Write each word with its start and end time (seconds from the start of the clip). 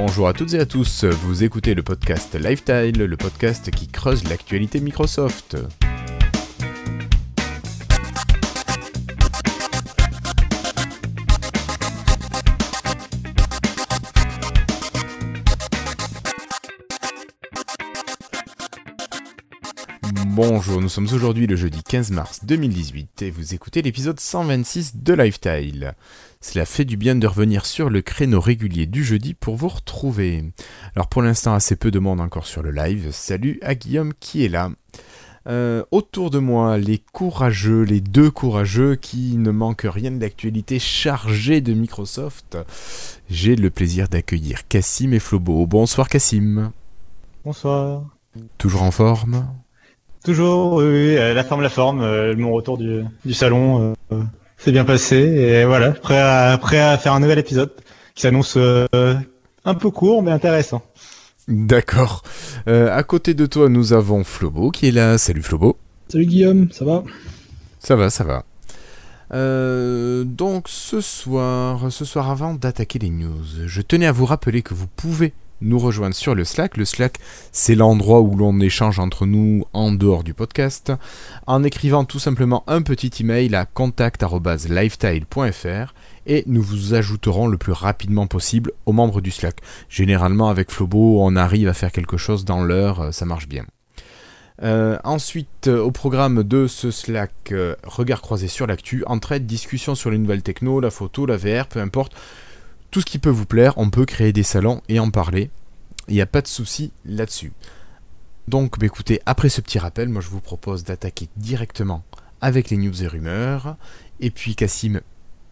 Bonjour 0.00 0.28
à 0.28 0.32
toutes 0.32 0.54
et 0.54 0.60
à 0.60 0.64
tous, 0.64 1.02
vous 1.02 1.42
écoutez 1.42 1.74
le 1.74 1.82
podcast 1.82 2.36
Lifetile, 2.36 2.98
le 2.98 3.16
podcast 3.16 3.68
qui 3.72 3.88
creuse 3.88 4.22
l'actualité 4.28 4.78
Microsoft. 4.78 5.56
Bonjour, 20.40 20.80
nous 20.80 20.88
sommes 20.88 21.08
aujourd'hui 21.12 21.48
le 21.48 21.56
jeudi 21.56 21.82
15 21.82 22.12
mars 22.12 22.44
2018 22.44 23.22
et 23.22 23.30
vous 23.32 23.54
écoutez 23.54 23.82
l'épisode 23.82 24.20
126 24.20 24.98
de 24.98 25.12
Lifetile. 25.12 25.94
Cela 26.40 26.64
fait 26.64 26.84
du 26.84 26.96
bien 26.96 27.16
de 27.16 27.26
revenir 27.26 27.66
sur 27.66 27.90
le 27.90 28.02
créneau 28.02 28.40
régulier 28.40 28.86
du 28.86 29.02
jeudi 29.02 29.34
pour 29.34 29.56
vous 29.56 29.66
retrouver. 29.66 30.44
Alors 30.94 31.08
pour 31.08 31.22
l'instant 31.22 31.54
assez 31.54 31.74
peu 31.74 31.90
de 31.90 31.98
monde 31.98 32.20
encore 32.20 32.46
sur 32.46 32.62
le 32.62 32.70
live. 32.70 33.08
Salut 33.10 33.58
à 33.62 33.74
Guillaume 33.74 34.12
qui 34.20 34.44
est 34.44 34.48
là. 34.48 34.70
Euh, 35.48 35.82
autour 35.90 36.30
de 36.30 36.38
moi, 36.38 36.78
les 36.78 37.02
courageux, 37.12 37.82
les 37.82 38.00
deux 38.00 38.30
courageux 38.30 38.94
qui 38.94 39.38
ne 39.38 39.50
manquent 39.50 39.88
rien 39.90 40.12
de 40.12 40.20
l'actualité 40.20 40.78
chargée 40.78 41.60
de 41.60 41.74
Microsoft. 41.74 42.56
J'ai 43.28 43.56
le 43.56 43.70
plaisir 43.70 44.08
d'accueillir 44.08 44.68
Cassim 44.68 45.12
et 45.14 45.18
Flobo. 45.18 45.66
Bonsoir 45.66 46.08
Cassim. 46.08 46.70
Bonsoir. 47.44 48.04
Toujours 48.56 48.84
en 48.84 48.92
forme? 48.92 49.44
Toujours, 50.28 50.74
oui, 50.74 51.14
la 51.14 51.42
forme, 51.42 51.62
la 51.62 51.70
forme. 51.70 52.02
Euh, 52.02 52.36
mon 52.36 52.52
retour 52.52 52.76
du, 52.76 53.02
du 53.24 53.32
salon 53.32 53.94
euh, 54.12 54.22
s'est 54.58 54.72
bien 54.72 54.84
passé 54.84 55.16
et 55.16 55.64
voilà, 55.64 55.92
prêt 55.92 56.18
à, 56.20 56.58
prêt 56.58 56.78
à 56.78 56.98
faire 56.98 57.14
un 57.14 57.20
nouvel 57.20 57.38
épisode 57.38 57.70
qui 58.14 58.20
s'annonce 58.20 58.58
euh, 58.58 59.14
un 59.64 59.74
peu 59.74 59.88
court 59.90 60.22
mais 60.22 60.30
intéressant. 60.30 60.82
D'accord. 61.48 62.24
à 62.66 63.02
côté 63.04 63.32
de 63.32 63.46
toi, 63.46 63.70
nous 63.70 63.94
avons 63.94 64.22
Flobo 64.22 64.70
qui 64.70 64.88
est 64.88 64.92
là. 64.92 65.16
Salut 65.16 65.40
Flobo. 65.40 65.78
Salut 66.08 66.26
Guillaume, 66.26 66.70
ça 66.72 66.84
va? 66.84 67.04
Ça 67.78 67.96
va, 67.96 68.10
ça 68.10 68.24
va. 68.24 68.42
donc 70.24 70.68
ce 70.68 71.00
soir, 71.00 71.90
ce 71.90 72.04
soir 72.04 72.30
avant 72.30 72.52
d'attaquer 72.52 72.98
les 72.98 73.08
news, 73.08 73.46
je 73.64 73.80
tenais 73.80 74.04
à 74.04 74.12
vous 74.12 74.26
rappeler 74.26 74.60
que 74.60 74.74
vous 74.74 74.88
pouvez 74.88 75.32
nous 75.60 75.78
rejoindre 75.78 76.14
sur 76.14 76.34
le 76.34 76.44
Slack. 76.44 76.76
Le 76.76 76.84
Slack, 76.84 77.18
c'est 77.52 77.74
l'endroit 77.74 78.20
où 78.20 78.36
l'on 78.36 78.60
échange 78.60 78.98
entre 78.98 79.24
nous 79.26 79.64
en 79.72 79.92
dehors 79.92 80.24
du 80.24 80.34
podcast, 80.34 80.92
en 81.46 81.64
écrivant 81.64 82.04
tout 82.04 82.18
simplement 82.18 82.64
un 82.66 82.82
petit 82.82 83.10
email 83.20 83.54
à 83.54 83.64
contact.lifetile.fr 83.66 85.94
et 86.26 86.44
nous 86.46 86.62
vous 86.62 86.94
ajouterons 86.94 87.48
le 87.48 87.58
plus 87.58 87.72
rapidement 87.72 88.26
possible 88.26 88.72
aux 88.86 88.92
membres 88.92 89.20
du 89.20 89.30
Slack. 89.30 89.60
Généralement, 89.88 90.48
avec 90.48 90.70
Flobo, 90.70 91.22
on 91.22 91.36
arrive 91.36 91.68
à 91.68 91.74
faire 91.74 91.90
quelque 91.90 92.16
chose 92.16 92.44
dans 92.44 92.62
l'heure, 92.62 93.00
euh, 93.00 93.12
ça 93.12 93.24
marche 93.24 93.48
bien. 93.48 93.64
Euh, 94.62 94.98
ensuite, 95.04 95.68
euh, 95.68 95.80
au 95.80 95.92
programme 95.92 96.42
de 96.42 96.66
ce 96.66 96.90
Slack, 96.90 97.54
regard 97.84 98.20
croisé 98.20 98.48
sur 98.48 98.66
l'actu, 98.66 99.04
entraide, 99.06 99.46
discussion 99.46 99.94
sur 99.94 100.10
les 100.10 100.18
nouvelles 100.18 100.42
techno, 100.42 100.80
la 100.80 100.90
photo, 100.90 101.26
la 101.26 101.36
VR, 101.36 101.66
peu 101.66 101.80
importe 101.80 102.12
tout 102.90 103.00
ce 103.00 103.06
qui 103.06 103.18
peut 103.18 103.28
vous 103.30 103.46
plaire, 103.46 103.74
on 103.76 103.90
peut 103.90 104.06
créer 104.06 104.32
des 104.32 104.42
salons 104.42 104.80
et 104.88 104.98
en 104.98 105.10
parler. 105.10 105.50
Il 106.08 106.14
n'y 106.14 106.20
a 106.20 106.26
pas 106.26 106.40
de 106.40 106.46
souci 106.46 106.92
là-dessus. 107.04 107.52
Donc 108.48 108.78
bah, 108.78 108.86
écoutez, 108.86 109.20
après 109.26 109.50
ce 109.50 109.60
petit 109.60 109.78
rappel, 109.78 110.08
moi 110.08 110.22
je 110.22 110.28
vous 110.28 110.40
propose 110.40 110.84
d'attaquer 110.84 111.28
directement 111.36 112.02
avec 112.40 112.70
les 112.70 112.78
news 112.78 113.02
et 113.02 113.06
rumeurs. 113.06 113.76
Et 114.20 114.30
puis 114.30 114.54
Cassim, 114.54 115.00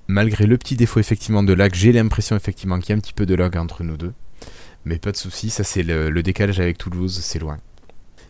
malgré 0.09 0.47
le 0.47 0.56
petit 0.56 0.77
défaut 0.77 1.00
effectivement 1.00 1.43
de 1.43 1.53
lag, 1.53 1.75
j'ai 1.75 1.93
l'impression 1.93 2.37
effectivement 2.37 2.78
qu'il 2.78 2.91
y 2.91 2.93
a 2.93 2.97
un 2.97 3.00
petit 3.00 3.12
peu 3.12 3.27
de 3.27 3.34
lag 3.34 3.56
entre 3.56 3.84
nous 3.84 3.99
deux. 3.99 4.15
Mais 4.87 4.99
pas 4.99 5.12
de 5.12 5.16
souci, 5.16 5.50
ça 5.50 5.65
c'est 5.65 5.83
le, 5.83 6.22
décalage 6.22 6.60
avec 6.60 6.78
Toulouse, 6.78 7.19
c'est 7.21 7.39
loin. 7.39 7.59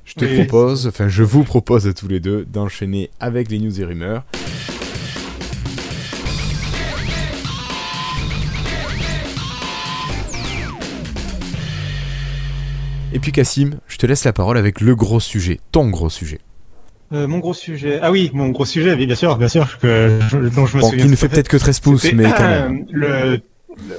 Je 0.04 0.14
te 0.14 0.24
propose, 0.24 0.86
enfin 0.86 1.08
je 1.08 1.22
vous 1.22 1.44
propose 1.44 1.86
à 1.86 1.92
tous 1.92 2.08
les 2.08 2.20
deux 2.20 2.44
d'enchaîner 2.44 3.10
avec 3.20 3.50
les 3.50 3.58
news 3.58 3.80
et 3.80 3.84
rumeurs. 3.84 4.24
Et 13.12 13.18
puis 13.18 13.32
Cassim, 13.32 13.78
je 13.86 13.96
te 13.96 14.06
laisse 14.06 14.24
la 14.24 14.32
parole 14.32 14.58
avec 14.58 14.80
le 14.80 14.94
gros 14.94 15.20
sujet, 15.20 15.60
ton 15.72 15.88
gros 15.88 16.10
sujet. 16.10 16.40
Euh, 17.12 17.28
mon 17.28 17.38
gros 17.38 17.54
sujet. 17.54 18.00
Ah 18.02 18.10
oui, 18.10 18.30
mon 18.34 18.48
gros 18.48 18.64
sujet, 18.64 18.96
bien 18.96 19.14
sûr, 19.14 19.36
bien 19.36 19.48
sûr, 19.48 19.78
que 19.78 20.18
dont 20.54 20.66
je 20.66 20.76
me 20.76 20.82
souviens. 20.82 21.04
Qui 21.04 21.10
ne 21.10 21.16
fait 21.16 21.28
peut-être 21.28 21.48
que 21.48 21.56
13 21.56 21.80
pouces, 21.80 22.12
mais 22.12 22.24
quand 22.36 22.48
même. 22.48 22.84
Le, 22.90 23.40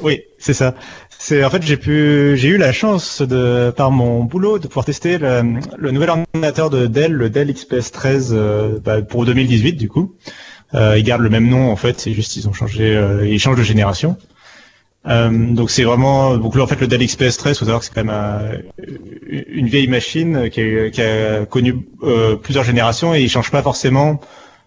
oui, 0.01 0.21
c'est 0.37 0.53
ça. 0.53 0.75
C'est 1.19 1.43
en 1.43 1.49
fait 1.49 1.63
j'ai 1.63 1.77
pu, 1.77 2.35
j'ai 2.35 2.49
eu 2.49 2.57
la 2.57 2.71
chance 2.71 3.21
de 3.21 3.71
par 3.75 3.91
mon 3.91 4.23
boulot 4.23 4.59
de 4.59 4.67
pouvoir 4.67 4.85
tester 4.85 5.17
le, 5.17 5.91
nouvel 5.91 6.09
ordinateur 6.09 6.69
de 6.69 6.85
Dell, 6.85 7.11
le 7.11 7.29
Dell 7.29 7.51
XPS 7.51 7.91
13 7.91 8.33
euh, 8.33 8.79
bah, 8.83 9.01
pour 9.01 9.25
2018 9.25 9.73
du 9.73 9.89
coup. 9.89 10.15
Euh, 10.73 10.97
ils 10.97 11.03
gardent 11.03 11.21
le 11.21 11.29
même 11.29 11.47
nom 11.47 11.71
en 11.71 11.75
fait, 11.75 11.99
c'est 11.99 12.13
juste 12.13 12.35
ils 12.35 12.47
ont 12.49 12.53
changé, 12.53 12.95
euh, 12.95 13.25
ils 13.25 13.39
changent 13.39 13.57
de 13.57 13.63
génération. 13.63 14.17
Euh, 15.07 15.53
donc 15.53 15.69
c'est 15.71 15.83
vraiment 15.83 16.37
donc 16.37 16.55
là 16.55 16.63
en 16.63 16.67
fait 16.67 16.81
le 16.81 16.87
Dell 16.87 17.05
XPS 17.05 17.37
13 17.37 17.57
faut 17.59 17.65
savoir 17.65 17.79
que 17.79 17.85
c'est 17.85 17.93
quand 17.93 18.03
même 18.03 18.63
une 19.27 19.67
vieille 19.67 19.87
machine 19.87 20.49
qui 20.49 20.61
a, 21.01 21.45
connu 21.45 21.87
euh, 22.03 22.35
plusieurs 22.35 22.65
générations 22.65 23.15
et 23.15 23.21
il 23.21 23.29
change 23.29 23.49
pas 23.49 23.61
forcément 23.61 24.19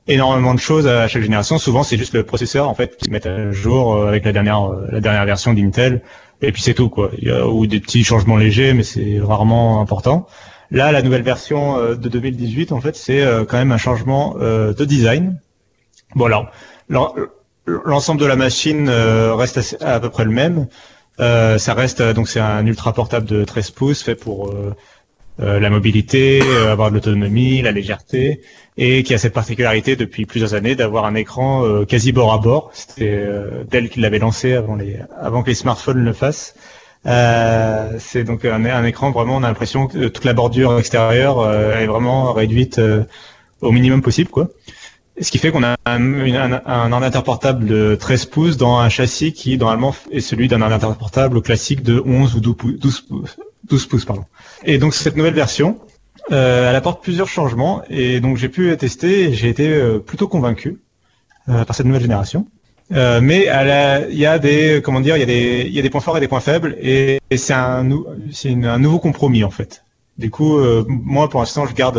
énormément 0.08 0.54
de 0.54 0.60
choses 0.60 0.86
à 0.86 1.08
chaque 1.08 1.22
génération. 1.22 1.58
Souvent 1.58 1.82
c'est 1.82 1.98
juste 1.98 2.14
le 2.14 2.22
processeur 2.22 2.68
en 2.68 2.74
fait 2.74 2.96
qui 2.96 3.06
se 3.06 3.10
met 3.10 3.26
à 3.26 3.52
jour 3.52 3.94
euh, 3.94 4.08
avec 4.08 4.24
la 4.24 4.32
dernière 4.32 4.70
la 4.90 5.00
dernière 5.00 5.26
version 5.26 5.52
d'Intel. 5.52 6.00
Et 6.40 6.52
puis 6.52 6.62
c'est 6.62 6.74
tout 6.74 6.88
quoi. 6.88 7.10
Il 7.18 7.28
y 7.28 7.30
a 7.30 7.46
ou 7.46 7.66
des 7.66 7.80
petits 7.80 8.02
changements 8.02 8.38
légers 8.38 8.72
mais 8.72 8.82
c'est 8.82 9.20
rarement 9.20 9.82
important. 9.82 10.26
Là 10.70 10.90
la 10.90 11.02
nouvelle 11.02 11.22
version 11.22 11.76
de 11.96 12.08
2018 12.08 12.72
en 12.72 12.80
fait 12.80 12.96
c'est 12.96 13.22
quand 13.46 13.58
même 13.58 13.72
un 13.72 13.78
changement 13.78 14.36
de 14.38 14.84
design. 14.86 15.38
Bon 16.14 16.24
alors 16.24 16.50
l'ensemble 17.84 18.20
de 18.20 18.26
la 18.26 18.36
machine 18.36 18.88
euh, 18.88 19.34
reste 19.34 19.76
à 19.80 20.00
peu 20.00 20.10
près 20.10 20.24
le 20.24 20.30
même. 20.30 20.66
Euh, 21.20 21.58
ça 21.58 21.74
reste 21.74 22.02
donc 22.02 22.28
c'est 22.28 22.40
un 22.40 22.64
ultra 22.66 22.92
portable 22.92 23.26
de 23.26 23.44
13 23.44 23.70
pouces 23.72 24.02
fait 24.02 24.14
pour 24.14 24.50
euh, 24.50 24.74
la 25.38 25.70
mobilité, 25.70 26.42
avoir 26.68 26.90
de 26.90 26.96
l'autonomie, 26.96 27.62
la 27.62 27.72
légèreté, 27.72 28.42
et 28.76 29.02
qui 29.02 29.14
a 29.14 29.18
cette 29.18 29.32
particularité 29.32 29.96
depuis 29.96 30.26
plusieurs 30.26 30.52
années 30.52 30.74
d'avoir 30.74 31.06
un 31.06 31.14
écran 31.14 31.84
quasi 31.86 32.12
bord 32.12 32.34
à 32.34 32.38
bord. 32.38 32.70
C'était 32.74 33.26
Dell 33.70 33.88
qui 33.88 34.00
l'avait 34.00 34.18
lancé 34.18 34.52
avant 34.52 34.76
les 34.76 34.98
avant 35.18 35.42
que 35.42 35.48
les 35.48 35.54
smartphones 35.54 36.04
le 36.04 36.12
fassent. 36.12 36.54
c'est 37.04 38.24
donc 38.24 38.44
un, 38.44 38.66
un, 38.66 38.84
écran 38.84 39.12
vraiment 39.12 39.36
on 39.36 39.42
a 39.42 39.48
l'impression 39.48 39.86
que 39.86 40.08
toute 40.08 40.26
la 40.26 40.34
bordure 40.34 40.78
extérieure 40.78 41.50
est 41.50 41.86
vraiment 41.86 42.34
réduite 42.34 42.78
au 43.62 43.72
minimum 43.72 44.02
possible 44.02 44.28
quoi. 44.28 44.48
Ce 45.20 45.30
qui 45.30 45.38
fait 45.38 45.50
qu'on 45.50 45.62
a 45.62 45.76
un, 45.84 46.92
ordinateur 46.92 47.24
portable 47.24 47.66
de 47.66 47.94
13 47.94 48.26
pouces 48.26 48.56
dans 48.56 48.78
un 48.78 48.88
châssis 48.88 49.32
qui 49.34 49.58
normalement 49.58 49.94
est 50.10 50.20
celui 50.20 50.48
d'un 50.48 50.62
ordinateur 50.62 50.96
portable 50.96 51.42
classique 51.42 51.82
de 51.82 52.02
11 52.04 52.36
ou 52.36 52.40
12 52.40 53.00
pouces. 53.02 53.36
12 53.68 53.86
pouces, 53.86 54.04
pardon. 54.06 54.24
Et 54.64 54.78
donc 54.78 54.94
cette 54.94 55.16
nouvelle 55.16 55.34
version, 55.34 55.78
euh, 56.32 56.70
elle 56.70 56.76
apporte 56.76 57.02
plusieurs 57.02 57.28
changements 57.28 57.82
et 57.90 58.20
donc 58.20 58.38
j'ai 58.38 58.48
pu 58.48 58.74
tester 58.78 59.32
j'ai 59.34 59.48
été 59.48 59.68
euh, 59.68 59.98
plutôt 59.98 60.26
convaincu 60.26 60.80
euh, 61.48 61.64
par 61.64 61.76
cette 61.76 61.86
nouvelle 61.86 62.02
génération. 62.02 62.46
Mais 62.90 63.46
il 64.10 64.18
y 64.18 64.26
a 64.26 64.38
des 64.38 64.80
comment 64.82 65.00
dire, 65.00 65.16
il 65.16 65.76
y 65.76 65.90
points 65.90 66.00
forts 66.00 66.16
et 66.16 66.20
des 66.20 66.28
points 66.28 66.40
faibles 66.40 66.76
et, 66.80 67.20
c'est 67.36 67.52
un 67.52 67.84
nouveau 67.84 68.98
compromis 68.98 69.44
en 69.44 69.50
fait. 69.50 69.84
Du 70.18 70.30
coup, 70.30 70.58
moi 70.88 71.28
pour 71.28 71.40
l'instant 71.40 71.66
je 71.66 71.74
garde 71.74 71.98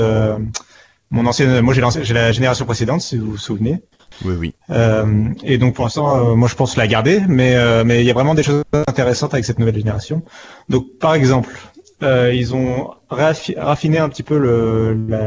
mon 1.11 1.25
ancienne, 1.25 1.61
moi 1.61 1.73
j'ai, 1.73 1.83
j'ai 2.03 2.13
la 2.13 2.31
génération 2.31 2.65
précédente, 2.65 3.01
si 3.01 3.17
vous 3.17 3.31
vous 3.31 3.37
souvenez. 3.37 3.81
Oui, 4.23 4.35
oui. 4.37 4.53
Euh, 4.69 5.29
et 5.43 5.57
donc 5.57 5.75
pour 5.75 5.85
l'instant, 5.85 6.31
euh, 6.31 6.35
moi 6.35 6.47
je 6.47 6.55
pense 6.55 6.77
la 6.77 6.87
garder, 6.87 7.21
mais 7.27 7.55
euh, 7.55 7.83
mais 7.83 8.01
il 8.01 8.07
y 8.07 8.09
a 8.09 8.13
vraiment 8.13 8.33
des 8.33 8.43
choses 8.43 8.63
intéressantes 8.87 9.33
avec 9.33 9.45
cette 9.45 9.59
nouvelle 9.59 9.75
génération. 9.75 10.23
Donc 10.69 10.97
par 10.99 11.13
exemple, 11.13 11.53
ils 12.01 12.55
ont 12.55 12.91
raffiné 13.09 13.99
un 13.99 14.09
petit 14.09 14.23
peu 14.23 14.37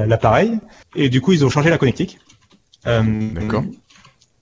l'appareil 0.08 0.58
et 0.96 1.08
du 1.08 1.20
coup 1.20 1.32
ils 1.32 1.44
ont 1.44 1.50
changé 1.50 1.70
la 1.70 1.78
connectique. 1.78 2.18
D'accord. 2.84 3.64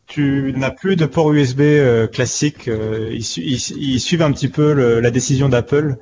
Tu 0.06 0.52
n'as 0.56 0.70
plus 0.70 0.96
de 0.96 1.06
port 1.06 1.32
USB 1.32 1.62
classique. 2.10 2.68
Ils, 2.68 3.26
ils, 3.36 4.00
suivent 4.00 4.22
un 4.22 4.32
petit 4.32 4.48
peu 4.48 4.72
la 5.00 5.10
décision 5.10 5.48
d'Apple 5.50 5.98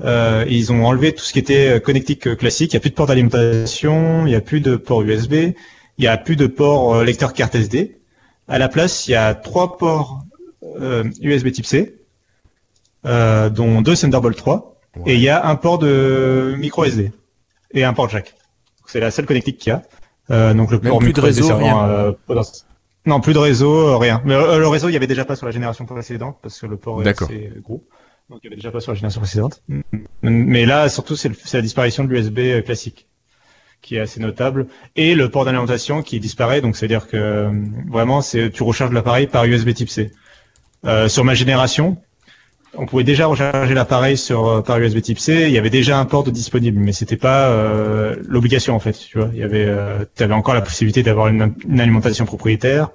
euh, 0.00 0.44
ils 0.48 0.72
ont 0.72 0.84
enlevé 0.84 1.14
tout 1.14 1.22
ce 1.22 1.32
qui 1.32 1.38
était 1.38 1.68
euh, 1.68 1.80
connectique 1.80 2.26
euh, 2.26 2.34
classique. 2.34 2.72
Il 2.72 2.76
n'y 2.76 2.78
a 2.78 2.80
plus 2.80 2.90
de 2.90 2.94
port 2.94 3.06
d'alimentation, 3.06 4.26
il 4.26 4.30
n'y 4.30 4.34
a 4.34 4.40
plus 4.40 4.60
de 4.60 4.76
port 4.76 5.02
USB, 5.02 5.32
il 5.34 5.54
n'y 6.00 6.06
a 6.06 6.16
plus 6.16 6.36
de 6.36 6.46
port 6.46 6.94
euh, 6.94 7.04
lecteur 7.04 7.32
carte 7.32 7.54
SD. 7.54 7.98
À 8.48 8.58
la 8.58 8.68
place, 8.68 9.06
il 9.06 9.12
y 9.12 9.14
a 9.14 9.34
trois 9.34 9.76
ports 9.76 10.24
USB 11.20 11.52
Type 11.52 11.66
C, 11.66 11.96
dont 13.04 13.82
deux 13.82 13.96
Thunderbolt 13.96 14.36
3, 14.36 14.80
et 15.06 15.14
il 15.14 15.20
y 15.20 15.28
a 15.28 15.46
un 15.46 15.54
port 15.54 15.78
de 15.78 16.54
micro 16.58 16.84
SD 16.84 17.12
et 17.72 17.84
un 17.84 17.92
port 17.92 18.08
jack. 18.08 18.34
C'est 18.86 19.00
la 19.00 19.10
seule 19.10 19.26
connectique 19.26 19.58
qu'il 19.58 19.72
y 19.72 20.34
a. 20.34 20.54
donc 20.54 20.72
le 20.72 20.80
port 20.80 20.98
plus 20.98 21.12
de 21.12 21.20
réseau, 21.20 21.56
rien. 21.56 22.14
non, 23.06 23.20
plus 23.20 23.32
de 23.32 23.38
réseau, 23.38 23.96
rien. 23.98 24.20
Mais 24.24 24.34
le 24.34 24.68
réseau, 24.68 24.88
il 24.88 24.92
y 24.92 24.96
avait 24.96 25.06
déjà 25.06 25.24
pas 25.24 25.36
sur 25.36 25.46
la 25.46 25.52
génération 25.52 25.86
précédente 25.86 26.38
parce 26.42 26.60
que 26.60 26.66
le 26.66 26.76
port 26.76 27.02
est 27.02 27.08
assez 27.08 27.52
gros. 27.62 27.84
Donc 28.32 28.40
il 28.42 28.46
n'y 28.46 28.54
avait 28.54 28.56
déjà 28.56 28.70
pas 28.70 28.80
sur 28.80 28.92
la 28.92 28.96
génération 28.96 29.20
précédente. 29.20 29.62
Mais 30.22 30.64
là, 30.64 30.88
surtout, 30.88 31.16
c'est 31.16 31.52
la 31.52 31.60
disparition 31.60 32.04
de 32.04 32.08
l'USB 32.08 32.64
classique 32.64 33.06
qui 33.82 33.96
est 33.96 34.00
assez 34.00 34.20
notable, 34.20 34.68
et 34.96 35.14
le 35.14 35.28
port 35.28 35.44
d'alimentation 35.44 36.02
qui 36.02 36.18
disparaît. 36.18 36.62
Donc 36.62 36.76
c'est-à-dire 36.76 37.08
que 37.08 37.50
vraiment, 37.90 38.22
c'est 38.22 38.50
tu 38.50 38.62
recharges 38.62 38.92
l'appareil 38.92 39.26
par 39.26 39.44
USB 39.44 39.74
Type 39.74 39.90
C. 39.90 40.12
Euh, 40.86 41.08
sur 41.08 41.24
ma 41.24 41.34
génération, 41.34 41.98
on 42.74 42.86
pouvait 42.86 43.04
déjà 43.04 43.26
recharger 43.26 43.74
l'appareil 43.74 44.16
euh, 44.30 44.62
par 44.62 44.78
USB 44.78 45.02
Type 45.02 45.18
C. 45.18 45.44
Il 45.48 45.52
y 45.52 45.58
avait 45.58 45.68
déjà 45.68 45.98
un 45.98 46.06
port 46.06 46.24
disponible, 46.24 46.80
mais 46.80 46.92
c'était 46.92 47.18
pas 47.18 47.50
euh, 47.50 48.16
l'obligation 48.28 48.74
en 48.74 48.80
fait. 48.80 48.92
Tu 48.92 49.18
vois, 49.18 49.28
il 49.34 49.40
y 49.40 49.42
avait, 49.42 49.66
euh, 49.66 50.06
avais 50.20 50.32
encore 50.32 50.54
la 50.54 50.62
possibilité 50.62 51.02
d'avoir 51.02 51.28
une, 51.28 51.54
alimentation 51.78 52.24
propriétaire, 52.24 52.92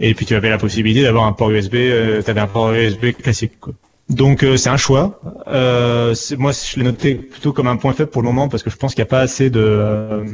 et 0.00 0.14
puis 0.14 0.26
tu 0.26 0.34
avais 0.34 0.50
la 0.50 0.58
possibilité 0.58 1.02
d'avoir 1.02 1.26
un 1.26 1.32
port 1.32 1.50
USB. 1.50 1.74
Euh, 1.74 2.22
un 2.26 2.46
port 2.48 2.72
USB 2.72 3.12
classique. 3.12 3.60
Quoi. 3.60 3.74
Donc 4.08 4.42
euh, 4.42 4.56
c'est 4.56 4.70
un 4.70 4.78
choix. 4.78 5.20
Euh, 5.48 6.14
moi, 6.38 6.52
je 6.52 6.78
l'ai 6.78 6.84
noté 6.84 7.14
plutôt 7.14 7.52
comme 7.52 7.66
un 7.66 7.76
point 7.76 7.92
faible 7.92 8.10
pour 8.10 8.22
le 8.22 8.26
moment 8.26 8.48
parce 8.48 8.62
que 8.62 8.70
je 8.70 8.76
pense 8.76 8.94
qu'il 8.94 9.02
n'y 9.02 9.08
a 9.08 9.10
pas 9.10 9.20
assez 9.20 9.50
de, 9.50 9.60
euh, 9.60 10.24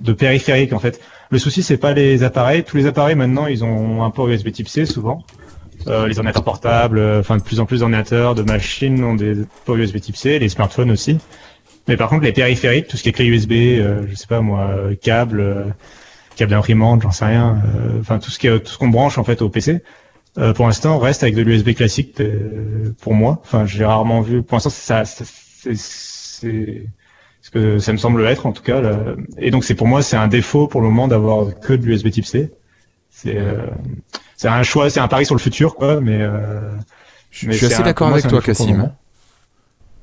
de 0.00 0.12
périphériques 0.12 0.72
en 0.72 0.80
fait. 0.80 1.00
Le 1.30 1.38
souci 1.38 1.62
c'est 1.62 1.76
pas 1.76 1.92
les 1.92 2.24
appareils. 2.24 2.64
Tous 2.64 2.76
les 2.76 2.86
appareils 2.86 3.14
maintenant 3.14 3.46
ils 3.46 3.62
ont 3.62 4.02
un 4.02 4.10
port 4.10 4.28
USB 4.28 4.50
Type 4.50 4.68
C 4.68 4.86
souvent. 4.86 5.24
Euh, 5.86 6.08
les 6.08 6.18
ordinateurs 6.18 6.44
portables, 6.44 6.98
euh, 6.98 7.20
enfin 7.20 7.38
de 7.38 7.42
plus 7.42 7.60
en 7.60 7.64
plus 7.64 7.78
d'ordinateurs, 7.78 8.34
de 8.34 8.42
machines 8.42 9.02
ont 9.02 9.14
des 9.14 9.34
ports 9.64 9.76
USB 9.76 9.98
Type 10.00 10.16
C, 10.16 10.38
les 10.38 10.48
smartphones 10.48 10.90
aussi. 10.90 11.18
Mais 11.86 11.96
par 11.96 12.08
contre 12.08 12.24
les 12.24 12.32
périphériques, 12.32 12.88
tout 12.88 12.96
ce 12.96 13.04
qui 13.04 13.08
est 13.10 13.12
clé 13.12 13.26
USB, 13.26 13.52
je 13.52 14.14
sais 14.14 14.26
pas 14.26 14.40
moi, 14.40 14.68
câble, 15.00 15.74
câble 16.34 16.50
d'imprimante, 16.50 17.02
j'en 17.02 17.12
sais 17.12 17.24
rien. 17.24 17.62
Enfin 18.00 18.18
tout 18.18 18.30
ce 18.30 18.38
qui 18.38 18.48
tout 18.48 18.72
ce 18.72 18.78
qu'on 18.78 18.88
branche 18.88 19.16
en 19.16 19.24
fait 19.24 19.42
au 19.42 19.48
PC 19.48 19.80
euh, 20.38 20.52
pour 20.52 20.66
l'instant, 20.66 20.98
reste 20.98 21.22
avec 21.22 21.34
de 21.34 21.42
l'USB 21.42 21.74
classique 21.74 22.20
euh, 22.20 22.94
pour 23.00 23.14
moi. 23.14 23.40
Enfin, 23.42 23.66
j'ai 23.66 23.84
rarement 23.84 24.20
vu. 24.20 24.42
Pour 24.42 24.56
l'instant, 24.56 24.70
ça, 24.70 25.04
c'est 25.04 25.74
ce 25.74 27.50
que 27.50 27.78
ça 27.78 27.92
me 27.92 27.98
semble 27.98 28.24
être 28.26 28.46
en 28.46 28.52
tout 28.52 28.62
cas. 28.62 28.80
Là. 28.80 28.98
Et 29.38 29.50
donc, 29.50 29.64
c'est 29.64 29.74
pour 29.74 29.86
moi, 29.86 30.02
c'est 30.02 30.16
un 30.16 30.28
défaut 30.28 30.68
pour 30.68 30.80
le 30.80 30.88
moment 30.88 31.08
d'avoir 31.08 31.58
que 31.58 31.72
de 31.72 31.84
l'USB 31.84 32.10
Type 32.10 32.26
C. 32.26 32.52
C'est 33.10 33.36
euh, 33.36 33.66
c'est 34.36 34.48
un 34.48 34.62
choix, 34.62 34.88
c'est 34.88 35.00
un 35.00 35.08
pari 35.08 35.26
sur 35.26 35.34
le 35.34 35.40
futur, 35.40 35.74
quoi. 35.74 36.00
Mais, 36.00 36.22
euh, 36.22 36.60
je, 37.30 37.50
suis 37.50 37.66
assez 37.66 37.82
d'accord 37.82 38.08
avec 38.08 38.26
toi, 38.26 38.40
Cassim. 38.40 38.90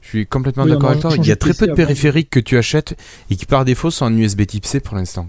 Je 0.01 0.07
suis 0.09 0.27
complètement 0.27 0.65
d'accord 0.65 0.91
avec 0.91 1.01
toi. 1.01 1.15
Il 1.15 1.25
y 1.25 1.31
a 1.31 1.35
très 1.35 1.53
peu 1.53 1.67
de 1.67 1.73
périphériques 1.73 2.29
que 2.29 2.39
tu 2.39 2.57
achètes 2.57 2.95
et 3.29 3.35
qui 3.35 3.45
par 3.45 3.65
défaut 3.65 3.89
sont 3.89 4.05
en 4.05 4.15
USB 4.15 4.45
Type 4.45 4.65
C 4.65 4.79
pour 4.79 4.95
l'instant. 4.95 5.27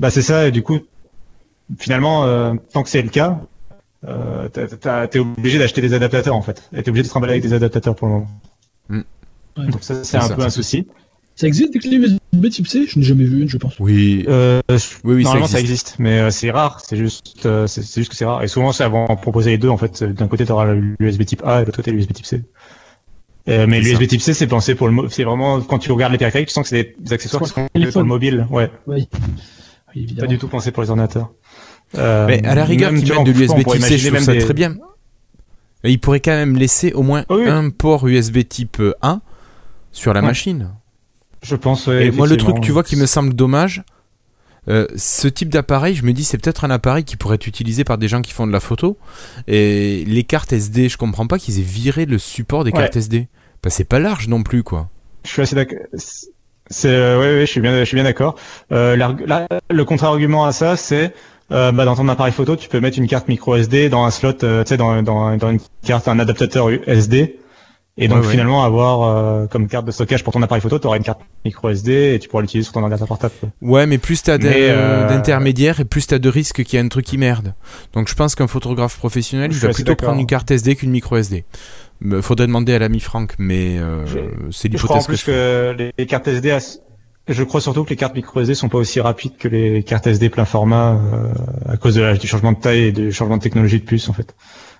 Bah 0.00 0.10
c'est 0.10 0.22
ça. 0.22 0.48
Et 0.48 0.50
du 0.50 0.62
coup, 0.62 0.80
finalement, 1.78 2.24
euh, 2.24 2.54
tant 2.72 2.82
que 2.82 2.88
c'est 2.88 3.02
le 3.02 3.08
cas, 3.08 3.40
euh, 4.04 4.48
t'es 4.48 5.18
obligé 5.18 5.58
d'acheter 5.58 5.80
des 5.80 5.94
adaptateurs 5.94 6.36
en 6.36 6.42
fait. 6.42 6.68
T'es 6.72 6.88
obligé 6.88 7.02
de 7.02 7.08
te 7.08 7.10
trimballer 7.10 7.34
avec 7.34 7.42
des 7.42 7.52
adaptateurs 7.52 7.94
pour 7.94 8.08
le 8.08 8.14
moment. 8.14 8.28
Mm. 8.88 9.02
Donc 9.56 9.82
ça, 9.82 10.02
c'est 10.04 10.16
un 10.16 10.28
peu 10.28 10.42
un 10.42 10.50
souci. 10.50 10.86
Ça 11.34 11.46
existe 11.46 11.72
des 11.72 11.78
clés 11.78 11.96
USB 11.96 12.48
type 12.50 12.66
C 12.66 12.86
Je 12.86 12.98
n'ai 12.98 13.04
jamais 13.04 13.24
vu 13.24 13.42
une, 13.42 13.48
je 13.48 13.56
pense. 13.56 13.78
Oui. 13.80 14.24
Euh, 14.28 14.60
oui, 15.04 15.14
oui, 15.14 15.24
normalement 15.24 15.46
ça 15.46 15.60
existe, 15.60 15.96
mais 15.98 16.18
euh, 16.18 16.30
c'est 16.30 16.50
rare. 16.50 16.80
C'est 16.80 16.96
juste, 16.96 17.46
euh, 17.46 17.66
c'est 17.66 17.82
juste 17.82 18.10
que 18.10 18.16
c'est 18.16 18.26
rare. 18.26 18.42
Et 18.42 18.48
souvent, 18.48 18.72
c'est 18.72 18.84
avant 18.84 19.06
proposer 19.16 19.50
les 19.50 19.58
deux. 19.58 19.70
En 19.70 19.78
fait, 19.78 20.04
d'un 20.04 20.28
côté, 20.28 20.44
tu 20.44 20.52
auras 20.52 20.74
l'USB 20.74 21.24
type 21.24 21.42
A 21.44 21.58
et 21.58 21.60
de 21.62 21.66
l'autre 21.66 21.76
côté, 21.76 21.90
l'USB 21.90 22.12
type 22.12 22.26
C. 22.26 22.42
Euh, 23.48 23.66
mais 23.66 23.80
l'USB 23.80 24.06
type 24.06 24.20
C, 24.20 24.34
c'est 24.34 24.46
pensé 24.46 24.74
pour 24.74 24.88
le, 24.88 25.08
c'est 25.08 25.24
vraiment 25.24 25.60
quand 25.62 25.78
tu 25.78 25.90
regardes 25.90 26.12
les 26.12 26.18
périphériques, 26.18 26.48
tu 26.48 26.54
sens 26.54 26.64
que 26.64 26.76
c'est 26.76 26.94
des 26.98 27.12
accessoires 27.12 27.42
qui 27.42 27.48
sont 27.48 27.68
pour 27.92 28.02
le 28.02 28.06
mobile. 28.06 28.46
Ouais. 28.50 28.70
Oui. 28.86 29.08
oui 29.96 30.14
Pas 30.18 30.26
du 30.26 30.38
tout 30.38 30.48
pensé 30.48 30.70
pour 30.70 30.82
les 30.82 30.90
ordinateurs. 30.90 31.32
Euh, 31.98 32.26
mais 32.26 32.44
à 32.46 32.54
la 32.54 32.64
rigueur, 32.64 32.90
qu'ils 32.90 33.12
mettent 33.12 33.26
de 33.26 33.32
l'USB 33.32 33.64
Type 33.64 33.82
C, 33.82 33.98
je 33.98 34.08
trouve 34.08 34.20
ça 34.20 34.36
très 34.36 34.54
bien. 34.54 34.76
Il 35.84 35.98
pourrait 35.98 36.20
quand 36.20 36.32
même 36.32 36.56
laisser 36.56 36.92
au 36.92 37.02
moins 37.02 37.24
un 37.28 37.70
port 37.70 38.06
USB 38.06 38.46
type 38.48 38.80
1 39.02 39.20
sur 39.90 40.14
la 40.14 40.22
machine. 40.22 40.70
Je 41.42 41.56
pense. 41.56 41.88
Et 41.88 42.10
moi, 42.10 42.26
le 42.26 42.36
truc, 42.36 42.60
tu 42.60 42.72
vois, 42.72 42.84
qui 42.84 42.96
me 42.96 43.06
semble 43.06 43.34
dommage, 43.34 43.82
euh, 44.68 44.86
ce 44.96 45.26
type 45.26 45.48
d'appareil, 45.48 45.94
je 45.94 46.04
me 46.04 46.12
dis, 46.12 46.24
c'est 46.24 46.38
peut-être 46.38 46.64
un 46.64 46.70
appareil 46.70 47.04
qui 47.04 47.16
pourrait 47.16 47.34
être 47.34 47.46
utilisé 47.46 47.82
par 47.84 47.98
des 47.98 48.08
gens 48.08 48.22
qui 48.22 48.32
font 48.32 48.46
de 48.46 48.52
la 48.52 48.60
photo. 48.60 48.96
Et 49.48 50.04
les 50.06 50.22
cartes 50.22 50.52
SD, 50.52 50.88
je 50.88 50.96
comprends 50.96 51.26
pas 51.26 51.38
qu'ils 51.38 51.58
aient 51.58 51.62
viré 51.62 52.06
le 52.06 52.18
support 52.18 52.64
des 52.64 52.72
cartes 52.72 52.96
SD. 52.96 53.28
Bah, 53.62 53.70
c'est 53.70 53.84
pas 53.84 53.98
large 53.98 54.28
non 54.28 54.42
plus, 54.42 54.62
quoi. 54.62 54.88
Je 55.24 55.30
suis 55.30 55.42
assez 55.42 55.56
d'accord. 55.56 55.78
C'est, 56.68 56.88
euh, 56.88 57.18
ouais, 57.18 57.34
ouais, 57.34 57.40
je 57.40 57.50
suis 57.50 57.60
bien, 57.60 57.78
je 57.80 57.84
suis 57.84 57.96
bien 57.96 58.04
d'accord. 58.04 58.36
Euh, 58.70 58.96
le 59.70 59.84
contre-argument 59.84 60.44
à 60.44 60.52
ça, 60.52 60.76
c'est 60.76 61.12
euh, 61.52 61.72
bah, 61.72 61.84
dans 61.84 61.96
ton 61.96 62.08
appareil 62.08 62.32
photo, 62.32 62.56
tu 62.56 62.68
peux 62.68 62.80
mettre 62.80 62.98
une 62.98 63.06
carte 63.06 63.28
micro 63.28 63.54
SD 63.56 63.88
dans 63.88 64.04
un 64.04 64.10
slot, 64.10 64.42
euh, 64.42 64.64
tu 64.64 64.70
sais, 64.70 64.76
dans, 64.76 65.02
dans, 65.02 65.36
dans, 65.36 65.50
une 65.50 65.60
carte, 65.84 66.08
un 66.08 66.18
adaptateur 66.18 66.68
SD. 66.86 67.38
Et 67.98 68.08
donc 68.08 68.24
finalement 68.24 68.64
avoir 68.64 69.02
euh, 69.02 69.46
comme 69.48 69.68
carte 69.68 69.84
de 69.84 69.90
stockage 69.90 70.24
pour 70.24 70.32
ton 70.32 70.42
appareil 70.42 70.62
photo, 70.62 70.78
tu 70.78 70.86
auras 70.86 70.96
une 70.96 71.02
carte 71.02 71.20
micro 71.44 71.68
SD 71.68 72.14
et 72.14 72.18
tu 72.18 72.26
pourras 72.26 72.40
l'utiliser 72.40 72.64
sur 72.64 72.72
ton 72.72 72.80
ordinateur 72.80 73.06
portable. 73.06 73.34
Ouais, 73.60 73.84
mais 73.86 73.98
plus 73.98 74.22
t'as 74.22 74.38
d'intermédiaires 74.38 75.78
et 75.78 75.84
plus 75.84 76.06
t'as 76.06 76.18
de 76.18 76.28
risques 76.30 76.64
qu'il 76.64 76.78
y 76.78 76.82
a 76.82 76.84
un 76.84 76.88
truc 76.88 77.04
qui 77.04 77.18
merde. 77.18 77.52
Donc 77.92 78.08
je 78.08 78.14
pense 78.14 78.34
qu'un 78.34 78.46
photographe 78.46 78.96
professionnel, 78.96 79.50
il 79.52 79.58
va 79.58 79.68
plutôt 79.68 79.94
prendre 79.94 80.18
une 80.18 80.26
carte 80.26 80.50
SD 80.50 80.76
qu'une 80.76 80.90
micro 80.90 81.18
SD. 81.18 81.44
Faudrait 82.22 82.46
demander 82.46 82.72
à 82.72 82.78
l'ami 82.78 82.98
Franck, 82.98 83.34
mais 83.36 83.78
c'est 84.52 84.68
l'hypothèse 84.68 85.06
que, 85.06 85.74
que 85.74 85.92
les 85.98 86.06
cartes 86.06 86.28
SD 86.28 86.50
je 87.28 87.44
crois 87.44 87.60
surtout 87.60 87.84
que 87.84 87.90
les 87.90 87.96
cartes 87.96 88.14
micro 88.14 88.40
SD 88.40 88.54
sont 88.54 88.68
pas 88.68 88.78
aussi 88.78 89.00
rapides 89.00 89.36
que 89.36 89.48
les 89.48 89.82
cartes 89.82 90.06
SD 90.06 90.28
plein 90.28 90.44
format 90.44 90.94
euh, 90.94 91.32
à 91.68 91.76
cause 91.76 91.94
de 91.94 92.16
du 92.16 92.26
changement 92.26 92.52
de 92.52 92.58
taille 92.58 92.84
et 92.84 92.92
du 92.92 93.12
changement 93.12 93.36
de 93.36 93.42
technologie 93.42 93.78
de 93.78 93.84
puce 93.84 94.08
en 94.08 94.12
fait. 94.12 94.34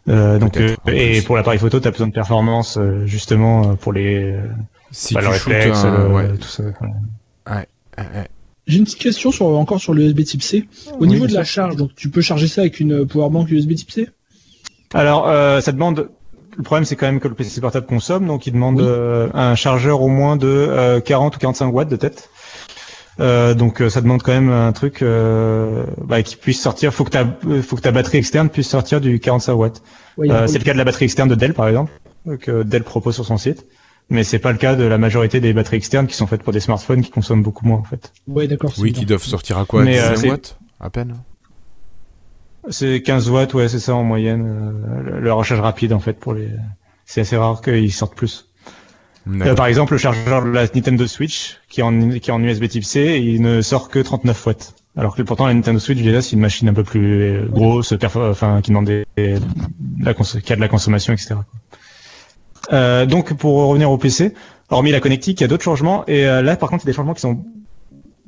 Euh, 0.08 0.38
donc 0.38 0.56
euh, 0.56 0.74
et 0.88 1.22
pour 1.22 1.36
l'appareil 1.36 1.60
photo, 1.60 1.78
tu 1.78 1.86
as 1.86 1.90
besoin 1.90 2.08
de 2.08 2.12
performance 2.12 2.76
euh, 2.76 3.06
justement 3.06 3.76
pour 3.76 3.92
les 3.92 4.36
si 4.90 5.14
bah, 5.14 5.20
le 5.20 5.28
réflexe, 5.28 5.84
ouais. 5.84 6.36
tout 6.36 6.48
ça. 6.48 6.64
Ouais. 7.48 7.68
J'ai 8.66 8.78
une 8.78 8.84
petite 8.84 8.98
question 8.98 9.32
sur 9.32 9.46
encore 9.46 9.80
sur 9.80 9.94
le 9.94 10.02
USB 10.02 10.22
Type 10.22 10.42
C. 10.42 10.68
Au 10.98 11.06
niveau 11.06 11.26
de 11.26 11.34
la 11.34 11.44
charge, 11.44 11.76
donc 11.76 11.94
tu 11.94 12.10
peux 12.10 12.20
charger 12.20 12.48
ça 12.48 12.62
avec 12.62 12.80
une 12.80 13.06
powerbank 13.06 13.50
USB 13.50 13.74
Type 13.74 13.90
C? 13.90 14.08
Alors 14.94 15.26
ça 15.62 15.72
demande 15.72 16.08
le 16.56 16.62
problème, 16.62 16.84
c'est 16.84 16.96
quand 16.96 17.06
même 17.06 17.20
que 17.20 17.28
le 17.28 17.34
PC 17.34 17.60
portable 17.60 17.86
consomme, 17.86 18.26
donc 18.26 18.46
il 18.46 18.52
demande 18.52 18.80
un 19.34 19.54
chargeur 19.54 20.02
au 20.02 20.08
moins 20.08 20.36
de 20.36 21.00
40 21.04 21.36
ou 21.36 21.38
45 21.38 21.66
watts 21.68 21.88
de 21.88 21.96
tête. 21.96 22.28
Euh, 23.20 23.54
donc 23.54 23.80
euh, 23.80 23.90
ça 23.90 24.00
demande 24.00 24.22
quand 24.22 24.32
même 24.32 24.50
un 24.50 24.72
truc 24.72 25.02
euh, 25.02 25.84
bah, 26.02 26.22
qui 26.22 26.36
puisse 26.36 26.60
sortir. 26.60 26.94
Faut 26.94 27.04
que 27.04 27.10
ta 27.10 27.26
faut 27.62 27.76
que 27.76 27.82
ta 27.82 27.92
batterie 27.92 28.18
externe 28.18 28.48
puisse 28.48 28.68
sortir 28.68 29.00
du 29.00 29.20
45 29.20 29.54
watts. 29.54 29.82
c'est 30.16 30.58
le 30.58 30.64
cas 30.64 30.72
de 30.72 30.78
la 30.78 30.84
batterie 30.84 31.04
externe 31.04 31.28
de 31.28 31.34
Dell 31.34 31.54
par 31.54 31.68
exemple 31.68 31.92
que 32.40 32.62
Dell 32.62 32.84
propose 32.84 33.14
sur 33.14 33.26
son 33.26 33.36
site, 33.36 33.66
mais 34.08 34.22
c'est 34.24 34.38
pas 34.38 34.52
le 34.52 34.58
cas 34.58 34.76
de 34.76 34.84
la 34.84 34.96
majorité 34.96 35.40
des 35.40 35.52
batteries 35.52 35.78
externes 35.78 36.06
qui 36.06 36.14
sont 36.14 36.26
faites 36.26 36.42
pour 36.42 36.52
des 36.52 36.60
smartphones 36.60 37.02
qui 37.02 37.10
consomment 37.10 37.42
beaucoup 37.42 37.66
moins 37.66 37.78
en 37.78 37.84
fait. 37.84 38.12
Oui 38.28 38.48
d'accord. 38.48 38.72
Oui, 38.78 38.92
qui 38.92 39.04
doivent 39.04 39.22
sortir 39.22 39.58
à 39.58 39.64
quoi 39.64 39.84
15 39.84 40.24
watts 40.24 40.58
à 40.80 40.90
peine. 40.90 41.16
C'est 42.70 43.02
15 43.02 43.28
watts, 43.28 43.54
ouais, 43.54 43.68
c'est 43.68 43.80
ça 43.80 43.94
en 43.94 44.04
moyenne. 44.04 44.46
le 45.20 45.32
recharge 45.32 45.60
rapide 45.60 45.92
en 45.92 46.00
fait 46.00 46.14
pour 46.14 46.32
les. 46.32 46.48
C'est 47.04 47.22
assez 47.22 47.36
rare 47.36 47.60
qu'ils 47.60 47.92
sortent 47.92 48.14
plus. 48.14 48.51
Euh, 49.28 49.54
par 49.54 49.66
exemple, 49.66 49.92
le 49.92 49.98
chargeur 49.98 50.44
de 50.44 50.50
la 50.50 50.62
Nintendo 50.62 51.06
Switch, 51.06 51.58
qui 51.68 51.80
est 51.80 51.84
en, 51.84 52.10
qui 52.10 52.30
est 52.30 52.32
en 52.32 52.42
USB 52.42 52.68
Type 52.68 52.84
C, 52.84 53.20
il 53.22 53.42
ne 53.42 53.62
sort 53.62 53.88
que 53.88 53.98
39 53.98 54.46
watts. 54.46 54.74
Alors 54.96 55.16
que 55.16 55.22
pourtant 55.22 55.46
la 55.46 55.54
Nintendo 55.54 55.78
Switch 55.78 56.02
déjà 56.02 56.20
c'est 56.20 56.32
une 56.32 56.40
machine 56.40 56.68
un 56.68 56.74
peu 56.74 56.84
plus 56.84 57.48
grosse, 57.48 57.94
enfin 58.14 58.60
qui 58.62 58.72
demande 58.72 58.88
la 58.88 60.10
a 60.10 60.12
de 60.12 60.60
la 60.60 60.68
consommation, 60.68 61.14
etc. 61.14 61.36
Euh, 62.72 63.06
donc 63.06 63.34
pour 63.34 63.68
revenir 63.68 63.90
au 63.90 63.96
PC, 63.96 64.34
hormis 64.68 64.90
la 64.90 65.00
connectique, 65.00 65.40
il 65.40 65.44
y 65.44 65.46
a 65.46 65.48
d'autres 65.48 65.64
changements 65.64 66.04
et 66.06 66.26
euh, 66.26 66.42
là 66.42 66.56
par 66.56 66.68
contre 66.68 66.84
il 66.84 66.88
y 66.88 66.90
a 66.90 66.92
des 66.92 66.96
changements 66.96 67.14
qui 67.14 67.22
sont 67.22 67.42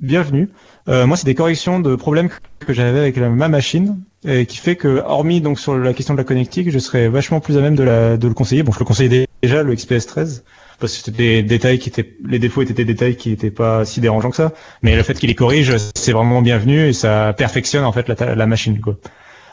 bienvenus. 0.00 0.48
Euh, 0.88 1.06
moi 1.06 1.16
c'est 1.18 1.26
des 1.26 1.34
corrections 1.34 1.80
de 1.80 1.94
problèmes 1.96 2.30
que 2.60 2.72
j'avais 2.72 2.98
avec 2.98 3.18
ma 3.18 3.48
machine 3.48 4.00
et 4.26 4.46
qui 4.46 4.56
fait 4.56 4.76
que 4.76 5.02
hormis 5.04 5.42
donc 5.42 5.60
sur 5.60 5.76
la 5.76 5.92
question 5.92 6.14
de 6.14 6.18
la 6.18 6.24
connectique, 6.24 6.70
je 6.70 6.78
serais 6.78 7.08
vachement 7.08 7.40
plus 7.40 7.58
à 7.58 7.60
même 7.60 7.76
de, 7.76 8.16
de 8.16 8.28
le 8.28 8.34
conseiller. 8.34 8.62
Bon 8.62 8.72
je 8.72 8.78
le 8.78 8.84
conseillais 8.86 9.26
déjà 9.42 9.62
le 9.62 9.74
XPS 9.74 10.06
13 10.06 10.44
parce 10.78 10.92
que 10.92 10.98
c'était 11.04 11.12
des 11.12 11.42
détails 11.42 11.78
qui 11.78 11.88
étaient, 11.88 12.16
les 12.26 12.38
défauts 12.38 12.62
étaient 12.62 12.74
des 12.74 12.84
détails 12.84 13.16
qui 13.16 13.30
n'étaient 13.30 13.50
pas 13.50 13.84
si 13.84 14.00
dérangeants 14.00 14.30
que 14.30 14.36
ça. 14.36 14.52
Mais 14.82 14.96
le 14.96 15.02
fait 15.02 15.14
qu'il 15.14 15.28
les 15.28 15.34
corrige, 15.34 15.74
c'est 15.94 16.12
vraiment 16.12 16.42
bienvenu 16.42 16.88
et 16.88 16.92
ça 16.92 17.34
perfectionne 17.36 17.84
en 17.84 17.92
fait 17.92 18.08
la, 18.08 18.34
la 18.34 18.46
machine. 18.46 18.80
Quoi. 18.80 18.96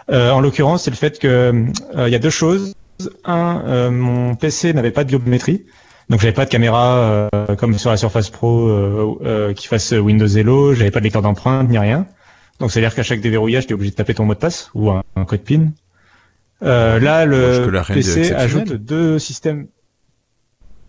Euh, 0.10 0.32
en 0.32 0.42
l'occurrence, 0.42 0.84
c'est 0.84 0.92
le 0.92 0.96
fait 0.96 1.20
que 1.20 1.28
euh, 1.96 2.08
il 2.08 2.12
y 2.12 2.16
a 2.16 2.20
deux 2.20 2.30
choses. 2.30 2.74
Un, 3.26 3.64
euh, 3.66 3.92
mon 3.92 4.36
PC 4.36 4.74
n'avait 4.74 4.92
pas 4.92 5.04
de 5.04 5.16
biométrie. 5.16 5.66
Donc 6.10 6.20
j'avais 6.20 6.34
pas 6.34 6.46
de 6.46 6.50
caméra 6.50 7.30
euh, 7.34 7.56
comme 7.58 7.78
sur 7.78 7.90
la 7.90 7.98
Surface 7.98 8.30
Pro 8.30 8.68
euh, 8.68 9.54
qui 9.54 9.68
fasse 9.68 9.92
Windows 9.92 10.28
Hello, 10.28 10.74
j'avais 10.74 10.92
pas 10.92 11.00
de 11.00 11.06
lecteur 11.06 11.22
d'empreinte 11.22 11.70
ni 11.70 11.78
rien. 11.78 12.06
Donc 12.60 12.72
c'est 12.72 12.80
à 12.80 12.82
dire 12.82 12.94
qu'à 12.94 13.04
chaque 13.04 13.22
déverrouillage, 13.22 13.66
tu 13.66 13.72
es 13.72 13.74
obligé 13.74 13.92
de 13.92 13.96
taper 13.96 14.14
ton 14.14 14.26
mot 14.26 14.34
de 14.34 14.40
passe 14.40 14.70
ou 14.74 14.92
un, 14.92 15.04
code 15.26 15.42
PIN. 15.42 15.72
là, 16.62 17.26
le 17.26 17.72
PC 17.94 18.34
ajoute 18.34 18.74
deux 18.74 19.20
systèmes 19.20 19.68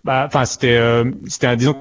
bah, 0.04 0.24
enfin, 0.26 0.44
c'était, 0.44 0.76
euh, 0.76 1.10
c'était, 1.28 1.56
disons, 1.56 1.76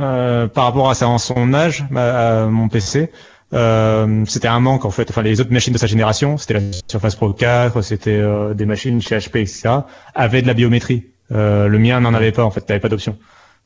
euh, 0.00 0.46
par 0.48 0.64
rapport 0.64 0.90
à, 0.90 0.94
ça, 0.94 1.06
son 1.18 1.54
âge, 1.54 1.84
mon 1.90 2.68
PC, 2.68 3.10
Euh, 3.52 4.24
c'était 4.26 4.48
un 4.48 4.60
manque 4.60 4.84
en 4.84 4.90
fait. 4.90 5.08
Enfin, 5.10 5.22
les 5.22 5.40
autres 5.40 5.52
machines 5.52 5.72
de 5.72 5.78
sa 5.78 5.86
génération, 5.86 6.38
c'était 6.38 6.54
la 6.54 6.60
Surface 6.88 7.14
Pro 7.14 7.32
4, 7.32 7.82
c'était 7.82 8.18
euh, 8.18 8.52
des 8.52 8.66
machines 8.66 9.00
chez 9.00 9.16
HP, 9.16 9.42
etc., 9.42 9.68
avaient 10.14 10.42
de 10.42 10.46
la 10.48 10.54
biométrie. 10.54 11.04
Euh, 11.30 11.68
le 11.68 11.78
mien 11.78 12.00
n'en 12.00 12.14
avait 12.14 12.32
pas 12.32 12.44
en 12.44 12.50
fait, 12.50 12.62
t'avais 12.62 12.80
pas 12.80 12.88
d'option. 12.88 13.16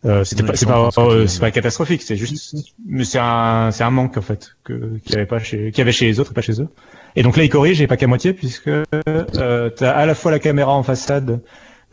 Euh, 0.05 0.25
c'était 0.25 0.43
pas, 0.43 0.55
c'est 0.55 0.67
pas, 0.67 0.91
c'est 1.27 1.41
pas 1.41 1.51
catastrophique, 1.51 2.03
c'est 2.03 2.17
juste, 2.17 2.55
mais 2.87 3.05
c'est 3.05 3.19
un, 3.19 3.71
c'est 3.73 3.83
un 3.83 3.91
manque 3.91 4.17
en 4.17 4.23
fait 4.23 4.51
que 4.63 4.99
qu'il 4.99 5.15
y 5.15 5.17
avait 5.17 5.27
pas 5.27 5.39
chez, 5.39 5.71
qu'il 5.73 5.79
y 5.79 5.81
avait 5.81 5.93
chez 5.93 6.07
les 6.07 6.21
autres 6.21 6.33
et 6.33 6.35
pas 6.35 6.43
chez 6.43 6.61
eux. 6.61 6.69
Et 7.17 7.23
donc 7.23 7.37
là, 7.37 7.43
il 7.43 7.49
corrige, 7.49 7.81
et 7.81 7.87
pas 7.87 7.97
qu'à 7.97 8.07
moitié 8.07 8.33
puisque 8.33 8.69
euh, 8.69 9.71
t'as 9.71 9.91
à 9.91 10.07
la 10.07 10.15
fois 10.15 10.31
la 10.31 10.39
caméra 10.39 10.73
en 10.73 10.83
façade 10.83 11.41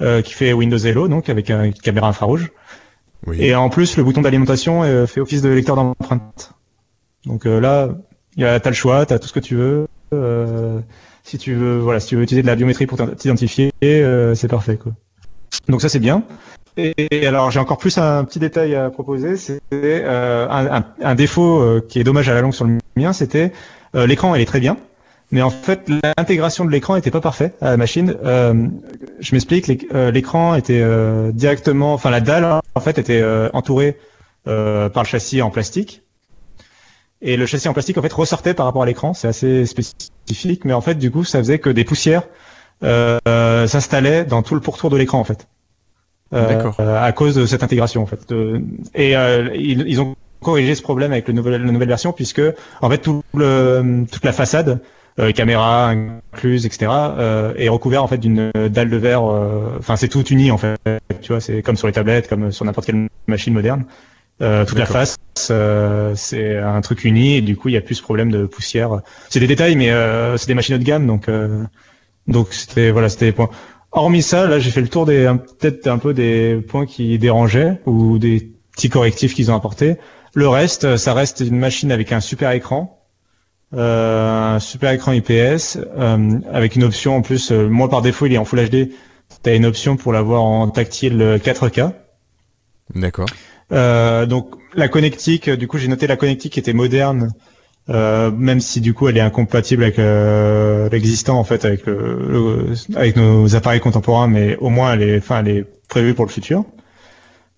euh, 0.01 0.21
qui 0.21 0.33
fait 0.33 0.53
Windows 0.53 0.77
Hello, 0.77 1.07
donc 1.07 1.29
avec 1.29 1.49
une 1.49 1.73
caméra 1.73 2.07
infrarouge, 2.07 2.51
oui. 3.27 3.37
et 3.41 3.55
en 3.55 3.69
plus 3.69 3.97
le 3.97 4.03
bouton 4.03 4.21
d'alimentation 4.21 4.83
euh, 4.83 5.05
fait 5.05 5.21
office 5.21 5.41
de 5.41 5.49
lecteur 5.49 5.75
d'empreinte. 5.75 6.53
Donc 7.25 7.45
euh, 7.45 7.59
là, 7.59 7.89
t'as 8.37 8.69
le 8.69 8.75
choix, 8.75 9.05
t'as 9.05 9.19
tout 9.19 9.27
ce 9.27 9.33
que 9.33 9.39
tu 9.39 9.55
veux. 9.55 9.87
Euh, 10.13 10.79
si 11.23 11.37
tu 11.37 11.55
veux, 11.55 11.79
voilà, 11.79 11.99
si 11.99 12.07
tu 12.07 12.15
veux 12.15 12.23
utiliser 12.23 12.43
de 12.43 12.47
la 12.47 12.55
biométrie 12.55 12.85
pour 12.85 12.97
t'identifier, 13.15 13.71
euh, 13.83 14.35
c'est 14.35 14.47
parfait, 14.47 14.77
quoi. 14.77 14.91
Donc 15.67 15.81
ça 15.81 15.89
c'est 15.89 15.99
bien. 15.99 16.23
Et 16.77 17.25
alors 17.25 17.51
j'ai 17.51 17.59
encore 17.59 17.77
plus 17.77 17.97
un 17.97 18.25
petit 18.25 18.39
détail 18.39 18.75
à 18.75 18.89
proposer, 18.89 19.37
c'est 19.37 19.61
euh, 19.73 20.45
un, 20.49 20.79
un, 20.79 20.85
un, 21.01 21.15
défaut 21.15 21.81
qui 21.87 21.99
est 21.99 22.03
dommage 22.03 22.27
à 22.27 22.33
la 22.33 22.41
longue 22.41 22.53
sur 22.53 22.65
le 22.65 22.77
mien, 22.97 23.13
c'était 23.13 23.53
euh, 23.95 24.05
l'écran 24.05 24.35
elle 24.35 24.41
est 24.41 24.45
très 24.45 24.59
bien, 24.59 24.77
mais 25.35 25.41
en 25.41 25.49
fait 25.49 25.89
l'intégration 25.89 26.63
de 26.63 26.71
l'écran 26.71 26.95
était 26.95 27.11
pas 27.11 27.19
parfaite 27.19 27.57
à 27.59 27.71
la 27.71 27.77
machine. 27.77 28.15
je 28.23 29.35
m'explique, 29.35 29.67
l'écran 29.67 30.55
était 30.55 30.81
directement, 31.33 31.93
enfin 31.93 32.09
la 32.09 32.21
dalle 32.21 32.45
en 32.73 32.79
fait 32.79 32.97
était 32.97 33.21
entourée 33.53 33.97
par 34.45 35.03
le 35.03 35.05
châssis 35.05 35.41
en 35.41 35.49
plastique. 35.49 36.03
Et 37.21 37.35
le 37.35 37.45
châssis 37.45 37.67
en 37.67 37.73
plastique 37.73 37.97
en 37.97 38.01
fait 38.01 38.13
ressortait 38.13 38.53
par 38.53 38.65
rapport 38.65 38.83
à 38.83 38.85
l'écran, 38.85 39.13
c'est 39.13 39.27
assez 39.27 39.65
spécifique, 39.65 40.63
mais 40.63 40.73
en 40.73 40.81
fait 40.81 40.95
du 40.95 41.11
coup 41.11 41.25
ça 41.25 41.39
faisait 41.39 41.59
que 41.59 41.69
des 41.69 41.83
poussières 41.83 42.23
s'installaient 42.81 44.23
dans 44.23 44.41
tout 44.41 44.55
le 44.55 44.61
pourtour 44.61 44.89
de 44.89 44.95
l'écran 44.95 45.19
en 45.19 45.25
fait. 45.25 45.47
Euh, 46.33 46.71
à 46.79 47.11
cause 47.11 47.35
de 47.35 47.45
cette 47.45 47.61
intégration 47.61 48.01
en 48.01 48.07
fait. 48.07 48.33
et 48.95 49.15
euh, 49.15 49.49
ils, 49.53 49.87
ils, 49.87 50.01
ont 50.01 50.15
corrigé 50.41 50.73
ce 50.73 50.81
problème 50.81 51.11
avec 51.11 51.27
le 51.27 51.35
nouvel, 51.35 51.61
la 51.63 51.71
nouvelle 51.71 51.87
version 51.87 52.13
puisque 52.13 52.41
en 52.81 52.89
fait 52.89 52.97
tout 52.97 53.23
le, 53.35 54.05
toute 54.11 54.25
la 54.25 54.33
façade, 54.33 54.81
euh, 55.19 55.31
caméra 55.31 55.89
incluse, 55.89 56.65
etc., 56.65 56.91
euh, 56.91 57.53
est 57.57 57.69
recouvert 57.69 58.03
en 58.03 58.07
fait 58.07 58.17
d'une 58.17 58.51
dalle 58.69 58.89
de 58.89 58.97
verre. 58.97 59.23
Enfin 59.23 59.95
c'est 59.95 60.07
tout 60.07 60.25
uni 60.27 60.51
en 60.51 60.57
fait. 60.57 60.77
Tu 61.21 61.31
vois, 61.31 61.41
c'est 61.41 61.61
comme 61.61 61.77
sur 61.77 61.87
les 61.87 61.93
tablettes, 61.93 62.27
comme 62.27 62.51
sur 62.51 62.65
n'importe 62.65 62.87
quelle 62.87 63.07
machine 63.27 63.53
moderne. 63.53 63.85
toute 64.39 64.77
la 64.77 64.85
face, 64.85 65.17
c'est 65.35 66.57
un 66.57 66.81
truc 66.81 67.03
uni 67.03 67.35
et 67.35 67.41
du 67.41 67.55
coup 67.55 67.69
il 67.69 67.73
y 67.73 67.77
a 67.77 67.81
plus 67.81 67.95
ce 67.95 68.03
problème 68.03 68.31
de 68.31 68.45
poussière. 68.45 69.01
C'est 69.29 69.39
des 69.39 69.47
détails, 69.47 69.75
mais 69.75 69.91
c'est 70.37 70.47
des 70.47 70.53
machines 70.53 70.75
haut 70.75 70.79
de 70.79 70.83
gamme, 70.83 71.07
donc 71.07 71.29
donc 72.27 72.53
c'était 72.53 72.91
voilà 72.91 73.09
c'était 73.09 73.25
les 73.25 73.31
points. 73.31 73.49
Hormis 73.95 74.23
ça, 74.23 74.45
là, 74.45 74.59
j'ai 74.59 74.71
fait 74.71 74.81
le 74.81 74.89
tour 74.89 75.05
des 75.05 75.33
peut-être 75.57 75.87
un 75.87 75.97
peu 75.97 76.13
des 76.13 76.57
points 76.67 76.85
qui 76.85 77.17
dérangeaient 77.17 77.79
ou 77.85 78.17
des 78.19 78.51
petits 78.73 78.89
correctifs 78.89 79.33
qu'ils 79.33 79.51
ont 79.51 79.55
apportés. 79.55 79.95
Le 80.33 80.49
reste, 80.49 80.97
ça 80.97 81.13
reste 81.13 81.39
une 81.39 81.57
machine 81.57 81.93
avec 81.93 82.11
un 82.11 82.19
super 82.19 82.51
écran, 82.51 83.04
euh, 83.04 83.04
un 83.75 84.59
super 84.59 84.91
écran 84.91 85.11
IPS, 85.11 85.77
euh, 85.97 86.39
avec 86.51 86.75
une 86.75 86.83
option 86.83 87.15
en 87.15 87.21
plus. 87.21 87.51
Euh, 87.51 87.67
moi, 87.67 87.89
par 87.89 88.01
défaut, 88.01 88.25
il 88.25 88.33
est 88.33 88.37
en 88.37 88.45
Full 88.45 88.69
HD. 88.69 88.91
T'as 89.43 89.55
une 89.55 89.65
option 89.65 89.97
pour 89.97 90.13
l'avoir 90.13 90.43
en 90.43 90.69
tactile 90.69 91.39
4K. 91.43 91.91
D'accord. 92.93 93.27
Euh, 93.71 94.25
donc 94.25 94.51
la 94.75 94.87
connectique, 94.87 95.49
du 95.49 95.67
coup, 95.67 95.77
j'ai 95.77 95.87
noté 95.87 96.07
la 96.07 96.15
connectique 96.15 96.53
qui 96.53 96.59
était 96.59 96.73
moderne 96.73 97.31
euh, 97.89 98.31
même 98.31 98.61
si 98.61 98.81
du 98.81 98.95
coup 98.95 99.09
elle 99.09 99.17
est 99.17 99.21
incompatible 99.21 99.83
avec 99.83 99.99
euh, 99.99 100.89
l'existant 100.89 101.37
en 101.37 101.43
fait 101.43 101.65
avec 101.65 101.85
le, 101.85 102.73
avec 102.95 103.15
nos 103.15 103.55
appareils 103.55 103.79
contemporains 103.79 104.27
mais 104.27 104.55
au 104.57 104.69
moins 104.69 104.93
elle 104.93 105.03
est 105.03 105.17
enfin 105.19 105.41
elle 105.41 105.49
est 105.49 105.65
prévue 105.87 106.15
pour 106.15 106.25
le 106.25 106.31
futur 106.31 106.65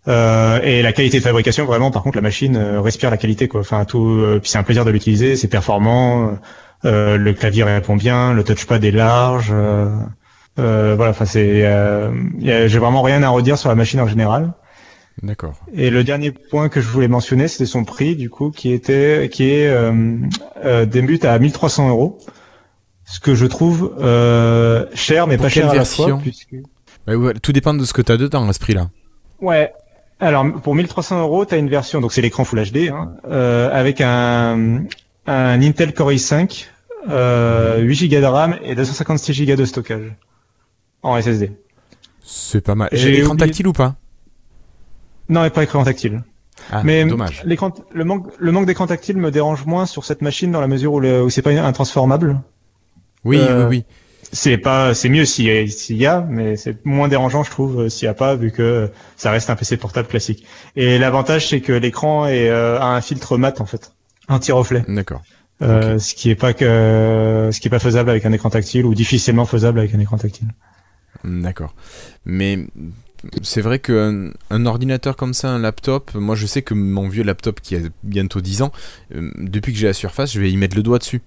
euh, 0.07 0.59
et 0.63 0.81
la 0.81 0.93
qualité 0.93 1.17
de 1.17 1.23
fabrication 1.23 1.65
vraiment 1.65 1.91
par 1.91 2.03
contre 2.03 2.17
la 2.17 2.21
machine 2.21 2.55
euh, 2.55 2.81
respire 2.81 3.09
la 3.11 3.17
qualité 3.17 3.47
quoi 3.47 3.61
enfin 3.61 3.85
tout 3.85 4.23
puis 4.41 4.49
c'est 4.49 4.57
un 4.57 4.63
plaisir 4.63 4.85
de 4.85 4.91
l'utiliser 4.91 5.35
c'est 5.35 5.47
performant 5.47 6.37
le 6.83 7.31
clavier 7.33 7.63
répond 7.63 7.95
bien 7.95 8.33
le 8.33 8.43
touchpad 8.43 8.83
est 8.83 8.91
large 8.91 9.53
voilà 10.55 11.09
enfin 11.09 11.25
c'est 11.25 11.69
j'ai 12.39 12.79
vraiment 12.79 13.01
rien 13.01 13.23
à 13.23 13.29
redire 13.29 13.57
sur 13.57 13.69
la 13.69 13.75
machine 13.75 13.99
en 13.99 14.07
général 14.07 14.53
D'accord. 15.23 15.55
Et 15.73 15.89
le 15.89 16.03
dernier 16.03 16.31
point 16.31 16.69
que 16.69 16.79
je 16.79 16.87
voulais 16.87 17.07
mentionner, 17.07 17.47
c'était 17.47 17.65
son 17.65 17.83
prix, 17.83 18.15
du 18.15 18.29
coup, 18.29 18.51
qui 18.51 18.71
était, 18.71 19.29
qui 19.31 19.49
est 19.49 19.67
euh, 19.67 20.17
euh, 20.63 20.85
débute 20.85 21.25
à 21.25 21.37
1300 21.39 21.89
euros, 21.89 22.19
ce 23.05 23.19
que 23.19 23.33
je 23.33 23.45
trouve 23.45 23.95
euh, 23.99 24.85
cher, 24.93 25.25
mais 25.25 25.37
pas 25.37 25.49
cher 25.49 25.69
à 25.69 25.75
la 25.75 25.85
fois. 25.85 26.19
Puisque... 26.21 26.55
tout 27.41 27.51
dépend 27.51 27.73
de 27.73 27.83
ce 27.83 27.93
que 27.93 28.01
tu 28.03 28.11
as 28.11 28.17
dedans 28.17 28.47
à 28.47 28.53
ce 28.53 28.59
prix-là. 28.59 28.89
Ouais. 29.41 29.73
Alors 30.19 30.45
pour 30.61 30.73
1300 30.73 31.21
euros, 31.21 31.45
tu 31.45 31.53
as 31.53 31.57
une 31.57 31.69
version, 31.69 32.01
donc 32.01 32.11
c'est 32.11 32.21
l'écran 32.21 32.43
Full 32.43 32.63
HD, 32.71 32.89
hein, 32.89 33.13
euh, 33.29 33.69
avec 33.71 34.01
un, 34.01 34.83
un 35.27 35.61
Intel 35.61 35.93
Core 35.93 36.11
i5, 36.11 36.65
euh, 37.09 37.79
8 37.79 38.09
Go 38.09 38.19
de 38.19 38.25
RAM 38.25 38.57
et 38.63 38.73
256 38.73 39.45
Go 39.45 39.55
de 39.55 39.65
stockage 39.65 40.13
en 41.03 41.21
SSD. 41.21 41.51
C'est 42.23 42.61
pas 42.61 42.75
mal. 42.75 42.89
J'ai 42.91 43.19
écran 43.19 43.35
tactile 43.35 43.67
ou 43.67 43.73
pas? 43.73 43.95
Non, 45.29 45.47
pas 45.49 45.63
écran 45.63 45.83
tactile. 45.83 46.23
Ah, 46.71 46.81
mais 46.83 47.05
dommage. 47.05 47.43
L'écran, 47.45 47.71
le 47.93 48.03
manque, 48.03 48.27
le 48.39 48.51
manque 48.51 48.65
d'écran 48.65 48.87
tactile 48.87 49.17
me 49.17 49.29
dérange 49.29 49.65
moins 49.65 49.85
sur 49.85 50.03
cette 50.03 50.21
machine 50.21 50.51
dans 50.51 50.61
la 50.61 50.67
mesure 50.67 50.93
où, 50.93 51.29
c'est 51.29 51.41
pas 51.41 51.51
un 51.51 51.71
transformable. 51.71 52.41
Oui, 53.23 53.39
oui, 53.39 53.63
oui. 53.69 53.85
C'est 54.31 54.57
pas, 54.57 54.93
c'est 54.93 55.09
mieux 55.09 55.25
s'il 55.25 55.45
y, 55.45 55.93
y, 55.93 56.05
a, 56.05 56.21
mais 56.29 56.57
c'est 56.57 56.85
moins 56.85 57.07
dérangeant, 57.07 57.43
je 57.43 57.51
trouve, 57.51 57.87
s'il 57.87 58.05
y 58.05 58.09
a 58.09 58.13
pas, 58.13 58.35
vu 58.35 58.51
que 58.51 58.89
ça 59.15 59.31
reste 59.31 59.49
un 59.49 59.55
PC 59.55 59.77
portable 59.77 60.07
classique. 60.07 60.45
Et 60.75 60.97
l'avantage, 60.99 61.47
c'est 61.47 61.61
que 61.61 61.71
l'écran 61.71 62.25
est, 62.27 62.49
euh, 62.49 62.79
a 62.79 62.87
un 62.87 63.01
filtre 63.01 63.37
mat 63.37 63.61
en 63.61 63.65
fait, 63.65 63.93
anti-reflet. 64.27 64.83
D'accord. 64.87 65.21
Euh, 65.61 65.97
Ce 65.97 66.13
qui 66.13 66.29
est 66.29 66.35
pas 66.35 66.53
que, 66.53 67.49
ce 67.51 67.59
qui 67.59 67.67
est 67.67 67.71
pas 67.71 67.79
faisable 67.79 68.09
avec 68.09 68.25
un 68.25 68.31
écran 68.31 68.49
tactile 68.49 68.85
ou 68.85 68.93
difficilement 68.93 69.45
faisable 69.45 69.79
avec 69.79 69.95
un 69.95 69.99
écran 69.99 70.17
tactile. 70.17 70.49
D'accord. 71.23 71.73
Mais 72.25 72.67
c'est 73.41 73.61
vrai 73.61 73.79
qu'un 73.79 74.31
un 74.49 74.65
ordinateur 74.65 75.15
comme 75.15 75.33
ça, 75.33 75.49
un 75.49 75.59
laptop, 75.59 76.13
moi 76.13 76.35
je 76.35 76.45
sais 76.45 76.61
que 76.61 76.73
mon 76.73 77.07
vieux 77.07 77.23
laptop 77.23 77.61
qui 77.61 77.75
a 77.75 77.79
bientôt 78.03 78.41
10 78.41 78.61
ans, 78.61 78.71
euh, 79.15 79.31
depuis 79.37 79.73
que 79.73 79.79
j'ai 79.79 79.87
la 79.87 79.93
surface, 79.93 80.33
je 80.33 80.39
vais 80.39 80.51
y 80.51 80.57
mettre 80.57 80.75
le 80.75 80.83
doigt 80.83 80.99
dessus. 80.99 81.21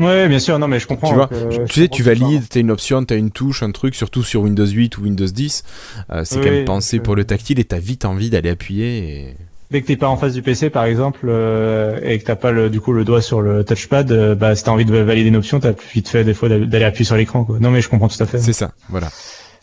Ouais, 0.00 0.28
bien 0.28 0.38
sûr, 0.38 0.58
non, 0.58 0.68
mais 0.68 0.78
je 0.78 0.86
comprends. 0.86 1.08
Tu 1.08 1.14
vois, 1.14 1.30
tu 1.66 1.80
sais, 1.80 1.88
tu 1.88 2.02
valides, 2.02 2.48
t'as 2.48 2.60
une 2.60 2.70
option, 2.70 3.04
t'as 3.04 3.16
une 3.16 3.30
touche, 3.30 3.62
un 3.62 3.70
truc, 3.70 3.94
surtout 3.94 4.22
sur 4.22 4.42
Windows 4.42 4.66
8 4.66 4.98
ou 4.98 5.02
Windows 5.02 5.26
10. 5.26 5.64
Euh, 6.10 6.22
c'est 6.24 6.40
quand 6.40 6.50
même 6.50 6.64
pensé 6.64 6.98
pour 6.98 7.16
le 7.16 7.24
tactile 7.24 7.58
et 7.58 7.64
t'as 7.64 7.78
vite 7.78 8.04
envie 8.04 8.30
d'aller 8.30 8.50
appuyer. 8.50 8.98
Et... 8.98 9.36
Dès 9.70 9.82
que 9.82 9.86
t'es 9.86 9.96
pas 9.96 10.08
en 10.08 10.16
face 10.16 10.34
du 10.34 10.42
PC, 10.42 10.70
par 10.70 10.84
exemple, 10.84 11.26
euh, 11.28 11.98
et 12.02 12.18
que 12.18 12.24
t'as 12.24 12.36
pas 12.36 12.52
le, 12.52 12.70
du 12.70 12.80
coup 12.80 12.92
le 12.92 13.04
doigt 13.04 13.22
sur 13.22 13.40
le 13.40 13.64
touchpad, 13.64 14.34
bah 14.34 14.54
si 14.54 14.64
t'as 14.64 14.70
envie 14.70 14.84
de 14.84 14.96
valider 14.96 15.28
une 15.28 15.36
option, 15.36 15.60
t'as 15.60 15.72
plus 15.72 15.88
vite 15.92 16.08
fait 16.08 16.24
des 16.24 16.34
fois 16.34 16.48
d'aller 16.48 16.84
appuyer 16.84 17.04
sur 17.04 17.16
l'écran. 17.16 17.46
Non, 17.60 17.70
mais 17.70 17.80
je 17.80 17.88
comprends 17.88 18.08
tout 18.08 18.22
à 18.22 18.26
fait. 18.26 18.38
C'est 18.38 18.52
ça, 18.52 18.72
voilà. 18.88 19.08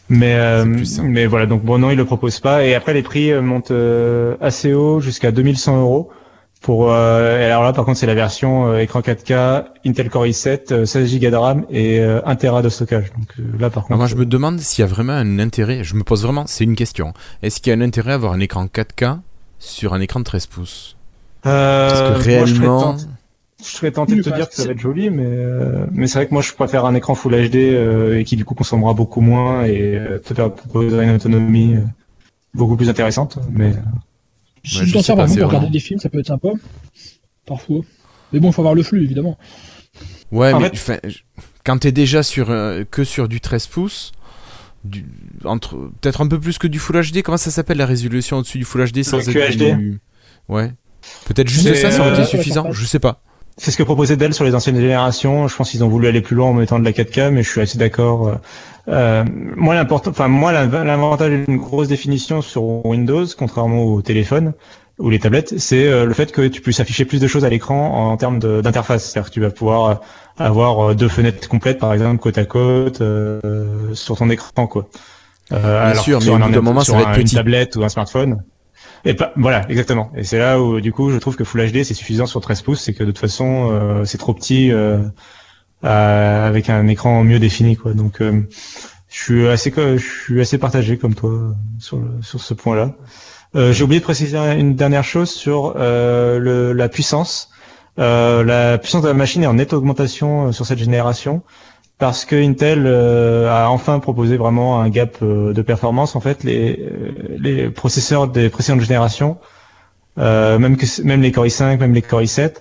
Mais 0.10 0.36
euh, 0.36 0.66
mais 1.02 1.26
voilà 1.26 1.46
donc 1.46 1.64
bon 1.64 1.78
non 1.78 1.90
il 1.90 1.96
le 1.96 2.06
propose 2.06 2.40
pas 2.40 2.66
et 2.66 2.76
après 2.76 2.94
les 2.94 3.04
prix 3.04 3.32
euh, 3.32 3.42
montent 3.42 3.72
euh, 3.72 4.36
assez 4.42 4.74
haut 4.74 5.00
jusqu'à 5.00 5.32
2100 5.32 5.80
euros 5.80 6.10
pour 6.64 6.92
euh, 6.92 7.46
alors 7.46 7.64
là 7.64 7.74
par 7.74 7.86
contre 7.86 8.00
c'est 8.00 8.08
la 8.08 8.16
version 8.16 8.76
écran 8.78 9.02
4K 9.02 9.66
Intel 9.86 10.10
Core 10.10 10.26
i7 10.26 10.86
16 10.86 11.20
Go 11.20 11.30
de 11.30 11.36
RAM 11.36 11.66
et 11.70 12.02
1 12.02 12.36
Tera 12.38 12.64
de 12.64 12.70
stockage 12.70 13.12
donc 13.16 13.36
là 13.60 13.70
par 13.70 13.84
contre 13.84 13.98
moi 13.98 14.08
je 14.08 14.16
me 14.16 14.26
demande 14.26 14.60
s'il 14.60 14.82
y 14.82 14.88
a 14.88 14.90
vraiment 14.90 15.14
un 15.14 15.38
intérêt 15.40 15.84
je 15.84 15.94
me 15.94 16.04
pose 16.04 16.24
vraiment 16.24 16.46
c'est 16.48 16.64
une 16.64 16.76
question 16.76 17.14
est-ce 17.44 17.62
qu'il 17.62 17.72
y 17.72 17.76
a 17.76 17.78
un 17.78 17.82
intérêt 17.82 18.14
à 18.14 18.16
avoir 18.16 18.34
un 18.34 18.40
écran 18.40 18.66
4K 18.66 19.20
sur 19.60 19.94
un 19.94 20.02
écran 20.02 20.20
de 20.20 20.26
13 20.26 20.48
pouces? 20.48 20.98
Parce 21.44 22.02
que 22.02 22.24
réellement 22.24 22.98
je 23.64 23.70
serais 23.70 23.92
tenté 23.92 24.16
de 24.16 24.22
te 24.22 24.30
dire 24.30 24.50
que 24.50 24.56
ça 24.56 24.66
va 24.66 24.72
être 24.72 24.80
joli, 24.80 25.10
mais 25.10 25.26
euh, 25.26 25.86
mais 25.92 26.08
c'est 26.08 26.20
vrai 26.20 26.28
que 26.28 26.34
moi 26.34 26.42
je 26.42 26.52
préfère 26.54 26.86
un 26.86 26.96
écran 26.96 27.16
Full 27.16 27.50
HD 27.50 27.56
euh, 27.56 28.20
et 28.20 28.24
qui 28.26 28.36
du 28.36 28.46
coup 28.46 28.56
consommera 28.56 28.94
beaucoup 28.94 29.22
moins 29.22 29.64
et 29.64 29.96
euh, 29.96 30.20
te 30.20 30.34
faire 30.34 30.54
proposer 30.54 31.02
une 31.02 31.16
autonomie 31.16 31.78
beaucoup 32.54 32.76
plus 32.76 32.90
intéressante. 32.90 33.40
Mais 33.52 33.72
si 34.64 34.86
tu 34.86 34.92
t'en 34.92 35.02
sers 35.02 35.16
vraiment 35.16 35.36
pour 35.36 35.48
regarder 35.48 35.70
des 35.70 35.80
films, 35.80 36.00
ça 36.00 36.10
peut 36.10 36.20
être 36.20 36.28
sympa, 36.28 36.50
parfois. 37.46 37.82
Mais 38.32 38.40
bon, 38.40 38.50
il 38.50 38.54
faut 38.54 38.62
avoir 38.62 38.76
le 38.76 38.84
flux 38.84 39.04
évidemment. 39.04 39.38
Ouais, 40.32 40.54
mais 40.54 40.72
quand 41.64 41.78
t'es 41.80 41.92
déjà 41.92 42.24
sur 42.24 42.48
que 42.90 43.04
sur 43.04 43.28
du 43.28 43.42
13 43.42 43.68
pouces. 43.68 44.12
Du, 44.84 45.06
entre 45.46 45.78
peut-être 46.02 46.20
un 46.20 46.28
peu 46.28 46.38
plus 46.38 46.58
que 46.58 46.68
du 46.68 46.78
Full 46.78 47.00
HD. 47.10 47.22
Comment 47.22 47.38
ça 47.38 47.52
s'appelle 47.52 47.78
la 47.78 47.86
résolution 47.86 48.40
au-dessus 48.40 48.58
du 48.58 48.66
Full 48.66 48.92
HD 48.92 49.04
sans 49.04 49.20
être 49.20 49.56
Du... 49.56 50.02
Ouais. 50.50 50.74
Peut-être 51.26 51.48
juste 51.48 51.74
ça, 51.76 51.90
ça 51.90 52.02
aurait 52.02 52.14
été 52.14 52.26
suffisant. 52.26 52.70
Je 52.72 52.86
sais 52.86 53.00
pas. 53.00 53.22
C'est 53.56 53.72
ce 53.72 53.78
que 53.78 53.84
proposait 53.84 54.18
Dell 54.18 54.34
sur 54.34 54.44
les 54.44 54.56
anciennes 54.56 54.80
générations. 54.80 55.48
Je 55.48 55.56
pense 55.56 55.72
qu'ils 55.72 55.86
ont 55.86 55.88
voulu 55.88 56.08
aller 56.08 56.22
plus 56.22 56.36
loin 56.36 56.48
en 56.48 56.54
mettant 56.54 56.80
de 56.80 56.84
la 56.84 56.92
4K, 56.92 57.30
mais 57.30 57.44
je 57.44 57.50
suis 57.50 57.62
assez 57.62 57.78
d'accord. 57.78 58.40
Euh, 58.88 59.24
euh 59.24 59.24
moi, 59.56 59.76
l'important, 59.76 60.12
enfin 60.12 60.28
moi, 60.28 60.52
l'avantage 60.52 61.46
d'une 61.46 61.58
grosse 61.58 61.88
définition 61.88 62.42
sur 62.42 62.86
Windows, 62.86 63.26
contrairement 63.38 63.84
au 63.84 64.02
téléphone, 64.02 64.54
ou 65.00 65.10
les 65.10 65.20
tablettes, 65.20 65.58
c'est 65.58 65.88
euh, 65.88 66.06
le 66.06 66.14
fait 66.14 66.32
que 66.32 66.48
tu 66.48 66.62
puisses 66.62 66.80
afficher 66.80 67.06
plus 67.06 67.20
de 67.20 67.28
choses 67.28 67.46
à 67.46 67.50
l'écran 67.50 68.12
en, 68.12 68.18
termes 68.18 68.40
d'interface. 68.40 69.06
C'est-à-dire 69.06 69.30
que 69.30 69.34
tu 69.34 69.42
vas 69.42 69.50
pouvoir 69.50 70.02
avoir 70.38 70.96
deux 70.96 71.08
fenêtres 71.08 71.48
complètes, 71.48 71.80
par 71.80 71.94
exemple, 71.94 72.22
côte 72.22 72.38
à 72.38 72.46
côte, 72.46 73.02
sur 73.94 74.18
ton 74.18 74.30
écran, 74.30 74.68
quoi. 74.68 74.88
Euh, 75.52 75.92
Bien 75.92 76.02
sûr, 76.02 76.20
mais 76.22 76.30
au 76.30 76.38
bout 76.38 76.52
d'un 76.52 76.62
moment, 76.62 76.82
ça 76.82 76.94
va 76.94 77.02
être 77.02 77.10
un, 77.10 77.14
petit. 77.14 77.36
Une 77.36 77.40
tablette 77.40 77.76
ou 77.76 77.84
un 77.84 77.90
smartphone. 77.90 78.44
Et 79.06 79.14
pas, 79.14 79.34
voilà, 79.36 79.70
exactement. 79.70 80.12
Et 80.16 80.24
c'est 80.24 80.40
là 80.40 80.62
où, 80.62 80.80
du 80.80 80.94
coup, 80.94 81.10
je 81.10 81.18
trouve 81.18 81.36
que 81.36 81.44
Full 81.44 81.72
HD, 81.72 81.84
c'est 81.84 81.94
suffisant 81.94 82.26
sur 82.26 82.40
13 82.40 82.62
pouces, 82.62 82.82
c'est 82.82 82.94
que 82.94 83.04
de 83.04 83.12
toute 83.12 83.20
façon, 83.20 84.04
c'est 84.06 84.18
trop 84.18 84.34
petit 84.34 84.72
avec 85.84 86.70
un 86.70 86.88
écran 86.88 87.24
mieux 87.24 87.40
défini, 87.40 87.76
quoi. 87.76 87.94
Donc, 87.94 88.22
je 88.22 89.22
suis 89.22 89.48
assez, 89.48 89.72
je 89.76 89.98
suis 89.98 90.42
assez 90.42 90.58
partagé 90.58 90.98
comme 90.98 91.14
toi 91.14 91.54
sur, 91.80 92.02
sur 92.22 92.42
ce 92.42 92.54
point-là. 92.54 92.94
Euh, 93.56 93.72
j'ai 93.72 93.84
oublié 93.84 94.00
de 94.00 94.04
préciser 94.06 94.38
une 94.38 94.76
dernière 94.76 95.04
chose 95.04 95.30
sur 95.30 95.76
euh, 95.78 96.40
le, 96.40 96.74
la 96.74 96.90
puissance. 96.90 97.50
Euh, 98.00 98.44
la 98.44 98.80
puissance 98.80 99.04
de 99.04 99.08
la 99.08 99.14
machine 99.14 99.44
est 99.44 99.48
en 99.48 99.54
nette 99.54 99.74
augmentation 99.74 100.52
sur 100.52 100.66
cette 100.66 100.80
génération 100.80 101.44
parce 102.00 102.26
que 102.26 102.36
Intel 102.36 102.88
a 102.88 103.70
enfin 103.70 104.00
proposé 104.00 104.36
vraiment 104.36 104.82
un 104.82 104.90
gap 104.90 105.24
de 105.24 105.62
performance. 105.62 106.16
En 106.16 106.20
fait, 106.20 106.44
les, 106.44 106.90
les 107.38 107.70
processeurs 107.70 108.28
des 108.28 108.50
précédentes 108.50 108.82
générations, 108.82 109.38
même 110.18 110.76
que 110.76 111.02
même 111.04 111.22
les 111.22 111.32
Core 111.32 111.46
i5, 111.46 111.78
même 111.78 111.94
les 111.94 112.02
Core 112.02 112.22
i7, 112.24 112.56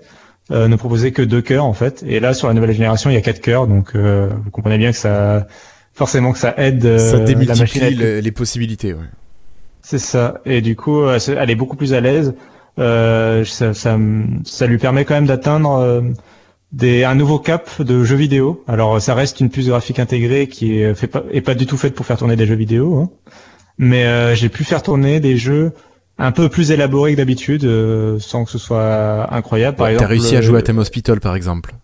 ne 0.52 0.76
proposaient 0.76 1.12
que 1.12 1.23
deux 1.23 1.42
cœurs 1.42 1.64
en 1.64 1.73
fait. 1.73 2.04
Et 2.06 2.21
là, 2.21 2.35
sur 2.35 2.47
la 2.49 2.54
nouvelle 2.54 2.73
génération, 2.73 3.11
il 3.11 3.14
y 3.14 3.16
a 3.16 3.23
quatre 3.23 3.40
cœurs. 3.40 3.66
Donc, 3.66 3.97
vous 3.97 4.50
comprenez 4.50 4.78
bien 4.78 4.90
que 4.90 4.97
ça, 4.97 5.47
forcément, 5.94 6.32
que 6.32 6.38
ça 6.38 6.54
aide 6.56 6.99
ça 6.99 7.18
la 7.18 7.54
machine 7.54 7.82
les, 7.85 8.21
les 8.21 8.32
possibilités. 8.32 8.92
Ouais. 8.92 9.00
C'est 9.82 9.99
ça. 9.99 10.40
Et 10.47 10.61
du 10.61 10.76
coup, 10.76 11.02
euh, 11.02 11.18
elle 11.37 11.50
est 11.50 11.56
beaucoup 11.56 11.76
plus 11.76 11.92
à 11.92 12.00
l'aise. 12.00 12.35
Euh, 12.78 13.44
ça, 13.44 13.75
ça, 13.75 13.99
ça, 14.44 14.66
lui 14.66 14.78
permet 14.78 15.04
quand 15.04 15.14
même 15.14 15.26
d'atteindre 15.26 15.73
euh, 15.73 16.00
des, 16.71 17.04
un 17.04 17.14
nouveau 17.14 17.38
cap 17.38 17.82
de 17.82 18.04
jeux 18.04 18.16
vidéo. 18.16 18.64
Alors, 18.68 19.02
ça 19.02 19.14
reste 19.14 19.40
une 19.40 19.50
puce 19.50 19.66
graphique 19.66 19.99
intégrée 19.99 20.47
qui 20.47 20.80
est, 20.80 20.94
fait 20.94 21.09
pas, 21.09 21.25
est 21.32 21.42
pas 21.42 21.54
du 21.54 21.66
tout 21.66 21.76
faite 21.76 21.94
pour 21.94 22.06
faire 22.06 22.16
tourner 22.16 22.37
des 22.37 22.47
jeux 22.47 22.54
vidéo. 22.54 22.97
Hein. 22.97 23.11
Mais 23.76 24.04
euh, 24.04 24.35
j'ai 24.35 24.49
pu 24.49 24.64
faire 24.64 24.82
tourner 24.82 25.18
des 25.18 25.37
jeux 25.37 25.73
un 26.25 26.33
peu 26.33 26.49
plus 26.49 26.71
élaborés 26.71 27.12
que 27.12 27.17
d'habitude, 27.19 27.69
sans 28.21 28.45
que 28.45 28.50
ce 28.50 28.59
soit 28.59 29.33
incroyable. 29.35 29.76
Par 29.76 29.88
exemple, 29.88 30.05
t'as 30.05 30.09
réussi 30.09 30.37
à 30.37 30.41
jouer 30.41 30.59
à 30.59 30.62
Theme 30.62 30.79
Hospital, 30.79 31.21
par 31.21 31.37
exemple. 31.37 31.75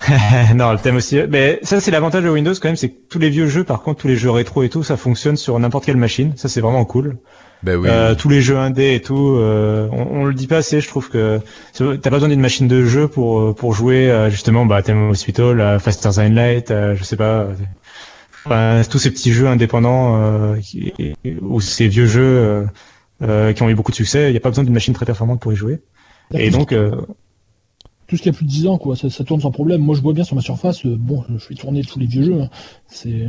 non, 0.54 0.72
le 0.72 0.78
thème 0.78 0.96
aussi. 0.96 1.18
Mais 1.28 1.58
ça, 1.62 1.80
c'est 1.80 1.90
l'avantage 1.90 2.22
de 2.22 2.28
Windows 2.28 2.52
quand 2.54 2.68
même, 2.68 2.76
c'est 2.76 2.90
que 2.90 2.96
tous 3.08 3.18
les 3.18 3.30
vieux 3.30 3.48
jeux, 3.48 3.64
par 3.64 3.82
contre, 3.82 4.00
tous 4.02 4.08
les 4.08 4.16
jeux 4.16 4.30
rétro 4.30 4.62
et 4.62 4.68
tout, 4.68 4.82
ça 4.82 4.96
fonctionne 4.96 5.36
sur 5.36 5.58
n'importe 5.58 5.84
quelle 5.84 5.96
machine. 5.96 6.32
Ça, 6.36 6.48
c'est 6.48 6.60
vraiment 6.60 6.84
cool. 6.84 7.16
Ben 7.62 7.76
oui. 7.76 7.88
Euh, 7.90 8.14
tous 8.14 8.28
les 8.28 8.42
jeux 8.42 8.58
indés 8.58 8.94
et 8.94 9.00
tout, 9.00 9.36
euh, 9.38 9.88
on, 9.90 10.20
on, 10.20 10.24
le 10.24 10.34
dit 10.34 10.46
pas 10.46 10.58
assez. 10.58 10.80
Je 10.80 10.88
trouve 10.88 11.08
que 11.08 11.40
t'as 11.72 11.96
pas 11.96 12.10
besoin 12.10 12.28
d'une 12.28 12.40
machine 12.40 12.68
de 12.68 12.84
jeu 12.84 13.08
pour 13.08 13.40
euh, 13.40 13.54
pour 13.54 13.72
jouer 13.72 14.10
euh, 14.10 14.28
justement, 14.30 14.66
bah, 14.66 14.82
Theme 14.82 15.10
Hospital, 15.10 15.60
euh, 15.60 15.78
Faster 15.78 16.10
Than 16.14 16.30
Light, 16.30 16.68
je 16.68 17.02
sais 17.02 17.16
pas. 17.16 17.46
Enfin, 18.44 18.82
tous 18.88 18.98
ces 18.98 19.10
petits 19.10 19.32
jeux 19.32 19.48
indépendants 19.48 20.54
qui, 20.60 20.92
ou 21.40 21.60
ces 21.60 21.88
vieux 21.88 22.06
jeux 22.06 22.66
qui 23.20 23.62
ont 23.62 23.68
eu 23.68 23.74
beaucoup 23.74 23.92
de 23.92 23.96
succès, 23.96 24.28
il 24.28 24.32
n'y 24.32 24.36
a 24.36 24.40
pas 24.40 24.50
besoin 24.50 24.64
d'une 24.64 24.74
machine 24.74 24.94
très 24.94 25.06
performante 25.06 25.40
pour 25.40 25.52
y 25.52 25.56
jouer. 25.56 25.80
Et 26.34 26.50
donc, 26.50 26.74
tout 28.06 28.16
ce 28.16 28.22
qui 28.22 28.28
a 28.28 28.32
plus 28.32 28.44
de 28.44 28.50
10 28.50 28.66
ans, 28.68 28.78
quoi. 28.78 28.96
Ça, 28.96 29.24
tourne 29.24 29.40
sans 29.40 29.50
problème. 29.50 29.80
Moi, 29.80 29.96
je 29.96 30.00
vois 30.00 30.12
bien 30.12 30.24
sur 30.24 30.36
ma 30.36 30.42
surface. 30.42 30.84
Euh, 30.86 30.96
bon, 30.96 31.24
je 31.28 31.38
fais 31.44 31.54
tourner 31.54 31.82
tous 31.82 31.98
les 31.98 32.06
vieux 32.06 32.22
jeux. 32.22 32.40
Hein. 32.40 32.50
C'est. 32.88 33.28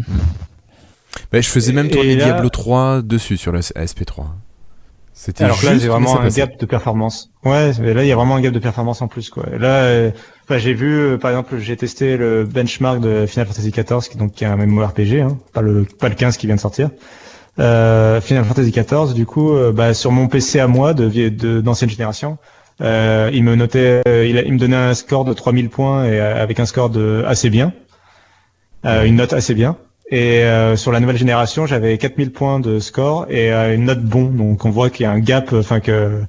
je 1.33 1.41
faisais 1.41 1.73
même 1.73 1.89
tourner 1.89 2.15
Diablo 2.15 2.49
3 2.49 3.01
dessus 3.01 3.37
sur 3.37 3.51
la 3.51 3.61
SP3. 3.61 4.25
C'était 5.13 5.45
Alors 5.45 5.63
là, 5.63 5.75
j'ai 5.75 5.87
vraiment 5.87 6.19
un 6.19 6.29
gap 6.29 6.59
de 6.59 6.65
performance. 6.67 7.31
Ouais, 7.43 7.71
mais 7.79 7.95
là, 7.95 8.03
il 8.03 8.07
y 8.07 8.11
a 8.11 8.15
vraiment 8.15 8.35
un 8.35 8.41
gap 8.41 8.53
de 8.53 8.59
performance 8.59 9.01
en 9.01 9.07
plus, 9.07 9.31
quoi. 9.31 9.47
là, 9.57 9.81
euh, 9.85 10.11
j'ai 10.51 10.75
vu, 10.75 10.93
euh, 10.93 11.17
par 11.17 11.31
exemple, 11.31 11.57
j'ai 11.57 11.75
testé 11.75 12.17
le 12.17 12.43
benchmark 12.43 12.99
de 12.99 13.25
Final 13.25 13.47
Fantasy 13.47 13.71
XIV, 13.71 14.09
qui 14.11 14.17
donc 14.17 14.33
qui 14.33 14.43
est 14.43 14.47
un 14.47 14.57
MMORPG, 14.57 15.21
hein, 15.21 15.39
pas 15.53 15.61
le 15.61 15.85
pas 15.85 16.09
le 16.09 16.13
15 16.13 16.37
qui 16.37 16.45
vient 16.45 16.55
de 16.55 16.61
sortir. 16.61 16.91
Euh, 17.59 18.21
Final 18.21 18.45
Fantasy 18.45 18.71
XIV, 18.71 19.13
du 19.13 19.25
coup, 19.25 19.53
bah, 19.73 19.93
sur 19.93 20.11
mon 20.11 20.27
PC 20.27 20.59
à 20.59 20.67
moi 20.67 20.93
de 20.93 21.59
d'ancienne 21.59 21.89
génération, 21.89 22.37
euh, 22.81 23.29
il 23.33 23.43
me 23.43 23.55
notait, 23.55 24.01
euh, 24.07 24.25
il, 24.25 24.37
il, 24.45 24.53
me 24.53 24.59
donnait 24.59 24.75
un 24.75 24.93
score 24.93 25.25
de 25.25 25.33
3000 25.33 25.69
points 25.69 26.05
et 26.05 26.19
euh, 26.19 26.41
avec 26.41 26.59
un 26.59 26.65
score 26.65 26.89
de 26.89 27.23
assez 27.25 27.49
bien, 27.49 27.73
euh, 28.85 29.03
une 29.03 29.15
note 29.15 29.33
assez 29.33 29.53
bien. 29.53 29.77
Et 30.09 30.41
sur 30.77 30.93
la 30.93 31.01
nouvelle 31.01 31.17
génération, 31.17 31.65
j'avais 31.65 31.97
4000 31.97 32.31
points 32.31 32.61
de 32.61 32.79
score 32.79 33.25
et 33.29 33.51
une 33.51 33.83
note 33.83 34.01
bon. 34.01 34.29
Donc 34.29 34.63
on 34.63 34.69
voit 34.69 34.89
qu'il 34.89 35.03
y 35.03 35.05
a 35.05 35.11
un 35.11 35.19
gap, 35.19 35.51
enfin 35.51 35.81
que 35.81 36.21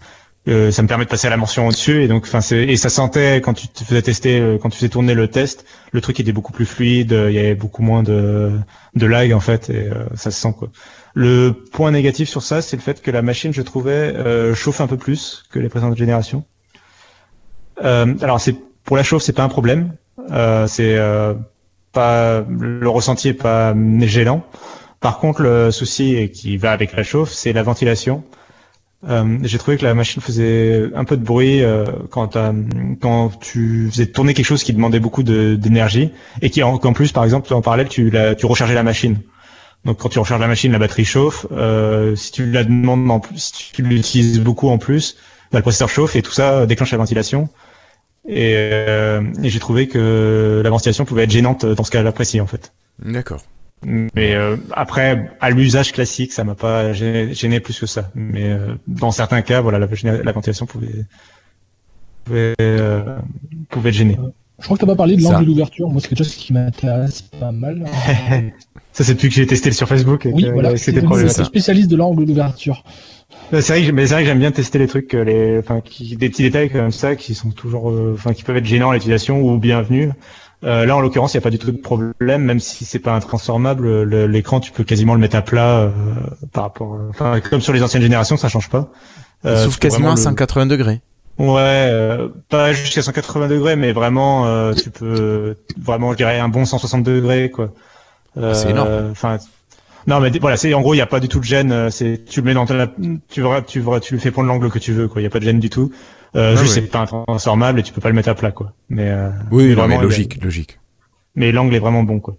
ça 0.49 0.83
me 0.83 0.89
permet 0.89 1.05
de 1.05 1.11
passer 1.11 1.27
à 1.27 1.31
la 1.31 1.37
mention 1.37 1.67
au-dessus 1.69 2.03
et 2.03 2.09
donc 2.09 2.25
enfin 2.25 2.41
et 2.57 2.77
ça 2.77 2.89
sentait 2.89 3.37
quand 3.37 3.55
tu 3.55 3.67
faisais 3.85 4.03
tester 4.03 4.59
quand 4.63 4.71
tu 4.71 4.79
faisais 4.79 4.89
tourner 4.89 5.13
le 5.15 5.29
test 5.29 5.67
le 5.93 6.01
truc 6.01 6.21
était 6.21 6.33
beaucoup 6.33 6.53
plus 6.53 6.65
fluide 6.65 7.15
il 7.29 7.35
y 7.35 7.39
avait 7.39 7.55
beaucoup 7.55 7.83
moins 7.83 8.03
de 8.03 8.61
lag 8.95 9.33
en 9.33 9.41
fait 9.41 9.69
et 9.69 9.91
ça 10.15 10.31
se 10.31 10.41
sent 10.41 10.55
le 11.19 11.53
point 11.53 11.91
négatif 11.91 12.29
sur 12.29 12.43
ça, 12.43 12.63
c'est 12.63 12.77
le 12.77 12.83
fait 12.83 13.03
que 13.03 13.11
la 13.11 13.23
machine, 13.23 13.53
je 13.53 13.63
trouvais, 13.63 13.91
euh, 13.91 14.55
chauffe 14.55 14.81
un 14.81 14.87
peu 14.87 14.97
plus 14.97 15.43
que 15.51 15.59
les 15.59 15.69
précédentes 15.69 15.97
générations. 15.97 16.45
Euh, 17.83 18.15
alors, 18.23 18.41
pour 18.85 18.97
la 18.97 19.03
chauffe, 19.03 19.25
c'est 19.25 19.33
pas 19.33 19.43
un 19.43 19.49
problème. 19.49 19.95
Euh, 20.31 20.69
c'est 20.69 20.97
pas 21.93 22.45
le 22.49 22.89
ressenti 22.89 23.31
est 23.31 23.35
pas 23.35 23.75
gênant. 24.03 24.45
Par 25.01 25.19
contre, 25.19 25.43
le 25.43 25.73
souci 25.73 26.31
qui 26.31 26.57
va 26.57 26.71
avec 26.71 26.93
la 26.93 27.03
chauffe, 27.03 27.33
c'est 27.33 27.53
la 27.53 27.65
ventilation. 27.65 28.23
J'ai 29.43 29.59
trouvé 29.59 29.77
que 29.77 29.85
la 29.85 29.95
machine 29.95 30.21
faisait 30.21 30.91
un 30.95 31.05
peu 31.05 31.17
de 31.17 31.25
bruit 31.25 31.63
quand, 32.11 32.37
quand 33.01 33.31
tu 33.41 33.89
faisais 33.91 34.07
tourner 34.07 34.35
quelque 34.35 34.47
chose 34.47 34.65
qui 34.65 34.73
demandait 34.73 35.01
beaucoup 35.01 35.23
d'énergie 35.23 36.11
et 36.43 36.51
qui 36.51 36.63
en, 36.63 36.79
plus, 36.79 37.13
par 37.13 37.25
exemple, 37.25 37.53
en 37.55 37.61
parallèle, 37.61 37.89
tu, 37.89 38.11
la, 38.11 38.35
tu 38.35 38.47
rechargeais 38.47 38.75
la 38.75 38.83
machine. 38.83 39.19
Donc 39.85 39.99
quand 39.99 40.09
tu 40.09 40.19
recharges 40.19 40.41
la 40.41 40.49
machine, 40.49 40.73
la 40.73 40.79
batterie 40.79 41.05
chauffe. 41.05 41.47
Euh, 41.53 42.17
si 42.17 42.33
tu 42.33 42.51
la 42.51 42.65
demandes 42.65 43.11
en 43.11 43.21
plus, 43.21 43.53
si 43.55 43.73
tu 43.73 43.83
l'utilises 43.83 44.41
beaucoup 44.41 44.69
en 44.69 44.79
plus, 44.79 45.17
bah, 45.53 45.59
le 45.59 45.63
processeur 45.63 45.89
chauffe 45.89 46.17
et 46.17 46.23
tout 46.23 46.33
ça 46.33 46.67
déclenche 46.67 46.91
la 46.93 46.99
ventilation. 46.99 47.49
Et, 48.27 48.55
euh, 48.57 49.23
et 49.43 49.49
j'ai 49.49 49.61
trouvé 49.61 49.89
que 49.89 50.61
la 50.63 50.71
ventilation 50.71 51.05
pouvait 51.05 51.25
être 51.25 51.31
gênante 51.31 51.65
dans 51.65 51.85
ce 51.85 51.91
cas-là 51.91 52.13
précis 52.13 52.41
en 52.41 52.47
fait. 52.47 52.73
D'accord. 53.03 53.41
Mais 53.85 54.35
euh, 54.35 54.57
après, 54.73 55.31
à 55.41 55.51
l'usage 55.51 55.93
classique, 55.93 56.33
ça 56.33 56.45
m'a 56.45 56.55
pas 56.55 56.93
gêné, 56.93 57.61
plus 57.61 57.79
que 57.79 57.87
ça. 57.87 58.11
Mais 58.15 58.51
euh, 58.51 58.75
dans 58.87 59.11
certains 59.11 59.43
cas, 59.43 59.61
voilà, 59.61 59.79
la, 59.79 59.87
la 60.23 60.33
ventilation 60.33 60.67
pouvait 60.67 61.05
pouvait, 62.29 62.55
euh, 62.61 63.19
pouvait 63.69 63.89
être 63.91 63.95
gênée. 63.95 64.19
Je 64.59 64.65
crois 64.65 64.77
que 64.77 64.81
t'as 64.81 64.89
pas 64.89 64.97
parlé 64.97 65.17
de 65.17 65.23
l'angle 65.23 65.47
d'ouverture. 65.47 65.89
Moi, 65.89 66.01
c'est 66.01 66.09
quelque 66.09 66.25
chose 66.25 66.35
qui 66.35 66.53
m'intéresse 66.53 67.23
pas 67.23 67.53
mal. 67.53 67.87
ça, 68.93 69.05
c'est 69.05 69.15
depuis 69.15 69.29
que 69.29 69.35
j'ai 69.35 69.47
testé 69.47 69.71
sur 69.71 69.89
Facebook. 69.89 70.27
Et 70.27 70.33
oui, 70.33 70.49
voilà. 70.53 70.77
C'était 70.77 71.03
spécialiste 71.45 71.89
de 71.89 71.97
l'angle 71.97 72.27
d'ouverture. 72.27 72.85
C'est 73.51 73.61
vrai, 73.69 73.87
que, 73.87 73.93
mais 73.93 74.07
c'est 74.07 74.15
vrai 74.15 74.23
que 74.25 74.29
j'aime 74.29 74.41
bien 74.41 74.51
tester 74.51 74.79
les 74.79 74.89
trucs, 74.89 75.13
les, 75.13 75.59
enfin, 75.59 75.81
qui, 75.81 76.17
des 76.17 76.29
petits 76.29 76.43
détails 76.43 76.71
comme 76.71 76.91
ça, 76.91 77.15
qui 77.15 77.35
sont 77.35 77.51
toujours, 77.51 77.91
euh, 77.91 78.15
enfin, 78.15 78.35
qui 78.35 78.43
peuvent 78.43 78.57
être 78.57 78.67
gênants 78.67 78.91
à 78.91 78.95
l'utilisation 78.95 79.41
ou 79.41 79.59
bienvenus. 79.59 80.11
Euh, 80.65 80.87
là, 80.87 80.97
en 80.97 81.01
l'occurrence, 81.01 81.35
il 81.35 81.37
n'y 81.37 81.43
a 81.43 81.45
pas 81.45 81.51
du 81.51 81.59
tout 81.59 81.71
de 81.71 81.77
problème, 81.77 82.43
même 82.43 82.59
si 82.59 82.85
c'est 82.85 82.99
pas 82.99 83.13
un 83.13 83.21
transformable, 83.21 84.03
l'écran, 84.27 84.59
tu 84.59 84.73
peux 84.73 84.83
quasiment 84.85 85.15
le 85.15 85.21
mettre 85.21 85.37
à 85.37 85.43
plat 85.43 85.79
euh, 85.79 85.91
par 86.53 86.65
rapport, 86.65 86.99
enfin, 87.11 87.41
comme 87.41 87.61
sur 87.61 87.73
les 87.73 87.83
anciennes 87.83 88.03
générations, 88.03 88.37
ça 88.37 88.49
change 88.49 88.69
pas. 88.69 88.89
Euh, 89.45 89.65
Sauf 89.65 89.79
quasiment 89.79 90.13
à 90.13 90.17
180 90.17 90.67
degrés. 90.67 91.01
Ouais, 91.39 91.57
euh, 91.61 92.29
pas 92.49 92.73
jusqu'à 92.73 93.03
180 93.03 93.47
degrés, 93.47 93.77
mais 93.77 93.93
vraiment, 93.93 94.47
euh, 94.47 94.73
tu 94.73 94.91
peux 94.91 95.55
vraiment, 95.81 96.11
je 96.13 96.17
dirais, 96.17 96.41
un 96.41 96.49
bon 96.49 96.65
160 96.65 97.05
degrés, 97.05 97.51
quoi. 97.51 97.71
Euh, 98.37 98.55
c'est 98.55 98.71
énorme. 98.71 99.11
Enfin, 99.13 99.39
non, 100.09 100.19
mais 100.19 100.31
voilà, 100.41 100.57
c'est 100.57 100.75
en 100.75 100.81
gros, 100.81 100.95
il 100.95 100.99
y 100.99 101.03
a 101.03 101.07
pas 101.07 101.21
du 101.21 101.29
tout 101.29 101.39
de 101.39 101.45
gêne. 101.45 101.71
Euh, 101.71 101.91
c'est 101.91 102.25
tu 102.25 102.41
le 102.41 102.47
mets 102.47 102.55
dans 102.55 102.67
ta, 102.67 102.89
tu 103.29 103.43
vois, 103.43 103.63
tu 103.63 103.79
vois, 103.79 104.01
tu 104.01 104.15
le 104.15 104.21
fais 104.21 104.33
prendre 104.33 104.49
l'angle 104.49 104.71
que 104.71 104.79
tu 104.81 104.93
veux, 104.93 105.07
quoi. 105.07 105.21
Il 105.21 105.25
y 105.25 105.27
a 105.27 105.31
pas 105.31 105.39
de 105.39 105.45
gêne 105.45 105.61
du 105.61 105.71
tout. 105.71 105.93
Euh, 106.37 106.55
ah 106.57 106.61
juste, 106.61 106.75
c'est 106.75 106.83
pas 106.83 107.07
transformable 107.07 107.81
et 107.81 107.83
tu 107.83 107.93
peux 107.93 108.01
pas 108.01 108.09
le 108.09 108.15
mettre 108.15 108.29
à 108.29 108.35
plat, 108.35 108.53
quoi. 108.53 108.73
Mais 108.89 109.13
oui, 109.51 109.73
vraiment, 109.75 110.01
logique, 110.01 110.43
logique. 110.43 110.79
Mais 111.35 111.53
l'angle 111.53 111.75
est 111.75 111.79
vraiment 111.79 112.03
bon, 112.03 112.21
quoi. 112.21 112.37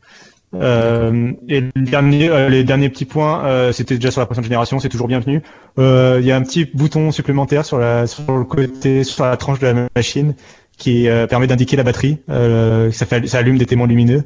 Euh, 0.56 1.32
et 1.48 1.62
le 1.62 1.72
dernier, 1.76 2.30
euh, 2.30 2.50
les 2.50 2.64
derniers 2.64 2.90
petits 2.90 3.06
points, 3.06 3.46
euh, 3.46 3.72
c'était 3.72 3.96
déjà 3.96 4.10
sur 4.10 4.20
la 4.20 4.26
prochaine 4.26 4.44
génération, 4.44 4.80
c'est 4.80 4.90
toujours 4.90 5.08
bienvenu. 5.08 5.42
Euh, 5.78 6.18
il 6.20 6.26
y 6.26 6.32
a 6.32 6.36
un 6.36 6.42
petit 6.42 6.66
bouton 6.66 7.12
supplémentaire 7.12 7.66
sur, 7.66 7.78
la, 7.78 8.08
sur 8.08 8.36
le 8.36 8.46
côté, 8.46 9.04
sur 9.04 9.26
la 9.26 9.38
tranche 9.38 9.60
de 9.60 9.68
la 9.68 9.88
machine, 9.96 10.34
qui 10.78 11.08
permet 11.30 11.48
d'indiquer 11.48 11.76
la 11.76 11.84
batterie. 11.84 12.20
ça, 12.28 13.06
fait, 13.06 13.28
ça 13.28 13.40
allume 13.40 13.58
des 13.58 13.66
témoins 13.66 13.88
lumineux 13.88 14.24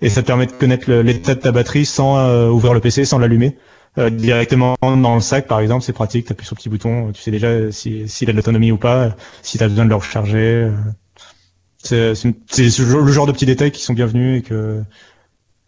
et 0.00 0.08
ça 0.08 0.22
te 0.22 0.26
permet 0.28 0.46
de 0.46 0.52
connaître 0.52 0.90
l'état 0.90 1.34
de 1.34 1.40
ta 1.40 1.50
batterie 1.50 1.84
sans 1.84 2.48
ouvrir 2.48 2.74
le 2.74 2.80
PC, 2.80 3.04
sans 3.04 3.18
l'allumer. 3.18 3.56
Directement 3.96 4.76
dans 4.80 5.14
le 5.14 5.20
sac, 5.20 5.46
par 5.46 5.60
exemple, 5.60 5.84
c'est 5.84 5.92
pratique. 5.92 6.26
Tu 6.26 6.32
appuies 6.32 6.46
sur 6.46 6.54
le 6.54 6.58
petit 6.58 6.68
bouton, 6.68 7.12
tu 7.12 7.20
sais 7.20 7.30
déjà 7.30 7.70
s'il 7.72 8.08
si, 8.08 8.24
a 8.24 8.32
de 8.32 8.36
l'autonomie 8.36 8.72
ou 8.72 8.78
pas, 8.78 9.14
si 9.42 9.58
tu 9.58 9.64
as 9.64 9.68
besoin 9.68 9.84
de 9.84 9.90
le 9.90 9.96
recharger. 9.96 10.70
C'est 11.82 12.14
le 12.14 13.12
genre 13.12 13.26
de 13.26 13.32
petits 13.32 13.46
détails 13.46 13.72
qui 13.72 13.82
sont 13.82 13.94
bienvenus 13.94 14.40
et 14.40 14.42
que 14.42 14.82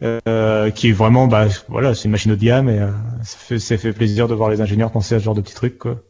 euh, 0.03 0.69
qui 0.71 0.89
est 0.89 0.91
vraiment, 0.91 1.27
bah, 1.27 1.47
voilà, 1.69 1.95
c'est 1.95 2.05
une 2.05 2.11
machine 2.11 2.33
haut 2.33 2.35
de 2.35 2.43
gamme 2.43 2.67
et 2.67 2.77
euh, 2.77 2.91
ça, 3.23 3.37
fait, 3.37 3.59
ça, 3.59 3.77
fait, 3.77 3.93
plaisir 3.93 4.27
de 4.27 4.33
voir 4.33 4.49
les 4.49 4.59
ingénieurs 4.59 4.91
penser 4.91 5.15
à 5.15 5.19
ce 5.19 5.23
genre 5.23 5.35
de 5.35 5.39
petits 5.39 5.53
trucs, 5.53 5.77
quoi. 5.77 6.01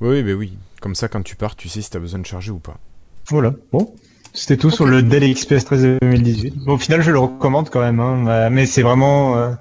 Oui, 0.00 0.24
mais 0.24 0.32
oui. 0.32 0.54
Comme 0.80 0.96
ça, 0.96 1.06
quand 1.06 1.22
tu 1.22 1.36
pars, 1.36 1.54
tu 1.54 1.68
sais 1.68 1.80
si 1.80 1.90
tu 1.90 1.96
as 1.96 2.00
besoin 2.00 2.18
de 2.18 2.26
charger 2.26 2.50
ou 2.50 2.58
pas. 2.58 2.76
Voilà. 3.28 3.54
Bon. 3.72 3.94
C'était 4.32 4.56
tout 4.56 4.70
sur 4.70 4.84
le 4.84 5.00
Dell 5.04 5.32
XPS 5.32 5.64
13 5.64 5.98
2018. 6.02 6.56
Bon, 6.64 6.72
au 6.72 6.78
final, 6.78 7.02
je 7.02 7.12
le 7.12 7.20
recommande 7.20 7.70
quand 7.70 7.80
même, 7.80 8.00
hein, 8.00 8.50
mais 8.50 8.66
c'est 8.66 8.82
vraiment, 8.82 9.36
euh, 9.36 9.52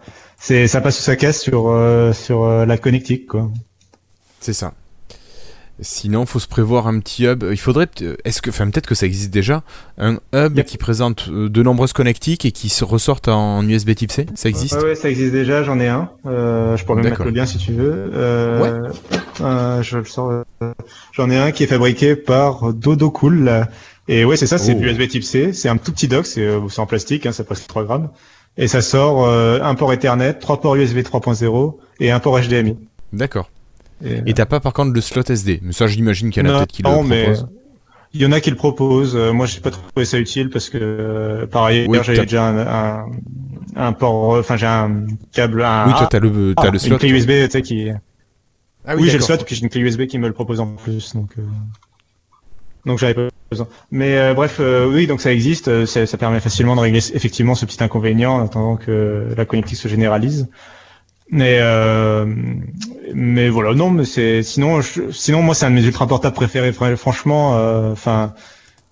c'est, 0.43 0.67
ça 0.67 0.81
passe 0.81 0.97
sous 0.97 1.03
sa 1.03 1.15
caisse 1.15 1.41
sur 1.41 1.69
euh, 1.69 2.11
sur 2.11 2.43
euh, 2.43 2.65
la 2.65 2.77
connectique, 2.77 3.27
quoi. 3.27 3.49
C'est 4.41 4.51
ça. 4.51 4.73
Sinon, 5.79 6.25
faut 6.25 6.39
se 6.39 6.47
prévoir 6.47 6.87
un 6.87 6.99
petit 6.99 7.25
hub. 7.25 7.45
Il 7.49 7.57
faudrait, 7.57 7.87
est-ce 8.25 8.41
que, 8.41 8.49
enfin, 8.49 8.69
peut-être 8.69 8.85
que 8.85 8.93
ça 8.93 9.05
existe 9.05 9.31
déjà, 9.31 9.63
un 9.97 10.17
hub 10.33 10.61
qui 10.63 10.77
présente 10.77 11.29
euh, 11.29 11.49
de 11.49 11.63
nombreuses 11.63 11.93
connectiques 11.93 12.45
et 12.45 12.51
qui 12.51 12.67
se 12.67 12.83
ressortent 12.83 13.29
en 13.29 13.67
USB 13.67 13.95
Type 13.95 14.11
C? 14.11 14.25
Ça 14.35 14.49
existe? 14.49 14.81
Ouais, 14.83 14.95
ça 14.95 15.09
existe 15.09 15.31
déjà. 15.31 15.63
J'en 15.63 15.79
ai 15.79 15.87
un. 15.87 16.09
Euh, 16.25 16.75
je 16.75 16.83
pourrais 16.83 17.01
même 17.01 17.11
mettre 17.11 17.23
le 17.23 17.31
lien 17.31 17.45
si 17.45 17.57
tu 17.57 17.71
veux. 17.71 18.11
Euh, 18.13 18.81
ouais. 18.81 19.83
Je 19.83 19.97
le 19.97 20.05
sors. 20.05 20.43
J'en 21.13 21.29
ai 21.29 21.37
un 21.37 21.51
qui 21.51 21.63
est 21.63 21.67
fabriqué 21.67 22.17
par 22.17 22.73
Dodo 22.73 23.09
Cool. 23.09 23.65
Et 24.09 24.25
ouais, 24.25 24.35
c'est 24.35 24.47
ça. 24.47 24.57
C'est 24.57 24.75
du 24.75 24.85
USB 24.85 25.07
Type 25.07 25.23
C. 25.23 25.53
C'est 25.53 25.69
un 25.69 25.77
tout 25.77 25.93
petit 25.93 26.09
dock. 26.09 26.27
C'est 26.27 26.49
en 26.77 26.85
plastique. 26.85 27.25
Hein, 27.25 27.31
ça 27.31 27.43
passe 27.43 27.65
3 27.65 27.85
grammes. 27.85 28.09
Et 28.57 28.67
ça 28.67 28.81
sort 28.81 29.27
un 29.27 29.75
port 29.75 29.91
Ethernet, 29.93 30.33
trois 30.35 30.61
ports 30.61 30.75
USB 30.75 30.99
3.0 30.99 31.75
et 31.99 32.11
un 32.11 32.19
port 32.19 32.39
HDMI. 32.39 32.77
D'accord. 33.11 33.49
Et 34.03 34.33
t'as 34.33 34.45
pas 34.45 34.59
par 34.59 34.73
contre 34.73 34.93
le 34.93 35.01
slot 35.01 35.23
SD. 35.29 35.59
Mais 35.63 35.73
ça, 35.73 35.87
j'imagine 35.87 36.29
qu'il 36.29 36.45
y 36.45 36.49
en 36.49 36.53
a 36.53 36.57
peut-être 36.57 36.71
qui 36.71 36.83
le 36.83 36.89
proposent. 36.89 37.47
Il 38.15 38.21
y 38.21 38.25
en 38.27 38.31
a 38.31 38.39
qui 38.39 38.51
le 38.51 38.55
proposent. 38.55 39.15
Euh, 39.15 39.33
moi, 39.33 39.47
j'ai 39.47 39.59
pas 39.59 39.71
trouvé 39.71 40.05
ça 40.05 40.19
utile 40.19 40.51
parce 40.51 40.69
que, 40.69 40.77
euh, 40.79 41.47
par 41.47 41.65
ailleurs, 41.65 42.03
j'avais 42.03 42.21
déjà 42.21 42.47
un, 42.47 43.05
un, 43.75 43.93
port, 43.93 44.37
enfin, 44.37 44.55
j'ai 44.55 44.67
un 44.67 45.05
câble, 45.31 45.63
un, 45.63 45.87
oui, 45.87 45.93
toi, 45.93 46.07
t'as 46.07 46.19
le, 46.19 46.53
t'as 46.55 46.69
le 46.69 46.77
slot. 46.77 46.93
Une 46.93 46.99
clé 46.99 47.09
USB, 47.09 47.29
tu 47.45 47.49
sais, 47.49 47.61
qui. 47.63 47.89
Ah 48.85 48.95
oui, 48.95 49.09
j'ai 49.09 49.17
le 49.17 49.23
slot, 49.23 49.37
puis 49.37 49.55
j'ai 49.55 49.63
une 49.63 49.69
clé 49.69 49.81
USB 49.81 50.05
qui 50.05 50.19
me 50.19 50.27
le 50.27 50.33
propose 50.33 50.59
en 50.59 50.67
plus, 50.75 51.15
donc. 51.15 51.31
Euh... 51.39 51.43
Donc 52.85 52.99
j'avais 52.99 53.13
pas 53.13 53.29
Mais 53.91 54.17
euh, 54.17 54.33
bref, 54.33 54.59
oui, 54.59 55.07
donc 55.07 55.21
ça 55.21 55.31
existe. 55.31 55.85
Ça, 55.85 56.05
ça, 56.05 56.17
permet 56.17 56.39
facilement 56.39 56.75
de 56.75 56.81
régler 56.81 56.99
effectivement 57.13 57.55
ce 57.55 57.65
petit 57.65 57.83
inconvénient 57.83 58.35
en 58.35 58.45
attendant 58.45 58.75
que 58.75 59.27
la 59.35 59.45
connectique 59.45 59.77
se 59.77 59.87
généralise. 59.87 60.47
Mais 61.33 61.57
euh, 61.61 62.25
mais 63.13 63.49
voilà, 63.49 63.73
non, 63.73 63.89
mais 63.89 64.05
c'est 64.05 64.43
sinon 64.43 64.81
sinon 65.11 65.41
moi 65.41 65.55
c'est 65.55 65.65
un 65.65 65.71
de 65.71 65.75
mes 65.75 65.83
ultra 65.83 66.07
portables 66.07 66.35
préférés. 66.35 66.71
Franchement, 66.95 67.57
euh, 67.57 67.91
enfin. 67.91 68.33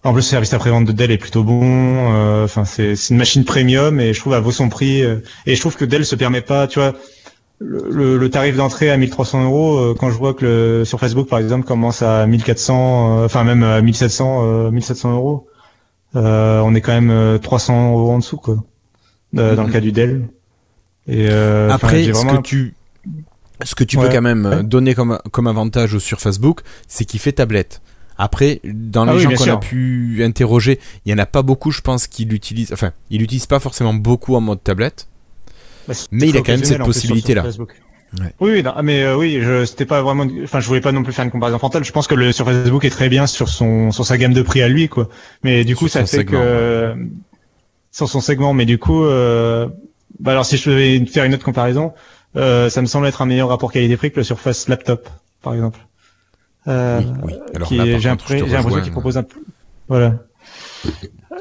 en 0.03 0.13
plus, 0.13 0.21
le 0.21 0.23
service 0.23 0.53
après-vente 0.53 0.85
de 0.85 0.91
Dell 0.91 1.11
est 1.11 1.17
plutôt 1.17 1.43
bon. 1.43 1.61
Euh, 1.63 2.45
enfin, 2.45 2.65
c'est 2.65 2.95
une 3.09 3.17
machine 3.17 3.45
premium 3.45 3.99
et 3.99 4.13
je 4.13 4.19
trouve 4.19 4.33
elle 4.33 4.41
vaut 4.41 4.51
son 4.51 4.69
prix. 4.69 5.01
et 5.01 5.55
je 5.55 5.59
trouve 5.59 5.75
que 5.75 5.85
Dell 5.85 6.05
se 6.05 6.15
permet 6.15 6.41
pas, 6.41 6.67
tu 6.67 6.79
vois, 6.79 6.93
le, 7.63 8.17
le 8.17 8.29
tarif 8.29 8.57
d'entrée 8.57 8.89
à 8.89 8.97
1300 8.97 9.43
euros. 9.43 9.93
quand 9.99 10.09
je 10.09 10.17
vois 10.17 10.33
que 10.33 10.45
le, 10.45 10.85
sur 10.85 10.99
Facebook, 10.99 11.27
par 11.27 11.39
exemple, 11.39 11.65
commence 11.65 12.01
à 12.01 12.25
1400, 12.25 13.23
enfin 13.23 13.43
même 13.43 13.63
à 13.63 13.81
1700, 13.81 14.71
1700 14.71 15.13
euros, 15.13 15.47
on 16.15 16.75
est 16.75 16.81
quand 16.81 16.99
même 16.99 17.39
300 17.39 17.91
euros 17.91 18.11
en 18.11 18.19
dessous, 18.19 18.37
quoi. 18.37 18.57
Dans 19.33 19.63
le 19.63 19.71
cas 19.71 19.79
du 19.79 19.91
Dell. 19.91 20.27
Euh, 21.09 21.69
Après, 21.69 22.03
ce 22.03 22.11
que 22.11 22.41
tu, 22.41 22.75
ce 23.63 23.75
que 23.75 23.83
tu 23.83 23.97
peux 23.97 24.09
quand 24.09 24.21
même 24.21 24.45
euh, 24.45 24.63
donner 24.63 24.95
comme, 24.95 25.19
comme 25.31 25.47
avantage 25.47 25.97
sur 25.97 26.19
Facebook, 26.21 26.61
c'est 26.87 27.05
qu'il 27.05 27.19
fait 27.19 27.33
tablette. 27.33 27.81
Après, 28.17 28.61
dans 28.63 29.05
les 29.05 29.13
ah 29.13 29.17
gens 29.17 29.31
qu'on 29.31 29.51
a 29.51 29.57
pu 29.57 30.21
interroger, 30.23 30.79
il 31.05 31.11
y 31.11 31.15
en 31.15 31.17
a 31.17 31.25
pas 31.25 31.41
beaucoup, 31.41 31.71
je 31.71 31.81
pense, 31.81 32.07
qui 32.07 32.25
l'utilisent. 32.25 32.71
Enfin, 32.71 32.91
il 33.09 33.19
l'utilise 33.19 33.47
pas 33.47 33.59
forcément 33.59 33.93
beaucoup 33.93 34.35
en 34.35 34.41
mode 34.41 34.63
tablette, 34.63 35.07
bah, 35.87 35.93
mais 36.11 36.29
il 36.29 36.37
a 36.37 36.41
quand 36.41 36.51
même 36.51 36.63
cette 36.63 36.83
possibilité-là. 36.83 37.45
Oui, 38.41 38.63
mais 38.83 39.03
euh, 39.03 39.15
oui, 39.15 39.39
je 39.41 39.63
c'était 39.63 39.85
pas 39.85 40.01
vraiment. 40.01 40.27
Enfin, 40.43 40.59
je 40.59 40.67
voulais 40.67 40.81
pas 40.81 40.91
non 40.91 41.01
plus 41.01 41.13
faire 41.13 41.23
une 41.23 41.31
comparaison 41.31 41.59
frontale. 41.59 41.85
Je 41.85 41.91
pense 41.93 42.07
que 42.07 42.15
le 42.15 42.33
sur 42.33 42.45
Facebook 42.45 42.83
est 42.83 42.89
très 42.89 43.07
bien 43.07 43.25
sur 43.25 43.47
son 43.47 43.91
sur 43.91 44.05
sa 44.05 44.17
gamme 44.17 44.33
de 44.33 44.41
prix 44.41 44.61
à 44.61 44.67
lui, 44.67 44.89
quoi. 44.89 45.07
Mais 45.43 45.63
du 45.63 45.77
coup, 45.77 45.87
ça 45.87 46.05
fait 46.05 46.25
que 46.25 46.93
sur 47.91 48.09
son 48.09 48.21
segment. 48.21 48.53
Mais 48.53 48.65
du 48.65 48.77
coup, 48.77 49.05
euh, 49.05 49.67
bah 50.19 50.31
alors 50.31 50.45
si 50.45 50.57
je 50.57 50.69
devais 50.69 51.05
faire 51.05 51.23
une 51.23 51.33
autre 51.33 51.45
comparaison, 51.45 51.93
euh, 52.35 52.69
ça 52.69 52.81
me 52.81 52.87
semble 52.87 53.07
être 53.07 53.21
un 53.21 53.25
meilleur 53.25 53.49
rapport 53.49 53.71
qualité-prix 53.71 54.11
que 54.11 54.17
le 54.17 54.23
Surface 54.23 54.67
Laptop, 54.67 55.09
par 55.41 55.53
exemple. 55.53 55.79
Euh, 56.67 57.01
oui, 57.23 57.33
oui. 57.55 57.99
j'ai 57.99 58.09
l'impression 58.09 58.81
qu'il 58.81 58.91
propose 58.91 59.17
un. 59.17 59.25
Voilà. 59.87 60.15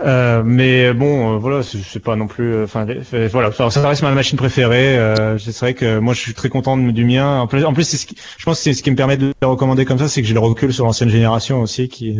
Euh, 0.03 0.43
mais 0.45 0.93
bon, 0.93 1.35
euh, 1.35 1.39
voilà, 1.39 1.63
c'est 1.63 1.99
pas 1.99 2.15
non 2.15 2.29
plus. 2.29 2.55
Euh, 2.55 2.65
enfin, 2.65 2.87
voilà, 3.33 3.51
ça 3.53 3.89
reste 3.89 4.03
ma 4.03 4.13
machine 4.13 4.39
préférée. 4.39 4.97
Euh, 4.97 5.37
c'est 5.39 5.59
vrai 5.59 5.75
que 5.75 5.99
moi, 5.99 6.15
je 6.15 6.21
suis 6.21 6.35
très 6.35 6.49
content 6.49 6.77
du 6.77 7.05
mien. 7.05 7.41
En 7.41 7.47
plus, 7.47 7.65
en 7.65 7.73
plus, 7.73 7.85
ce 7.85 8.07
qui, 8.07 8.17
je 8.39 8.45
pense 8.45 8.59
que 8.59 8.63
c'est 8.63 8.73
ce 8.73 8.83
qui 8.83 8.91
me 8.91 8.97
permet 8.97 9.17
de 9.17 9.33
le 9.43 9.49
recommander 9.49 9.85
comme 9.85 9.99
ça, 9.99 10.09
c'est 10.09 10.23
que 10.23 10.29
j'ai 10.29 10.35
le 10.35 10.41
recul 10.41 10.73
sur 10.73 10.85
l'ancienne 10.85 11.11
génération 11.11 11.61
aussi, 11.61 11.89
qui, 11.89 12.19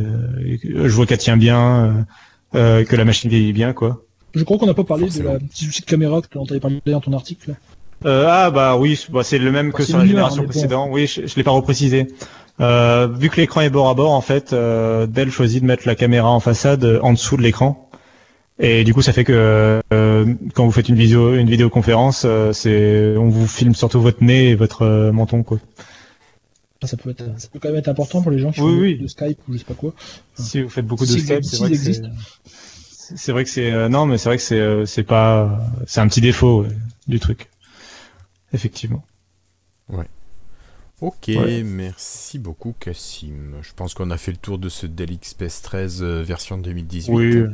je 0.63 0.89
vois 0.89 1.07
qu'elle 1.07 1.19
tient 1.19 1.37
bien, 1.37 2.07
que 2.53 2.97
la 2.97 3.05
machine 3.05 3.31
vieillit 3.31 3.53
bien, 3.53 3.73
quoi. 3.73 4.03
Je 4.35 4.45
crois 4.45 4.59
qu'on 4.59 4.67
n'a 4.67 4.75
pas 4.75 4.85
parlé 4.85 5.09
de 5.09 5.23
la 5.23 5.39
petite 5.39 5.67
souci 5.67 5.81
de 5.81 5.87
caméra 5.87 6.21
que 6.21 6.27
tu 6.29 6.39
avais 6.39 6.61
parlé 6.61 6.81
dans 6.87 7.01
ton 7.01 7.13
article. 7.13 7.55
Euh, 8.07 8.25
ah 8.27 8.51
bah 8.51 8.77
oui, 8.79 8.99
bah, 9.11 9.23
c'est 9.23 9.39
le 9.39 9.53
même 9.53 9.73
que 9.73 9.83
sur 9.83 9.99
la 9.99 10.07
génération 10.07 10.45
précédente. 10.45 10.89
Oui, 10.91 11.07
je, 11.07 11.27
je 11.27 11.37
l'ai 11.37 11.43
pas 11.43 11.51
reprécisé. 11.51 12.07
Euh, 12.61 13.07
vu 13.07 13.31
que 13.31 13.37
l'écran 13.41 13.63
est 13.63 13.71
bord 13.71 13.89
à 13.89 13.95
bord, 13.95 14.13
en 14.13 14.21
fait, 14.21 14.53
euh, 14.53 15.07
Dell 15.07 15.31
choisit 15.31 15.63
de 15.63 15.67
mettre 15.67 15.87
la 15.87 15.95
caméra 15.95 16.31
en 16.31 16.41
façade 16.41 16.85
euh, 16.85 17.01
en 17.03 17.13
dessous 17.13 17.37
de 17.37 17.43
l'écran. 17.43 17.89
Et 18.59 18.85
du 18.85 18.93
coup, 18.93 19.01
ça 19.01 19.15
fait 19.15 19.25
que 19.25 19.81
euh, 19.93 20.35
quand 20.55 20.67
vous 20.67 20.71
faites 20.71 20.91
une 20.91 20.97
vidéo, 20.97 21.35
une 21.35 21.49
vidéoconférence, 21.49 22.25
euh, 22.27 22.53
c'est, 22.53 23.17
on 23.17 23.31
vous 23.31 23.47
filme 23.47 23.75
surtout 23.75 24.03
votre 24.03 24.23
nez 24.23 24.51
et 24.51 24.55
votre 24.55 25.11
menton, 25.11 25.43
quoi. 25.43 25.59
Ça 26.83 26.97
peut, 26.97 27.11
être, 27.11 27.25
ça 27.39 27.49
peut 27.53 27.59
quand 27.59 27.69
même 27.69 27.79
être 27.79 27.89
important 27.89 28.23
pour 28.23 28.31
les 28.31 28.39
gens 28.39 28.53
qui 28.53 28.61
font 28.61 28.71
de 28.71 29.07
Skype 29.07 29.39
ou 29.49 29.53
je 29.53 29.59
sais 29.59 29.65
pas 29.65 29.75
quoi. 29.75 29.93
si 30.35 30.63
vous 30.63 30.71
faites 30.71 30.87
beaucoup 30.87 31.05
de 31.05 31.11
Skype, 31.11 31.45
c'est 31.45 31.59
vrai 31.59 31.71
que 31.71 31.77
c'est 31.77 32.03
c'est 33.17 33.33
vrai 33.33 33.45
que 33.45 33.51
c'est 33.51 33.89
non, 33.91 34.07
mais 34.07 34.17
c'est 34.17 34.31
vrai 34.31 34.39
que 34.39 34.43
c'est 34.43 34.87
c'est 34.87 35.03
pas 35.03 35.61
c'est 35.87 36.01
un 36.01 36.09
petit 36.09 36.23
défaut 36.23 36.65
du 37.07 37.21
truc. 37.21 37.51
Effectivement. 38.55 39.05
Ouais. 39.91 40.07
Ok, 41.01 41.31
merci 41.65 42.39
beaucoup 42.39 42.75
Cassim. 42.79 43.55
Je 43.63 43.73
pense 43.75 43.95
qu'on 43.95 44.11
a 44.11 44.19
fait 44.19 44.33
le 44.33 44.37
tour 44.37 44.59
de 44.59 44.69
ce 44.69 44.87
Dell 44.87 45.17
XPS 45.19 45.63
13 45.63 46.03
version 46.03 46.59
2018. 46.59 47.13
Oui. 47.13 47.45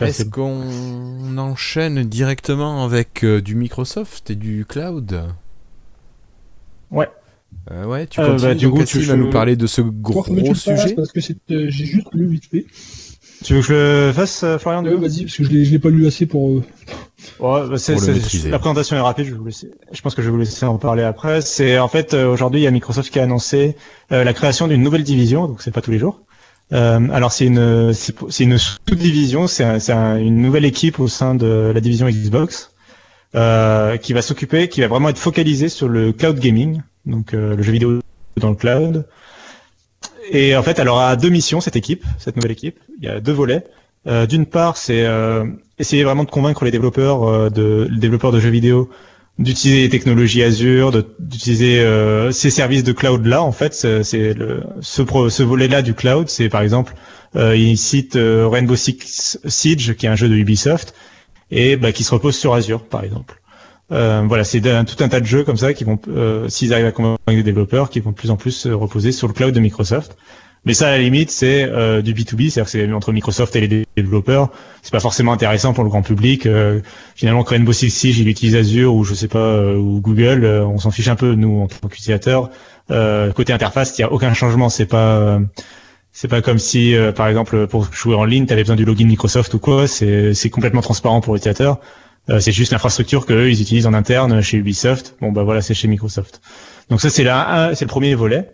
Est-ce 0.00 0.24
qu'on 0.24 1.38
enchaîne 1.38 2.04
directement 2.04 2.84
avec 2.84 3.24
euh, 3.24 3.40
du 3.42 3.54
Microsoft 3.54 4.30
et 4.30 4.36
du 4.36 4.64
cloud? 4.64 5.24
Ouais. 6.90 7.08
ouais, 7.70 8.06
tu 8.06 8.20
continues 8.20 8.40
bah, 8.40 8.54
du 8.54 8.70
coup, 8.70 8.84
tu 8.84 9.00
vas 9.00 9.16
nous 9.16 9.30
parler 9.30 9.56
de 9.56 9.66
ce 9.66 9.80
gros 9.82 10.54
sujet. 10.54 10.94
Parce 10.94 11.10
que 11.10 11.20
j'ai 11.20 11.70
juste 11.70 12.08
lu 12.12 12.26
vite 12.28 12.46
fait. 12.46 12.66
Tu 13.46 13.54
veux 13.54 13.60
que 13.60 13.66
je 13.66 14.06
le 14.08 14.12
fasse, 14.12 14.42
euh, 14.42 14.58
Florian 14.58 14.84
Oui, 14.84 14.96
vas-y, 14.96 15.22
parce 15.22 15.36
que 15.36 15.44
je 15.44 15.50
l'ai 15.50 15.78
pas 15.78 15.88
lu 15.88 16.08
assez 16.08 16.26
pour. 16.26 16.50
Euh, 16.50 16.64
ouais, 17.38 17.68
bah, 17.68 17.78
c'est, 17.78 17.94
la 18.48 18.58
présentation 18.58 18.96
est 18.96 19.00
rapide. 19.00 19.26
Je, 19.26 19.34
vous 19.36 19.46
laisser, 19.46 19.70
je 19.92 20.00
pense 20.00 20.16
que 20.16 20.22
je 20.22 20.26
vais 20.26 20.32
vous 20.32 20.40
laisser 20.40 20.66
en 20.66 20.78
parler 20.78 21.04
après. 21.04 21.40
C'est 21.42 21.78
en 21.78 21.86
fait 21.86 22.12
euh, 22.12 22.26
aujourd'hui 22.28 22.62
il 22.62 22.64
y 22.64 22.66
a 22.66 22.72
Microsoft 22.72 23.08
qui 23.12 23.20
a 23.20 23.22
annoncé 23.22 23.76
la 24.10 24.32
création 24.32 24.66
d'une 24.66 24.82
nouvelle 24.82 25.04
division, 25.04 25.46
donc 25.46 25.62
c'est 25.62 25.70
pas 25.70 25.80
tous 25.80 25.92
les 25.92 25.98
jours. 26.00 26.22
alors 26.72 27.30
c'est 27.30 27.46
une 27.46 27.92
c'est 27.92 28.42
une 28.42 28.58
sous-division, 28.58 29.46
c'est 29.46 29.62
un, 29.62 30.16
une 30.16 30.42
nouvelle 30.42 30.64
équipe 30.64 30.98
au 30.98 31.06
sein 31.06 31.36
de 31.36 31.70
la 31.72 31.80
division 31.80 32.08
Xbox 32.08 32.72
qui 33.32 34.12
va 34.12 34.22
s'occuper, 34.22 34.68
qui 34.68 34.80
va 34.80 34.88
vraiment 34.88 35.08
être 35.08 35.18
focalisée 35.18 35.68
sur 35.68 35.86
le 35.86 36.12
cloud 36.12 36.40
gaming, 36.40 36.82
donc 37.04 37.30
le 37.30 37.62
jeu 37.62 37.70
vidéo 37.70 38.00
dans 38.40 38.50
le 38.50 38.56
cloud. 38.56 39.06
Et 40.32 40.56
en 40.56 40.64
fait, 40.64 40.80
elle 40.80 40.88
aura 40.88 41.14
deux 41.14 41.28
missions, 41.28 41.60
cette 41.60 41.76
équipe, 41.76 42.04
cette 42.18 42.34
nouvelle 42.34 42.50
équipe. 42.50 42.80
Il 42.98 43.04
y 43.04 43.08
a 43.08 43.20
deux 43.20 43.32
volets. 43.32 43.64
Euh, 44.06 44.26
D'une 44.26 44.46
part, 44.46 44.76
c'est 44.76 45.04
euh, 45.04 45.44
essayer 45.78 46.04
vraiment 46.04 46.24
de 46.24 46.30
convaincre 46.30 46.64
les 46.64 46.70
développeurs, 46.70 47.24
euh, 47.24 47.50
de, 47.50 47.88
développeurs 47.90 48.32
de 48.32 48.40
jeux 48.40 48.50
vidéo 48.50 48.90
d'utiliser 49.38 49.82
les 49.82 49.88
technologies 49.90 50.42
Azure, 50.42 50.92
d'utiliser 51.18 51.84
ces 52.32 52.48
services 52.48 52.84
de 52.84 52.92
cloud 52.92 53.26
là. 53.26 53.42
En 53.42 53.52
fait, 53.52 53.74
c'est 53.74 54.02
ce, 54.02 55.42
volet-là 55.42 55.82
du 55.82 55.92
cloud. 55.92 56.30
C'est 56.30 56.48
par 56.48 56.62
exemple, 56.62 56.94
il 57.34 57.76
cite 57.76 58.16
Rainbow 58.16 58.76
Six 58.76 59.38
Siege, 59.44 59.92
qui 59.92 60.06
est 60.06 60.08
un 60.08 60.16
jeu 60.16 60.30
de 60.30 60.34
Ubisoft, 60.34 60.94
et 61.50 61.76
bah, 61.76 61.92
qui 61.92 62.02
se 62.02 62.14
repose 62.14 62.34
sur 62.34 62.54
Azure, 62.54 62.82
par 62.84 63.04
exemple. 63.04 63.42
Voilà, 63.90 64.42
c'est 64.42 64.62
tout 64.62 65.04
un 65.04 65.08
tas 65.08 65.20
de 65.20 65.26
jeux 65.26 65.44
comme 65.44 65.58
ça 65.58 65.74
qui 65.74 65.84
vont, 65.84 66.00
s'ils 66.48 66.72
arrivent 66.72 66.86
à 66.86 66.92
convaincre 66.92 67.20
les 67.28 67.42
développeurs, 67.42 67.90
qui 67.90 68.00
vont 68.00 68.12
de 68.12 68.16
plus 68.16 68.30
en 68.30 68.36
plus 68.36 68.52
se 68.52 68.70
reposer 68.70 69.12
sur 69.12 69.28
le 69.28 69.34
cloud 69.34 69.52
de 69.52 69.60
Microsoft. 69.60 70.16
Mais 70.66 70.74
ça, 70.74 70.88
à 70.88 70.90
la 70.90 70.98
limite, 70.98 71.30
c'est 71.30 71.64
euh, 71.64 72.02
du 72.02 72.12
B2B, 72.12 72.50
c'est-à-dire 72.50 72.64
que 72.64 72.70
c'est 72.70 72.92
entre 72.92 73.12
Microsoft 73.12 73.54
et 73.56 73.66
les 73.66 73.86
développeurs. 73.96 74.50
C'est 74.82 74.92
pas 74.92 75.00
forcément 75.00 75.32
intéressant 75.32 75.72
pour 75.72 75.84
le 75.84 75.90
grand 75.90 76.02
public. 76.02 76.44
Euh, 76.44 76.80
finalement, 77.14 77.44
quand 77.44 77.54
Rainbow 77.54 77.72
Six 77.72 77.90
Siege, 77.90 78.18
il 78.18 78.28
utilise 78.28 78.56
Azure 78.56 78.92
ou 78.94 79.04
je 79.04 79.14
sais 79.14 79.28
pas, 79.28 79.38
euh, 79.38 79.76
ou 79.76 80.00
Google, 80.00 80.44
on 80.44 80.78
s'en 80.78 80.90
fiche 80.90 81.08
un 81.08 81.16
peu, 81.16 81.34
nous, 81.34 81.62
en 81.62 81.68
tant 81.68 81.88
qu'utilisateurs. 81.88 82.50
côté 83.34 83.52
interface, 83.52 83.96
il 83.96 84.02
y 84.02 84.04
a 84.04 84.12
aucun 84.12 84.34
changement. 84.34 84.68
C'est 84.68 84.86
pas 84.86 85.40
c'est 86.12 86.28
pas 86.28 86.42
comme 86.42 86.58
si, 86.58 86.94
par 87.14 87.28
exemple, 87.28 87.66
pour 87.66 87.92
jouer 87.92 88.14
en 88.14 88.24
ligne, 88.24 88.46
tu 88.46 88.52
avais 88.52 88.62
besoin 88.62 88.76
du 88.76 88.84
login 88.84 89.06
Microsoft 89.06 89.54
ou 89.54 89.58
quoi. 89.58 89.86
C'est 89.86 90.50
complètement 90.50 90.82
transparent 90.82 91.20
pour 91.20 91.34
l'utilisateur. 91.34 91.78
Euh, 92.28 92.40
c'est 92.40 92.52
juste 92.52 92.72
l'infrastructure 92.72 93.24
qu'eux 93.24 93.50
ils 93.50 93.62
utilisent 93.62 93.86
en 93.86 93.94
interne 93.94 94.40
chez 94.42 94.56
Ubisoft. 94.56 95.14
Bon 95.20 95.30
bah 95.30 95.44
voilà, 95.44 95.62
c'est 95.62 95.74
chez 95.74 95.88
Microsoft. 95.88 96.40
Donc 96.90 97.00
ça 97.00 97.10
c'est 97.10 97.24
là, 97.24 97.72
c'est 97.74 97.84
le 97.84 97.88
premier 97.90 98.14
volet. 98.14 98.50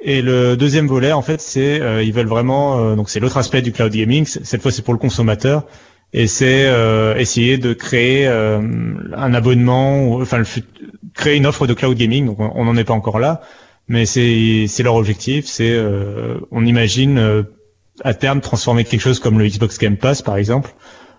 Et 0.00 0.22
le 0.22 0.56
deuxième 0.56 0.86
volet, 0.86 1.12
en 1.12 1.22
fait, 1.22 1.40
c'est 1.40 1.80
euh, 1.80 2.02
ils 2.02 2.12
veulent 2.12 2.28
vraiment, 2.28 2.78
euh, 2.78 2.94
donc 2.94 3.10
c'est 3.10 3.18
l'autre 3.18 3.36
aspect 3.36 3.62
du 3.62 3.72
cloud 3.72 3.92
gaming. 3.92 4.24
Cette 4.26 4.62
fois, 4.62 4.70
c'est 4.70 4.82
pour 4.82 4.94
le 4.94 4.98
consommateur, 4.98 5.64
et 6.12 6.28
c'est 6.28 6.66
euh, 6.66 7.16
essayer 7.16 7.58
de 7.58 7.72
créer 7.72 8.28
un 8.28 9.34
abonnement, 9.34 10.14
enfin, 10.14 10.42
créer 11.14 11.36
une 11.36 11.46
offre 11.46 11.66
de 11.66 11.74
cloud 11.74 11.96
gaming. 11.96 12.26
Donc, 12.26 12.38
on 12.38 12.64
n'en 12.64 12.76
est 12.76 12.84
pas 12.84 12.94
encore 12.94 13.18
là, 13.18 13.40
mais 13.88 14.06
c'est 14.06 14.66
c'est 14.68 14.84
leur 14.84 14.94
objectif. 14.94 15.46
C'est, 15.46 15.76
on 16.52 16.64
imagine 16.64 17.44
à 18.04 18.14
terme 18.14 18.40
transformer 18.40 18.84
quelque 18.84 19.00
chose 19.00 19.18
comme 19.18 19.38
le 19.38 19.48
Xbox 19.48 19.78
Game 19.78 19.96
Pass, 19.96 20.22
par 20.22 20.36
exemple, 20.36 20.74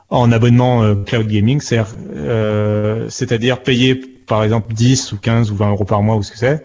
en 0.10 0.32
abonnement 0.32 0.96
cloud 1.04 1.28
gaming, 1.28 1.60
c'est-à-dire 1.60 3.62
payer 3.62 3.96
par 4.26 4.44
exemple 4.44 4.74
10 4.74 5.12
ou 5.12 5.18
15 5.18 5.52
ou 5.52 5.56
20 5.56 5.72
euros 5.72 5.86
par 5.86 6.02
mois 6.02 6.15
ou 6.15 6.24
ce 6.24 6.32
que 6.32 6.38
c'est 6.38 6.63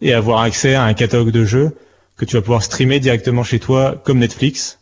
et 0.00 0.12
avoir 0.12 0.40
accès 0.40 0.74
à 0.74 0.84
un 0.84 0.94
catalogue 0.94 1.30
de 1.30 1.44
jeux 1.44 1.76
que 2.16 2.24
tu 2.24 2.36
vas 2.36 2.42
pouvoir 2.42 2.62
streamer 2.62 3.00
directement 3.00 3.42
chez 3.42 3.58
toi 3.58 4.00
comme 4.04 4.18
Netflix 4.18 4.78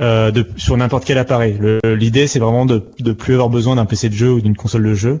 euh, 0.00 0.30
de, 0.30 0.46
sur 0.56 0.76
n'importe 0.76 1.04
quel 1.04 1.18
appareil. 1.18 1.58
L'idée 1.84 2.26
c'est 2.26 2.38
vraiment 2.38 2.66
de 2.66 2.84
ne 3.00 3.12
plus 3.12 3.34
avoir 3.34 3.48
besoin 3.48 3.76
d'un 3.76 3.86
PC 3.86 4.08
de 4.08 4.14
jeu 4.14 4.32
ou 4.32 4.40
d'une 4.40 4.56
console 4.56 4.84
de 4.84 4.94
jeu, 4.94 5.20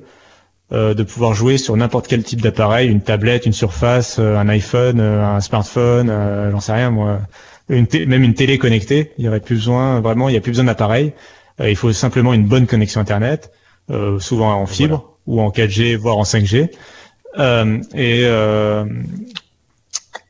euh, 0.72 0.94
de 0.94 1.02
pouvoir 1.02 1.34
jouer 1.34 1.58
sur 1.58 1.76
n'importe 1.76 2.08
quel 2.08 2.22
type 2.22 2.40
d'appareil, 2.40 2.88
une 2.88 3.02
tablette, 3.02 3.46
une 3.46 3.52
surface, 3.52 4.18
euh, 4.18 4.36
un 4.36 4.48
iPhone, 4.48 4.98
euh, 4.98 5.22
un 5.22 5.40
smartphone, 5.40 6.08
euh, 6.10 6.50
j'en 6.50 6.60
sais 6.60 6.72
rien 6.72 6.90
moi, 6.90 7.20
une 7.68 7.86
même 8.06 8.24
une 8.24 8.34
télé 8.34 8.58
connectée. 8.58 9.12
Il 9.18 9.24
y 9.24 9.28
aurait 9.28 9.40
plus 9.40 9.56
besoin 9.56 10.00
vraiment, 10.00 10.28
il 10.28 10.34
y 10.34 10.38
a 10.38 10.40
plus 10.40 10.52
besoin 10.52 10.64
d'appareil. 10.64 11.12
il 11.62 11.76
faut 11.76 11.92
simplement 11.92 12.34
une 12.34 12.46
bonne 12.46 12.66
connexion 12.66 13.00
internet, 13.00 13.52
souvent 14.18 14.52
en 14.54 14.66
fibre 14.66 15.18
ou 15.26 15.40
en 15.40 15.50
4G 15.50 15.96
voire 15.96 16.18
en 16.18 16.24
5G. 16.24 16.70
Euh, 17.38 17.80
et 17.94 18.22
euh, 18.24 18.84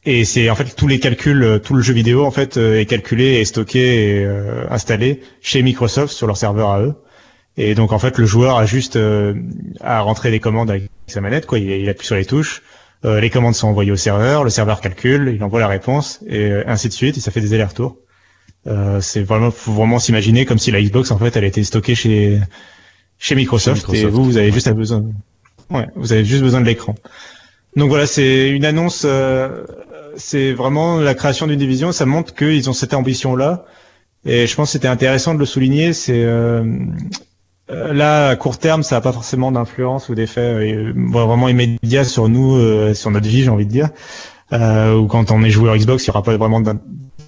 et 0.06 0.24
c'est 0.24 0.50
en 0.50 0.54
fait 0.54 0.74
tous 0.76 0.86
les 0.86 1.00
calculs, 1.00 1.42
euh, 1.42 1.58
tout 1.58 1.74
le 1.74 1.82
jeu 1.82 1.94
vidéo 1.94 2.24
en 2.24 2.30
fait 2.30 2.56
est 2.56 2.86
calculé 2.86 3.40
et 3.40 3.44
stocké 3.44 4.20
et 4.20 4.26
installé 4.70 5.20
chez 5.40 5.62
Microsoft 5.62 6.12
sur 6.12 6.26
leur 6.26 6.36
serveur 6.36 6.70
à 6.70 6.80
eux. 6.82 6.94
Et 7.56 7.74
donc 7.74 7.92
en 7.92 7.98
fait 7.98 8.18
le 8.18 8.26
joueur 8.26 8.56
a 8.56 8.66
juste 8.66 8.98
à 9.80 10.00
rentrer 10.00 10.30
les 10.30 10.40
commandes 10.40 10.70
avec 10.70 10.90
sa 11.06 11.20
manette, 11.20 11.46
quoi. 11.46 11.58
Il, 11.58 11.88
appuie 11.88 12.06
sur 12.06 12.16
les 12.16 12.24
touches, 12.24 12.62
les 13.04 13.30
commandes 13.30 13.54
sont 13.54 13.68
envoyées 13.68 13.92
au 13.92 13.96
serveur, 13.96 14.44
le 14.44 14.50
serveur 14.50 14.80
calcule, 14.80 15.32
il 15.34 15.42
envoie 15.44 15.60
la 15.60 15.68
réponse 15.68 16.20
et 16.26 16.50
ainsi 16.66 16.88
de 16.88 16.92
suite. 16.92 17.16
Et 17.16 17.20
ça 17.20 17.30
fait 17.30 17.40
des 17.40 17.54
allers-retours. 17.54 17.96
c'est 19.00 19.22
vraiment 19.22 19.50
faut 19.50 19.72
vraiment 19.72 20.00
s'imaginer 20.00 20.44
comme 20.46 20.58
si 20.58 20.70
la 20.70 20.82
Xbox 20.82 21.10
en 21.12 21.18
fait 21.18 21.36
elle 21.36 21.44
était 21.44 21.64
stockée 21.64 21.94
chez 21.94 22.40
chez 23.18 23.36
Microsoft, 23.36 23.88
et 23.94 24.04
vous 24.04 24.24
vous 24.24 24.36
avez 24.36 24.50
juste 24.50 24.66
à 24.66 24.74
besoin 24.74 25.04
Ouais, 25.70 25.86
vous 25.96 26.12
avez 26.12 26.24
juste 26.24 26.42
besoin 26.42 26.60
de 26.60 26.66
l'écran. 26.66 26.94
Donc 27.76 27.88
voilà, 27.88 28.06
c'est 28.06 28.50
une 28.50 28.64
annonce. 28.64 29.02
Euh, 29.04 29.64
c'est 30.16 30.52
vraiment 30.52 30.98
la 30.98 31.14
création 31.14 31.46
d'une 31.46 31.58
division. 31.58 31.92
Ça 31.92 32.06
montre 32.06 32.34
qu'ils 32.34 32.70
ont 32.70 32.72
cette 32.72 32.94
ambition-là. 32.94 33.64
Et 34.26 34.46
je 34.46 34.54
pense 34.54 34.68
que 34.68 34.72
c'était 34.72 34.88
intéressant 34.88 35.34
de 35.34 35.38
le 35.38 35.44
souligner. 35.44 35.92
C'est 35.92 36.22
euh, 36.24 36.64
euh, 37.70 37.92
là 37.92 38.28
à 38.28 38.36
court 38.36 38.58
terme, 38.58 38.82
ça 38.82 38.96
n'a 38.96 39.00
pas 39.00 39.12
forcément 39.12 39.50
d'influence 39.50 40.08
ou 40.08 40.14
d'effet 40.14 40.92
vraiment 40.94 41.48
immédiat 41.48 42.04
sur 42.04 42.28
nous, 42.28 42.94
sur 42.94 43.10
notre 43.10 43.26
vie, 43.26 43.42
j'ai 43.42 43.50
envie 43.50 43.66
de 43.66 43.70
dire. 43.70 43.90
ou 44.52 45.06
quand 45.06 45.30
on 45.30 45.42
est 45.42 45.50
joueur 45.50 45.76
Xbox, 45.76 46.06
il 46.06 46.10
n'y 46.10 46.12
aura 46.12 46.22
pas 46.22 46.36
vraiment 46.36 46.62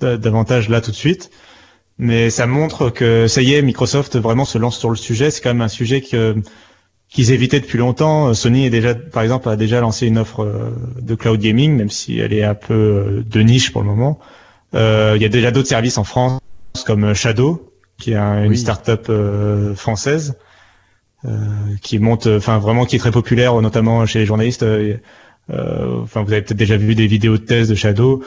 d'avantage 0.00 0.68
là 0.68 0.80
tout 0.80 0.90
de 0.90 0.96
suite. 0.96 1.30
Mais 1.98 2.30
ça 2.30 2.46
montre 2.46 2.90
que 2.90 3.26
ça 3.26 3.40
y 3.42 3.54
est, 3.54 3.62
Microsoft 3.62 4.16
vraiment 4.16 4.44
se 4.44 4.58
lance 4.58 4.78
sur 4.78 4.90
le 4.90 4.96
sujet. 4.96 5.30
C'est 5.30 5.40
quand 5.40 5.50
même 5.50 5.62
un 5.62 5.68
sujet 5.68 6.02
que 6.02 6.36
qu'ils 7.08 7.32
évitaient 7.32 7.60
depuis 7.60 7.78
longtemps. 7.78 8.34
Sony 8.34 8.66
est 8.66 8.70
déjà, 8.70 8.94
par 8.94 9.22
exemple, 9.22 9.48
a 9.48 9.56
déjà 9.56 9.80
lancé 9.80 10.06
une 10.06 10.18
offre 10.18 10.42
euh, 10.42 10.70
de 11.00 11.14
cloud 11.14 11.40
gaming, 11.40 11.76
même 11.76 11.90
si 11.90 12.18
elle 12.18 12.32
est 12.32 12.44
un 12.44 12.54
peu 12.54 12.74
euh, 12.74 13.24
de 13.26 13.40
niche 13.40 13.72
pour 13.72 13.82
le 13.82 13.88
moment. 13.88 14.18
Euh, 14.74 15.12
il 15.16 15.22
y 15.22 15.24
a 15.24 15.28
déjà 15.28 15.50
d'autres 15.50 15.68
services 15.68 15.98
en 15.98 16.04
France 16.04 16.40
comme 16.84 17.14
Shadow, 17.14 17.72
qui 17.98 18.12
est 18.12 18.16
une 18.16 18.54
start-up 18.54 19.10
française 19.74 20.34
qui 21.80 21.98
monte, 21.98 22.26
enfin 22.26 22.58
vraiment 22.58 22.84
qui 22.84 22.96
est 22.96 22.98
très 22.98 23.10
populaire, 23.10 23.60
notamment 23.62 24.04
chez 24.04 24.18
les 24.18 24.26
journalistes. 24.26 24.64
Enfin, 25.48 26.22
vous 26.22 26.32
avez 26.32 26.42
peut-être 26.42 26.58
déjà 26.58 26.76
vu 26.76 26.94
des 26.94 27.06
vidéos 27.06 27.38
de 27.38 27.42
thèse 27.42 27.70
de 27.70 27.74
Shadow. 27.74 28.22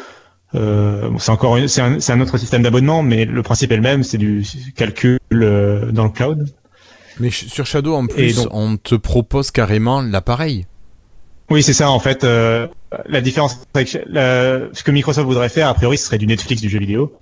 c'est 0.54 1.30
encore, 1.30 1.60
c'est 1.68 1.82
un, 1.82 2.00
un, 2.06 2.22
autre 2.22 2.40
système 2.40 2.64
d'abonnement, 2.64 3.04
mais 3.04 3.26
le 3.26 3.44
principe 3.44 3.72
est 3.72 3.76
le 3.76 3.84
même, 3.84 4.02
c'est 4.02 4.18
du 4.18 4.44
calcul 4.76 5.20
dans 5.30 6.06
le 6.06 6.10
cloud. 6.10 6.48
Mais 7.20 7.32
sur 7.32 7.66
Shadow, 7.66 7.96
en 7.96 8.08
plus, 8.08 8.48
on 8.52 8.78
te 8.78 8.96
propose 8.96 9.52
carrément 9.52 10.02
l'appareil. 10.02 10.66
Oui, 11.50 11.64
c'est 11.64 11.74
ça, 11.74 11.90
en 11.90 12.00
fait. 12.00 12.24
Euh, 12.24 12.68
la 13.08 13.22
différence 13.22 13.60
avec 13.74 13.88
ce 13.90 14.84
que 14.84 14.92
Microsoft 14.92 15.28
voudrait 15.28 15.50
faire, 15.50 15.68
a 15.68 15.74
priori, 15.74 15.98
ce 15.98 16.06
serait 16.06 16.18
du 16.18 16.28
Netflix 16.28 16.62
du 16.62 16.70
jeu 16.70 16.80
vidéo. 16.80 17.14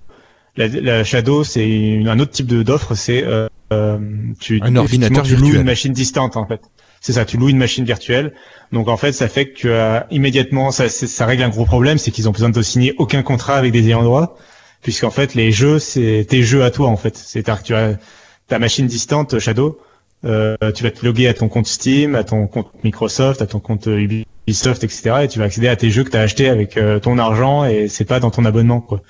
La, 0.56 1.04
Shadow, 1.04 1.44
c'est 1.44 2.02
un 2.06 2.18
autre 2.18 2.32
type 2.32 2.46
d'offre, 2.46 2.94
c'est 2.94 3.22
euh, 3.22 3.48
euh, 3.72 3.98
tu, 4.40 4.58
un 4.60 4.74
ordinateur 4.74 5.22
tu 5.22 5.36
loues 5.36 5.54
une 5.54 5.62
machine 5.62 5.92
distante, 5.92 6.36
en 6.36 6.46
fait. 6.46 6.60
C'est 7.00 7.12
ça, 7.12 7.24
tu 7.24 7.36
loues 7.36 7.48
une 7.48 7.58
machine 7.58 7.84
virtuelle. 7.84 8.32
Donc 8.72 8.88
en 8.88 8.96
fait, 8.96 9.12
ça 9.12 9.28
fait 9.28 9.50
que 9.50 10.00
immédiatement, 10.10 10.72
ça, 10.72 10.88
ça 10.88 11.26
règle 11.26 11.44
un 11.44 11.48
gros 11.48 11.64
problème, 11.64 11.96
c'est 11.96 12.10
qu'ils 12.10 12.28
ont 12.28 12.32
besoin 12.32 12.48
de 12.48 12.60
signer 12.60 12.92
aucun 12.98 13.22
contrat 13.22 13.54
avec 13.54 13.70
des 13.72 13.86
ayants 13.86 14.02
droit, 14.02 14.36
puisqu'en 14.82 15.10
fait 15.10 15.34
les 15.34 15.52
jeux, 15.52 15.78
c'est 15.78 16.26
tes 16.28 16.42
jeux 16.42 16.64
à 16.64 16.72
toi 16.72 16.88
en 16.88 16.96
fait. 16.96 17.16
C'est-à-dire 17.16 17.62
que 17.62 17.66
tu 17.68 17.74
as 17.74 17.98
ta 18.48 18.58
machine 18.58 18.88
distante 18.88 19.38
Shadow, 19.38 19.78
euh, 20.24 20.56
tu 20.74 20.82
vas 20.82 20.90
te 20.90 21.04
loguer 21.04 21.28
à 21.28 21.34
ton 21.34 21.48
compte 21.48 21.66
Steam, 21.66 22.14
à 22.14 22.24
ton 22.24 22.46
compte 22.46 22.68
Microsoft, 22.82 23.42
à 23.42 23.46
ton 23.46 23.60
compte 23.60 23.86
Ubisoft, 23.86 24.84
etc. 24.84 25.10
Et 25.22 25.28
tu 25.28 25.38
vas 25.38 25.44
accéder 25.44 25.68
à 25.68 25.76
tes 25.76 25.90
jeux 25.90 26.04
que 26.04 26.10
tu 26.10 26.16
as 26.16 26.22
achetés 26.22 26.48
avec 26.48 26.76
euh, 26.76 26.98
ton 26.98 27.18
argent 27.18 27.64
et 27.64 27.88
c'est 27.88 28.04
pas 28.04 28.20
dans 28.20 28.30
ton 28.30 28.44
abonnement, 28.44 28.80
quoi. 28.80 29.00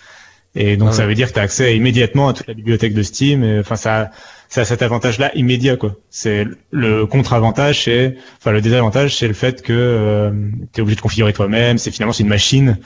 Et 0.54 0.76
donc 0.76 0.88
ah 0.90 0.94
ça 0.94 1.06
veut 1.06 1.14
dire 1.14 1.28
que 1.28 1.34
tu 1.34 1.38
as 1.38 1.42
accès 1.42 1.76
immédiatement 1.76 2.28
à 2.28 2.32
toute 2.32 2.46
la 2.46 2.54
bibliothèque 2.54 2.94
de 2.94 3.02
Steam. 3.02 3.44
Enfin 3.60 3.76
ça, 3.76 4.10
ça 4.48 4.62
a 4.62 4.64
cet 4.64 4.82
avantage-là 4.82 5.30
immédiat, 5.34 5.76
quoi. 5.76 5.96
C'est 6.10 6.46
le 6.70 7.06
contre-avantage, 7.06 7.84
c'est, 7.84 8.16
enfin 8.38 8.52
le 8.52 8.60
désavantage, 8.60 9.16
c'est 9.16 9.28
le 9.28 9.34
fait 9.34 9.62
que 9.62 9.72
euh, 9.72 10.30
tu 10.72 10.80
es 10.80 10.82
obligé 10.82 10.96
de 10.96 11.00
configurer 11.00 11.32
toi-même. 11.32 11.78
C'est 11.78 11.90
finalement 11.90 12.12
c'est 12.12 12.22
une 12.22 12.30
machine 12.30 12.78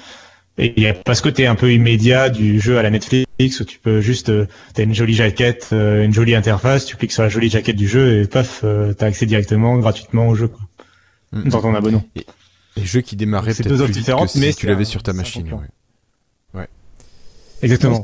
et 0.59 0.75
il 0.77 0.83
y 0.83 0.87
a 0.87 0.95
pas 0.95 1.15
ce 1.15 1.23
côté 1.23 1.47
un 1.47 1.55
peu 1.55 1.73
immédiat 1.73 2.29
du 2.29 2.61
jeu 2.61 2.79
à 2.79 2.83
la 2.83 2.91
Netflix 2.91 3.27
où 3.61 3.65
tu 3.65 3.79
peux 3.79 4.01
juste, 4.01 4.29
euh, 4.29 4.47
t'as 4.75 4.85
une 4.85 4.95
jolie 4.95 5.15
jaquette, 5.15 5.71
euh, 5.73 6.05
une 6.05 6.13
jolie 6.13 6.35
interface, 6.35 6.85
tu 6.85 6.97
cliques 6.97 7.13
sur 7.13 7.23
la 7.23 7.29
jolie 7.29 7.49
jaquette 7.49 7.77
du 7.77 7.89
jeu 7.89 8.21
et 8.21 8.27
paf, 8.27 8.61
euh, 8.63 8.93
t'as 8.93 9.07
accès 9.07 9.27
directement, 9.27 9.77
gratuitement 9.79 10.29
au 10.29 10.35
jeu, 10.35 10.49
quoi, 10.49 10.61
mm. 11.33 11.49
dans 11.49 11.63
ton 11.63 11.75
abonnement. 11.75 12.05
Et, 12.15 12.27
les 12.77 12.85
jeux 12.85 13.01
qui 13.01 13.17
démarraient 13.17 13.53
peut-être 13.53 13.85
plus 13.85 13.93
différentes, 13.93 14.27
que 14.27 14.33
si 14.33 14.41
mais 14.41 14.53
tu 14.53 14.67
l'avais 14.67 14.85
sur 14.85 15.03
ta 15.03 15.13
machine. 15.13 15.53
Ouais. 15.53 16.61
ouais. 16.61 16.69
Exactement. 17.63 18.03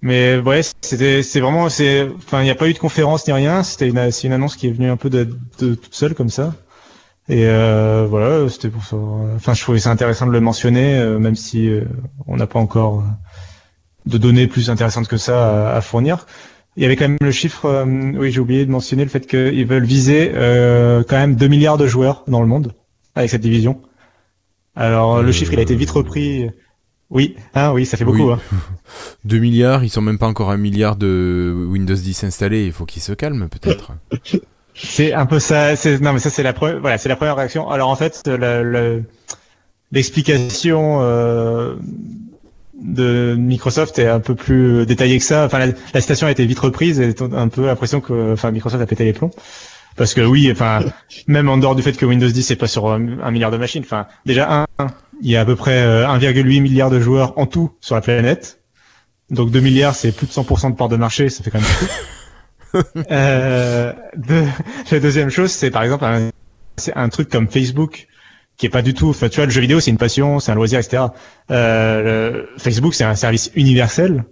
Mais 0.00 0.38
ouais, 0.38 0.60
c'était, 0.80 1.22
c'est 1.22 1.40
vraiment, 1.40 1.68
c'est, 1.68 2.08
enfin, 2.18 2.40
il 2.40 2.44
n'y 2.44 2.50
a 2.50 2.54
pas 2.54 2.68
eu 2.68 2.72
de 2.72 2.78
conférence 2.78 3.26
ni 3.26 3.32
rien. 3.32 3.62
C'était 3.62 3.88
une, 3.88 4.10
c'est 4.10 4.26
une 4.26 4.32
annonce 4.32 4.56
qui 4.56 4.68
est 4.68 4.72
venue 4.72 4.90
un 4.90 4.96
peu 4.96 5.10
de, 5.10 5.24
de 5.58 5.74
toute 5.74 5.94
seule 5.94 6.14
comme 6.14 6.28
ça. 6.28 6.54
Et 7.28 7.46
euh, 7.46 8.06
voilà, 8.08 8.48
c'était 8.48 8.68
pour 8.68 8.84
ça. 8.84 8.96
Enfin, 8.96 9.54
je 9.54 9.62
trouvais 9.62 9.78
ça 9.78 9.90
intéressant 9.90 10.26
de 10.26 10.32
le 10.32 10.40
mentionner, 10.40 10.98
euh, 10.98 11.18
même 11.18 11.36
si 11.36 11.68
euh, 11.68 11.84
on 12.26 12.36
n'a 12.36 12.46
pas 12.46 12.58
encore 12.58 13.04
de 14.06 14.18
données 14.18 14.48
plus 14.48 14.70
intéressantes 14.70 15.06
que 15.06 15.16
ça 15.16 15.74
à, 15.74 15.80
fournir. 15.80 16.26
Il 16.76 16.82
y 16.82 16.86
avait 16.86 16.96
quand 16.96 17.06
même 17.06 17.18
le 17.20 17.30
chiffre, 17.30 17.84
oui, 18.16 18.32
j'ai 18.32 18.40
oublié 18.40 18.64
de 18.64 18.70
mentionner 18.70 19.04
le 19.04 19.10
fait 19.10 19.26
qu'ils 19.26 19.66
veulent 19.66 19.84
viser 19.84 20.32
quand 20.34 21.16
même 21.16 21.36
2 21.36 21.46
milliards 21.46 21.76
de 21.76 21.86
joueurs 21.86 22.24
dans 22.26 22.40
le 22.40 22.46
monde 22.46 22.72
avec 23.14 23.28
cette 23.30 23.42
division. 23.42 23.82
Alors, 24.74 25.22
le 25.22 25.30
chiffre, 25.32 25.52
il 25.52 25.58
a 25.58 25.62
été 25.62 25.76
vite 25.76 25.90
repris. 25.90 26.48
Oui, 27.10 27.36
ah 27.52 27.74
oui, 27.74 27.84
ça 27.84 27.98
fait 27.98 28.06
beaucoup. 28.06 28.30
Hein. 28.30 28.40
2 29.26 29.38
milliards, 29.38 29.84
ils 29.84 29.90
sont 29.90 30.00
même 30.00 30.18
pas 30.18 30.26
encore 30.26 30.50
un 30.50 30.56
milliard 30.56 30.96
de 30.96 31.54
Windows 31.68 31.94
10 31.94 32.24
installés, 32.24 32.64
il 32.64 32.72
faut 32.72 32.86
qu'ils 32.86 33.02
se 33.02 33.12
calment 33.12 33.48
peut-être. 33.50 33.92
C'est 34.74 35.12
un 35.12 35.26
peu 35.26 35.38
ça. 35.38 35.74
Non, 36.00 36.12
mais 36.12 36.18
ça 36.18 36.30
c'est 36.30 36.42
la 36.42 36.52
première. 36.52 36.80
Voilà, 36.80 36.98
c'est 36.98 37.08
la 37.08 37.16
première 37.16 37.36
réaction. 37.36 37.68
Alors 37.70 37.88
en 37.88 37.96
fait, 37.96 38.28
l'explication 39.90 40.98
euh, 41.02 41.74
de 42.80 43.34
Microsoft 43.38 43.98
est 43.98 44.08
un 44.08 44.20
peu 44.20 44.34
plus 44.34 44.86
détaillée 44.86 45.18
que 45.18 45.24
ça. 45.24 45.44
Enfin, 45.44 45.58
la, 45.58 45.72
la 45.94 46.00
citation 46.00 46.26
a 46.26 46.30
été 46.30 46.44
vite 46.46 46.58
reprise 46.58 47.00
et 47.00 47.14
un 47.32 47.48
peu 47.48 47.66
l'impression 47.66 48.00
que, 48.00 48.32
enfin, 48.32 48.50
Microsoft 48.50 48.82
a 48.82 48.86
pété 48.86 49.04
les 49.04 49.12
plombs. 49.12 49.30
Parce 49.96 50.14
que 50.14 50.22
oui, 50.22 50.48
enfin, 50.50 50.80
même 51.26 51.48
en 51.48 51.58
dehors 51.58 51.74
du 51.74 51.82
fait 51.82 51.92
que 51.92 52.06
Windows 52.06 52.28
10 52.28 52.42
c'est 52.42 52.56
pas 52.56 52.66
sur 52.66 52.90
un, 52.90 52.98
milliard 53.30 53.50
de 53.50 53.58
machines. 53.58 53.82
Enfin, 53.84 54.06
déjà 54.24 54.66
un, 54.78 54.86
il 55.20 55.30
y 55.30 55.36
a 55.36 55.42
à 55.42 55.44
peu 55.44 55.56
près 55.56 55.82
1,8 55.82 56.38
euh, 56.38 56.60
milliard 56.60 56.90
de 56.90 56.98
joueurs 56.98 57.38
en 57.38 57.46
tout 57.46 57.72
sur 57.80 57.94
la 57.94 58.00
planète. 58.00 58.60
Donc 59.30 59.50
2 59.50 59.60
milliards, 59.60 59.94
c'est 59.94 60.12
plus 60.12 60.26
de 60.26 60.32
100% 60.32 60.72
de 60.72 60.76
part 60.76 60.88
de 60.88 60.96
marché, 60.96 61.28
ça 61.28 61.42
fait 61.42 61.50
quand 61.50 61.60
même 61.60 61.68
beaucoup. 61.80 61.92
Euh, 63.10 63.92
la 64.90 65.00
deuxième 65.00 65.30
chose, 65.30 65.50
c'est 65.50 65.70
par 65.70 65.82
exemple 65.82 66.04
un, 66.04 66.30
un, 66.94 67.08
truc 67.08 67.28
comme 67.28 67.48
Facebook 67.48 68.08
qui 68.56 68.66
est 68.66 68.70
pas 68.70 68.82
du 68.82 68.94
tout. 68.94 69.10
Enfin, 69.10 69.28
tu 69.28 69.36
vois, 69.36 69.46
le 69.46 69.50
jeu 69.50 69.60
vidéo, 69.60 69.80
c'est 69.80 69.90
une 69.90 69.98
passion, 69.98 70.40
c'est 70.40 70.52
un 70.52 70.54
loisir, 70.54 70.78
etc. 70.78 71.04
Euh, 71.50 72.44
Facebook, 72.58 72.94
c'est 72.94 73.04
un 73.04 73.14
service 73.14 73.50
universel. 73.54 74.24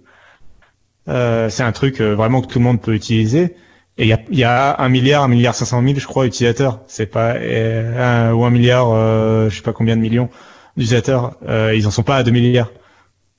Euh, 1.07 1.49
c'est 1.49 1.63
un 1.63 1.71
truc 1.71 1.99
euh, 1.99 2.15
vraiment 2.15 2.41
que 2.41 2.47
tout 2.47 2.59
le 2.59 2.65
monde 2.65 2.81
peut 2.81 2.93
utiliser. 2.93 3.55
Et 3.97 4.05
il 4.05 4.07
y 4.07 4.13
a, 4.13 4.19
y 4.31 4.43
a 4.43 4.79
un 4.79 4.89
milliard, 4.89 5.23
un 5.23 5.27
milliard 5.27 5.53
cinq 5.53 5.65
cent 5.65 5.81
mille, 5.81 5.99
je 5.99 6.07
crois, 6.07 6.25
utilisateurs. 6.25 6.79
C'est 6.87 7.07
pas 7.07 7.35
un, 7.35 8.33
ou 8.33 8.45
un 8.45 8.49
milliard, 8.49 8.91
euh, 8.91 9.49
je 9.49 9.57
sais 9.57 9.61
pas 9.61 9.73
combien 9.73 9.95
de 9.95 10.01
millions 10.01 10.29
d'utilisateurs. 10.77 11.35
Euh, 11.47 11.75
ils 11.75 11.87
en 11.87 11.91
sont 11.91 12.03
pas 12.03 12.17
à 12.17 12.23
2 12.23 12.31
milliards. 12.31 12.71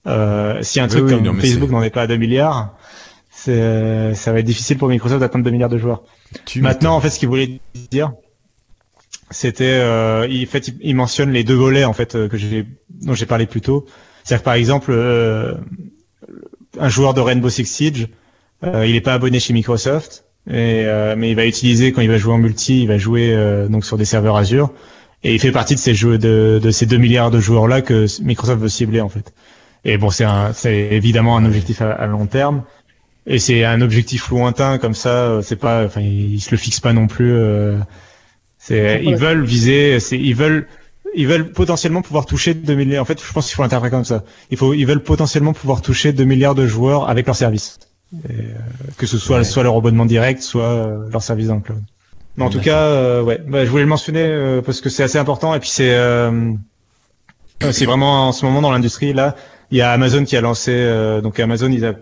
Euh, 0.07 0.59
si 0.63 0.81
un 0.81 0.89
truc 0.89 1.09
comme 1.09 1.41
Facebook 1.41 1.71
n'en 1.71 1.83
est 1.83 1.91
pas 1.91 2.03
à 2.03 2.07
2 2.07 2.17
milliards, 2.17 2.75
ça 3.45 4.33
va 4.33 4.39
être 4.39 4.47
difficile 4.47 4.79
pour 4.79 4.89
Microsoft 4.89 5.21
d'atteindre 5.21 5.45
2 5.45 5.51
milliards 5.51 5.69
de 5.69 5.79
joueurs. 5.79 6.03
Maintenant, 6.57 6.97
en 6.97 7.01
fait, 7.01 7.11
ce 7.11 7.19
qu'il 7.19 7.29
voulait 7.29 7.61
dire, 7.91 8.13
c'était, 9.31 9.65
euh, 9.65 10.27
il, 10.29 10.47
fait, 10.47 10.73
il 10.81 10.95
mentionne 10.95 11.31
les 11.31 11.45
deux 11.45 11.55
volets 11.55 11.85
en 11.85 11.93
fait 11.93 12.29
que 12.29 12.37
j'ai, 12.37 12.67
dont 12.91 13.15
j'ai 13.15 13.27
parlé 13.27 13.47
plus 13.47 13.61
tôt. 13.61 13.87
C'est-à-dire 14.25 14.45
par 14.45 14.55
exemple, 14.55 14.93
euh, 14.93 15.55
un 16.79 16.89
joueur 16.89 17.15
de 17.15 17.21
Rainbow 17.21 17.49
Six 17.49 17.67
Siege, 17.67 18.09
euh, 18.65 18.87
il 18.87 18.93
n'est 18.93 19.01
pas 19.01 19.15
abonné 19.15 19.41
chez 19.41 19.53
Microsoft, 19.53 20.25
et, 20.49 20.85
euh, 20.87 21.15
mais 21.17 21.31
il 21.31 21.37
va 21.37 21.47
utiliser 21.47 21.93
quand 21.93 22.01
il 22.01 22.09
va 22.09 22.19
jouer 22.19 22.35
en 22.35 22.39
multi, 22.39 22.83
il 22.83 22.89
va 22.89 22.99
jouer 22.99 23.35
euh, 23.35 23.69
donc 23.69 23.85
sur 23.85 23.97
des 23.97 24.05
serveurs 24.05 24.37
Azure, 24.37 24.73
et 25.25 25.35
il 25.35 25.41
fait 25.41 25.53
partie 25.53 25.75
de 25.75 25.81
ces 25.81 25.95
jeux 25.95 26.19
de, 26.19 26.61
de 26.63 26.71
ces 26.71 26.87
2 26.87 26.97
milliards 26.97 27.31
de 27.31 27.41
joueurs 27.41 27.69
là 27.69 27.81
que 27.81 28.07
Microsoft 28.23 28.61
veut 28.61 28.69
cibler 28.69 29.01
en 29.01 29.09
fait. 29.09 29.33
Et 29.85 29.99
bon, 29.99 30.11
c'est 30.11 30.27
c'est 30.53 30.89
évidemment 30.93 31.37
un 31.37 31.45
objectif 31.45 31.83
à, 31.83 32.07
long 32.07 32.27
terme, 32.27 32.63
et 33.27 33.39
c'est 33.39 33.65
un 33.65 33.81
objectif 33.81 34.31
lointain 34.31 34.79
comme 34.79 34.95
ça. 34.95 35.41
C'est 35.43 35.57
pas, 35.57 35.85
enfin, 35.85 36.01
ils, 36.01 36.41
se 36.41 36.51
le 36.51 36.57
fixent 36.57 36.81
pas 36.81 36.93
non 36.93 37.07
plus. 37.07 37.37
c'est, 38.59 39.03
ils 39.05 39.17
veulent 39.17 39.45
viser, 39.45 40.01
c'est, 40.01 40.19
ils 40.19 40.35
veulent 40.35 40.67
ils 41.15 41.27
veulent 41.27 41.53
potentiellement 41.53 42.03
pouvoir 42.03 42.27
toucher 42.27 42.55
2 42.55 42.75
milliards. 42.75 43.03
En 43.03 43.05
fait, 43.05 43.23
je 43.23 43.33
pense 43.33 43.47
qu'il 43.47 43.55
faut 43.55 43.63
l'interpréter 43.63 43.95
comme 43.95 44.05
ça. 44.05 44.25
Il 44.51 44.57
faut, 44.57 44.75
ils 44.75 44.87
veulent 44.87 45.03
potentiellement 45.03 45.53
pouvoir 45.53 45.83
toucher 45.83 46.13
2 46.13 46.25
milliards 46.25 46.55
de 46.55 46.67
joueurs 46.67 47.09
avec 47.09 47.27
leur 47.27 47.37
service. 47.37 47.79
Et, 48.29 48.33
euh, 48.33 48.45
que 48.99 49.07
ce 49.07 49.19
soit 49.19 49.43
soit 49.45 49.63
leur 49.63 49.77
abonnement 49.77 50.07
direct, 50.07 50.43
soit 50.43 50.63
euh, 50.63 51.09
leur 51.11 51.23
service 51.23 51.49
dans 51.49 51.57
le 51.57 51.61
cloud. 51.61 51.83
Mais 52.37 52.45
en 52.45 52.51
tout 52.51 52.61
cas, 52.61 52.79
euh, 52.79 53.23
ouais, 53.23 53.41
bah, 53.47 53.65
je 53.65 53.71
voulais 53.71 53.83
le 53.83 53.89
mentionner 53.89 54.61
parce 54.65 54.81
que 54.81 54.89
c'est 54.89 55.03
assez 55.03 55.19
important 55.19 55.55
et 55.55 55.61
puis 55.61 55.69
c'est 55.69 55.95
c'est 57.71 57.85
vraiment 57.85 58.29
en 58.29 58.33
ce 58.33 58.45
moment 58.45 58.61
dans 58.61 58.73
l'industrie 58.73 59.13
là, 59.13 59.37
il 59.73 59.79
y 59.79 59.81
a 59.81 59.91
Amazon 59.91 60.25
qui 60.25 60.37
a 60.37 60.41
lancé 60.41 60.89
donc 61.23 61.41
Amazon 61.41 61.71
ils 61.71 61.85
a, 61.85 61.95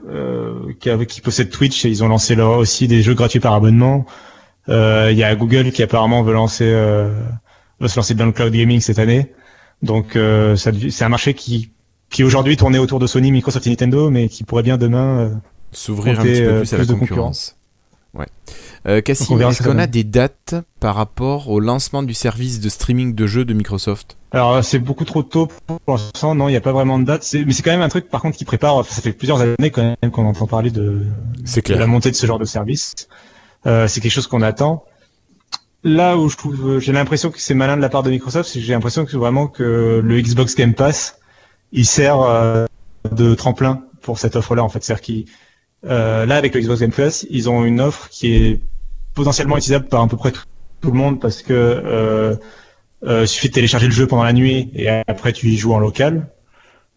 qui, 0.78 1.06
qui 1.06 1.20
possède 1.22 1.48
Twitch 1.48 1.86
et 1.86 1.88
ils 1.88 2.04
ont 2.04 2.08
lancé 2.08 2.34
là 2.34 2.48
aussi 2.48 2.86
des 2.88 3.00
jeux 3.00 3.14
gratuits 3.14 3.40
par 3.40 3.54
abonnement. 3.54 4.04
il 4.68 5.16
y 5.16 5.24
a 5.24 5.34
Google 5.34 5.72
qui 5.72 5.82
apparemment 5.82 6.22
veut 6.22 6.34
lancer 6.34 6.70
va 7.80 7.88
se 7.88 7.96
lancer 7.96 8.14
dans 8.14 8.26
le 8.26 8.32
cloud 8.32 8.52
gaming 8.52 8.80
cette 8.80 8.98
année. 8.98 9.32
Donc 9.82 10.16
euh, 10.16 10.56
c'est 10.56 11.02
un 11.02 11.08
marché 11.08 11.34
qui 11.34 11.70
qui 12.10 12.24
aujourd'hui 12.24 12.56
tournait 12.56 12.78
autour 12.78 12.98
de 12.98 13.06
Sony, 13.06 13.30
Microsoft 13.30 13.66
et 13.68 13.70
Nintendo, 13.70 14.10
mais 14.10 14.28
qui 14.28 14.42
pourrait 14.42 14.64
bien 14.64 14.76
demain 14.76 15.18
euh, 15.18 15.34
s'ouvrir 15.70 16.18
un 16.18 16.22
petit 16.22 16.42
peu 16.42 16.58
plus 16.58 16.72
à 16.72 16.78
la 16.78 16.86
concurrence. 16.86 17.56
Ouais. 18.14 18.26
Euh, 18.88 19.00
Cassim, 19.00 19.40
est-ce 19.40 19.62
qu'on 19.62 19.78
a 19.78 19.86
des 19.86 20.02
dates 20.02 20.56
par 20.80 20.96
rapport 20.96 21.48
au 21.48 21.60
lancement 21.60 22.02
du 22.02 22.14
service 22.14 22.58
de 22.58 22.68
streaming 22.68 23.14
de 23.14 23.26
jeux 23.26 23.44
de 23.44 23.54
Microsoft? 23.54 24.16
Alors 24.32 24.64
c'est 24.64 24.78
beaucoup 24.78 25.04
trop 25.04 25.22
tôt 25.22 25.48
pour 25.66 25.96
l'instant, 25.96 26.34
non, 26.36 26.48
il 26.48 26.52
n'y 26.52 26.56
a 26.56 26.60
pas 26.60 26.72
vraiment 26.72 26.98
de 26.98 27.04
date. 27.04 27.26
Mais 27.46 27.52
c'est 27.52 27.62
quand 27.62 27.72
même 27.72 27.82
un 27.82 27.88
truc 27.88 28.08
par 28.08 28.22
contre 28.22 28.36
qui 28.36 28.44
prépare. 28.44 28.84
Ça 28.84 29.02
fait 29.02 29.12
plusieurs 29.12 29.40
années 29.40 29.70
quand 29.70 29.82
même 29.82 30.10
qu'on 30.10 30.26
entend 30.26 30.46
parler 30.46 30.70
de, 30.70 31.02
de 31.38 31.74
la 31.74 31.86
montée 31.86 32.10
de 32.10 32.16
ce 32.16 32.26
genre 32.26 32.38
de 32.38 32.44
service. 32.44 32.94
Euh, 33.66 33.88
c'est 33.88 34.00
quelque 34.00 34.12
chose 34.12 34.26
qu'on 34.26 34.42
attend 34.42 34.84
là 35.82 36.16
où 36.16 36.28
je 36.28 36.36
trouve, 36.36 36.78
j'ai 36.78 36.92
l'impression 36.92 37.30
que 37.30 37.40
c'est 37.40 37.54
malin 37.54 37.76
de 37.76 37.82
la 37.82 37.88
part 37.88 38.02
de 38.02 38.10
Microsoft, 38.10 38.50
c'est 38.50 38.58
que 38.58 38.64
j'ai 38.64 38.72
l'impression 38.72 39.04
que 39.04 39.16
vraiment 39.16 39.46
que 39.46 40.00
le 40.04 40.20
Xbox 40.20 40.54
Game 40.54 40.74
Pass, 40.74 41.18
il 41.72 41.86
sert 41.86 42.20
euh, 42.20 42.66
de 43.10 43.34
tremplin 43.34 43.82
pour 44.02 44.18
cette 44.18 44.36
offre-là 44.36 44.62
en 44.62 44.68
fait. 44.68 44.82
C'est-à-dire 44.82 45.02
qu'ils, 45.02 45.24
euh, 45.86 46.26
là 46.26 46.36
avec 46.36 46.54
le 46.54 46.60
Xbox 46.60 46.80
Game 46.80 46.92
Pass, 46.92 47.26
ils 47.30 47.48
ont 47.48 47.64
une 47.64 47.80
offre 47.80 48.08
qui 48.10 48.34
est 48.34 48.60
potentiellement 49.14 49.56
utilisable 49.56 49.88
par 49.88 50.02
à 50.02 50.08
peu 50.08 50.16
près 50.16 50.32
tout, 50.32 50.90
le 50.90 50.92
monde 50.92 51.20
parce 51.20 51.42
que 51.42 52.38
euh, 53.04 53.22
euh, 53.22 53.26
suffit 53.26 53.48
de 53.48 53.54
télécharger 53.54 53.86
le 53.86 53.92
jeu 53.92 54.06
pendant 54.06 54.24
la 54.24 54.32
nuit 54.32 54.70
et 54.74 54.88
après 54.88 55.32
tu 55.32 55.48
y 55.48 55.56
joues 55.56 55.72
en 55.74 55.78
local. 55.78 56.26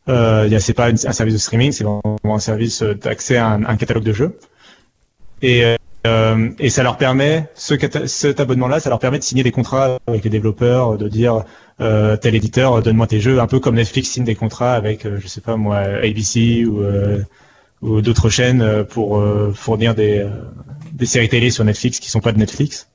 Euh, 0.10 0.60
c'est 0.60 0.74
pas 0.74 0.88
un 0.90 0.96
service 0.96 1.34
de 1.34 1.40
streaming, 1.40 1.72
c'est 1.72 1.86
vraiment 1.86 2.18
un 2.26 2.40
service 2.40 2.84
d'accès 2.84 3.38
à 3.38 3.52
un, 3.54 3.78
catalogue 3.78 4.04
de 4.04 4.14
jeux. 4.14 4.38
Et 5.42 5.64
euh, 5.64 5.78
euh, 6.06 6.50
et 6.60 6.70
ça 6.70 6.84
leur 6.84 6.98
permet, 6.98 7.50
ce, 7.56 7.76
cet 8.08 8.40
abonnement-là, 8.40 8.80
ça 8.80 8.90
leur 8.90 9.00
permet 9.00 9.20
de 9.20 9.24
signer 9.24 9.44
des 9.44 9.52
contrats 9.52 9.98
avec 10.06 10.24
les 10.26 10.30
développeurs, 10.30 10.98
de 10.98 11.08
dire 11.08 11.46
euh, 11.80 12.18
tel 12.18 12.36
éditeur, 12.36 12.82
donne-moi 12.82 13.08
tes 13.08 13.22
jeux, 13.22 13.40
un 13.40 13.48
peu 13.48 13.60
comme 13.60 13.76
Netflix 13.76 14.10
signe 14.10 14.26
des 14.26 14.36
contrats 14.36 14.74
avec, 14.74 15.06
euh, 15.06 15.20
je 15.22 15.28
sais 15.28 15.40
pas 15.40 15.56
moi, 15.56 15.78
ABC 15.78 16.66
ou, 16.66 16.82
euh, 16.82 17.24
ou 17.82 18.02
d'autres 18.02 18.30
chaînes 18.30 18.84
pour 18.86 19.24
fournir 19.54 19.96
des, 19.96 20.26
des 20.94 21.06
séries 21.06 21.30
télé 21.30 21.52
sur 21.52 21.64
Netflix 21.64 22.00
qui 22.00 22.10
sont 22.10 22.22
pas 22.22 22.32
de 22.32 22.38
Netflix. 22.38 22.90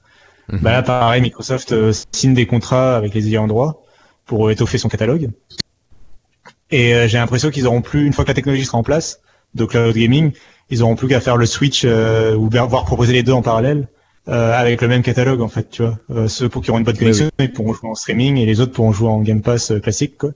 Mhm. 0.50 0.60
Bah 0.62 0.72
là, 0.72 0.82
pareil, 0.82 1.22
Microsoft 1.22 1.74
signe 2.12 2.34
des 2.34 2.46
contrats 2.46 2.96
avec 2.96 3.14
les 3.14 3.28
ayants 3.28 3.46
droit 3.46 3.82
pour 4.26 4.50
étoffer 4.50 4.78
son 4.78 4.88
catalogue. 4.88 5.30
Et 6.70 7.08
j'ai 7.08 7.18
l'impression 7.18 7.50
qu'ils 7.50 7.66
auront 7.66 7.80
plus, 7.80 8.06
une 8.06 8.12
fois 8.12 8.24
que 8.24 8.30
la 8.30 8.34
technologie 8.34 8.64
sera 8.64 8.78
en 8.78 8.82
place, 8.82 9.20
de 9.54 9.64
cloud 9.64 9.94
gaming, 9.94 10.32
ils 10.70 10.82
auront 10.82 10.96
plus 10.96 11.08
qu'à 11.08 11.20
faire 11.20 11.36
le 11.36 11.46
switch 11.46 11.82
euh, 11.84 12.34
ou 12.34 12.50
voire 12.50 12.84
proposer 12.84 13.12
les 13.12 13.22
deux 13.22 13.32
en 13.32 13.42
parallèle 13.42 13.88
euh, 14.28 14.52
avec 14.52 14.82
le 14.82 14.88
même 14.88 15.02
catalogue 15.02 15.40
en 15.40 15.48
fait, 15.48 15.70
tu 15.70 15.82
vois. 15.82 15.98
Euh, 16.10 16.28
ceux 16.28 16.48
pour 16.48 16.62
qui 16.62 16.70
auront 16.70 16.78
une 16.78 16.84
bonne 16.84 16.96
connexion, 16.96 17.30
ils 17.38 17.52
pourront 17.52 17.72
jouer 17.72 17.88
en 17.88 17.94
streaming 17.94 18.36
et 18.36 18.46
les 18.46 18.60
autres 18.60 18.72
pourront 18.72 18.92
jouer 18.92 19.08
en 19.08 19.20
Game 19.20 19.40
Pass 19.40 19.72
classique 19.82 20.18
quoi. 20.18 20.30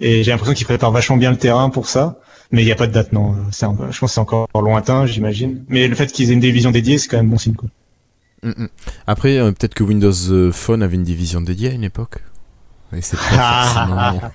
Et 0.00 0.24
j'ai 0.24 0.30
l'impression 0.30 0.54
qu'ils 0.54 0.66
préparent 0.66 0.90
vachement 0.90 1.16
bien 1.16 1.30
le 1.30 1.36
terrain 1.36 1.70
pour 1.70 1.88
ça, 1.88 2.18
mais 2.50 2.62
il 2.62 2.64
n'y 2.64 2.72
a 2.72 2.76
pas 2.76 2.86
de 2.86 2.92
date 2.92 3.12
non. 3.12 3.36
C'est 3.50 3.66
je 3.66 3.98
pense 3.98 4.10
que 4.10 4.14
c'est 4.14 4.20
encore 4.20 4.48
lointain, 4.54 5.06
j'imagine. 5.06 5.64
Mais 5.68 5.86
le 5.86 5.94
fait 5.94 6.10
qu'ils 6.10 6.30
aient 6.30 6.34
une 6.34 6.40
division 6.40 6.70
dédiée, 6.70 6.98
c'est 6.98 7.08
quand 7.08 7.18
même 7.18 7.28
bon 7.28 7.38
signe 7.38 7.54
quoi. 7.54 7.68
Mm, 8.42 8.50
mm. 8.50 8.68
Après, 9.06 9.36
peut-être 9.52 9.74
que 9.74 9.84
Windows 9.84 10.52
Phone 10.52 10.82
avait 10.82 10.96
une 10.96 11.04
division 11.04 11.40
dédiée 11.40 11.70
à 11.70 11.72
une 11.72 11.84
époque. 11.84 12.18
Et 12.94 13.00
c'est 13.00 13.16
pas 13.16 14.32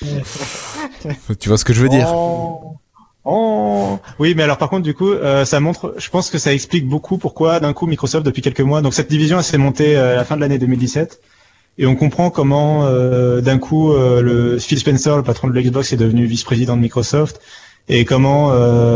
tu 1.38 1.48
vois 1.48 1.58
ce 1.58 1.64
que 1.64 1.72
je 1.72 1.82
veux 1.82 1.88
dire? 1.88 2.08
Oh. 2.12 2.76
Oh 3.24 3.98
oui, 4.18 4.34
mais 4.34 4.42
alors 4.42 4.56
par 4.56 4.70
contre 4.70 4.82
du 4.82 4.94
coup, 4.94 5.10
euh, 5.10 5.44
ça 5.44 5.60
montre, 5.60 5.94
je 5.98 6.08
pense 6.08 6.30
que 6.30 6.38
ça 6.38 6.54
explique 6.54 6.88
beaucoup 6.88 7.18
pourquoi 7.18 7.60
d'un 7.60 7.74
coup 7.74 7.86
Microsoft 7.86 8.24
depuis 8.24 8.40
quelques 8.40 8.60
mois, 8.60 8.80
donc 8.80 8.94
cette 8.94 9.10
division 9.10 9.36
elle 9.36 9.44
s'est 9.44 9.58
montée 9.58 9.96
euh, 9.96 10.14
à 10.14 10.16
la 10.16 10.24
fin 10.24 10.36
de 10.36 10.40
l'année 10.40 10.58
2017, 10.58 11.20
et 11.76 11.86
on 11.86 11.96
comprend 11.96 12.30
comment 12.30 12.86
euh, 12.86 13.42
d'un 13.42 13.58
coup 13.58 13.92
le 13.92 14.58
Phil 14.58 14.78
Spencer, 14.78 15.18
le 15.18 15.22
patron 15.22 15.48
de 15.48 15.52
l'Xbox, 15.52 15.92
est 15.92 15.98
devenu 15.98 16.24
vice-président 16.24 16.76
de 16.76 16.80
Microsoft, 16.80 17.42
et 17.88 18.04
comment, 18.04 18.48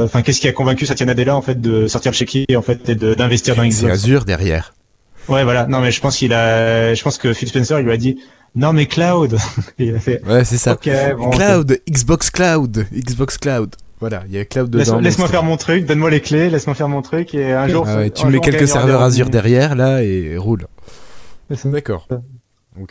enfin 0.04 0.22
qu'est-ce 0.22 0.40
qui 0.40 0.48
a 0.48 0.52
convaincu 0.52 0.86
Satya 0.86 1.06
Nadella 1.06 1.36
en 1.36 1.42
fait 1.42 1.60
de 1.60 1.86
sortir 1.86 2.12
le 2.12 2.16
chéquier 2.16 2.46
en 2.56 2.62
fait 2.62 2.88
et 2.88 2.94
d'investir 2.94 3.56
dans 3.56 3.64
Xbox. 3.64 3.80
C'est 3.80 3.90
Azure 3.90 4.24
derrière. 4.24 4.74
Ouais 5.28 5.42
voilà, 5.44 5.66
non 5.66 5.80
mais 5.80 5.90
je 5.90 6.00
pense 6.00 6.16
qu'il 6.16 6.32
a, 6.34 6.94
je 6.94 7.02
pense 7.02 7.18
que 7.18 7.32
Phil 7.32 7.48
Spencer 7.48 7.78
il 7.80 7.84
lui 7.84 7.92
a 7.92 7.96
dit 7.96 8.18
non 8.54 8.72
mais 8.72 8.86
cloud. 8.86 9.36
il 9.78 9.94
a 9.94 9.98
fait. 9.98 10.22
Ouais 10.26 10.44
c'est 10.44 10.58
ça. 10.58 10.76
cloud, 10.76 11.80
Xbox 11.90 12.30
Cloud, 12.30 12.86
Xbox 12.92 13.38
Cloud. 13.38 13.74
Voilà, 14.00 14.24
il 14.28 14.34
y 14.34 14.38
a 14.38 14.44
cloud 14.44 14.68
dedans. 14.70 15.00
Laisse-moi 15.00 15.28
faire 15.28 15.44
mon 15.44 15.56
truc, 15.56 15.86
donne-moi 15.86 16.10
les 16.10 16.20
clés, 16.20 16.50
laisse-moi 16.50 16.74
faire 16.74 16.88
mon 16.88 17.00
truc 17.00 17.34
et 17.34 17.52
un 17.52 17.68
jour. 17.68 17.86
Ah 17.88 18.10
tu 18.10 18.26
mets 18.26 18.40
quelques 18.40 18.68
serveurs 18.68 19.02
Azure 19.02 19.30
derrière 19.30 19.74
là 19.74 20.02
et 20.02 20.36
roule. 20.36 20.66
D'accord. 21.64 22.06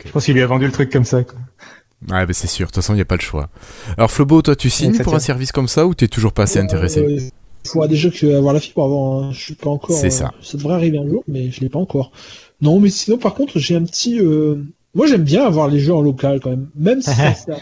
Je 0.04 0.10
pense 0.10 0.24
qu'il 0.24 0.34
lui 0.34 0.42
a 0.42 0.46
vendu 0.46 0.66
le 0.66 0.72
truc 0.72 0.90
comme 0.90 1.04
ça. 1.04 1.22
Quoi. 1.24 1.38
Ouais, 2.10 2.26
bah 2.26 2.32
c'est 2.32 2.46
sûr, 2.46 2.66
de 2.66 2.70
toute 2.70 2.76
façon, 2.76 2.92
il 2.92 2.96
n'y 2.96 3.02
a 3.02 3.06
pas 3.06 3.16
le 3.16 3.22
choix. 3.22 3.48
Alors, 3.96 4.10
Flobo, 4.10 4.42
toi, 4.42 4.56
tu 4.56 4.70
signes 4.70 4.98
pour 4.98 5.14
un 5.14 5.20
service 5.20 5.52
comme 5.52 5.68
ça 5.68 5.86
ou 5.86 5.94
t'es 5.94 6.08
toujours 6.08 6.32
pas 6.32 6.42
assez 6.42 6.58
intéressé? 6.58 7.30
Il 7.64 7.70
faudra 7.70 7.88
déjà 7.88 8.10
que 8.10 8.36
avoir 8.36 8.52
la 8.52 8.60
fibre 8.60 8.84
avant. 8.84 9.22
Hein. 9.22 9.32
Je 9.32 9.40
suis 9.40 9.54
pas 9.54 9.70
encore. 9.70 9.96
C'est 9.96 10.10
ça. 10.10 10.26
Euh, 10.26 10.42
ça 10.42 10.58
devrait 10.58 10.74
arriver 10.74 10.98
un 10.98 11.08
jour, 11.08 11.24
mais 11.26 11.50
je 11.50 11.60
l'ai 11.60 11.70
pas 11.70 11.78
encore. 11.78 12.12
Non, 12.60 12.78
mais 12.78 12.90
sinon, 12.90 13.16
par 13.16 13.34
contre, 13.34 13.58
j'ai 13.58 13.74
un 13.74 13.84
petit. 13.84 14.20
Euh... 14.20 14.62
Moi, 14.94 15.06
j'aime 15.06 15.24
bien 15.24 15.44
avoir 15.44 15.68
les 15.68 15.80
jeux 15.80 15.94
en 15.94 16.02
local 16.02 16.40
quand 16.40 16.50
même, 16.50 16.68
même 16.76 17.00
si 17.00 17.10
ça, 17.14 17.56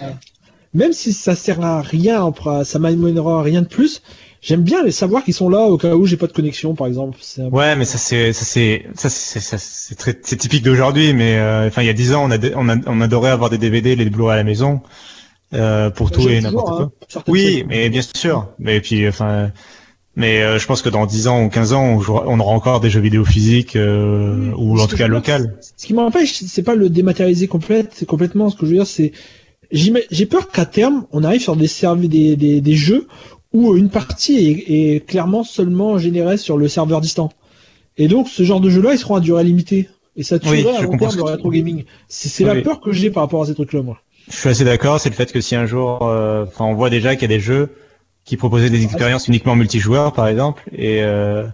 même 0.74 0.92
si 0.92 1.12
ça 1.12 1.36
sert 1.36 1.62
à 1.62 1.82
rien, 1.82 2.32
ça 2.64 2.78
m'amènera 2.78 3.42
rien 3.42 3.62
de 3.62 3.68
plus. 3.68 4.02
J'aime 4.42 4.62
bien 4.62 4.82
les 4.82 4.90
savoir 4.90 5.22
qu'ils 5.22 5.34
sont 5.34 5.48
là 5.48 5.60
au 5.60 5.78
cas 5.78 5.94
où 5.94 6.04
j'ai 6.04 6.16
pas 6.16 6.26
de 6.26 6.32
connexion, 6.32 6.74
par 6.74 6.88
exemple. 6.88 7.16
Ouais, 7.52 7.76
mais 7.76 7.84
ça 7.84 7.96
c'est 7.96 8.32
ça 8.32 8.44
c'est 8.44 8.86
ça 8.94 9.08
c'est 9.08 9.38
c'est 9.40 9.94
très 9.94 10.18
c'est 10.20 10.36
typique 10.36 10.64
d'aujourd'hui. 10.64 11.14
Mais 11.14 11.38
euh, 11.38 11.68
enfin, 11.68 11.82
il 11.82 11.86
y 11.86 11.90
a 11.90 11.92
dix 11.92 12.12
ans, 12.12 12.24
on 12.24 12.30
a 12.32 12.38
on, 12.56 12.68
a, 12.68 12.76
on 12.86 13.00
adorait 13.00 13.30
avoir 13.30 13.50
des 13.50 13.58
DVD, 13.58 13.94
les 13.94 14.10
Blu-ray 14.10 14.32
à 14.32 14.36
la 14.36 14.42
maison 14.42 14.80
euh, 15.54 15.90
pour 15.90 16.10
tout 16.10 16.28
et 16.28 16.40
n'importe 16.40 16.66
quoi. 16.66 16.90
Hein, 17.14 17.22
oui, 17.28 17.64
mais 17.68 17.88
bien 17.88 18.02
sûr. 18.02 18.48
Mais 18.58 18.80
puis 18.80 19.06
enfin. 19.06 19.52
Mais 20.16 20.42
euh, 20.42 20.58
je 20.58 20.66
pense 20.66 20.82
que 20.82 20.90
dans 20.90 21.06
10 21.06 21.28
ans 21.28 21.44
ou 21.44 21.48
15 21.48 21.72
ans, 21.72 22.00
on, 22.06 22.40
aura 22.40 22.52
encore 22.52 22.80
des 22.80 22.90
jeux 22.90 23.00
vidéo 23.00 23.24
physiques 23.24 23.78
ou 23.78 24.80
en 24.80 24.86
tout 24.88 24.96
cas 24.96 25.06
local. 25.06 25.56
Ce 25.76 25.86
qui 25.86 25.94
m'empêche, 25.94 26.34
c'est 26.34 26.64
pas 26.64 26.74
le 26.74 26.90
dématérialiser 26.90 27.46
complète, 27.46 27.92
c'est 27.94 28.06
complètement 28.06 28.50
ce 28.50 28.56
que 28.56 28.66
je 28.66 28.72
veux 28.72 28.76
dire, 28.76 28.86
c'est 28.88 29.12
j'ai 29.70 30.26
peur 30.26 30.50
qu'à 30.50 30.66
terme, 30.66 31.06
on 31.12 31.24
arrive 31.24 31.40
sur 31.40 31.56
des, 31.56 31.68
des, 32.08 32.36
des, 32.36 32.60
des 32.60 32.74
jeux 32.74 33.06
où 33.52 33.76
une 33.76 33.90
partie 33.90 34.36
est, 34.36 34.94
est, 34.94 35.06
clairement 35.06 35.44
seulement 35.44 35.98
générée 35.98 36.36
sur 36.36 36.56
le 36.56 36.68
serveur 36.68 37.00
distant. 37.00 37.30
Et 37.98 38.08
donc, 38.08 38.28
ce 38.28 38.42
genre 38.42 38.60
de 38.60 38.70
jeux-là, 38.70 38.94
ils 38.94 38.98
seront 38.98 39.16
à 39.16 39.20
durée 39.20 39.44
limitée. 39.44 39.88
Et 40.16 40.22
ça 40.22 40.38
tuerait 40.38 40.76
à 40.76 40.82
long 40.82 40.96
terme 40.96 41.16
le 41.16 41.22
rétro 41.22 41.50
gaming. 41.50 41.84
C'est 42.08 42.44
la 42.44 42.60
peur 42.60 42.80
que 42.80 42.92
j'ai 42.92 43.10
par 43.10 43.22
rapport 43.22 43.42
à 43.42 43.46
ces 43.46 43.54
trucs-là, 43.54 43.82
moi. 43.82 43.98
Je 44.30 44.36
suis 44.36 44.48
assez 44.48 44.64
d'accord. 44.64 45.00
C'est 45.00 45.08
le 45.08 45.14
fait 45.14 45.32
que 45.32 45.40
si 45.40 45.56
un 45.56 45.66
jour, 45.66 46.06
euh, 46.06 46.44
enfin, 46.46 46.64
on 46.64 46.74
voit 46.74 46.90
déjà 46.90 47.14
qu'il 47.14 47.22
y 47.22 47.32
a 47.32 47.36
des 47.36 47.40
jeux 47.40 47.70
qui 48.24 48.36
proposaient 48.36 48.70
des 48.70 48.84
expériences 48.84 49.28
uniquement 49.28 49.56
multijoueurs, 49.56 50.12
par 50.12 50.28
exemple, 50.28 50.62
et, 50.72 51.02
euh, 51.02 51.46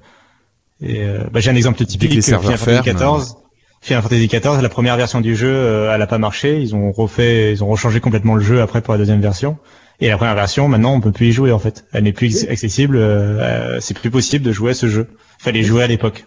et 0.83 1.03
euh, 1.03 1.25
bah, 1.33 1.41
j'ai 1.41 1.51
un 1.51 1.57
exemple 1.57 1.83
typique. 1.85 2.15
Les 2.15 2.21
serveurs 2.21 2.59
2014. 2.59 3.37
Final 3.81 4.03
Fantasy 4.03 4.27
XIV, 4.27 4.61
la 4.61 4.69
première 4.69 4.97
version 4.97 5.21
du 5.21 5.37
jeu, 5.37 5.53
euh, 5.53 5.95
elle 5.95 6.03
a 6.03 6.07
pas 6.07 6.19
marché. 6.19 6.61
Ils 6.61 6.75
ont 6.75 6.91
refait, 6.91 7.53
ils 7.53 7.63
ont 7.63 7.69
rechangé 7.69 8.01
complètement 8.01 8.35
le 8.35 8.43
jeu 8.43 8.61
après 8.61 8.83
pour 8.83 8.93
la 8.93 8.99
deuxième 8.99 9.21
version. 9.21 9.57
Et 10.01 10.09
la 10.09 10.17
première 10.17 10.35
version, 10.35 10.69
maintenant, 10.69 10.95
on 10.95 11.01
peut 11.01 11.13
plus 11.13 11.29
y 11.29 11.33
jouer 11.33 11.51
en 11.51 11.59
fait. 11.59 11.85
Elle 11.93 12.05
n'est 12.05 12.13
plus 12.13 12.49
accessible. 12.49 12.97
Euh, 12.97 13.81
c'est 13.81 13.95
plus 13.95 14.11
possible 14.11 14.45
de 14.45 14.53
jouer 14.53 14.71
à 14.71 14.75
ce 14.75 14.87
jeu. 14.89 15.09
Fallait 15.39 15.63
jouer 15.63 15.83
à 15.83 15.87
l'époque. 15.87 16.27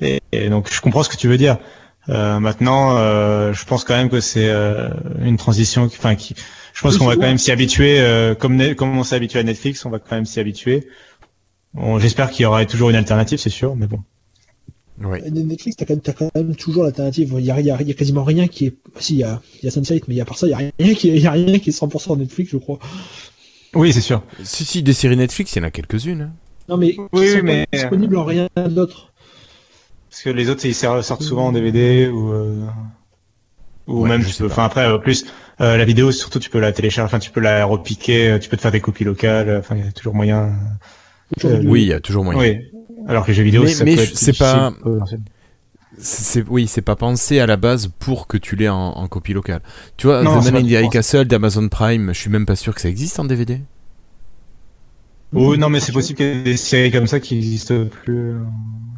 Et, 0.00 0.20
donc, 0.48 0.72
je 0.72 0.80
comprends 0.80 1.02
ce 1.02 1.08
que 1.08 1.16
tu 1.16 1.28
veux 1.28 1.38
dire. 1.38 1.58
Euh, 2.08 2.38
maintenant, 2.38 2.96
euh, 2.98 3.52
je 3.52 3.64
pense 3.64 3.84
quand 3.84 3.96
même 3.96 4.10
que 4.10 4.20
c'est 4.20 4.48
euh, 4.48 4.90
une 5.22 5.36
transition, 5.36 5.84
enfin, 5.84 6.14
qui, 6.14 6.36
je 6.72 6.82
pense 6.82 6.98
qu'on 6.98 7.06
va 7.06 7.14
quand 7.14 7.22
même 7.22 7.38
s'y 7.38 7.50
habituer, 7.50 7.98
euh, 8.00 8.34
comme, 8.34 8.74
comme 8.74 8.96
on 8.96 9.02
s'est 9.02 9.16
habitué 9.16 9.38
à 9.38 9.42
Netflix, 9.42 9.84
on 9.84 9.90
va 9.90 9.98
quand 9.98 10.14
même 10.14 10.26
s'y 10.26 10.38
habituer. 10.38 10.86
Bon, 11.74 11.98
J'espère 11.98 12.30
qu'il 12.30 12.42
y 12.42 12.46
aura 12.46 12.64
toujours 12.64 12.90
une 12.90 12.96
alternative, 12.96 13.38
c'est 13.38 13.50
sûr, 13.50 13.74
mais 13.74 13.86
bon. 13.86 14.00
Netflix, 14.98 15.76
t'as 15.76 15.84
quand, 15.84 16.00
quand, 16.12 16.30
même 16.34 16.54
toujours 16.56 16.84
l'alternative. 16.84 17.34
Il 17.38 17.44
y 17.44 17.50
a, 17.50 17.60
y, 17.60 17.70
a, 17.70 17.82
y 17.82 17.90
a, 17.90 17.94
quasiment 17.94 18.24
rien 18.24 18.48
qui 18.48 18.66
est. 18.66 18.74
Si, 18.98 19.14
il 19.14 19.18
y 19.20 19.24
a, 19.24 19.40
y 19.62 19.68
a 19.68 19.70
Sunset, 19.70 20.02
mais 20.08 20.14
il 20.14 20.18
y 20.18 20.20
a 20.20 20.24
part 20.24 20.38
ça, 20.38 20.46
il 20.46 20.50
y 20.50 20.54
a 20.54 20.56
rien 20.56 20.94
qui, 20.94 21.08
y 21.08 21.26
a 21.26 21.32
rien 21.32 21.58
qui 21.58 21.70
est 21.70 21.78
100% 21.78 22.18
Netflix, 22.18 22.50
je 22.50 22.56
crois. 22.56 22.78
Oui, 23.74 23.92
c'est 23.92 24.00
sûr. 24.00 24.22
Si, 24.42 24.64
si, 24.64 24.82
des 24.82 24.94
séries 24.94 25.16
Netflix, 25.16 25.54
il 25.54 25.58
y 25.58 25.62
en 25.62 25.64
a 25.64 25.70
quelques-unes. 25.70 26.22
Hein. 26.22 26.32
Non, 26.68 26.76
mais 26.78 26.96
oui, 27.12 27.32
sont 27.32 27.42
mais 27.42 27.66
pas 27.70 27.78
disponibles 27.78 28.16
en 28.16 28.24
rien 28.24 28.48
d'autre. 28.70 29.12
Parce 30.10 30.22
que 30.22 30.30
les 30.30 30.48
autres, 30.48 30.64
ils 30.64 30.74
sortent 30.74 31.22
souvent 31.22 31.46
en 31.46 31.52
DVD 31.52 32.08
ou. 32.08 32.32
Euh... 32.32 32.66
Ou 33.86 34.02
Ouais, 34.02 34.08
même, 34.08 34.22
je 34.22 34.26
tu 34.26 34.32
sais 34.32 34.42
peux, 34.42 34.48
pas. 34.48 34.54
enfin 34.54 34.64
après, 34.64 34.88
euh, 34.88 34.98
plus 34.98 35.26
euh, 35.60 35.76
la 35.76 35.84
vidéo, 35.84 36.10
surtout, 36.10 36.38
tu 36.38 36.50
peux 36.50 36.58
la 36.58 36.72
télécharger, 36.72 37.06
enfin, 37.06 37.18
tu 37.18 37.30
peux 37.30 37.40
la 37.40 37.64
repiquer, 37.64 38.30
euh, 38.30 38.38
tu 38.38 38.48
peux 38.48 38.56
te 38.56 38.62
faire 38.62 38.72
des 38.72 38.80
copies 38.80 39.04
locales, 39.04 39.48
euh, 39.48 39.58
enfin, 39.60 39.76
il 39.76 39.84
y 39.84 39.88
a 39.88 39.92
toujours 39.92 40.14
moyen. 40.14 40.52
Euh, 41.44 41.62
Oui, 41.64 41.82
il 41.82 41.88
y 41.88 41.92
a 41.92 42.00
toujours 42.00 42.24
moyen. 42.24 42.40
Oui. 42.40 42.58
Alors 43.06 43.22
que 43.24 43.28
les 43.30 43.34
jeux 43.34 43.42
vidéo, 43.44 43.62
Mais- 43.62 43.68
ça 43.70 43.84
mais 43.84 43.94
peut 43.96 44.02
je- 44.04 44.10
être 44.10 44.18
c'est 44.18 44.36
pas- 44.36 44.72
euh, 44.84 45.00
C'est 45.98 46.44
oui, 46.48 46.66
c'est 46.66 46.82
pas 46.82 46.96
pensé 46.96 47.38
à 47.40 47.46
la 47.46 47.56
base 47.56 47.88
pour 47.98 48.26
que 48.26 48.36
tu 48.36 48.54
l'aies 48.56 48.68
en, 48.68 48.90
en 48.90 49.08
copie 49.08 49.32
locale. 49.32 49.62
Tu 49.96 50.06
vois, 50.08 50.22
Non, 50.22 50.40
The 50.40 50.52
Man 50.52 50.56
in 50.56 50.62
the 50.62 50.70
High 50.72 50.82
pensé. 50.84 50.88
Castle 50.98 51.24
d'Amazon 51.24 51.68
Prime, 51.68 52.12
je 52.12 52.20
suis 52.20 52.28
même 52.30 52.44
pas 52.44 52.56
sûr 52.56 52.74
que 52.74 52.80
ça 52.82 52.88
existe 52.88 53.18
en 53.18 53.24
DVD. 53.24 53.60
Oh, 55.34 55.56
non, 55.56 55.68
mais 55.68 55.80
c'est 55.80 55.92
possible 55.92 56.16
qu'il 56.18 56.26
y 56.26 56.30
ait 56.30 56.42
des 56.42 56.56
séries 56.56 56.90
comme 56.90 57.06
ça 57.06 57.18
qui 57.20 57.36
existent 57.36 57.84
plus, 58.04 58.16
euh, 58.30 58.38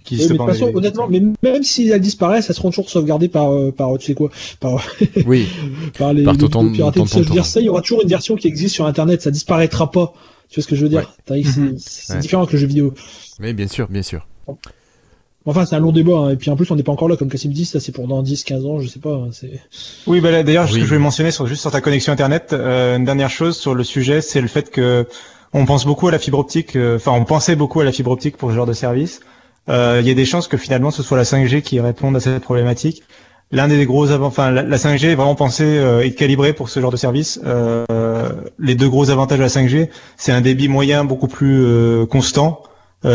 qui 0.05 0.15
Oui, 0.15 0.21
existent 0.23 0.35
mais 0.35 0.35
de 0.35 0.39
pas 0.39 0.43
en 0.43 0.47
toute 0.47 0.55
façon, 0.55 0.67
DVD. 0.67 0.79
honnêtement, 0.79 1.09
mais 1.09 1.51
même 1.53 1.63
si 1.63 1.89
elles 1.89 2.01
disparaissent, 2.01 2.49
elles 2.51 2.55
seront 2.57 2.71
toujours 2.71 2.91
sauvegardées 2.91 3.29
par, 3.29 3.51
euh, 3.53 3.73
par 3.73 3.97
tu 3.99 4.07
sais 4.07 4.15
quoi, 4.15 4.31
par, 4.61 4.83
Oui, 5.27 5.49
par 5.99 6.13
les, 6.13 6.25
Par 6.25 6.35
les 6.35 6.39
tonton 6.39 6.73
Ça, 7.07 7.19
je 7.19 7.25
veux 7.25 7.31
dire, 7.31 7.47
ça, 7.47 7.61
il 7.61 7.67
y 7.67 7.69
aura 7.69 7.81
toujours 7.81 8.03
une 8.03 8.09
version 8.09 8.37
qui 8.37 8.47
existe 8.47 8.75
sur 8.75 8.87
Internet, 8.87 9.23
ça 9.23 9.31
disparaîtra 9.31 9.91
pas. 9.91 10.13
Tu 10.49 10.57
vois 10.61 10.63
ce 10.63 10.69
que 10.69 10.77
je 10.77 10.83
veux 10.83 10.89
dire? 10.89 11.13
Que 11.27 11.35
c'est- 11.43 11.59
Mhm. 11.61 11.77
Ouais. 12.11 12.19
différent 12.21 12.47
que 12.47 12.53
le 12.53 12.59
jeu 12.59 12.67
vidéo. 12.67 12.95
mais 13.39 13.53
bien 13.53 13.69
sûr, 13.69 13.89
bien 13.89 14.03
sûr. 14.03 14.27
Enfin, 15.45 15.65
c'est 15.65 15.77
un 15.77 15.81
long 15.81 15.93
débat, 15.93 16.19
hein. 16.19 16.31
et 16.31 16.37
puis 16.37 16.51
en 16.51 16.57
plus, 16.57 16.71
on 16.71 16.77
n'est 16.77 16.83
pas 16.83 16.93
encore 16.93 17.09
là, 17.09 17.17
comme 17.17 17.29
Cassim 17.31 17.51
dit, 17.53 17.65
ça 17.65 17.81
c'est 17.81 17.93
pour 17.93 18.07
dans 18.07 18.23
10, 18.23 18.45
15 18.45 18.67
ans, 18.67 18.81
je 18.81 18.89
sais 18.89 18.99
pas. 18.99 19.15
hein. 19.15 19.31
Oui, 20.07 20.21
bah 20.21 20.31
là, 20.31 20.43
d'ailleurs, 20.43 20.69
ce 20.69 20.75
Oui. 20.75 20.81
que 20.81 20.85
je 20.85 20.89
voulais 20.91 21.01
mentionner 21.01 21.31
sur, 21.31 21.47
juste 21.47 21.63
sur 21.63 21.71
ta 21.71 21.81
connexion 21.81 22.13
Internet, 22.13 22.53
euh, 22.53 22.97
une 22.97 23.05
dernière 23.07 23.31
chose 23.31 23.57
sur 23.57 23.75
le 23.75 23.83
sujet, 23.85 24.21
c'est 24.21 24.41
le 24.43 24.49
fait 24.49 24.71
que 24.71 25.07
on 25.55 25.65
pense 25.65 25.87
beaucoup 25.87 26.09
à 26.09 26.11
la 26.11 26.19
fibre 26.19 26.39
optique, 26.39 26.77
euh, 26.77 26.97
enfin, 26.97 27.13
on 27.13 27.25
pensait 27.25 27.57
beaucoup 27.57 27.81
à 27.81 27.85
la 27.85 27.93
fibre 27.93 28.11
optique 28.11 28.37
pour 28.37 28.51
ce 28.51 28.55
genre 28.57 28.67
de 28.67 28.75
service. 28.75 29.21
Euh, 29.71 29.99
Il 30.03 30.07
y 30.09 30.11
a 30.11 30.15
des 30.15 30.27
chances 30.27 30.49
que 30.49 30.57
finalement 30.59 30.91
ce 30.91 31.03
soit 31.03 31.17
la 31.17 31.25
5G 31.25 31.63
qui 31.63 31.81
réponde 31.81 32.17
à 32.17 32.21
cette 32.21 32.43
problématique. 32.43 33.03
L'un 33.51 33.69
des 33.69 33.87
gros 33.87 34.11
avant, 34.11 34.27
enfin, 34.27 34.51
la, 34.51 34.63
la 34.63 34.77
5G 34.77 35.07
est 35.07 35.15
vraiment 35.15 35.35
pensée 35.35 35.65
euh, 35.65 36.05
et 36.05 36.15
calibrée 36.15 36.53
pour 36.53 36.69
ce 36.69 36.81
genre 36.81 36.91
de 36.91 36.99
service. 36.99 37.41
Euh, 37.47 37.85
les 38.59 38.75
deux 38.75 38.89
gros 38.89 39.09
avantages 39.11 39.39
de 39.39 39.43
la 39.43 39.49
5G, 39.49 39.89
c'est 40.19 40.33
un 40.33 40.43
débit 40.43 40.69
moyen 40.69 41.05
beaucoup 41.05 41.29
plus 41.29 41.65
euh, 41.65 42.05
constant, 42.07 42.63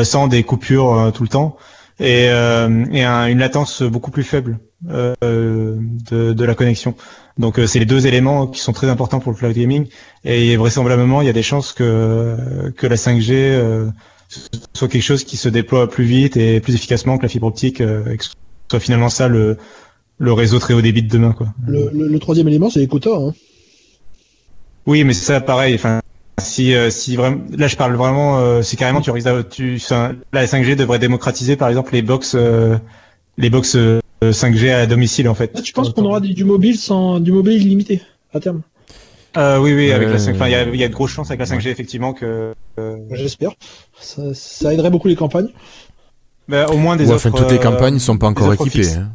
sans 0.03 0.27
des 0.27 0.43
coupures 0.43 1.11
tout 1.13 1.23
le 1.23 1.29
temps, 1.29 1.57
et, 1.99 2.23
et 2.23 3.03
un- 3.03 3.27
une 3.27 3.39
latence 3.39 3.83
beaucoup 3.83 4.11
plus 4.11 4.23
faible 4.23 4.59
de, 4.81 6.43
la 6.43 6.55
connexion. 6.55 6.95
Donc 7.37 7.59
c'est 7.67 7.79
les 7.79 7.85
deux 7.85 8.07
éléments 8.07 8.47
qui 8.47 8.61
sont 8.61 8.71
très 8.73 8.87
importants 8.89 9.19
pour 9.19 9.33
le 9.33 9.37
cloud 9.37 9.53
gaming 9.53 9.87
et 10.23 10.55
vraisemblablement 10.55 11.21
il 11.21 11.25
y 11.25 11.29
a 11.29 11.33
des 11.33 11.43
chances 11.43 11.73
que 11.73 12.71
que 12.77 12.87
la 12.87 12.95
5G 12.95 13.31
euh, 13.33 13.89
soit 14.73 14.87
quelque 14.87 15.01
chose 15.03 15.23
qui 15.23 15.35
se 15.35 15.49
déploie 15.49 15.89
plus 15.89 16.05
vite 16.05 16.37
et 16.37 16.59
plus 16.61 16.75
efficacement 16.75 17.17
que 17.17 17.23
la 17.23 17.29
fibre 17.29 17.47
optique 17.47 17.81
et 17.81 18.17
que 18.17 18.23
ce 18.23 18.31
soit 18.69 18.79
finalement 18.79 19.09
ça 19.09 19.27
le 19.27 19.57
le 20.19 20.33
réseau 20.33 20.59
très 20.59 20.73
haut 20.73 20.81
débit 20.81 21.03
de 21.03 21.09
demain 21.09 21.31
quoi. 21.33 21.47
Le, 21.67 21.89
le, 21.93 22.07
le 22.07 22.19
troisième 22.19 22.47
élément, 22.47 22.69
c'est 22.69 22.79
les 22.79 22.87
quotas. 22.87 23.15
Hein. 23.17 23.33
Oui, 24.85 25.03
mais 25.03 25.13
c'est 25.13 25.25
ça 25.25 25.41
pareil 25.41 25.75
enfin 25.75 26.01
si 26.41 26.73
euh, 26.75 26.89
si 26.89 27.15
vraiment 27.15 27.37
là 27.55 27.67
je 27.67 27.75
parle 27.75 27.95
vraiment 27.95 28.39
euh, 28.39 28.61
c'est 28.63 28.75
carrément 28.75 29.01
tu 29.01 29.11
risques 29.11 29.29
tu 29.49 29.75
enfin, 29.81 30.15
la 30.33 30.45
5G 30.45 30.75
devrait 30.75 30.99
démocratiser 30.99 31.55
par 31.55 31.69
exemple 31.69 31.93
les 31.93 32.01
box 32.01 32.33
euh, 32.35 32.77
les 33.37 33.49
box 33.49 33.75
euh, 33.75 33.99
5G 34.23 34.71
à 34.73 34.85
domicile 34.85 35.29
en 35.29 35.35
fait. 35.35 35.51
Ah, 35.55 35.61
tu 35.61 35.73
penses 35.73 35.91
qu'on 35.91 36.05
aura 36.05 36.19
du, 36.19 36.33
du 36.33 36.43
mobile 36.43 36.77
sans 36.77 37.19
du 37.19 37.31
mobile 37.31 37.61
illimité 37.61 38.01
à 38.33 38.39
terme? 38.39 38.61
Euh, 39.35 39.57
oui, 39.59 39.73
oui, 39.73 39.91
avec 39.91 40.09
Euh, 40.09 40.13
la 40.13 40.19
5 40.19 40.35
enfin, 40.35 40.47
il 40.47 40.51
y 40.51 40.55
a, 40.55 40.63
il 40.63 40.75
y 40.79 40.83
a 40.83 40.87
de 40.87 40.93
grosses 40.93 41.11
chances 41.11 41.31
avec 41.31 41.39
la 41.39 41.45
5G, 41.47 41.67
effectivement, 41.69 42.13
que, 42.13 42.53
euh, 42.79 42.97
J'espère. 43.11 43.51
Ça, 43.99 44.21
ça 44.35 44.71
aiderait 44.73 44.91
beaucoup 44.91 45.07
les 45.07 45.15
campagnes. 45.15 45.47
bah, 46.47 46.67
au 46.69 46.77
moins 46.77 46.95
des 46.95 47.07
Ouais, 47.07 47.13
offres. 47.15 47.27
enfin, 47.29 47.37
toutes 47.37 47.51
les 47.51 47.57
campagnes 47.59 47.95
ne 47.95 47.99
sont 47.99 48.17
pas 48.19 48.27
encore 48.27 48.53
équipées. 48.53 48.87
hein. 48.93 49.09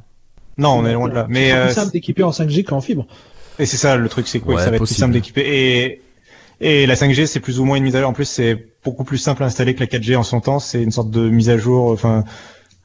Non, 0.59 0.71
on 0.79 0.87
est 0.87 0.93
loin 0.93 1.09
de 1.09 1.15
là. 1.15 1.27
Mais, 1.29 1.51
c'est 1.51 1.57
euh, 1.57 1.65
plus 1.67 1.75
simple 1.75 1.93
d'équiper 1.93 2.23
en 2.25 2.31
5G 2.31 2.65
qu'en 2.65 2.81
fibre. 2.81 3.07
et 3.59 3.65
c'est 3.67 3.77
ça, 3.77 3.97
le 3.97 4.09
truc, 4.09 4.27
c'est 4.29 4.41
quoi, 4.41 4.57
Ouais, 4.57 4.63
ça 4.63 4.71
va 4.71 4.77
être 4.77 4.81
possible. 4.81 4.97
plus 4.97 5.01
simple 5.01 5.13
d'équiper. 5.15 5.43
Et, 5.47 6.03
et 6.61 6.87
la 6.87 6.95
5G, 6.97 7.27
c'est 7.27 7.41
plus 7.41 7.61
ou 7.61 7.65
moins 7.65 7.77
une 7.77 7.85
mise 7.85 7.95
à 7.97 8.01
jour. 8.01 8.09
En 8.11 8.13
plus, 8.13 8.25
c'est 8.25 8.67
beaucoup 8.85 9.05
plus 9.05 9.19
simple 9.19 9.43
à 9.45 9.47
installer 9.47 9.75
que 9.75 9.81
la 9.81 9.87
4G 9.87 10.17
en 10.17 10.23
son 10.25 10.41
temps. 10.41 10.59
C'est 10.59 10.83
une 10.83 10.91
sorte 10.91 11.11
de 11.11 11.29
mise 11.29 11.49
à 11.51 11.57
jour, 11.59 11.91
enfin, 11.93 12.25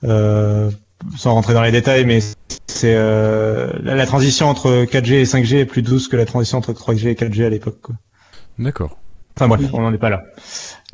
euh, 0.04 0.70
sans 1.18 1.34
rentrer 1.34 1.54
dans 1.54 1.64
les 1.64 1.72
détails, 1.72 2.06
mais 2.06 2.20
c'est, 2.68 2.94
euh, 2.96 3.72
la, 3.82 3.96
la 3.96 4.06
transition 4.06 4.48
entre 4.50 4.86
4G 4.86 5.14
et 5.14 5.24
5G 5.26 5.58
est 5.58 5.66
plus 5.66 5.82
douce 5.82 6.08
que 6.08 6.16
la 6.16 6.26
transition 6.26 6.60
entre 6.60 6.74
3G 6.74 7.08
et 7.10 7.16
4G 7.16 7.44
à 7.46 7.50
l'époque, 7.50 7.80
quoi. 7.82 7.96
D'accord. 8.60 8.98
Enfin 9.36 9.48
bref, 9.48 9.62
Oui. 9.64 9.70
on 9.74 9.82
n'en 9.82 9.92
est 9.92 9.98
pas 9.98 10.12
là. 10.12 10.24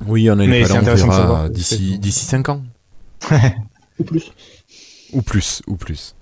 Oui, 0.07 0.29
on 0.29 0.33
en 0.35 0.39
est 0.39 0.61
pas 0.61 0.67
là, 0.69 0.75
on 0.75 0.77
intéressant 0.77 1.07
de 1.07 1.11
verra 1.11 1.21
savoir. 1.23 1.49
d'ici 1.49 1.99
d'ici 1.99 2.23
5 2.25 2.47
ans. 2.47 2.63
Ou 3.99 4.03
plus. 4.05 4.31
Ou 5.11 5.21
plus, 5.21 5.61
ou 5.67 5.75
plus. 5.75 6.15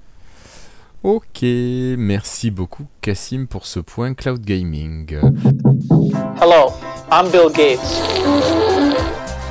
Ok, 1.04 1.44
merci 1.44 2.52
beaucoup 2.52 2.86
Cassim 3.02 3.46
pour 3.48 3.66
ce 3.66 3.80
point 3.80 4.14
cloud 4.14 4.44
gaming. 4.44 5.16
Hello, 6.42 6.74
I'm 7.12 7.30
Bill 7.32 7.50
Gates. 7.54 8.02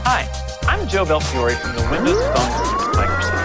Hi, 0.04 0.24
I'm 0.68 0.88
Joe 0.88 1.06
Belfiore 1.06 1.50
from 1.50 1.76
the 1.76 1.82
Windows 1.90 2.20
Phone 2.34 2.50
team 2.58 2.74
at 2.80 3.08
Microsoft. 3.08 3.42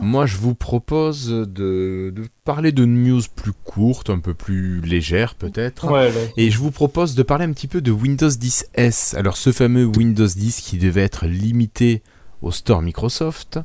Moi, 0.00 0.26
je 0.26 0.36
vous 0.36 0.54
propose 0.54 1.28
de, 1.28 2.12
de 2.14 2.22
parler 2.44 2.70
de 2.70 2.84
news 2.84 3.22
plus 3.34 3.52
courtes, 3.52 4.08
un 4.08 4.20
peu 4.20 4.32
plus 4.34 4.80
légères 4.82 5.34
peut-être. 5.34 5.90
Ouais, 5.90 6.12
Et 6.36 6.50
je 6.52 6.58
vous 6.58 6.70
propose 6.70 7.16
de 7.16 7.24
parler 7.24 7.44
un 7.44 7.52
petit 7.52 7.66
peu 7.66 7.80
de 7.80 7.90
Windows 7.90 8.30
10 8.30 8.66
S. 8.74 9.14
Alors 9.18 9.36
ce 9.36 9.50
fameux 9.50 9.84
Windows 9.84 10.24
10 10.26 10.60
qui 10.60 10.78
devait 10.78 11.02
être 11.02 11.26
limité 11.26 12.02
au 12.42 12.50
store 12.50 12.82
Microsoft, 12.82 13.58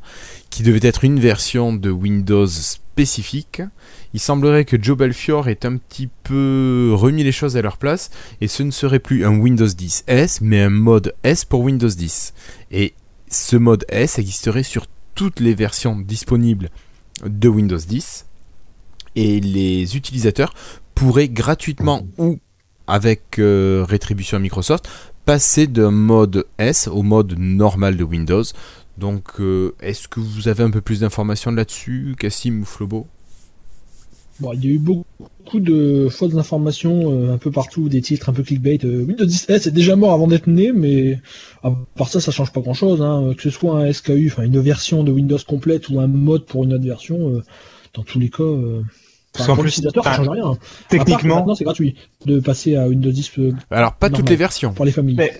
qui 0.50 0.64
devait 0.64 0.88
être 0.88 1.04
une 1.04 1.20
version 1.20 1.74
de 1.74 1.90
Windows 1.90 2.48
spécifique. 2.48 3.62
Il 4.14 4.20
semblerait 4.20 4.66
que 4.66 4.82
Joe 4.82 4.98
Belfiore 4.98 5.50
ait 5.50 5.66
un 5.66 5.78
petit 5.78 6.10
peu 6.24 6.92
remis 6.94 7.24
les 7.24 7.32
choses 7.32 7.58
à 7.58 7.62
leur 7.62 7.78
place 7.78 8.10
et 8.42 8.48
ce 8.48 8.64
ne 8.64 8.72
serait 8.72 9.00
plus 9.00 9.26
un 9.26 9.38
Windows 9.38 9.68
10 9.68 10.04
S 10.08 10.42
mais 10.42 10.62
un 10.62 10.70
mode 10.70 11.14
S 11.24 11.46
pour 11.46 11.62
Windows 11.62 11.88
10. 11.88 12.34
Et 12.72 12.94
ce 13.30 13.56
mode 13.56 13.86
S 13.90 14.20
existerait 14.20 14.64
sur 14.64 14.88
toutes 15.16 15.40
les 15.40 15.54
versions 15.54 15.98
disponibles 15.98 16.70
de 17.26 17.48
Windows 17.48 17.78
10 17.78 18.26
et 19.16 19.40
les 19.40 19.96
utilisateurs 19.96 20.54
pourraient 20.96 21.30
gratuitement 21.30 22.08
ou 22.18 22.40
avec 22.88 23.40
euh, 23.40 23.86
rétribution 23.88 24.38
à 24.38 24.40
Microsoft 24.40 24.90
passer 25.26 25.68
d'un 25.68 25.92
mode 25.92 26.46
S 26.58 26.88
au 26.88 27.04
mode 27.04 27.38
normal 27.38 27.98
de 27.98 28.04
Windows. 28.04 28.44
Donc 28.98 29.40
euh, 29.40 29.74
est-ce 29.82 30.08
que 30.08 30.20
vous 30.20 30.48
avez 30.48 30.64
un 30.64 30.72
peu 30.72 30.82
plus 30.82 31.00
d'informations 31.02 31.52
là-dessus, 31.52 32.16
Cassim 32.18 32.62
ou 32.62 32.66
Flobo? 32.66 33.08
Bon, 34.40 34.54
il 34.54 34.66
y 34.66 34.68
a 34.70 34.72
eu 34.72 34.80
beaucoup 34.80 35.60
de 35.60 36.08
fausses 36.10 36.36
informations 36.36 37.12
euh, 37.12 37.34
un 37.34 37.38
peu 37.38 37.52
partout, 37.52 37.90
des 37.90 38.02
titres 38.02 38.30
un 38.30 38.34
peu 38.34 38.44
clickbait. 38.44 38.80
Euh, 38.84 39.04
Windows 39.04 39.26
10 39.26 39.50
S 39.50 39.68
est 39.68 39.72
déjà 39.72 39.96
mort 39.96 40.14
avant 40.14 40.28
d'être 40.28 40.48
né, 40.48 40.72
mais 40.72 41.20
à 41.64 41.72
part 41.96 42.08
ça, 42.08 42.20
ça 42.20 42.32
change 42.32 42.52
pas 42.52 42.62
grand 42.62 42.74
chose. 42.74 43.02
Hein. 43.02 43.34
Que 43.36 43.44
ce 43.44 43.50
soit 43.50 43.80
un 43.80 43.92
SKU, 43.92 44.34
une 44.40 44.60
version 44.60 45.04
de 45.04 45.12
Windows 45.12 45.40
complète 45.48 45.90
ou 45.90 46.00
un 46.00 46.08
mode 46.08 46.46
pour 46.46 46.64
une 46.64 46.74
autre 46.74 46.86
version, 46.86 47.42
dans 47.94 48.04
tous 48.04 48.20
les 48.20 48.30
cas, 48.30 48.44
Parce 49.34 49.44
enfin, 49.46 49.52
qu'en 49.52 49.56
pour 49.56 49.64
plus, 49.64 49.70
l'utilisateur, 49.70 50.04
ça 50.04 50.16
change 50.16 50.30
rien. 50.30 50.58
Techniquement, 50.90 51.36
maintenant 51.38 51.56
c'est 51.56 51.64
gratuit 51.64 51.96
de 52.26 52.40
passer 52.40 52.76
à 52.76 52.88
Windows 52.88 53.12
10 53.12 53.32
euh, 53.40 53.52
Alors 53.70 53.94
pas 53.94 54.10
toutes 54.10 54.30
les 54.30 54.36
versions. 54.36 54.74
pour 54.74 54.86
les 54.86 54.92
familles. 54.92 55.16
Mais- 55.16 55.40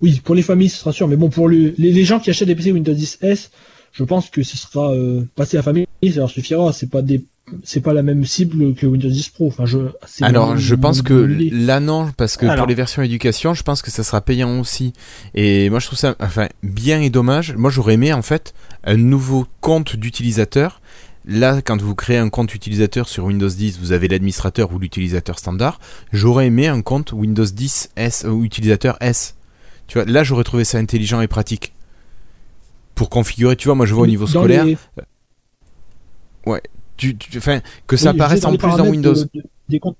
Oui, 0.00 0.20
pour 0.22 0.34
les 0.34 0.42
familles, 0.42 0.68
ce 0.68 0.78
sera 0.78 0.92
sûr. 0.92 1.08
Mais 1.08 1.16
bon, 1.16 1.30
pour 1.30 1.48
le- 1.48 1.74
les, 1.78 1.92
les 1.92 2.04
gens 2.04 2.18
qui 2.18 2.30
achètent 2.30 2.48
des 2.48 2.54
PC 2.54 2.72
Windows 2.72 2.92
10 2.92 3.18
S, 3.22 3.50
je 3.92 4.04
pense 4.04 4.28
que 4.30 4.42
ce 4.42 4.56
sera 4.56 4.92
euh, 4.92 5.24
passé 5.36 5.56
à 5.56 5.62
famille, 5.62 5.86
ça 6.10 6.16
leur 6.20 6.30
suffira. 6.30 6.72
C'est 6.72 6.90
pas 6.90 7.02
des 7.02 7.24
c'est 7.62 7.82
pas 7.82 7.92
la 7.92 8.02
même 8.02 8.24
cible 8.24 8.74
que 8.74 8.86
Windows 8.86 9.08
10 9.08 9.28
Pro. 9.28 9.48
Enfin, 9.48 9.66
je, 9.66 9.78
Alors, 10.22 10.56
je 10.56 10.74
pense 10.74 11.02
que 11.02 11.12
là 11.52 11.78
non, 11.78 12.10
parce 12.16 12.38
que 12.38 12.46
pour 12.56 12.66
les 12.66 12.74
versions 12.74 13.02
éducation, 13.02 13.52
je 13.52 13.62
pense 13.62 13.82
que 13.82 13.90
ça 13.90 14.02
sera 14.02 14.22
payant 14.22 14.60
aussi. 14.60 14.94
Et 15.34 15.68
moi, 15.68 15.78
je 15.78 15.86
trouve 15.86 15.98
ça, 15.98 16.16
enfin, 16.20 16.48
bien 16.62 17.00
et 17.02 17.10
dommage. 17.10 17.54
Moi, 17.54 17.70
j'aurais 17.70 17.94
aimé 17.94 18.12
en 18.14 18.22
fait 18.22 18.54
un 18.84 18.96
nouveau 18.96 19.46
compte 19.60 19.94
d'utilisateur. 19.96 20.80
Là, 21.26 21.62
quand 21.62 21.80
vous 21.80 21.94
créez 21.94 22.18
un 22.18 22.28
compte 22.28 22.54
utilisateur 22.54 23.08
sur 23.08 23.24
Windows 23.24 23.48
10, 23.48 23.78
vous 23.80 23.92
avez 23.92 24.08
l'administrateur 24.08 24.72
ou 24.74 24.78
l'utilisateur 24.78 25.38
standard. 25.38 25.80
J'aurais 26.12 26.46
aimé 26.48 26.68
un 26.68 26.82
compte 26.82 27.12
Windows 27.12 27.44
10 27.46 27.90
S 27.96 28.24
ou 28.28 28.44
utilisateur 28.44 28.98
S. 29.00 29.34
Tu 29.86 29.98
vois, 29.98 30.04
là, 30.06 30.22
j'aurais 30.22 30.44
trouvé 30.44 30.64
ça 30.64 30.78
intelligent 30.78 31.20
et 31.22 31.28
pratique. 31.28 31.72
Pour 32.94 33.08
configurer, 33.10 33.56
tu 33.56 33.68
vois, 33.68 33.74
moi 33.74 33.86
je 33.86 33.94
vois 33.94 34.04
au 34.04 34.06
niveau 34.06 34.24
Dans 34.26 34.30
scolaire, 34.40 34.64
les- 34.64 34.76
tu, 36.96 37.16
tu- 37.16 37.40
que 37.40 37.40
oui, 37.40 37.98
ça 37.98 38.10
je 38.10 38.14
apparaisse 38.14 38.44
en 38.44 38.54
plus 38.56 38.68
dans 38.76 38.86
Windows. 38.88 39.14
de- 39.14 39.28
de- 39.34 39.42
des 39.68 39.80
comptes. 39.80 39.96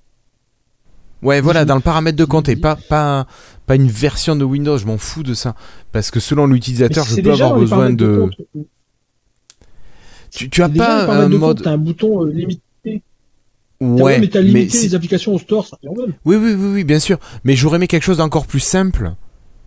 Ouais, 1.23 1.41
voilà, 1.41 1.65
dans 1.65 1.75
le 1.75 1.81
paramètre 1.81 2.17
de 2.19 2.25
compte 2.25 2.49
et 2.51 2.55
pas, 2.57 2.77
pas, 2.77 3.27
pas 3.67 3.75
une 3.77 3.89
version 3.89 4.37
de 4.37 4.45
Windows, 4.45 4.77
je 4.79 4.87
m'en 4.87 4.99
fous 4.99 5.23
de 5.23 5.33
ça. 5.35 5.55
Parce 5.91 6.11
que 6.11 6.21
selon 6.21 6.47
l'utilisateur, 6.47 7.05
je 7.05 7.17
peux 7.23 7.33
avoir 7.33 7.55
besoin 7.61 7.91
de. 7.97 8.31
Tu, 10.35 10.51
tu 10.51 10.63
as 10.63 10.69
déjà 10.69 11.07
pas 11.07 11.17
un 11.17 11.31
compte, 11.31 11.39
mode. 11.39 11.63
T'as 11.63 11.73
un 11.73 11.79
bouton 11.79 12.27
euh, 12.27 12.31
limité. 12.33 13.03
Ouais, 13.81 14.19
mais 14.19 14.29
t'as 14.29 14.41
limité 14.41 14.83
les 14.83 14.95
applications 14.95 15.35
au 15.35 15.39
store, 15.39 15.67
ça 15.67 15.79
oui, 15.83 16.13
oui, 16.25 16.37
oui, 16.37 16.55
oui, 16.55 16.85
bien 16.85 16.99
sûr. 16.99 17.19
Mais 17.45 17.55
j'aurais 17.55 17.77
aimé 17.77 17.87
quelque 17.87 18.03
chose 18.03 18.17
d'encore 18.17 18.47
plus 18.47 18.61
simple. 18.61 19.13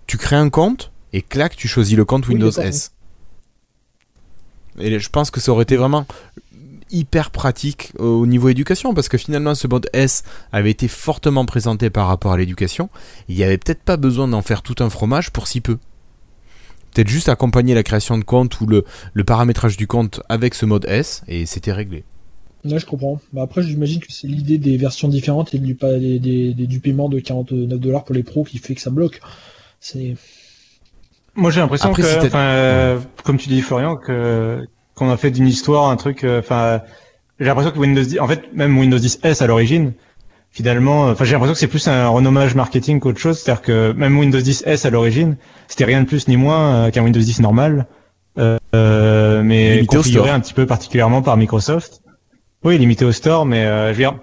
Tu 0.08 0.18
crées 0.18 0.36
un 0.36 0.50
compte 0.50 0.92
et 1.14 1.22
clac, 1.22 1.56
tu 1.56 1.68
choisis 1.68 1.96
le 1.96 2.06
compte 2.06 2.28
Windows 2.28 2.52
S. 2.52 2.92
Et 4.80 5.00
je 5.00 5.10
pense 5.10 5.32
que 5.32 5.40
ça 5.40 5.52
aurait 5.52 5.64
été 5.64 5.76
vraiment 5.76 6.06
hyper 6.90 7.32
pratique 7.32 7.92
au 8.00 8.26
niveau 8.26 8.50
éducation 8.50 8.94
parce 8.94 9.10
que 9.10 9.18
finalement 9.18 9.56
ce 9.56 9.68
mode 9.68 9.90
S 9.92 10.24
avait 10.54 10.72
été 10.72 10.88
fortement 10.88 11.46
présenté 11.46 11.90
par 11.90 12.08
rapport 12.08 12.32
à 12.32 12.38
l'éducation. 12.38 12.90
Il 13.28 13.36
n'y 13.36 13.44
avait 13.44 13.58
peut-être 13.58 13.84
pas 13.84 13.98
besoin 13.98 14.28
d'en 14.28 14.42
faire 14.42 14.62
tout 14.62 14.76
un 14.80 14.90
fromage 14.90 15.32
pour 15.32 15.48
si 15.48 15.62
peu. 15.62 15.78
Peut-être 16.98 17.10
juste 17.10 17.30
accompagner 17.30 17.76
la 17.76 17.84
création 17.84 18.18
de 18.18 18.24
compte 18.24 18.60
ou 18.60 18.66
le, 18.66 18.84
le 19.14 19.24
paramétrage 19.24 19.78
du 19.78 19.86
compte 19.86 20.20
avec 20.30 20.56
ce 20.56 20.66
mode 20.66 20.84
S 20.88 21.22
et 21.28 21.46
c'était 21.46 21.72
réglé. 21.72 22.04
Là, 22.64 22.80
je 22.80 22.88
comprends. 22.88 23.22
Bah, 23.34 23.44
après, 23.44 23.62
j'imagine 23.62 24.00
que 24.00 24.12
c'est 24.12 24.26
l'idée 24.26 24.58
des 24.58 24.78
versions 24.78 25.08
différentes 25.08 25.54
et 25.54 25.60
du, 25.60 25.76
pa- 25.76 26.00
des- 26.00 26.18
des- 26.18 26.56
des- 26.56 26.66
du 26.66 26.80
paiement 26.80 27.08
de 27.08 27.20
49 27.20 27.80
dollars 27.80 28.04
pour 28.04 28.16
les 28.16 28.24
pros 28.24 28.44
qui 28.44 28.58
fait 28.58 28.74
que 28.74 28.82
ça 28.82 28.90
bloque. 28.90 29.20
C'est 29.80 30.16
Moi, 31.36 31.52
j'ai 31.52 31.60
l'impression 31.60 31.90
que, 31.94 32.02
euh, 32.34 33.00
comme 33.24 33.38
tu 33.38 33.48
dis, 33.50 33.62
Florian, 33.62 33.96
que 33.96 34.66
qu'on 34.96 35.12
a 35.12 35.18
fait 35.18 35.30
d'une 35.30 35.46
histoire 35.48 35.90
un 35.92 35.98
truc. 35.98 36.24
euh, 36.24 36.40
Enfin, 36.40 36.82
j'ai 37.40 37.46
l'impression 37.46 37.70
que 37.70 37.78
Windows 37.78 38.02
10, 38.04 38.20
en 38.20 38.28
fait, 38.28 38.42
même 38.56 38.76
Windows 38.76 38.98
10 38.98 39.20
S 39.22 39.44
à 39.44 39.46
l'origine, 39.46 39.94
finalement, 40.52 41.08
euh, 41.08 41.12
enfin, 41.12 41.26
j'ai 41.26 41.34
l'impression 41.34 41.54
que 41.54 41.60
c'est 41.60 41.68
plus 41.68 41.88
un 41.88 42.08
renommage 42.08 42.56
marketing 42.56 43.00
qu'autre 43.00 43.20
chose. 43.20 43.40
C'est-à-dire 43.40 43.62
que 43.62 43.92
même 43.94 44.18
Windows 44.18 44.40
10 44.40 44.64
S 44.66 44.86
à 44.86 44.90
l'origine, 44.90 45.38
c'était 45.68 45.86
rien 45.86 46.02
de 46.02 46.08
plus 46.08 46.28
ni 46.28 46.38
moins 46.38 46.74
euh, 46.88 46.90
qu'un 46.92 47.04
Windows 47.04 47.20
10 47.20 47.42
normal, 47.42 47.86
euh, 48.40 49.42
mais 49.44 49.76
Limité 49.76 49.96
configuré 49.98 50.30
un 50.30 50.40
petit 50.40 50.54
peu 50.54 50.66
particulièrement 50.66 51.22
par 51.22 51.38
Microsoft. 51.38 52.02
Oui, 52.64 52.78
limité 52.78 53.06
au 53.06 53.12
store, 53.12 53.46
mais 53.46 53.66
euh, 53.66 53.88
je 53.88 53.92
veux 53.94 53.98
dire, 54.04 54.16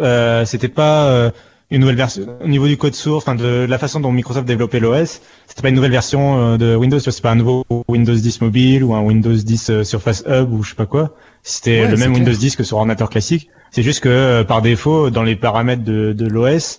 euh, 0.00 0.44
c'était 0.44 0.68
pas 0.68 1.30
une 1.70 1.80
nouvelle 1.80 1.96
version 1.96 2.26
au 2.42 2.48
niveau 2.48 2.66
du 2.66 2.76
code 2.76 2.94
source, 2.94 3.24
enfin 3.24 3.34
de 3.34 3.66
la 3.66 3.78
façon 3.78 4.00
dont 4.00 4.12
Microsoft 4.12 4.46
développait 4.46 4.80
l'OS. 4.80 5.20
C'était 5.46 5.62
pas 5.62 5.68
une 5.70 5.74
nouvelle 5.74 5.90
version 5.90 6.56
de 6.58 6.76
Windows, 6.76 6.98
c'est 6.98 7.20
pas 7.22 7.30
un 7.30 7.34
nouveau 7.36 7.64
Windows 7.88 8.14
10 8.14 8.40
mobile 8.42 8.84
ou 8.84 8.94
un 8.94 9.00
Windows 9.00 9.32
10 9.34 9.70
euh, 9.70 9.84
Surface 9.84 10.22
Hub 10.26 10.52
ou 10.52 10.62
je 10.62 10.70
sais 10.70 10.76
pas 10.76 10.86
quoi. 10.86 11.14
C'était 11.42 11.82
Ouais, 11.82 11.88
le 11.88 11.96
même 11.96 12.12
clair. 12.12 12.24
Windows 12.26 12.38
10 12.38 12.56
que 12.56 12.62
sur 12.62 12.76
ordinateur 12.76 13.08
classique. 13.08 13.48
C'est 13.72 13.82
juste 13.82 14.00
que 14.00 14.08
euh, 14.08 14.44
par 14.44 14.62
défaut, 14.62 15.10
dans 15.10 15.22
les 15.24 15.34
paramètres 15.34 15.82
de, 15.82 16.12
de 16.12 16.26
l'OS, 16.26 16.78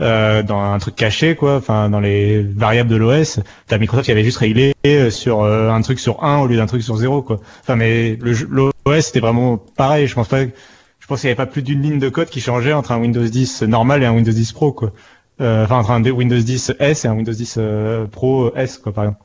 euh, 0.00 0.42
dans 0.42 0.60
un 0.60 0.78
truc 0.78 0.96
caché, 0.96 1.36
quoi, 1.36 1.56
enfin 1.56 1.88
dans 1.88 2.00
les 2.00 2.42
variables 2.42 2.90
de 2.90 2.96
l'OS, 2.96 3.38
t'as 3.68 3.78
Microsoft 3.78 4.04
qui 4.06 4.10
avait 4.12 4.24
juste 4.24 4.38
réglé 4.38 4.74
euh, 4.86 5.10
sur 5.10 5.42
euh, 5.42 5.70
un 5.70 5.80
truc 5.82 6.00
sur 6.00 6.22
1 6.24 6.40
au 6.40 6.46
lieu 6.48 6.56
d'un 6.56 6.66
truc 6.66 6.82
sur 6.82 6.96
0, 6.96 7.22
quoi. 7.22 7.38
Enfin, 7.60 7.76
mais 7.76 8.18
l'OS 8.20 8.72
c'était 9.06 9.20
vraiment 9.20 9.56
pareil. 9.56 10.06
Je 10.08 10.14
pense 10.14 10.28
pas. 10.28 10.40
Je 10.44 11.06
pense 11.08 11.20
qu'il 11.20 11.28
n'y 11.28 11.32
avait 11.32 11.36
pas 11.36 11.46
plus 11.46 11.62
d'une 11.62 11.82
ligne 11.82 11.98
de 11.98 12.08
code 12.08 12.28
qui 12.28 12.40
changeait 12.40 12.72
entre 12.72 12.92
un 12.92 12.98
Windows 13.00 13.22
10 13.24 13.62
normal 13.62 14.02
et 14.02 14.06
un 14.06 14.12
Windows 14.14 14.32
10 14.32 14.52
Pro, 14.52 14.72
quoi. 14.72 14.92
Euh, 15.40 15.64
enfin, 15.64 15.78
entre 15.78 15.90
un 15.90 16.02
Windows 16.02 16.38
10 16.38 16.72
S 16.78 17.04
et 17.04 17.08
un 17.08 17.14
Windows 17.14 17.32
10 17.32 17.54
euh, 17.58 18.06
Pro 18.06 18.52
S, 18.56 18.78
quoi, 18.78 18.92
par 18.92 19.04
exemple. 19.04 19.20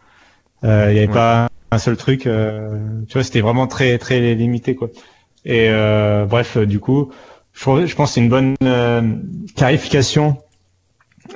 Euh, 0.63 0.85
Il 0.89 0.93
n'y 0.93 0.99
avait 0.99 1.07
Ouais. 1.07 1.13
pas 1.13 1.49
un 1.71 1.77
seul 1.77 1.95
truc. 1.97 2.25
euh, 2.27 2.77
tu 3.07 3.13
vois, 3.13 3.23
c'était 3.23 3.41
vraiment 3.41 3.67
très 3.67 3.97
très 3.99 4.33
limité, 4.35 4.75
quoi. 4.75 4.89
Et 5.47 5.69
euh, 5.69 6.25
bref, 6.25 6.57
euh, 6.57 6.65
du 6.65 6.79
coup, 6.79 7.11
je, 7.53 7.85
je 7.87 7.95
pense 7.95 8.13
c'est 8.13 8.19
une 8.21 8.29
bonne 8.29 8.55
euh, 8.63 9.01
clarification. 9.55 10.37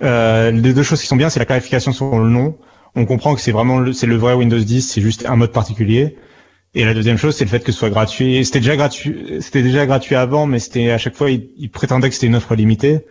Euh, 0.03 0.51
les 0.51 0.74
deux 0.74 0.84
choses 0.84 1.01
qui 1.01 1.07
sont 1.07 1.16
bien, 1.16 1.30
c'est 1.30 1.39
la 1.39 1.45
clarification 1.45 1.91
sur 1.93 2.20
le 2.20 2.30
nom. 2.30 2.57
On 2.95 3.05
comprend 3.05 3.34
que 3.34 3.41
c'est 3.41 3.51
vraiment 3.51 3.91
c'est 3.93 4.07
le 4.07 4.18
vrai 4.18 4.34
Windows 4.34 4.59
10, 4.59 4.82
c'est 4.82 5.01
juste 5.01 5.26
un 5.26 5.36
mode 5.38 5.51
particulier. 5.51 6.18
Et 6.76 6.86
la 6.86 6.93
deuxième 6.93 7.18
chose, 7.18 7.36
c'est 7.36 7.45
le 7.45 7.49
fait 7.49 7.64
que 7.64 7.72
ce 7.72 7.80
soit 7.80 7.89
gratuit. 7.89 8.45
C'était 8.45 8.59
déjà 8.59 8.76
gratuit, 8.76 9.41
c'était 9.41 9.64
déjà 9.64 9.86
gratuit 9.86 10.16
avant, 10.16 10.45
mais 10.45 10.59
c'était 10.59 10.91
à 10.91 10.97
chaque 10.97 11.16
fois, 11.16 11.32
ils 11.32 11.49
il 11.57 11.72
prétendaient 11.72 12.09
que 12.09 12.16
c'était 12.16 12.28
une 12.28 12.36
offre 12.36 12.53
limitée. 12.55 13.05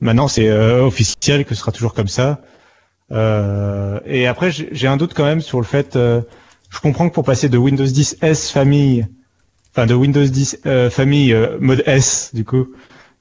Maintenant, 0.00 0.28
c'est 0.28 0.50
officiel 0.50 1.44
que 1.44 1.54
ce 1.54 1.60
sera 1.60 1.72
toujours 1.72 1.94
comme 1.94 2.08
ça. 2.08 2.40
Euh, 3.12 4.00
et 4.04 4.26
après, 4.26 4.50
j'ai 4.50 4.86
un 4.86 4.96
doute 4.96 5.14
quand 5.14 5.24
même 5.24 5.40
sur 5.40 5.58
le 5.60 5.66
fait. 5.66 5.96
euh, 5.96 6.22
je 6.70 6.80
comprends 6.80 7.08
que 7.08 7.14
pour 7.14 7.24
passer 7.24 7.48
de 7.48 7.58
Windows 7.58 7.84
10 7.84 8.18
S 8.22 8.50
famille, 8.50 9.06
enfin 9.76 9.86
de 9.86 9.94
Windows 9.94 10.24
10 10.24 10.60
euh, 10.64 10.88
famille 10.88 11.34
euh, 11.34 11.58
mode 11.60 11.82
S 11.84 12.30
du 12.32 12.44
coup, 12.44 12.66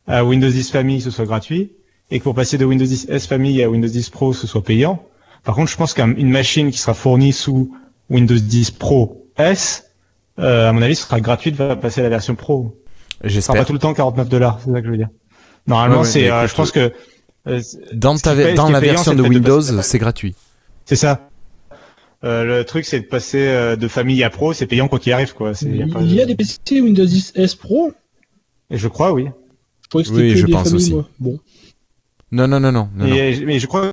à 0.07 0.23
Windows 0.23 0.47
10 0.49 0.71
famille, 0.71 1.01
ce 1.01 1.11
soit 1.11 1.25
gratuit, 1.25 1.73
et 2.11 2.19
que 2.19 2.23
pour 2.23 2.33
passer 2.33 2.57
de 2.57 2.63
Windows 2.63 2.85
10 2.85 3.07
S 3.09 3.27
famille 3.27 3.61
à 3.61 3.69
Windows 3.69 3.89
10 3.89 4.09
Pro, 4.09 4.31
ce 4.31 4.47
soit 4.47 4.63
payant. 4.63 5.03
Par 5.43 5.55
contre, 5.55 5.69
je 5.69 5.75
pense 5.75 5.93
qu'une 5.93 6.29
machine 6.29 6.71
qui 6.71 6.77
sera 6.77 6.93
fournie 6.93 7.33
sous 7.33 7.75
Windows 8.09 8.35
10 8.37 8.71
Pro 8.71 9.27
S, 9.37 9.91
euh, 10.39 10.69
à 10.69 10.71
mon 10.71 10.81
avis, 10.81 10.95
sera 10.95 11.19
gratuite, 11.19 11.55
va 11.55 11.75
passer 11.75 11.99
à 11.99 12.03
la 12.03 12.09
version 12.09 12.35
Pro. 12.35 12.77
Ce 13.23 13.27
sera 13.27 13.29
J'espère. 13.29 13.55
pas 13.55 13.65
tout 13.65 13.73
le 13.73 13.79
temps 13.79 13.93
49 13.93 14.29
dollars, 14.29 14.59
c'est 14.63 14.71
ça 14.71 14.79
que 14.79 14.85
je 14.85 14.91
veux 14.91 14.97
dire. 14.97 15.09
Normalement, 15.67 16.01
Ouais, 16.01 16.05
c'est, 16.07 16.31
euh, 16.31 16.47
je 16.47 16.55
pense 16.55 16.71
que 16.71 16.93
Dans, 17.93 18.15
ce 18.17 18.21
ta, 18.23 18.33
ce 18.35 18.55
dans 18.55 18.69
la 18.69 18.79
payant, 18.79 18.93
version 18.93 19.13
de 19.13 19.21
Windows, 19.23 19.61
c'est 19.61 19.99
gratuit. 19.99 20.35
c'est 20.85 20.95
ça. 20.95 21.29
Euh, 22.26 22.43
le 22.43 22.63
truc, 22.63 22.86
c'est 22.86 22.99
de 23.01 23.05
passer 23.05 23.45
euh, 23.47 23.76
de 23.76 23.88
famille 23.88 24.23
à 24.23 24.30
Pro, 24.30 24.51
c'est 24.53 24.65
payant 24.65 24.88
quoi 24.88 24.97
qu'il 24.99 25.13
arrive, 25.13 25.34
quoi. 25.34 25.53
C'est- 25.53 25.69
y 25.69 25.84
a 25.84 25.88
pas 25.88 26.01
Il 26.01 26.13
y 26.13 26.19
a 26.21 26.23
de- 26.26 26.30
des 26.30 26.36
PC 26.36 26.82
Windows 26.82 27.05
10 27.05 27.32
S 27.36 27.53
Pro? 27.55 27.91
Et 28.71 28.78
je 28.78 28.88
crois, 28.88 29.13
oui. 29.13 29.28
Je 29.84 29.89
croyais 29.89 30.07
que 30.07 30.11
Oui, 30.13 30.34
que 30.34 30.39
je 30.39 30.45
des 30.47 30.51
pense 30.51 30.63
familles, 30.69 30.76
aussi. 30.76 30.93
moi. 30.93 31.07
Bon. 31.19 31.39
Non, 32.32 32.47
non, 32.47 32.59
non, 32.59 32.71
non. 32.71 32.89
non, 32.95 33.07
non. 33.07 33.15
Et, 33.15 33.43
mais 33.45 33.59
je 33.59 33.67
crois. 33.67 33.91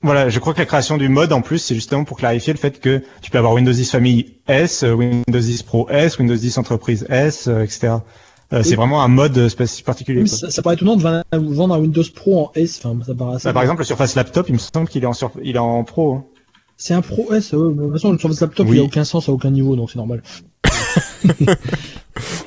Voilà, 0.00 0.28
je 0.28 0.38
crois 0.38 0.54
que 0.54 0.58
la 0.60 0.66
création 0.66 0.96
du 0.96 1.08
mode 1.08 1.32
en 1.32 1.40
plus, 1.42 1.58
c'est 1.58 1.74
justement 1.74 2.04
pour 2.04 2.16
clarifier 2.18 2.52
le 2.52 2.58
fait 2.58 2.78
que 2.80 3.02
tu 3.20 3.30
peux 3.32 3.38
avoir 3.38 3.52
Windows 3.54 3.72
10 3.72 3.90
famille 3.90 4.34
S, 4.46 4.84
euh, 4.84 4.92
Windows 4.92 5.22
10 5.40 5.62
Pro 5.64 5.88
S, 5.90 6.18
Windows 6.18 6.36
10 6.36 6.56
entreprise 6.58 7.04
S, 7.08 7.48
euh, 7.48 7.62
etc. 7.64 7.94
Euh, 8.52 8.62
c'est 8.62 8.76
vraiment 8.76 9.02
un 9.02 9.08
mode 9.08 9.48
spécifique 9.48 9.84
particulier. 9.84 10.20
Quoi. 10.20 10.28
ça, 10.28 10.50
ça 10.50 10.62
paraît 10.62 10.76
étonnant 10.76 10.96
de 10.96 11.02
vendre 11.02 11.22
un- 11.32 11.38
vendre 11.38 11.74
un 11.74 11.78
Windows 11.80 12.02
Pro 12.14 12.44
en 12.46 12.52
S. 12.54 12.80
Enfin, 12.82 12.96
ça 13.04 13.14
paraît 13.14 13.34
assez- 13.36 13.48
Bah, 13.48 13.52
par 13.52 13.62
exemple, 13.62 13.80
le 13.80 13.84
Surface 13.86 14.14
Laptop, 14.14 14.48
il 14.48 14.54
me 14.54 14.58
semble 14.58 14.88
qu'il 14.88 15.02
est 15.02 15.06
en 15.06 15.12
sur... 15.12 15.32
il 15.42 15.56
est 15.56 15.58
en 15.60 15.82
Pro. 15.84 16.14
hein. 16.14 16.24
C'est 16.80 16.94
un 16.94 17.02
Pro 17.02 17.32
S. 17.34 17.52
ouais, 17.52 17.58
mais 17.74 17.74
de 17.74 17.82
toute 17.82 17.92
façon, 17.92 18.12
le 18.12 18.18
Surface 18.18 18.40
Laptop, 18.40 18.66
Oui. 18.68 18.76
il 18.76 18.80
a 18.80 18.84
aucun 18.84 19.02
sens 19.04 19.28
à 19.28 19.32
aucun 19.32 19.50
niveau, 19.50 19.74
donc 19.76 19.90
c'est 19.90 19.96
normal. 19.98 20.22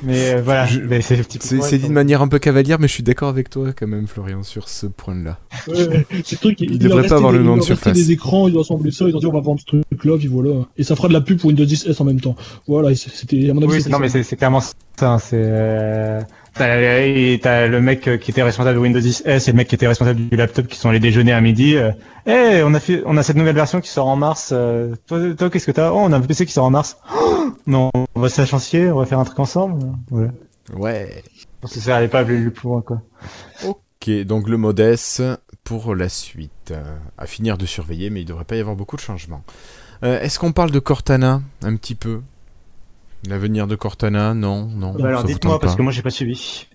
Mais 0.02 0.34
euh, 0.34 0.42
voilà, 0.42 0.66
Je- 0.66 0.80
mais 0.80 1.00
c'est 1.00 1.16
C'est 1.16 1.24
typiquement- 1.24 1.62
c'est 1.62 1.78
dit 1.78 1.88
de 1.88 1.92
manière 1.92 2.20
un 2.20 2.28
peu 2.28 2.38
cavalière, 2.38 2.78
mais 2.78 2.88
je 2.88 2.92
suis 2.92 3.02
d'accord 3.02 3.28
avec 3.30 3.48
toi 3.48 3.72
quand 3.72 3.86
même, 3.86 4.06
Florian, 4.06 4.42
sur 4.42 4.68
ce 4.68 4.86
point-là. 4.86 5.38
Ouais, 5.68 6.06
c'est 6.24 6.32
le 6.32 6.36
truc, 6.38 6.60
il, 6.60 6.78
devrait 6.78 7.06
pas 7.06 7.16
avoir 7.16 7.32
des- 7.32 7.38
le 7.38 7.44
nom 7.44 7.54
il 7.56 7.60
de 7.60 7.64
Surface. 7.64 7.94
des 7.94 8.10
écrans, 8.10 8.48
il 8.48 8.52
doit 8.52 8.62
assembler 8.62 8.90
ça, 8.90 9.06
ils 9.08 9.16
ont 9.16 9.18
dit 9.18 9.26
on 9.26 9.32
va 9.32 9.40
vendre 9.40 9.60
ce 9.60 9.64
truc-là, 9.64 10.18
puis 10.18 10.26
voilà. 10.26 10.66
Et 10.76 10.82
ça 10.84 10.94
fera 10.96 11.08
de 11.08 11.14
la 11.14 11.20
pub 11.22 11.38
pour 11.38 11.48
Windows 11.48 11.64
10 11.64 11.86
S 11.86 12.00
en 12.00 12.04
même 12.04 12.20
temps. 12.20 12.36
Voilà, 12.66 12.94
c'était 12.94 13.48
à 13.48 13.54
mon 13.54 13.62
avis. 13.62 13.72
Oui, 13.72 13.82
non, 13.86 13.92
ça. 13.92 13.98
mais 13.98 14.08
c'est 14.10 14.22
c'est 14.24 14.36
clairement 14.36 14.60
ça. 14.60 15.18
C'est 15.18 15.40
euh, 15.42 16.20
t'as 16.54 17.66
le 17.66 17.80
mec 17.80 18.06
euh, 18.08 18.16
qui 18.16 18.30
était 18.30 18.42
responsable 18.42 18.76
de 18.76 18.82
Windows 18.82 19.00
10 19.00 19.22
S 19.26 19.48
et 19.48 19.52
le 19.52 19.56
mec 19.56 19.68
qui 19.68 19.74
était 19.74 19.86
responsable 19.86 20.28
du 20.28 20.36
laptop 20.36 20.66
qui 20.66 20.76
sont 20.76 20.88
allés 20.88 21.00
déjeuner 21.00 21.32
à 21.32 21.40
midi. 21.40 21.76
Euh, 21.76 21.92
hey, 22.26 22.62
on 22.62 22.74
a 22.74 22.80
fait, 22.80 23.02
on 23.06 23.16
a 23.16 23.22
cette 23.22 23.36
nouvelle 23.36 23.54
version 23.54 23.80
qui 23.80 23.88
sort 23.88 24.06
en 24.08 24.16
mars. 24.16 24.50
euh, 24.52 24.94
toi, 25.06 25.18
toi 25.34 25.50
qu'est-ce 25.50 25.66
que 25.66 25.72
t'as? 25.72 25.90
Oh, 25.90 25.98
on 25.98 26.12
a 26.12 26.16
un 26.16 26.20
PC 26.20 26.46
qui 26.46 26.52
sort 26.52 26.64
en 26.64 26.70
mars. 26.70 26.96
Oh, 27.14 27.52
non, 27.66 27.90
on 28.14 28.20
va 28.20 28.28
se 28.28 28.40
la 28.40 28.46
chancier, 28.46 28.90
on 28.90 28.98
va 28.98 29.06
faire 29.06 29.18
un 29.18 29.24
truc 29.24 29.38
ensemble. 29.38 29.84
Ouais. 30.10 31.22
Je 31.36 31.44
pense 31.60 31.74
que 31.74 31.80
ça 31.80 31.96
allait 31.96 32.08
pas 32.08 32.20
aller 32.20 32.50
plus 32.50 32.68
loin, 32.68 32.82
quoi. 32.82 33.02
Ok, 33.66 34.10
donc 34.24 34.48
le 34.48 34.56
mode 34.56 34.80
S 34.80 35.22
pour 35.64 35.94
la 35.94 36.08
suite. 36.08 36.72
À 37.18 37.26
finir 37.26 37.56
de 37.58 37.66
surveiller, 37.66 38.10
mais 38.10 38.22
il 38.22 38.24
devrait 38.24 38.44
pas 38.44 38.56
y 38.56 38.60
avoir 38.60 38.76
beaucoup 38.76 38.96
de 38.96 39.00
changements. 39.00 39.42
Euh, 40.04 40.20
Est-ce 40.20 40.38
qu'on 40.38 40.52
parle 40.52 40.70
de 40.70 40.80
Cortana 40.80 41.40
un 41.62 41.76
petit 41.76 41.94
peu? 41.94 42.22
L'avenir 43.28 43.66
de 43.66 43.76
Cortana 43.76 44.34
Non, 44.34 44.66
non. 44.66 44.94
Bah 44.98 45.08
alors 45.08 45.24
dites-moi 45.24 45.60
parce 45.60 45.76
que 45.76 45.82
moi 45.82 45.92
j'ai 45.92 46.02
pas 46.02 46.10
suivi. 46.10 46.66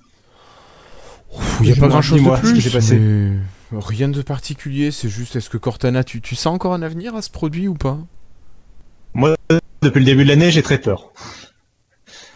Il 1.60 1.66
n'y 1.66 1.72
a 1.72 1.72
pas 1.72 1.74
Dis-moi, 1.74 1.88
grand 1.90 2.02
chose 2.02 2.24
de 2.24 2.40
plus. 2.40 2.70
passé. 2.72 2.98
mais 2.98 3.38
Rien 3.78 4.08
de 4.08 4.22
particulier, 4.22 4.92
c'est 4.92 5.10
juste 5.10 5.36
est-ce 5.36 5.50
que 5.50 5.58
Cortana, 5.58 6.04
tu, 6.06 6.22
tu 6.22 6.36
sens 6.36 6.56
encore 6.56 6.74
un 6.74 6.82
avenir 6.82 7.16
à 7.16 7.22
ce 7.22 7.30
produit 7.30 7.68
ou 7.68 7.74
pas? 7.74 7.98
Moi, 9.14 9.36
depuis 9.82 10.00
le 10.00 10.06
début 10.06 10.24
de 10.24 10.30
l'année, 10.30 10.52
j'ai 10.52 10.64
très 10.64 10.78
peur. 10.78 11.12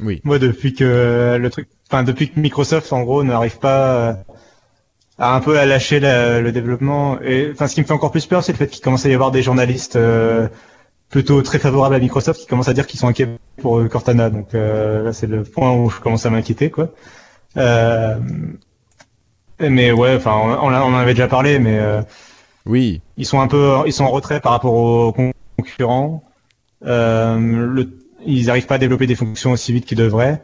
Oui. 0.02 0.20
Moi, 0.26 0.40
depuis 0.40 0.74
que 0.74 1.38
le 1.40 1.50
truc, 1.50 1.70
enfin 1.90 2.04
depuis 2.04 2.30
que 2.32 2.40
Microsoft 2.40 2.92
en 2.92 3.04
gros 3.04 3.24
n'arrive 3.24 3.60
pas 3.60 4.24
à 5.18 5.36
un 5.36 5.40
peu 5.40 5.58
à 5.58 5.66
lâcher 5.66 6.00
la- 6.02 6.42
le 6.42 6.52
développement. 6.52 7.22
Et 7.22 7.52
enfin, 7.54 7.68
ce 7.68 7.76
qui 7.76 7.82
me 7.82 7.86
fait 7.86 7.94
encore 7.94 8.12
plus 8.12 8.26
peur, 8.26 8.44
c'est 8.44 8.52
le 8.52 8.58
fait 8.58 8.68
qu'il 8.68 8.84
commence 8.84 9.06
à 9.06 9.10
y 9.10 9.14
avoir 9.14 9.32
des 9.32 9.44
journalistes 9.44 9.96
euh, 9.96 10.50
plutôt 11.12 11.42
très 11.42 11.60
favorables 11.60 11.96
à 11.96 12.00
Microsoft 12.00 12.40
qui 12.40 12.48
commencent 12.48 12.70
à 12.70 12.74
dire 12.74 12.88
qu'ils 12.88 13.00
sont 13.00 13.08
inquiets 13.08 13.28
pour 13.62 13.80
euh, 13.80 13.88
Cortana. 13.88 14.30
Donc 14.30 14.56
euh, 14.56 15.04
là, 15.04 15.14
c'est 15.14 15.28
le 15.28 15.44
point 15.44 15.72
où 15.76 15.90
je 15.90 16.00
commence 16.00 16.26
à 16.26 16.30
m'inquiéter, 16.30 16.70
quoi. 16.72 16.90
Euh, 17.58 18.16
mais 19.60 19.92
ouais, 19.92 20.16
enfin, 20.16 20.34
on, 20.36 20.68
on 20.70 20.74
en 20.74 20.96
avait 20.96 21.14
déjà 21.14 21.28
parlé, 21.28 21.60
mais 21.60 21.78
euh, 21.80 22.02
Oui. 22.66 23.02
ils 23.18 23.26
sont 23.26 23.42
un 23.42 23.48
peu, 23.48 23.76
ils 23.86 23.94
sont 23.94 24.06
en 24.06 24.10
retrait 24.12 24.40
par 24.40 24.54
rapport 24.54 24.74
aux 24.74 25.12
con- 25.12 25.34
concurrents. 25.58 26.24
Euh, 26.86 27.38
le, 27.38 27.90
ils 28.26 28.48
n'arrivent 28.48 28.66
pas 28.66 28.76
à 28.76 28.80
développer 28.80 29.06
des 29.06 29.16
fonctions 29.16 29.52
aussi 29.52 29.74
vite 29.74 29.86
qu'ils 29.86 29.98
devraient. 29.98 30.42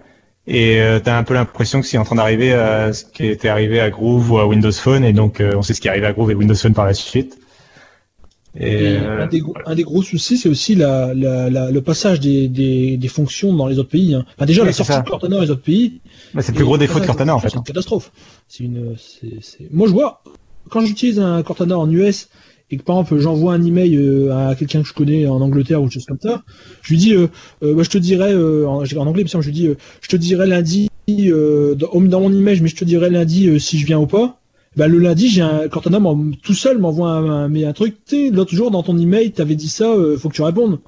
Et 0.47 0.81
euh, 0.81 0.99
t'as 0.99 1.17
un 1.17 1.23
peu 1.23 1.33
l'impression 1.33 1.81
que 1.81 1.87
c'est 1.87 1.97
en 1.97 2.03
train 2.03 2.15
d'arriver 2.15 2.53
à 2.53 2.93
ce 2.93 3.03
qui 3.05 3.25
était 3.25 3.49
arrivé 3.49 3.79
à 3.79 3.89
Groove 3.89 4.31
ou 4.31 4.37
à 4.39 4.45
Windows 4.47 4.71
Phone, 4.71 5.03
et 5.03 5.13
donc 5.13 5.41
on 5.41 5.61
sait 5.61 5.73
ce 5.73 5.81
qui 5.81 5.87
est 5.87 5.91
arrivé 5.91 6.07
à 6.07 6.13
Groove 6.13 6.31
et 6.31 6.35
Windows 6.35 6.55
Phone 6.55 6.73
par 6.73 6.85
la 6.85 6.93
suite. 6.93 7.37
Et, 8.55 8.71
Et 8.71 8.97
euh, 8.97 9.23
un, 9.23 9.27
des, 9.27 9.39
gros- 9.39 9.53
un 9.65 9.75
des 9.75 9.83
gros 9.83 10.01
soucis, 10.01 10.37
c'est 10.37 10.49
aussi 10.49 10.73
la, 10.75 11.13
la, 11.13 11.49
la- 11.49 11.69
le 11.71 11.81
passage 11.81 12.19
des, 12.19 12.47
des, 12.47 12.97
des 12.97 13.07
fonctions 13.07 13.53
dans 13.53 13.67
les 13.67 13.77
autres 13.77 13.89
pays. 13.89 14.15
hein. 14.15 14.25
Enfin, 14.35 14.45
déjà, 14.45 14.61
Oui, 14.63 14.67
la 14.67 14.73
sortie 14.73 14.93
ça. 14.93 15.01
de 15.01 15.07
Cortana 15.09 15.35
dans 15.35 15.41
les 15.43 15.51
autres 15.51 15.61
pays. 15.61 16.01
bah, 16.33 16.41
c'est 16.41 16.51
le 16.51 16.55
plus 16.57 16.65
gros 16.65 16.77
défaut 16.77 16.99
de 16.99 17.05
Cortana 17.05 17.35
en 17.35 17.39
fait. 17.39 17.49
C'est 17.49 17.57
une 17.57 17.63
catastrophe. 17.63 18.11
C'est 18.47 18.63
une, 18.63 18.95
c'est- 18.97 19.71
Moi, 19.71 19.87
je 19.87 19.93
vois, 19.93 20.23
quand 20.69 20.81
j'utilise 20.85 21.19
un 21.19 21.43
Cortana 21.43 21.77
en 21.77 21.89
US 21.91 22.29
et 22.69 22.77
que 22.77 22.83
par 22.83 22.97
exemple 22.99 23.21
j'envoie 23.21 23.53
un 23.53 23.63
email 23.63 23.95
euh, 23.95 24.35
à 24.49 24.55
quelqu'un 24.55 24.81
que 24.81 24.87
je 24.87 24.93
connais 24.93 25.25
en 25.27 25.39
Angleterre 25.39 25.79
ou 25.81 25.85
quelque 25.85 25.93
chose 25.93 26.05
comme 26.05 26.19
ça, 26.21 26.43
je 26.81 26.89
lui 26.89 26.97
dis, 26.97 27.13
euh, 27.13 27.27
euh, 27.63 27.75
bah, 27.75 27.83
je 27.83 27.89
te 27.89 27.97
dirais, 27.97 28.33
euh, 28.33 28.67
en, 28.67 28.83
en 28.83 29.07
anglais, 29.07 29.23
je 29.27 29.37
lui 29.37 29.51
dis, 29.51 29.67
euh, 29.67 29.75
je 30.01 30.07
te 30.07 30.15
dirai 30.15 30.47
lundi 30.47 30.87
dans, 31.07 32.01
dans 32.01 32.19
mon 32.21 32.31
email, 32.33 32.59
mais 32.61 32.67
je 32.69 32.75
te 32.75 32.85
dirai 32.85 33.09
lundi 33.09 33.59
si 33.59 33.77
je 33.79 33.85
viens 33.85 33.99
ou 33.99 34.07
pas. 34.07 34.41
Bah, 34.77 34.87
le 34.87 34.99
lundi, 34.99 35.27
j'ai 35.27 35.41
un 35.41 35.67
Cortana 35.67 35.99
m'en- 35.99 36.31
tout 36.43 36.53
seul 36.53 36.77
m'envoie 36.77 37.09
un, 37.09 37.29
un- 37.29 37.47
mais 37.49 37.65
un 37.65 37.73
truc, 37.73 37.95
tu 38.05 38.27
sais, 38.27 38.29
l'autre 38.29 38.53
jour 38.55 38.71
dans 38.71 38.83
ton 38.83 38.97
email, 38.97 39.31
t'avais 39.31 39.55
dit 39.55 39.69
ça, 39.69 39.85
euh, 39.91 40.17
faut 40.17 40.29
que 40.29 40.35
tu 40.35 40.43
répondes. 40.43 40.79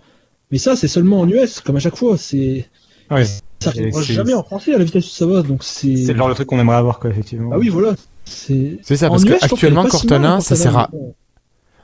Mais 0.51 0.57
ça, 0.59 0.75
c'est 0.75 0.87
seulement 0.87 1.21
en 1.21 1.27
US, 1.27 1.59
comme 1.59 1.75
à 1.75 1.79
chaque 1.79 1.95
fois. 1.95 2.17
C'est 2.17 2.69
Ouais, 3.11 3.25
ça 3.25 3.71
jamais 4.01 4.35
en 4.35 4.43
français 4.43 4.73
à 4.75 4.77
la 4.77 4.83
vitesse 4.83 5.05
où 5.07 5.09
ça 5.09 5.25
va, 5.25 5.41
donc 5.41 5.63
c'est. 5.63 5.95
c'est 5.97 6.13
le 6.13 6.17
genre 6.17 6.29
de 6.29 6.33
truc 6.35 6.47
qu'on 6.47 6.59
aimerait 6.59 6.77
avoir 6.77 6.99
quoi, 6.99 7.09
effectivement. 7.09 7.49
Ah 7.53 7.57
oui, 7.57 7.69
voilà. 7.69 7.95
C'est 8.25 8.77
C'est 8.83 8.95
ça, 8.95 9.09
parce 9.09 9.23
US, 9.23 9.27
que 9.29 9.33
je 9.33 9.39
trouve 9.47 9.53
actuellement, 9.53 9.81
qu'elle 9.83 9.89
est 9.89 9.91
pas 9.91 9.97
si 9.97 10.07
mal, 10.07 10.19
Cortana, 10.21 10.41
ça 10.41 10.55
sert 10.55 10.77
à. 10.77 10.91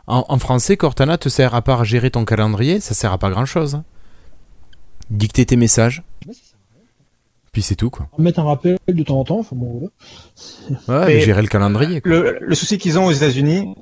En, 0.07 0.23
en 0.29 0.37
français, 0.37 0.77
Cortana 0.77 1.17
te 1.17 1.29
sert 1.29 1.55
à 1.55 1.63
part 1.63 1.83
gérer 1.83 2.11
ton 2.11 2.25
calendrier, 2.25 2.79
ça 2.79 2.93
sert 2.93 3.11
à 3.11 3.17
pas 3.17 3.31
grand 3.31 3.45
chose. 3.45 3.81
Dicter 5.09 5.45
tes 5.45 5.55
messages. 5.55 6.03
Puis 7.55 7.61
c'est 7.61 7.75
tout, 7.75 7.89
quoi. 7.89 8.07
Mettre 8.17 8.41
un 8.41 8.43
rappel 8.43 8.77
de 8.85 9.03
temps 9.03 9.17
en 9.17 9.23
temps, 9.23 9.39
enfin 9.39 9.55
bon, 9.55 9.79
voilà. 10.87 10.99
Ouais, 10.99 11.07
Mais- 11.07 11.13
mais 11.15 11.21
gérer 11.21 11.41
le 11.41 11.47
calendrier. 11.47 12.01
quoi. 12.01 12.11
Le, 12.11 12.37
le 12.41 12.53
souci 12.55 12.77
qu'ils 12.77 12.99
ont 12.99 13.05
aux 13.05 13.13
États-Unis, 13.13 13.73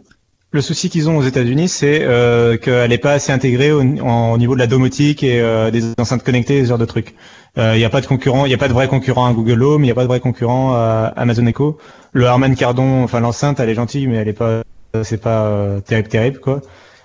le 0.52 0.62
souci 0.62 0.92
qu'ils 0.92 1.10
ont 1.10 1.18
aux 1.18 1.24
États-Unis, 1.24 1.68
c'est 1.70 2.04
euh, 2.04 2.56
qu'elle 2.56 2.92
n'est 2.92 3.00
pas 3.00 3.14
assez 3.14 3.32
intégrée 3.32 3.72
au, 3.72 3.82
en- 3.82 4.34
au 4.34 4.38
niveau 4.38 4.54
de 4.54 4.60
la 4.60 4.68
domotique 4.68 5.24
et 5.24 5.42
euh, 5.42 5.72
des 5.72 5.86
enceintes 5.98 6.22
connectées, 6.22 6.62
ce 6.64 6.70
genre 6.70 6.78
de 6.78 6.86
trucs. 6.86 7.16
Il 7.58 7.74
n'y 7.78 7.84
a 7.84 7.90
pas 7.90 8.02
de 8.02 8.06
concurrent, 8.06 8.46
il 8.46 8.50
n'y 8.50 8.54
a 8.54 8.60
pas 8.60 8.68
de 8.68 8.74
vrai 8.74 8.88
concurrent 8.88 9.26
à 9.26 9.34
Google 9.34 9.64
Home, 9.64 9.82
il 9.84 9.86
n'y 9.86 9.92
a 9.92 9.96
pas 9.96 10.04
de 10.04 10.08
vrai 10.08 10.20
concurrent 10.20 10.74
à 10.76 11.12
Amazon 11.16 11.48
Echo. 11.48 11.80
Le 12.12 12.28
Harman 12.28 12.54
Kardon, 12.56 13.02
enfin 13.04 13.22
l'enceinte, 13.22 13.60
elle 13.60 13.70
est 13.70 13.76
gentille, 13.76 14.06
mais 14.06 14.18
elle 14.18 14.28
est 14.28 14.34
pas, 14.34 14.62
c'est 15.02 15.20
pas 15.22 15.46
euh, 15.48 15.80
terrible, 15.80 16.10
terrible 16.10 16.40
quoi. 16.40 16.62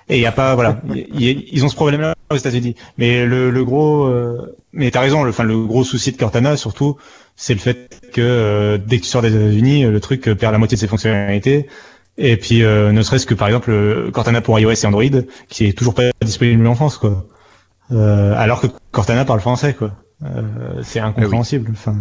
Et 0.08 0.16
il 0.16 0.22
y 0.22 0.26
a 0.26 0.32
pas, 0.32 0.54
voilà, 0.54 0.80
y- 0.94 1.44
ils 1.52 1.64
ont 1.64 1.68
ce 1.68 1.74
problème-là 1.74 2.14
aux 2.30 2.36
États-Unis. 2.36 2.74
Mais 2.96 3.26
le, 3.26 3.50
le 3.50 3.64
gros, 3.64 4.06
euh, 4.06 4.56
mais 4.72 4.90
t'as 4.90 5.00
raison, 5.00 5.22
le, 5.22 5.30
enfin 5.30 5.44
le 5.44 5.58
gros 5.66 5.84
souci 5.84 6.12
de 6.12 6.16
Cortana 6.16 6.56
surtout, 6.56 6.96
c'est 7.36 7.52
le 7.54 7.60
fait 7.60 8.00
que 8.12 8.20
euh, 8.22 8.78
dès 8.78 8.98
que 8.98 9.02
tu 9.04 9.08
sors 9.08 9.22
des 9.22 9.34
États-Unis, 9.34 9.84
le 9.84 10.00
truc 10.00 10.28
euh, 10.28 10.34
perd 10.34 10.52
la 10.52 10.58
moitié 10.58 10.76
de 10.76 10.80
ses 10.80 10.88
fonctionnalités. 10.88 11.66
Et 12.16 12.36
puis, 12.36 12.64
euh, 12.64 12.90
ne 12.90 13.02
serait-ce 13.02 13.26
que 13.26 13.34
par 13.34 13.46
exemple 13.48 13.70
euh, 13.70 14.10
Cortana 14.10 14.40
pour 14.40 14.58
iOS 14.58 14.72
et 14.72 14.86
Android, 14.86 15.04
qui 15.48 15.66
est 15.66 15.72
toujours 15.76 15.94
pas 15.94 16.04
disponible 16.24 16.66
en 16.66 16.74
France, 16.74 16.96
quoi. 16.98 17.26
Euh, 17.92 18.34
alors 18.36 18.60
que 18.60 18.66
Cortana 18.90 19.24
parle 19.24 19.40
français, 19.40 19.74
quoi. 19.74 19.92
Euh, 20.24 20.82
c'est 20.82 20.98
incompréhensible. 21.00 21.70
Enfin, 21.72 21.96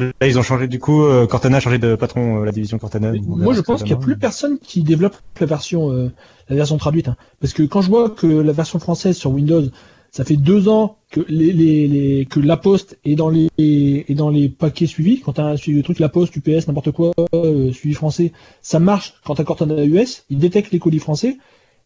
là, 0.00 0.26
ils 0.26 0.38
ont 0.38 0.42
changé. 0.42 0.68
Du 0.68 0.78
coup, 0.78 1.02
euh, 1.02 1.26
Cortana 1.26 1.58
a 1.58 1.60
changé 1.60 1.78
de 1.78 1.94
patron, 1.94 2.40
euh, 2.40 2.44
la 2.44 2.52
division 2.52 2.78
Cortana. 2.78 3.12
Moi, 3.26 3.54
je 3.54 3.60
pense 3.60 3.80
qu'il 3.82 3.92
n'y 3.92 3.92
a 3.92 3.96
plus 4.04 4.16
personne 4.18 4.58
qui 4.58 4.82
développe 4.82 5.16
la 5.40 5.46
version, 5.46 5.92
euh, 5.92 6.10
la 6.48 6.56
version 6.56 6.76
traduite. 6.76 7.08
hein. 7.08 7.16
Parce 7.40 7.52
que 7.52 7.62
quand 7.62 7.82
je 7.82 7.88
vois 7.88 8.10
que 8.10 8.26
la 8.26 8.52
version 8.52 8.78
française 8.78 9.16
sur 9.16 9.30
Windows, 9.30 9.64
ça 10.10 10.24
fait 10.24 10.36
deux 10.36 10.68
ans 10.68 10.96
que 11.10 11.20
les, 11.28 11.52
les, 11.52 11.86
les- 11.86 12.24
que 12.26 12.40
la 12.40 12.56
Poste 12.56 12.98
est 13.04 13.14
dans 13.14 13.28
les 13.28 13.48
est 13.58 14.14
dans 14.14 14.30
les 14.30 14.48
paquets 14.48 14.86
suivis. 14.86 15.20
Quand 15.20 15.34
tu 15.34 15.40
as 15.42 15.56
suivi 15.58 15.76
le 15.76 15.82
truc, 15.84 15.98
la 15.98 16.08
Poste, 16.08 16.34
UPS, 16.36 16.66
n'importe 16.66 16.92
quoi, 16.92 17.12
euh, 17.34 17.72
suivi 17.72 17.94
français, 17.94 18.32
ça 18.62 18.78
marche. 18.78 19.14
Quand 19.24 19.34
tu 19.34 19.42
as 19.42 19.44
Cortana 19.44 19.84
US, 19.84 20.24
il 20.30 20.38
détecte 20.38 20.72
les 20.72 20.78
colis 20.78 20.98
français. 20.98 21.36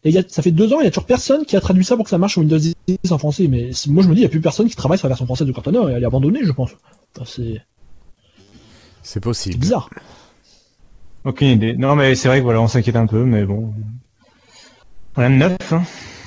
Et 0.05 0.09
il 0.09 0.15
y 0.15 0.17
a, 0.17 0.23
ça 0.27 0.41
fait 0.41 0.51
deux 0.51 0.73
ans, 0.73 0.79
il 0.81 0.83
y 0.83 0.87
a 0.87 0.91
toujours 0.91 1.05
personne 1.05 1.45
qui 1.45 1.55
a 1.55 1.61
traduit 1.61 1.85
ça 1.85 1.95
pour 1.95 2.03
que 2.03 2.09
ça 2.09 2.17
marche 2.17 2.33
sur 2.33 2.41
Windows 2.41 2.57
10 2.57 2.75
en 3.11 3.17
français. 3.17 3.47
Mais 3.47 3.69
moi, 3.87 4.03
je 4.03 4.09
me 4.09 4.13
dis, 4.13 4.19
il 4.19 4.23
n'y 4.23 4.25
a 4.25 4.29
plus 4.29 4.41
personne 4.41 4.67
qui 4.67 4.75
travaille 4.75 4.97
sur 4.97 5.07
la 5.07 5.11
version 5.11 5.25
française 5.25 5.47
de 5.47 5.51
Cortana. 5.53 5.79
Et 5.89 5.93
elle 5.93 6.03
est 6.03 6.05
abandonnée, 6.05 6.41
je 6.43 6.51
pense. 6.51 6.71
Enfin, 7.15 7.25
c'est 7.25 7.61
C'est 9.03 9.19
possible. 9.19 9.57
bizarre. 9.59 9.89
Aucune 11.25 11.47
idée. 11.49 11.75
Non, 11.75 11.95
mais 11.95 12.15
c'est 12.15 12.27
vrai 12.27 12.39
que 12.39 12.43
voilà, 12.43 12.61
on 12.61 12.67
s'inquiète 12.67 12.95
un 12.95 13.05
peu, 13.05 13.23
mais 13.23 13.43
bon. 13.45 13.73
Rien 15.15 15.29
de 15.29 15.35
neuf, 15.35 15.57
hein. 15.73 15.83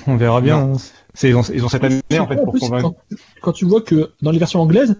On 0.07 0.15
verra 0.15 0.41
bien. 0.41 0.57
hein. 0.57 0.77
Ils, 1.23 1.35
ont, 1.35 1.41
ils 1.41 1.65
ont 1.65 1.69
cette 1.69 1.83
année, 1.83 2.01
en 2.19 2.27
fait, 2.27 2.35
pour 2.43 2.53
convaincre. 2.57 2.93
quand, 3.09 3.17
quand 3.41 3.51
tu 3.51 3.65
vois 3.65 3.81
que 3.81 4.11
dans 4.21 4.31
les 4.31 4.39
versions 4.39 4.61
anglaises, 4.61 4.95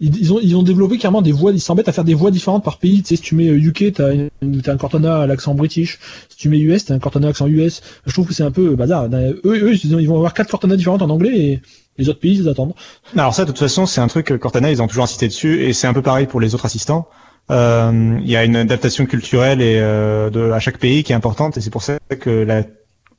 ils, 0.00 0.32
ont, 0.32 0.38
ils 0.42 0.56
ont 0.56 0.62
développé 0.62 0.96
carrément 0.98 1.22
des 1.22 1.32
voix, 1.32 1.52
ils 1.52 1.60
s'embêtent 1.60 1.88
à 1.88 1.92
faire 1.92 2.04
des 2.04 2.14
voix 2.14 2.30
différentes 2.30 2.64
par 2.64 2.78
pays. 2.78 3.02
Tu 3.02 3.08
sais, 3.10 3.16
si 3.16 3.22
tu 3.22 3.34
mets 3.34 3.48
euh, 3.48 3.56
UK, 3.58 3.92
t'as, 3.92 4.12
une- 4.42 4.62
t'as 4.62 4.72
un 4.72 4.76
Cortana 4.76 5.20
à 5.20 5.26
l'accent 5.26 5.54
british. 5.54 5.98
Si 6.28 6.36
tu 6.36 6.48
mets 6.48 6.58
US, 6.58 6.86
t'as 6.86 6.94
un 6.94 6.98
Cortana 6.98 7.26
à 7.26 7.30
l'accent 7.30 7.46
US. 7.46 7.82
Je 8.06 8.12
trouve 8.12 8.26
que 8.26 8.34
c'est 8.34 8.42
un 8.42 8.50
peu 8.50 8.72
euh, 8.72 8.76
bazar. 8.76 9.06
Eux, 9.12 9.40
eux 9.44 9.74
ils, 9.84 9.94
ont- 9.94 9.98
ils 9.98 10.08
vont 10.08 10.16
avoir 10.16 10.32
quatre 10.34 10.48
Cortana 10.50 10.76
différentes 10.76 11.02
en 11.02 11.10
anglais 11.10 11.38
et 11.38 11.60
les 11.98 12.08
autres 12.08 12.20
pays, 12.20 12.38
ils 12.38 12.48
attendent. 12.48 12.72
Alors 13.16 13.34
ça, 13.34 13.44
de 13.44 13.50
toute 13.50 13.58
façon, 13.58 13.84
c'est 13.84 14.00
un 14.00 14.08
truc 14.08 14.36
Cortana, 14.38 14.70
ils 14.70 14.80
ont 14.80 14.86
toujours 14.86 15.04
insisté 15.04 15.28
dessus, 15.28 15.64
et 15.64 15.72
c'est 15.74 15.86
un 15.86 15.92
peu 15.92 16.02
pareil 16.02 16.26
pour 16.26 16.40
les 16.40 16.54
autres 16.54 16.64
assistants. 16.64 17.08
Euh, 17.50 18.18
Il 18.22 18.30
y 18.30 18.36
a 18.36 18.44
une 18.44 18.56
adaptation 18.56 19.04
culturelle 19.06 19.60
et 19.60 19.76
euh, 19.78 20.30
de, 20.30 20.50
à 20.52 20.60
chaque 20.60 20.78
pays 20.78 21.02
qui 21.02 21.12
est 21.12 21.16
importante, 21.16 21.56
et 21.58 21.60
c'est 21.60 21.70
pour 21.70 21.82
ça 21.82 21.98
que 22.20 22.30
la, 22.30 22.62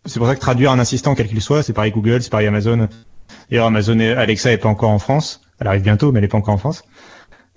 c'est 0.06 0.18
pour 0.18 0.28
ça 0.28 0.36
que 0.36 0.40
traduire 0.40 0.72
un 0.72 0.80
assistant 0.80 1.14
quel 1.16 1.28
qu'il 1.28 1.42
soit, 1.42 1.62
c'est 1.64 1.74
pareil 1.74 1.92
Google, 1.92 2.22
c'est 2.24 2.32
pareil 2.32 2.48
Amazon. 2.48 2.88
D'ailleurs, 3.50 3.68
Amazon 3.68 4.00
et 4.00 4.12
Alexa 4.14 4.52
est 4.52 4.58
pas 4.58 4.70
encore 4.70 4.90
en 4.90 5.00
France. 5.00 5.42
Elle 5.62 5.68
arrive 5.68 5.84
bientôt, 5.84 6.12
mais 6.12 6.18
elle 6.18 6.26
est 6.26 6.28
pas 6.28 6.40
encore 6.40 6.56
en 6.56 6.58
France. 6.58 6.84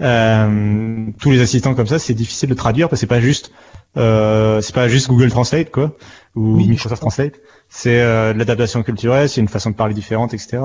Euh, 0.00 1.06
tous 1.18 1.30
les 1.30 1.40
assistants 1.40 1.74
comme 1.74 1.86
ça, 1.86 1.98
c'est 1.98 2.12
difficile 2.12 2.50
de 2.50 2.54
traduire 2.54 2.88
parce 2.90 2.98
que 2.98 3.00
c'est 3.00 3.06
pas 3.06 3.20
juste, 3.20 3.50
euh, 3.96 4.60
c'est 4.60 4.74
pas 4.74 4.88
juste 4.88 5.08
Google 5.08 5.30
Translate 5.30 5.70
quoi, 5.70 5.96
ou 6.34 6.56
Oui, 6.56 6.68
Microsoft 6.68 7.00
Translate. 7.00 7.34
C'est 7.70 8.02
euh, 8.02 8.34
de 8.34 8.38
l'adaptation 8.38 8.82
culturelle, 8.82 9.28
c'est 9.28 9.40
une 9.40 9.48
façon 9.48 9.70
de 9.70 9.74
parler 9.74 9.94
différente, 9.94 10.34
etc. 10.34 10.58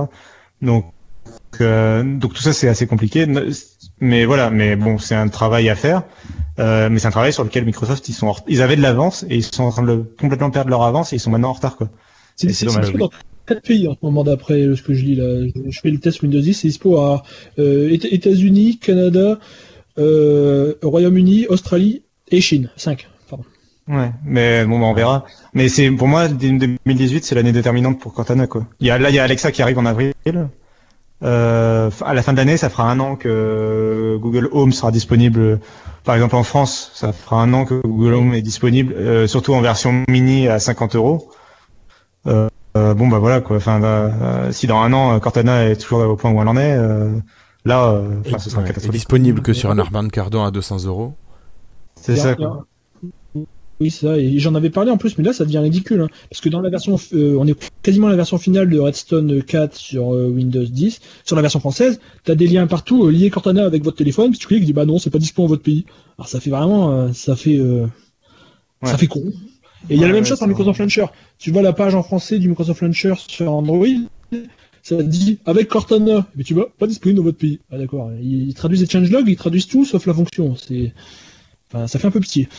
Donc 0.62 0.92
donc 1.60 2.34
tout 2.34 2.42
ça 2.42 2.54
c'est 2.54 2.68
assez 2.68 2.88
compliqué, 2.88 3.26
mais 4.00 4.26
voilà, 4.26 4.50
mais 4.50 4.76
bon 4.76 4.98
c'est 4.98 5.16
un 5.16 5.30
travail 5.30 5.70
à 5.70 5.76
faire, 5.76 6.04
mais 6.58 7.00
c'est 7.00 7.08
un 7.08 7.12
travail 7.12 7.34
sur 7.34 7.44
lequel 7.44 7.66
Microsoft 7.66 8.08
ils 8.08 8.14
sont, 8.14 8.36
ils 8.48 8.62
avaient 8.62 8.76
de 8.76 8.82
l'avance 8.82 9.26
et 9.30 9.38
ils 9.38 9.44
sont 9.44 9.64
en 9.64 9.72
train 9.72 9.84
de 9.84 10.14
complètement 10.20 10.52
perdre 10.52 10.70
leur 10.70 10.84
avance 10.84 11.12
et 11.12 11.16
ils 11.16 11.20
sont 11.20 11.32
maintenant 11.32 11.50
en 11.50 11.54
retard 11.54 11.76
quoi. 11.76 11.90
C'est 12.36 12.66
dommage, 12.66 12.94
dispo 13.50 13.58
oui. 13.58 13.58
dans 13.58 13.62
quatre 13.62 13.62
pays 13.62 13.88
en 13.88 13.93
ce 13.93 14.00
moment 14.02 14.24
d'après 14.24 14.76
ce 14.76 14.82
que 14.82 14.93
je 14.93 15.06
lis 15.06 15.16
là. 15.16 15.47
Je, 15.70 15.80
fais 15.80 15.89
le 15.89 16.00
test 16.00 16.22
Windows 16.22 16.39
10, 16.39 16.54
c'est 16.54 16.68
dispo 16.68 16.97
à 16.97 17.24
euh, 17.58 17.89
Éta- 17.89 18.08
États-Unis, 18.12 18.80
Canada, 18.80 19.39
euh, 19.97 20.76
Royaume-Uni, 20.84 21.47
Australie 21.47 22.04
et 22.30 22.41
Chine. 22.41 22.70
5. 22.78 23.08
Pardon. 23.30 23.45
Ouais, 23.88 24.12
mais 24.26 24.66
bon 24.66 24.80
bah, 24.80 24.86
on 24.86 24.93
verra. 24.93 25.26
Mais 25.54 25.68
c'est 25.68 25.89
pour 25.91 26.08
moi 26.08 26.28
2018 26.28 27.24
c'est 27.24 27.36
l'année 27.36 27.52
déterminante 27.52 28.00
pour 28.00 28.14
Cortana 28.14 28.47
quoi. 28.47 28.68
Il 28.80 28.88
y 28.88 28.91
a 28.91 28.97
là 29.00 29.10
il 29.10 29.16
y 29.16 29.20
a 29.20 29.24
Alexa 29.24 29.52
qui 29.52 29.62
arrive 29.62 29.80
en 29.80 29.86
avril. 29.86 30.14
Euh, 31.22 31.89
à 32.06 32.14
la 32.14 32.22
fin 32.22 32.32
de 32.32 32.38
l'année, 32.38 32.56
ça 32.56 32.70
fera 32.70 32.89
un 32.89 33.00
an 33.02 33.18
que 33.18 34.18
Google 34.22 34.47
Home 34.54 34.72
sera 34.72 34.91
disponible. 34.91 35.60
Par 36.06 36.16
exemple, 36.16 36.36
en 36.38 36.43
France, 36.43 36.91
ça 36.93 37.12
fera 37.12 37.41
un 37.41 37.52
an 37.54 37.66
que 37.66 37.82
Google 37.86 38.14
Home 38.14 38.34
est 38.34 38.41
disponible, 38.41 39.28
surtout 39.28 39.54
en 39.54 39.60
version 39.60 40.06
mini 40.08 40.47
à 40.47 40.60
50 40.60 40.95
euros. 40.95 41.30
Euh, 42.78 42.93
bon 42.93 43.07
bah 43.07 43.20
voilà 43.20 43.41
quoi. 43.41 43.57
Enfin, 43.57 43.82
euh, 43.84 44.51
si 44.51 44.67
dans 44.67 44.80
un 44.80 44.93
an 44.93 45.15
euh, 45.15 45.20
Cortana 45.20 45.65
est 45.70 45.76
toujours 45.76 46.01
au 46.07 46.15
point 46.15 46.32
où 46.32 46.41
elle 46.41 46.47
en 46.47 46.55
est, 46.57 46.78
euh, 46.78 47.09
là, 47.65 47.91
euh, 47.93 48.22
ce 48.38 48.49
sera 48.49 48.61
Ouais, 48.61 48.67
catastrophique. 48.67 48.91
disponible 48.99 49.41
que 49.41 49.53
sur 49.53 49.72
un 49.72 49.80
Armand 49.80 50.07
Cardon 50.09 50.43
à 50.43 50.51
200 50.51 50.86
euros. 50.86 51.13
C'est 51.95 52.15
ça. 52.15 52.36
Quoi. 52.36 52.65
Oui, 53.82 53.89
c'est 53.91 54.05
ça. 54.07 54.17
Et 54.17 54.39
j'en 54.39 54.55
avais 54.55 54.70
parlé 54.70 54.91
en 54.91 54.97
plus, 54.97 55.17
mais 55.17 55.24
là, 55.24 55.32
ça 55.34 55.45
devient 55.45 55.59
ridicule. 55.59 56.01
hein. 56.01 56.07
parce 56.30 56.41
que 56.41 56.49
dans 56.49 56.59
la 56.61 56.70
version, 56.70 56.97
euh, 57.13 57.38
on 57.39 57.47
est 57.47 57.55
quasiment 57.82 58.07
à 58.07 58.09
la 58.11 58.17
version 58.17 58.38
finale 58.38 58.70
de 58.70 58.78
Redstone 58.78 59.41
4 59.41 59.74
sur 59.76 60.13
euh, 60.13 60.28
Windows 60.28 60.63
10. 60.65 60.99
Sur 61.24 61.36
la 61.38 61.41
version 61.41 61.59
française, 61.61 61.99
t'as 62.26 62.36
des 62.36 62.47
liens 62.47 62.67
partout 62.67 63.05
euh, 63.05 63.09
liés 63.11 63.30
Cortana 63.30 63.63
avec 63.65 63.84
votre 63.84 63.97
téléphone. 63.97 64.32
Puis 64.32 64.39
tu 64.39 64.47
cliques, 64.47 64.59
tu 64.61 64.65
dis 64.67 64.74
bah 64.74 64.86
non, 64.86 64.99
c'est 64.99 65.09
pas 65.09 65.17
dispo 65.17 65.41
dans 65.43 65.47
votre 65.47 65.63
pays. 65.63 65.86
Alors 66.17 66.28
ça 66.28 66.39
fait 66.41 66.49
vraiment, 66.49 66.91
euh, 66.91 67.13
ça 67.13 67.36
fait, 67.36 67.57
euh, 67.57 67.86
Ouais. 68.82 68.89
ça 68.91 68.97
fait 68.97 69.07
con. 69.07 69.24
Et 69.89 69.95
il 69.95 70.01
y 70.01 70.03
a 70.03 70.07
la 70.07 70.13
même 70.13 70.23
ouais, 70.23 70.30
chose 70.30 70.38
sur 70.38 70.47
Microsoft 70.47 70.80
Launcher. 70.80 71.05
Tu 71.38 71.51
vois 71.51 71.61
la 71.61 71.73
page 71.73 71.95
en 71.95 72.03
français 72.03 72.39
du 72.39 72.49
Microsoft 72.49 72.82
Launcher 72.82 73.13
sur 73.27 73.51
Android. 73.51 73.86
ça 74.84 75.01
dit 75.01 75.39
avec 75.45 75.67
Cortana, 75.69 76.27
mais 76.36 76.43
tu 76.43 76.53
vois, 76.53 76.69
pas 76.77 76.88
disponible 76.88 77.17
dans 77.17 77.23
votre 77.23 77.38
pays. 77.38 77.59
Ah 77.71 77.77
d'accord. 77.77 78.11
Ils, 78.21 78.53
traduisent 78.53 78.82
les 78.82 78.89
changelogs, 78.89 79.27
ils 79.27 79.38
traduisent 79.38 79.67
tout 79.67 79.86
sauf 79.86 80.05
la 80.05 80.13
fonction. 80.13 80.55
C'est, 80.55 80.93
enfin, 81.71 81.88
ça 81.88 81.99
fait 81.99 82.07
un 82.07 82.11
peu 82.11 82.19
pitié. 82.19 82.49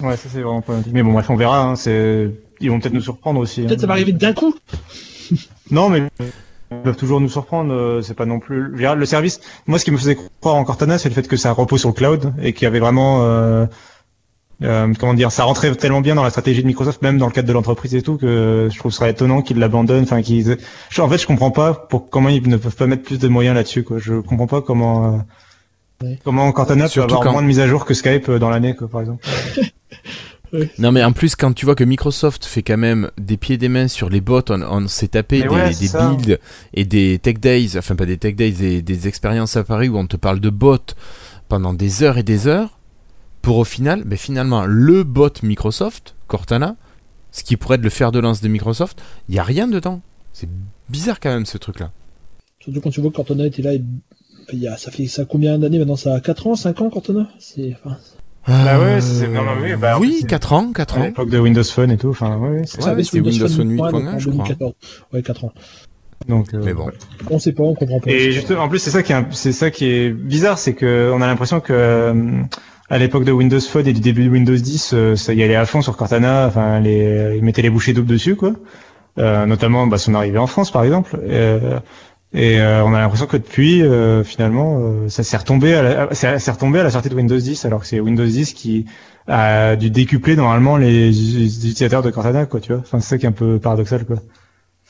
Ouais, 0.00 0.16
ça 0.16 0.28
c'est 0.28 0.40
vraiment 0.40 0.62
problématique. 0.62 0.92
Mais 0.92 1.02
bon, 1.02 1.12
bref, 1.12 1.30
on 1.30 1.36
verra. 1.36 1.62
Hein, 1.62 1.76
c'est, 1.76 2.30
ils 2.60 2.70
vont 2.70 2.80
peut-être 2.80 2.94
nous 2.94 3.00
surprendre 3.00 3.40
aussi. 3.40 3.62
Peut-être 3.62 3.78
hein. 3.78 3.80
ça 3.80 3.86
va 3.86 3.92
arriver 3.94 4.12
d'un 4.12 4.32
coup. 4.32 4.54
non, 5.70 5.88
mais 5.88 6.02
ils 6.70 6.76
peuvent 6.82 6.96
toujours 6.96 7.20
nous 7.20 7.28
surprendre. 7.28 7.72
euh, 7.72 8.02
C'est 8.02 8.14
pas 8.14 8.26
non 8.26 8.40
plus. 8.40 8.68
Le 8.70 9.06
service. 9.06 9.40
Moi, 9.66 9.78
ce 9.78 9.84
qui 9.84 9.90
me 9.90 9.96
faisait 9.96 10.16
croire 10.40 10.56
en 10.56 10.64
Cortana, 10.64 10.98
c'est 10.98 11.08
le 11.08 11.14
fait 11.14 11.26
que 11.26 11.36
ça 11.36 11.52
repose 11.52 11.80
sur 11.80 11.88
le 11.88 11.94
cloud 11.94 12.32
et 12.42 12.52
qu'il 12.52 12.64
y 12.64 12.66
avait 12.66 12.80
vraiment. 12.80 13.24
Euh, 13.24 13.66
euh, 14.62 14.92
comment 14.98 15.14
dire, 15.14 15.30
ça 15.32 15.44
rentrait 15.44 15.74
tellement 15.76 16.00
bien 16.00 16.14
dans 16.14 16.22
la 16.24 16.30
stratégie 16.30 16.62
de 16.62 16.66
Microsoft, 16.66 17.00
même 17.02 17.18
dans 17.18 17.26
le 17.26 17.32
cadre 17.32 17.46
de 17.48 17.52
l'entreprise 17.52 17.94
et 17.94 18.02
tout, 18.02 18.16
que 18.16 18.68
je 18.72 18.78
trouve 18.78 18.90
ce 18.92 18.98
serait 18.98 19.10
étonnant 19.10 19.42
qu'ils 19.42 19.58
l'abandonnent. 19.58 20.02
Enfin, 20.04 20.20
qu'ils. 20.22 20.56
Je- 20.90 21.00
En 21.02 21.08
fait, 21.08 21.18
je 21.18 21.26
comprends 21.26 21.50
pas 21.52 21.74
pour 21.74 22.10
comment 22.10 22.28
ils 22.28 22.46
ne 22.48 22.56
peuvent 22.56 22.74
pas 22.76 22.86
mettre 22.86 23.02
plus 23.04 23.18
de 23.18 23.28
moyens 23.28 23.54
là-dessus. 23.54 23.82
Quoi. 23.84 23.98
Je 23.98 24.14
comprends 24.20 24.46
pas 24.46 24.60
comment. 24.62 25.14
euh, 25.14 25.18
Ouais. 26.00 26.16
Comment 26.22 26.52
Cortana 26.52 26.88
peut 26.88 27.02
avoir 27.02 27.18
quand- 27.20 27.32
moins 27.32 27.42
de 27.42 27.48
mises 27.48 27.58
à 27.58 27.66
jour 27.66 27.84
que 27.84 27.92
Skype 27.92 28.28
euh, 28.28 28.38
dans 28.38 28.50
l'année, 28.50 28.74
quoi, 28.76 28.86
par 28.88 29.00
exemple. 29.00 29.26
Non 30.78 30.92
mais 30.92 31.04
en 31.04 31.12
plus 31.12 31.36
quand 31.36 31.52
tu 31.52 31.66
vois 31.66 31.74
que 31.74 31.84
Microsoft 31.84 32.46
fait 32.46 32.62
quand 32.62 32.78
même 32.78 33.10
des 33.18 33.36
pieds 33.36 33.56
et 33.56 33.58
des 33.58 33.68
mains 33.68 33.86
sur 33.86 34.08
les 34.08 34.22
bots, 34.22 34.40
on, 34.48 34.62
on 34.62 34.88
s'est 34.88 35.08
tapé 35.08 35.40
Mais 35.42 35.48
des, 35.48 35.54
ouais, 35.54 35.70
builds 36.16 36.38
et 36.72 36.84
des 36.86 37.18
tech 37.18 37.34
days, 37.38 37.76
enfin 37.76 37.96
pas 37.96 38.06
des 38.06 38.16
tech 38.16 38.34
days, 38.34 38.52
des, 38.52 38.80
des 38.80 39.08
expériences 39.08 39.58
à 39.58 39.64
Paris 39.64 39.90
où 39.90 39.98
on 39.98 40.06
te 40.06 40.16
parle 40.16 40.40
de 40.40 40.48
bots 40.48 40.78
pendant 41.50 41.74
des 41.74 42.02
heures 42.02 42.16
et 42.16 42.22
des 42.22 42.46
heures, 42.46 42.77
pour 43.42 43.56
au 43.58 43.64
final, 43.64 44.04
ben 44.04 44.16
finalement 44.18 44.64
le 44.66 45.04
bot 45.04 45.30
Microsoft, 45.42 46.14
Cortana, 46.26 46.76
ce 47.30 47.44
qui 47.44 47.56
pourrait 47.56 47.76
être 47.76 47.82
le 47.82 47.90
fer 47.90 48.12
de 48.12 48.18
lance 48.18 48.40
de 48.40 48.48
Microsoft, 48.48 49.02
il 49.28 49.34
y 49.34 49.38
a 49.38 49.42
rien 49.42 49.68
dedans. 49.68 50.00
C'est 50.32 50.48
bizarre 50.88 51.20
quand 51.20 51.30
même 51.30 51.46
ce 51.46 51.58
truc 51.58 51.80
là. 51.80 51.90
Surtout 52.60 52.80
quand 52.80 52.90
tu 52.90 53.00
vois 53.00 53.10
que 53.10 53.16
Cortana 53.16 53.46
était 53.46 53.62
là, 53.62 53.74
et- 53.74 53.82
il 54.52 54.58
y 54.60 54.66
a, 54.68 54.76
ça 54.76 54.90
fait 54.90 55.06
ça 55.06 55.24
combien 55.26 55.58
d'années 55.58 55.78
maintenant? 55.78 55.96
Ça 55.96 56.14
a 56.14 56.20
4 56.20 56.46
ans, 56.46 56.54
5 56.56 56.80
ans 56.80 56.88
Cortana? 56.90 57.28
C'est, 57.38 57.76
enfin, 57.84 57.96
Bah 58.46 58.78
ouais, 58.80 59.00
c'est- 59.02 59.28
non, 59.28 59.42
mais 59.60 59.72
oui, 59.74 59.76
bah, 59.78 59.98
en 59.98 60.00
oui, 60.00 60.12
fait, 60.14 60.20
c'est- 60.22 60.26
4 60.26 60.52
ans, 60.54 60.72
4 60.72 60.96
À 60.96 61.00
ans. 61.00 61.04
l'époque 61.04 61.28
de 61.28 61.38
Windows 61.38 61.62
Phone 61.64 61.90
et 61.90 61.98
tout. 61.98 62.08
Enfin, 62.08 62.36
ouais, 62.38 62.48
ouais, 62.48 62.62
c'est 62.64 62.78
Ouais, 62.78 63.02
ça 63.02 63.10
c'est 63.10 63.20
Windows 63.20 63.48
Phone 63.48 63.70
8.1, 63.70 64.14
en 64.14 64.18
je 64.18 64.30
crois. 64.30 64.44
2014. 64.46 64.72
Ouais, 65.12 65.22
4 65.22 65.44
ans. 65.44 65.52
Donc, 66.26 66.54
euh, 66.54 66.62
Mais 66.64 66.72
bon. 66.72 66.86
ouais. 66.86 66.92
On 67.30 67.38
sait 67.38 67.52
pas, 67.52 67.62
on 67.62 67.74
comprend 67.74 68.00
pas. 68.00 68.10
Et 68.10 68.32
justement, 68.32 68.62
en 68.62 68.68
plus, 68.70 68.78
c'est 68.78 68.90
ça 68.90 69.02
qui 69.02 69.12
est, 69.12 69.16
un- 69.16 69.28
c'est 69.32 69.52
ça 69.52 69.70
qui 69.70 69.84
est 69.84 70.10
bizarre, 70.10 70.58
c'est 70.58 70.72
que 70.74 71.12
on 71.14 71.20
a 71.20 71.26
l'impression 71.26 71.60
que 71.60 71.72
euh, 71.74 72.42
à 72.90 72.98
l'époque 72.98 73.24
de 73.24 73.32
Windows 73.32 73.60
Phone 73.60 73.86
et 73.86 73.92
du 73.92 74.00
début 74.00 74.24
de 74.24 74.30
Windows 74.30 74.56
10, 74.56 74.92
euh, 74.94 75.16
ça 75.16 75.34
y 75.34 75.42
allait 75.42 75.56
à 75.56 75.66
fond 75.66 75.82
sur 75.82 75.96
Cortana. 75.96 76.46
Enfin, 76.46 76.80
les, 76.80 77.34
ils 77.36 77.42
mettaient 77.44 77.62
les 77.62 77.70
bouchées 77.70 77.92
doubles 77.92 78.08
dessus, 78.08 78.36
quoi. 78.36 78.52
Euh, 79.18 79.46
notamment, 79.46 79.86
bah, 79.86 79.98
son 79.98 80.14
arrivée 80.14 80.38
en 80.38 80.46
France, 80.46 80.70
par 80.70 80.84
exemple. 80.84 81.18
Euh, 81.22 81.80
et 82.34 82.60
euh, 82.60 82.84
on 82.84 82.94
a 82.94 83.00
l'impression 83.00 83.26
que 83.26 83.36
depuis, 83.38 83.82
euh, 83.82 84.22
finalement, 84.24 84.78
euh, 84.80 85.08
ça 85.08 85.22
s'est 85.22 85.36
retombé, 85.36 85.74
à 85.74 85.82
la, 85.82 86.14
ça 86.14 86.38
s'est 86.38 86.50
retombé 86.50 86.78
à 86.80 86.82
la 86.84 86.90
sortie 86.90 87.08
de 87.08 87.14
Windows 87.14 87.38
10, 87.38 87.64
alors 87.64 87.80
que 87.80 87.86
c'est 87.86 88.00
Windows 88.00 88.26
10 88.26 88.52
qui 88.54 88.86
a 89.26 89.76
dû 89.76 89.90
décupler 89.90 90.36
normalement 90.36 90.76
les 90.76 91.08
utilisateurs 91.10 92.02
de 92.02 92.10
Cortana, 92.10 92.46
quoi. 92.46 92.60
Tu 92.60 92.72
vois. 92.72 92.80
Enfin, 92.82 93.00
c'est 93.00 93.08
ça 93.08 93.18
qui 93.18 93.26
est 93.26 93.28
un 93.28 93.32
peu 93.32 93.58
paradoxal, 93.58 94.04
quoi. 94.04 94.16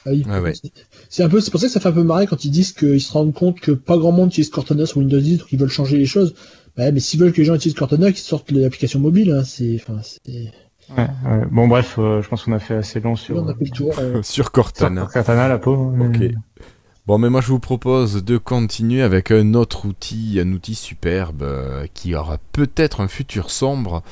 Ah 0.06 0.10
oui. 0.10 0.24
Ouais, 0.28 0.38
ouais. 0.40 0.54
C'est- 0.54 0.72
C'est 1.08 1.22
un 1.22 1.28
peu, 1.28 1.40
c'est 1.40 1.50
pour 1.50 1.60
ça 1.60 1.66
que 1.66 1.72
ça 1.72 1.80
fait 1.80 1.88
un 1.88 1.92
peu 1.92 2.02
marrer 2.04 2.26
quand 2.26 2.44
ils 2.44 2.50
disent 2.50 2.72
qu'ils 2.72 3.00
se 3.00 3.12
rendent 3.12 3.34
compte 3.34 3.60
que 3.60 3.72
pas 3.72 3.96
grand 3.96 4.12
monde 4.12 4.28
utilise 4.28 4.50
Cortana 4.50 4.86
sur 4.86 4.98
Windows 4.98 5.20
10, 5.20 5.38
donc 5.38 5.48
ils 5.52 5.58
veulent 5.58 5.68
changer 5.70 5.96
les 5.96 6.06
choses. 6.06 6.34
Ouais, 6.78 6.92
mais 6.92 7.00
s'ils 7.00 7.18
veulent 7.20 7.32
que 7.32 7.38
les 7.38 7.44
gens 7.44 7.54
utilisent 7.56 7.76
Cortana, 7.76 8.06
qu'ils 8.12 8.18
sortent 8.20 8.50
l'application 8.52 9.00
mobile, 9.00 9.32
hein, 9.32 9.42
c'est, 9.44 9.76
enfin, 9.82 10.00
c'est, 10.02 10.52
Ouais, 10.96 11.02
ouais. 11.26 11.42
Bon, 11.50 11.68
bref, 11.68 11.96
euh, 11.98 12.22
je 12.22 12.28
pense 12.28 12.44
qu'on 12.44 12.52
a 12.54 12.58
fait 12.58 12.76
assez 12.76 12.98
long 13.00 13.14
sur. 13.14 13.36
on 13.36 13.48
a 13.48 13.54
fait 13.54 13.64
le 13.66 13.70
tour. 13.70 13.94
euh, 13.98 14.20
Sur 14.22 14.50
Cortana. 14.52 15.02
Sur 15.02 15.10
Katana, 15.12 15.46
la 15.48 15.58
pauvre. 15.58 15.90
mais- 15.92 16.06
Ok. 16.28 16.32
Bon, 17.06 17.16
mais 17.18 17.30
moi 17.30 17.40
je 17.40 17.48
vous 17.48 17.58
propose 17.58 18.22
de 18.22 18.36
continuer 18.36 19.00
avec 19.02 19.30
un 19.30 19.54
autre 19.54 19.86
outil, 19.86 20.38
un 20.42 20.52
outil 20.52 20.74
superbe 20.74 21.42
euh, 21.42 21.86
qui 21.94 22.14
aura 22.14 22.36
peut-être 22.52 23.00
un 23.00 23.08
futur 23.08 23.50
sombre. 23.50 24.02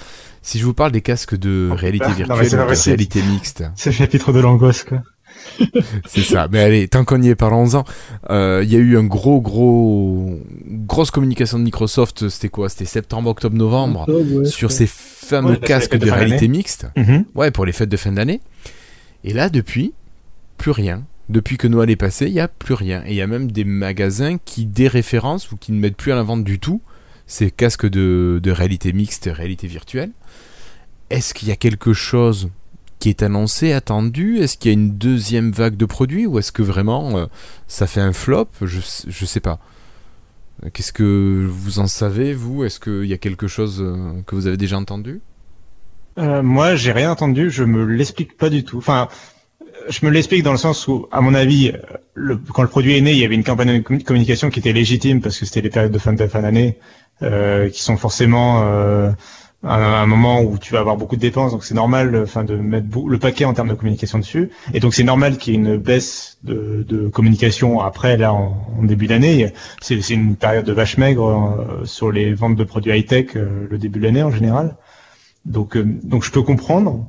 Si 0.41 0.59
je 0.59 0.65
vous 0.65 0.73
parle 0.73 0.93
des 0.93 1.03
casques 1.03 1.37
de 1.37 1.69
Oh, 1.73 1.75
réalité. 1.77 2.07
Non, 2.09 2.15
virtuelle 2.15 2.49
c'est 2.49 2.57
ou 2.57 2.59
de 2.61 2.85
réalité 2.89 3.23
mixte, 3.23 3.65
C'est 3.75 3.91
le 3.91 3.97
chapitre 3.97 4.33
de 4.33 4.41
l'angoisse, 4.41 4.83
quoi. 4.85 5.03
c'est 6.07 6.23
ça. 6.23 6.49
Mais 6.51 6.61
allez, 6.61 6.89
tant 6.89 7.05
qu'on 7.05 7.21
y 7.23 7.29
est, 7.29 7.35
parlons-en. 7.35 7.85
Euh, 8.31 8.61
Il 8.65 8.73
y 8.73 8.77
a 8.77 8.79
eu 8.79 8.97
un 8.97 9.05
gros, 9.05 9.41
gros, 9.41 10.39
grosse 10.67 11.11
communication 11.11 11.59
de 11.59 11.65
Microsoft. 11.65 12.29
C'était 12.29 12.49
quoi? 12.49 12.69
C'était 12.69 12.85
septembre, 12.85 13.31
octobre, 13.31 13.57
novembre 13.57 14.01
octobre, 14.09 14.41
ouais, 14.41 14.45
sur 14.45 14.69
ouais. 14.69 14.75
ces 14.75 14.87
fameux 14.87 15.53
Ouais, 15.53 15.59
casques 15.61 15.97
de 15.97 16.11
réalité 16.11 16.49
mixte. 16.49 16.87
Mhm. 16.97 17.25
Ouais, 17.35 17.51
pour 17.51 17.67
les 17.67 17.73
fêtes 17.73 17.89
de 17.89 17.97
fin 17.97 18.13
d'année. 18.13 18.41
Et 19.25 19.33
là, 19.33 19.49
depuis, 19.49 19.93
plus 20.59 20.71
rien. 20.71 21.05
Depuis 21.29 21.57
que 21.57 21.67
Noël 21.67 21.91
est 21.91 21.97
passé, 21.97 22.27
il 22.27 22.33
n'y 22.33 22.41
a 22.41 22.47
plus 22.49 22.75
rien. 22.75 23.03
Et 23.07 23.11
il 23.11 23.17
y 23.17 23.23
a 23.23 23.27
même 23.27 23.51
des 23.51 23.65
magasins 23.65 24.37
qui 24.45 24.65
déréférencent 24.67 25.51
ou 25.51 25.57
qui 25.57 25.73
ne 25.73 25.79
mettent 25.81 25.97
plus 25.97 26.13
à 26.13 26.15
la 26.15 26.23
vente 26.23 26.45
du 26.45 26.59
tout 26.61 26.81
ces 27.27 27.51
casques 27.51 27.87
de, 27.89 28.39
de 28.41 28.51
réalité 28.53 28.93
mixte, 28.93 29.29
réalité 29.33 29.67
virtuelle. 29.67 30.11
Est-ce 31.11 31.35
qu'il 31.35 31.49
y 31.49 31.51
a 31.51 31.57
quelque 31.57 31.93
chose 31.93 32.51
est 33.11 33.23
annoncé, 33.23 33.73
attendu 33.73 34.39
Est-ce 34.39 34.57
qu'il 34.57 34.71
y 34.71 34.75
a 34.75 34.79
une 34.79 34.97
deuxième 34.97 35.51
vague 35.53 35.77
de 35.77 35.87
produits 35.87 36.27
Ou 36.27 36.39
est-ce 36.39 36.53
que 36.53 36.63
vraiment 36.63 37.17
euh, 37.19 37.27
ça 37.69 37.87
fait 37.87 38.01
un 38.01 38.13
flop? 38.13 38.49
Je 38.63 38.81
je 39.07 39.25
sais 39.25 39.41
pas. 39.41 39.59
Qu'est-ce 40.73 40.93
que 40.93 41.47
vous 41.51 41.79
en 41.81 41.87
savez, 41.87 42.33
vous? 42.33 42.65
Est-ce 42.65 42.81
qu'il 42.81 43.05
y 43.05 43.13
a 43.13 43.19
quelque 43.19 43.47
chose 43.47 43.83
euh, 43.83 44.23
que 44.27 44.35
vous 44.35 44.47
avez 44.47 44.57
déjà 44.57 44.79
entendu? 44.79 45.21
Euh, 46.19 46.43
moi, 46.43 46.77
j'ai 46.77 46.93
rien 46.93 47.11
entendu, 47.11 47.51
je 47.51 47.63
me 47.63 47.85
l'explique 47.85 48.37
pas 48.39 48.49
du 48.49 48.65
tout. 48.65 48.79
Enfin, 48.79 49.09
je 49.89 50.05
me 50.05 50.11
l'explique 50.11 50.43
dans 50.43 50.53
le 50.53 50.59
sens 50.59 50.89
où, 50.89 51.07
à 51.13 51.21
mon 51.21 51.35
avis, 51.35 51.73
quand 52.55 52.63
le 52.63 52.69
produit 52.69 52.97
est 52.97 53.01
né, 53.03 53.13
il 53.13 53.19
y 53.19 53.25
avait 53.25 53.35
une 53.35 53.45
campagne 53.45 53.79
de 53.79 53.83
commu- 53.83 54.03
communication 54.03 54.49
qui 54.49 54.61
était 54.61 54.73
légitime 54.73 55.21
parce 55.21 55.39
que 55.39 55.45
c'était 55.45 55.61
les 55.61 55.71
périodes 55.71 55.93
de 55.93 55.99
fin 55.99 56.15
de 56.15 56.27
fin 56.27 56.41
d'année 56.43 56.79
euh, 57.23 57.69
qui 57.69 57.83
sont 57.83 57.97
forcément 57.99 58.63
euh, 59.65 59.69
un, 59.69 60.07
moment 60.07 60.43
où 60.43 60.59
tu 60.59 60.73
vas 60.73 60.81
avoir 60.81 60.97
beaucoup 60.97 61.17
de 61.17 61.21
dépenses, 61.21 61.53
donc 61.53 61.65
c'est 61.65 61.75
normal, 61.75 62.15
euh, 62.15 62.23
enfin, 62.25 62.45
de 62.45 62.57
mettre 62.57 62.87
le 63.07 63.19
paquet 63.19 63.45
en 63.45 63.55
termes 63.55 63.69
de 63.69 63.75
communication 63.75 64.19
dessus. 64.19 64.51
Et 64.75 64.81
donc 64.81 64.95
c'est 64.95 65.05
normal 65.05 65.39
qu'il 65.39 65.55
y 65.55 65.57
ait 65.57 65.59
une 65.59 65.77
baisse 65.77 66.39
de, 66.45 67.09
communication 67.09 67.81
après, 67.81 68.17
là, 68.17 68.33
en, 68.33 68.83
début 68.83 69.07
d'année. 69.07 69.53
C'est 69.81 70.11
une 70.11 70.37
période 70.37 70.65
de 70.65 70.73
vache 70.73 70.99
maigre 70.99 71.27
euh, 71.27 71.85
sur 71.85 72.13
les 72.13 72.35
ventes 72.35 72.57
de 72.57 72.65
produits 72.65 72.93
high 72.97 73.07
tech, 73.07 73.35
le 73.35 73.79
début 73.79 73.99
de 73.99 74.05
l'année 74.05 74.23
en 74.23 74.31
général. 74.31 74.77
Donc, 75.47 75.77
euh, 75.77 75.85
donc 76.03 76.25
je 76.25 76.31
peux 76.31 76.43
comprendre. 76.43 77.07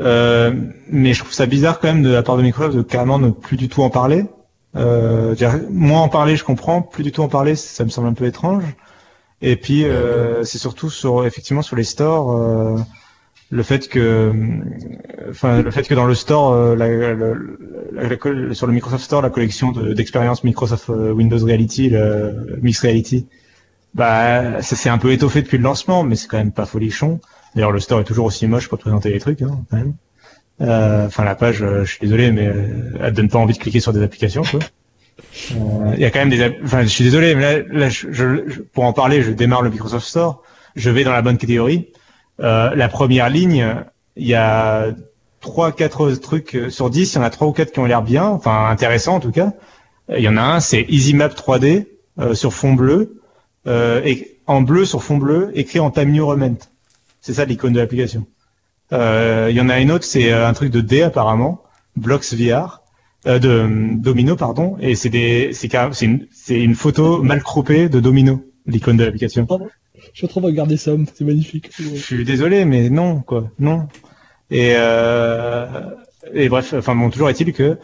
Euh, 0.00 0.54
mais 0.88 1.12
je 1.12 1.20
trouve 1.20 1.32
ça 1.32 1.46
bizarre 1.46 1.80
quand 1.80 1.88
même 1.88 2.02
de 2.02 2.10
la 2.10 2.22
part 2.22 2.36
de 2.36 2.42
Microsoft 2.42 2.76
de 2.76 2.82
carrément 2.82 3.18
ne 3.18 3.30
plus 3.30 3.56
du 3.56 3.68
tout 3.68 3.82
en 3.82 3.90
parler. 3.90 4.24
Euh, 4.76 5.34
moins 5.68 6.02
en 6.02 6.08
parler, 6.08 6.36
je 6.36 6.44
comprends. 6.44 6.80
Plus 6.80 7.02
du 7.02 7.12
tout 7.12 7.22
en 7.22 7.28
parler, 7.28 7.56
ça 7.56 7.84
me 7.84 7.90
semble 7.90 8.08
un 8.08 8.14
peu 8.14 8.24
étrange. 8.24 8.64
Et 9.42 9.56
puis, 9.56 9.84
euh, 9.84 10.44
c'est 10.44 10.58
surtout 10.58 10.90
sur 10.90 11.24
effectivement 11.26 11.62
sur 11.62 11.76
les 11.76 11.84
stores, 11.84 12.36
euh, 12.36 12.78
le 13.50 13.62
fait 13.62 13.88
que, 13.88 13.98
euh, 14.00 14.32
enfin, 15.30 15.62
le 15.62 15.70
fait 15.70 15.84
que 15.88 15.94
dans 15.94 16.06
le 16.06 16.14
store, 16.14 16.76
la, 16.76 16.88
la- 16.88 17.14
la- 17.14 18.54
sur 18.54 18.66
le 18.66 18.72
Microsoft 18.72 19.04
Store, 19.04 19.22
la 19.22 19.30
collection 19.30 19.72
de- 19.72 19.92
d'expériences 19.94 20.44
Microsoft 20.44 20.88
Windows 20.88 21.44
Reality, 21.44 21.90
le 21.90 22.58
Mixed 22.62 22.82
Reality, 22.84 23.26
bah, 23.94 24.62
ça 24.62 24.76
s'est 24.76 24.90
un 24.90 24.98
peu 24.98 25.12
étoffé 25.12 25.42
depuis 25.42 25.58
le 25.58 25.64
lancement, 25.64 26.04
mais 26.04 26.16
c'est 26.16 26.28
quand 26.28 26.38
même 26.38 26.52
pas 26.52 26.66
folichon. 26.66 27.20
D'ailleurs, 27.54 27.72
le 27.72 27.80
store 27.80 28.00
est 28.00 28.04
toujours 28.04 28.26
aussi 28.26 28.46
moche 28.46 28.68
pour 28.68 28.78
te 28.78 28.82
présenter 28.84 29.10
les 29.10 29.20
trucs, 29.20 29.42
hein, 29.42 29.60
quand 29.70 29.76
même. 29.78 29.94
Euh, 30.60 31.06
Enfin, 31.06 31.24
la 31.24 31.34
page, 31.34 31.58
je 31.58 31.84
suis 31.84 32.00
désolé, 32.00 32.32
mais 32.32 32.52
elle 33.00 33.12
donne 33.14 33.28
pas 33.28 33.38
envie 33.38 33.54
de 33.54 33.58
cliquer 33.58 33.80
sur 33.80 33.92
des 33.92 34.02
applications, 34.02 34.42
quoi. 34.42 34.60
Euh, 35.52 35.92
Il 35.94 36.00
y 36.00 36.04
a 36.04 36.10
quand 36.10 36.20
même 36.20 36.30
des, 36.30 36.56
enfin, 36.64 36.82
je 36.82 36.88
suis 36.88 37.04
désolé, 37.04 37.34
mais 37.34 37.64
là, 37.70 37.88
pour 38.72 38.84
en 38.84 38.92
parler, 38.92 39.22
je 39.22 39.30
démarre 39.30 39.62
le 39.62 39.70
Microsoft 39.70 40.06
Store, 40.06 40.42
je 40.76 40.90
vais 40.90 41.04
dans 41.04 41.12
la 41.12 41.22
bonne 41.22 41.38
catégorie. 41.38 41.88
Euh, 42.40 42.74
la 42.74 42.88
première 42.88 43.28
ligne, 43.28 43.74
il 44.16 44.26
y 44.26 44.34
a 44.34 44.88
trois, 45.40 45.72
quatre 45.72 46.10
trucs 46.12 46.58
sur 46.68 46.90
10, 46.90 47.12
il 47.12 47.16
y 47.16 47.18
en 47.18 47.22
a 47.22 47.30
trois 47.30 47.48
ou 47.48 47.52
quatre 47.52 47.72
qui 47.72 47.78
ont 47.78 47.84
l'air 47.84 48.02
bien, 48.02 48.24
enfin 48.24 48.68
intéressants 48.68 49.16
en 49.16 49.20
tout 49.20 49.32
cas. 49.32 49.52
Il 50.08 50.22
y 50.22 50.28
en 50.28 50.36
a 50.36 50.42
un, 50.42 50.60
c'est 50.60 50.84
EasyMap 50.88 51.34
3D 51.34 51.86
euh, 52.18 52.34
sur 52.34 52.52
fond 52.52 52.74
bleu, 52.74 53.20
et 53.66 54.38
en 54.46 54.62
bleu 54.62 54.84
sur 54.84 55.02
fond 55.02 55.18
bleu, 55.18 55.52
écrit 55.54 55.80
en 55.80 55.90
Time 55.90 56.12
New 56.12 56.26
Roman. 56.26 56.54
C'est 57.20 57.34
ça 57.34 57.44
l'icône 57.44 57.72
de 57.72 57.80
l'application. 57.80 58.26
Il 58.90 59.54
y 59.54 59.60
en 59.60 59.68
a 59.68 59.78
une 59.78 59.92
autre, 59.92 60.04
c'est 60.04 60.32
un 60.32 60.52
truc 60.52 60.70
de 60.72 60.80
D 60.80 61.02
apparemment, 61.02 61.62
Blocks 61.96 62.32
VR, 62.32 62.79
euh, 63.26 63.38
de 63.38 64.00
Domino 64.00 64.36
pardon, 64.36 64.76
et 64.80 64.94
c'est 64.94 65.10
des, 65.10 65.50
c'est 65.52 65.72
une, 66.02 66.26
c'est 66.32 66.60
une 66.60 66.74
photo 66.74 67.22
mal 67.22 67.42
croppée 67.42 67.88
de 67.88 68.00
Domino, 68.00 68.44
l'icône 68.66 68.96
de 68.96 69.04
l'application. 69.04 69.46
Je 70.12 70.18
suis 70.18 70.26
en 70.26 70.28
train 70.28 70.40
de 70.40 70.46
regarder 70.46 70.76
ça, 70.76 70.92
c'est 71.14 71.24
magnifique. 71.24 71.70
Je 71.78 71.96
suis 71.96 72.24
désolé, 72.24 72.64
mais 72.64 72.88
non, 72.88 73.20
quoi, 73.20 73.50
non. 73.58 73.86
Et, 74.50 74.72
euh, 74.76 75.66
et 76.32 76.48
bref, 76.48 76.74
enfin 76.76 76.94
bon, 76.96 77.10
toujours 77.10 77.28
est-il 77.28 77.52
que, 77.52 77.78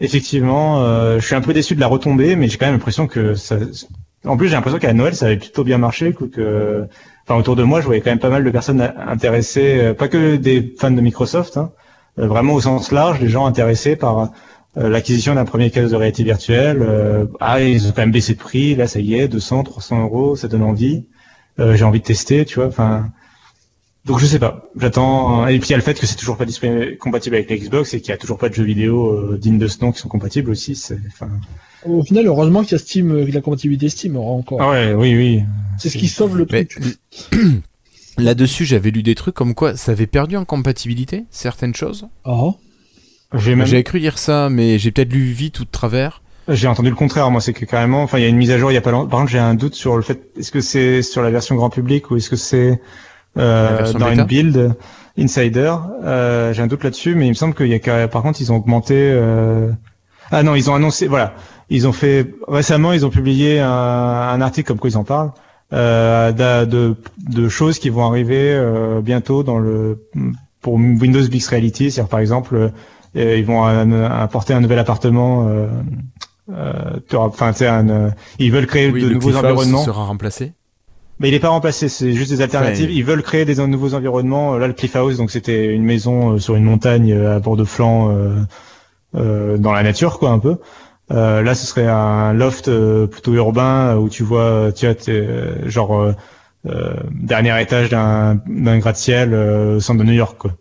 effectivement, 0.00 0.82
euh, 0.82 1.18
je 1.18 1.26
suis 1.26 1.34
un 1.34 1.40
peu 1.40 1.52
déçu 1.52 1.74
de 1.74 1.80
la 1.80 1.88
retombée, 1.88 2.36
mais 2.36 2.48
j'ai 2.48 2.56
quand 2.56 2.66
même 2.66 2.76
l'impression 2.76 3.06
que 3.06 3.34
ça. 3.34 3.58
En 4.24 4.36
plus, 4.36 4.48
j'ai 4.48 4.54
l'impression 4.54 4.78
qu'à 4.78 4.92
Noël, 4.92 5.14
ça 5.14 5.26
avait 5.26 5.38
plutôt 5.38 5.64
bien 5.64 5.78
marché, 5.78 6.12
que, 6.12 6.86
enfin, 7.26 7.38
autour 7.38 7.56
de 7.56 7.62
moi, 7.62 7.80
je 7.80 7.86
voyais 7.86 8.00
quand 8.02 8.10
même 8.10 8.18
pas 8.18 8.28
mal 8.28 8.44
de 8.44 8.50
personnes 8.50 8.92
intéressées, 8.98 9.78
euh, 9.78 9.94
pas 9.94 10.08
que 10.08 10.36
des 10.36 10.74
fans 10.78 10.90
de 10.90 11.00
Microsoft, 11.00 11.56
hein, 11.56 11.72
euh, 12.18 12.26
vraiment 12.26 12.54
au 12.54 12.60
sens 12.60 12.92
large, 12.92 13.18
des 13.18 13.28
gens 13.28 13.46
intéressés 13.46 13.96
par 13.96 14.30
l'acquisition 14.76 15.34
d'un 15.34 15.44
premier 15.44 15.70
casque 15.70 15.90
de 15.90 15.96
réalité 15.96 16.22
virtuelle. 16.22 16.86
ah, 17.40 17.60
ils 17.60 17.88
ont 17.88 17.92
quand 17.92 18.02
même 18.02 18.12
baissé 18.12 18.34
de 18.34 18.38
prix. 18.38 18.74
Là, 18.74 18.86
ça 18.86 19.00
y 19.00 19.14
est, 19.14 19.28
200, 19.28 19.64
300 19.64 20.02
euros, 20.02 20.36
ça 20.36 20.48
donne 20.48 20.62
envie. 20.62 21.06
J'ai 21.58 21.84
envie 21.84 22.00
de 22.00 22.04
tester, 22.04 22.44
tu 22.44 22.56
vois. 22.56 22.68
Enfin, 22.68 23.10
donc 24.06 24.18
je 24.18 24.26
sais 24.26 24.38
pas. 24.38 24.70
J'attends. 24.76 25.46
Et 25.46 25.58
puis 25.58 25.68
il 25.68 25.70
y 25.72 25.74
a 25.74 25.76
le 25.76 25.82
fait 25.82 25.98
que 25.98 26.06
c'est 26.06 26.16
toujours 26.16 26.36
pas 26.36 26.46
compatible 26.98 27.36
avec 27.36 27.50
la 27.50 27.56
Xbox 27.56 27.92
et 27.92 28.00
qu'il 28.00 28.10
y 28.10 28.12
a 28.12 28.16
toujours 28.16 28.38
pas 28.38 28.48
de 28.48 28.54
jeux 28.54 28.64
vidéo 28.64 29.10
euh, 29.10 29.38
dignes 29.38 29.58
de 29.58 29.68
ce 29.68 29.80
nom 29.82 29.92
qui 29.92 30.00
sont 30.00 30.08
compatibles 30.08 30.50
aussi. 30.50 30.74
C'est, 30.74 30.98
enfin... 31.06 31.28
Au 31.84 32.02
final, 32.02 32.26
heureusement 32.26 32.62
qu'il 32.62 32.72
y 32.72 32.74
a 32.76 32.78
Steam, 32.78 33.12
euh, 33.12 33.26
la 33.30 33.40
compatibilité 33.40 33.88
Steam 33.88 34.16
aura 34.16 34.32
encore. 34.32 34.62
Ah 34.62 34.70
ouais, 34.70 34.94
oui, 34.94 35.14
oui. 35.16 35.42
C'est 35.78 35.90
ce 35.90 35.98
qui 35.98 36.08
sauve 36.08 36.38
le 36.38 36.46
truc. 36.46 36.78
Là-dessus, 38.18 38.64
j'avais 38.64 38.90
lu 38.90 39.02
des 39.02 39.14
trucs 39.14 39.34
comme 39.34 39.54
quoi 39.54 39.76
ça 39.76 39.92
avait 39.92 40.06
perdu 40.06 40.36
en 40.36 40.44
compatibilité 40.44 41.24
certaines 41.30 41.74
choses. 41.74 42.08
Oh. 42.24 42.54
J'ai 43.34 43.54
même... 43.54 43.82
Cru 43.82 44.00
dire 44.00 44.18
ça, 44.18 44.48
mais 44.50 44.78
j'ai 44.78 44.90
peut-être 44.90 45.12
lu 45.12 45.20
vite 45.20 45.60
ou 45.60 45.64
de 45.64 45.70
travers. 45.70 46.22
J'ai 46.48 46.66
entendu 46.66 46.90
le 46.90 46.96
contraire, 46.96 47.30
moi, 47.30 47.40
c'est 47.40 47.52
que 47.52 47.64
carrément, 47.64 48.02
enfin, 48.02 48.18
il 48.18 48.22
y 48.22 48.24
a 48.24 48.28
une 48.28 48.36
mise 48.36 48.50
à 48.50 48.58
jour 48.58 48.72
il 48.72 48.74
y 48.74 48.78
a 48.78 48.80
pas 48.80 48.90
longtemps. 48.90 49.08
Par 49.08 49.20
contre, 49.20 49.30
j'ai 49.30 49.38
un 49.38 49.54
doute 49.54 49.74
sur 49.74 49.96
le 49.96 50.02
fait, 50.02 50.20
est-ce 50.36 50.50
que 50.50 50.60
c'est 50.60 51.02
sur 51.02 51.22
la 51.22 51.30
version 51.30 51.54
grand 51.54 51.70
public 51.70 52.10
ou 52.10 52.16
est-ce 52.16 52.28
que 52.28 52.36
c'est 52.36 52.80
euh, 53.38 53.92
dans 53.92 54.12
une 54.12 54.24
build 54.24 54.74
Insider. 55.18 55.74
Euh, 56.04 56.52
J'ai 56.52 56.62
un 56.62 56.66
doute 56.66 56.84
là-dessus, 56.84 57.14
mais 57.14 57.26
il 57.26 57.30
me 57.30 57.34
semble 57.34 57.54
qu'il 57.54 57.66
y 57.66 57.74
a 57.74 58.08
par 58.08 58.22
contre 58.22 58.40
ils 58.40 58.52
ont 58.52 58.56
augmenté. 58.56 58.94
Euh... 58.96 59.70
Ah 60.30 60.42
non, 60.42 60.54
ils 60.54 60.70
ont 60.70 60.74
annoncé. 60.74 61.06
Voilà, 61.08 61.34
ils 61.68 61.86
ont 61.86 61.92
fait 61.92 62.32
récemment, 62.48 62.92
ils 62.92 63.04
ont 63.04 63.10
publié 63.10 63.60
un, 63.60 63.68
un 63.68 64.40
article 64.40 64.68
comme 64.68 64.78
quoi 64.78 64.90
ils 64.90 64.96
en 64.96 65.04
parlent. 65.04 65.32
Euh, 65.72 66.32
de, 66.32 66.96
de, 67.28 67.48
choses 67.48 67.78
qui 67.78 67.90
vont 67.90 68.04
arriver 68.04 68.52
euh, 68.52 69.00
bientôt 69.00 69.44
dans 69.44 69.60
le 69.60 70.08
pour 70.60 70.74
Windows 70.74 71.22
Big 71.28 71.44
Reality, 71.44 71.92
c'est-à-dire 71.92 72.08
par 72.08 72.18
exemple 72.18 72.72
euh, 73.16 73.36
ils 73.36 73.44
vont 73.44 73.64
apporter 73.64 74.54
un 74.54 74.60
nouvel 74.60 74.78
appartement. 74.78 75.48
Euh, 75.48 75.68
enfin, 77.14 77.52
un, 77.60 78.10
ils 78.38 78.52
veulent 78.52 78.66
créer 78.66 78.90
de 78.90 79.08
nouveaux 79.10 79.36
environnements. 79.36 79.84
Sera 79.84 80.04
remplacé. 80.04 80.52
Mais 81.20 81.28
il 81.28 81.32
n'est 81.32 81.40
pas 81.40 81.50
remplacé, 81.50 81.90
c'est 81.90 82.14
juste 82.14 82.30
des 82.30 82.40
alternatives. 82.40 82.90
Ils 82.90 83.04
veulent 83.04 83.22
créer 83.22 83.44
des 83.44 83.56
nouveaux 83.66 83.92
environnements. 83.92 84.56
Là, 84.56 84.66
le 84.66 84.72
Cliff 84.72 84.96
House, 84.96 85.18
donc 85.18 85.30
c'était 85.30 85.66
une 85.66 85.84
maison 85.84 86.32
euh, 86.32 86.38
sur 86.38 86.56
une 86.56 86.64
montagne 86.64 87.12
euh, 87.12 87.36
à 87.36 87.40
bord 87.40 87.58
de 87.58 87.64
flanc 87.64 88.10
euh, 88.10 88.36
euh, 89.16 89.58
dans 89.58 89.72
la 89.72 89.82
nature, 89.82 90.18
quoi, 90.18 90.30
un 90.30 90.38
peu. 90.38 90.56
Euh, 91.10 91.42
là, 91.42 91.54
ce 91.54 91.66
serait 91.66 91.86
un 91.86 92.32
loft 92.32 92.70
plutôt 93.06 93.34
urbain 93.34 93.96
où 93.96 94.08
tu 94.08 94.22
vois, 94.22 94.72
tu 94.72 94.86
vois, 94.86 94.94
genre 95.66 96.14
dernier 97.10 97.60
étage 97.60 97.90
d'un 97.90 98.40
d'un 98.46 98.78
gratte-ciel 98.78 99.34
au 99.34 99.80
centre 99.80 99.98
de 100.00 100.04
New 100.04 100.14
York, 100.14 100.38
quoi. 100.38 100.52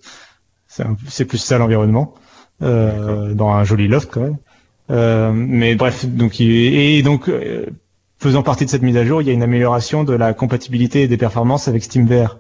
C'est 1.08 1.26
plus 1.26 1.38
ça 1.38 1.58
l'environnement, 1.58 2.16
dans 2.62 3.50
un 3.50 3.64
joli 3.64 3.88
loft 3.88 4.10
quand 4.12 4.22
même. 4.22 5.34
mais 5.34 5.76
bref, 5.76 6.06
donc 6.06 6.40
et 6.42 7.02
donc 7.04 7.30
faisant 8.20 8.44
partie 8.44 8.66
de 8.66 8.70
cette 8.70 8.82
mise 8.82 8.98
à 8.98 9.06
jour, 9.06 9.22
il 9.22 9.28
y 9.28 9.32
a 9.32 9.34
une 9.34 9.44
amélioration 9.44 10.04
de 10.04 10.14
la 10.14 10.34
compatibilité 10.34 11.04
et 11.04 11.08
des 11.08 11.18
performances 11.18 11.68
avec 11.68 11.84
SteamVR. 11.84 12.38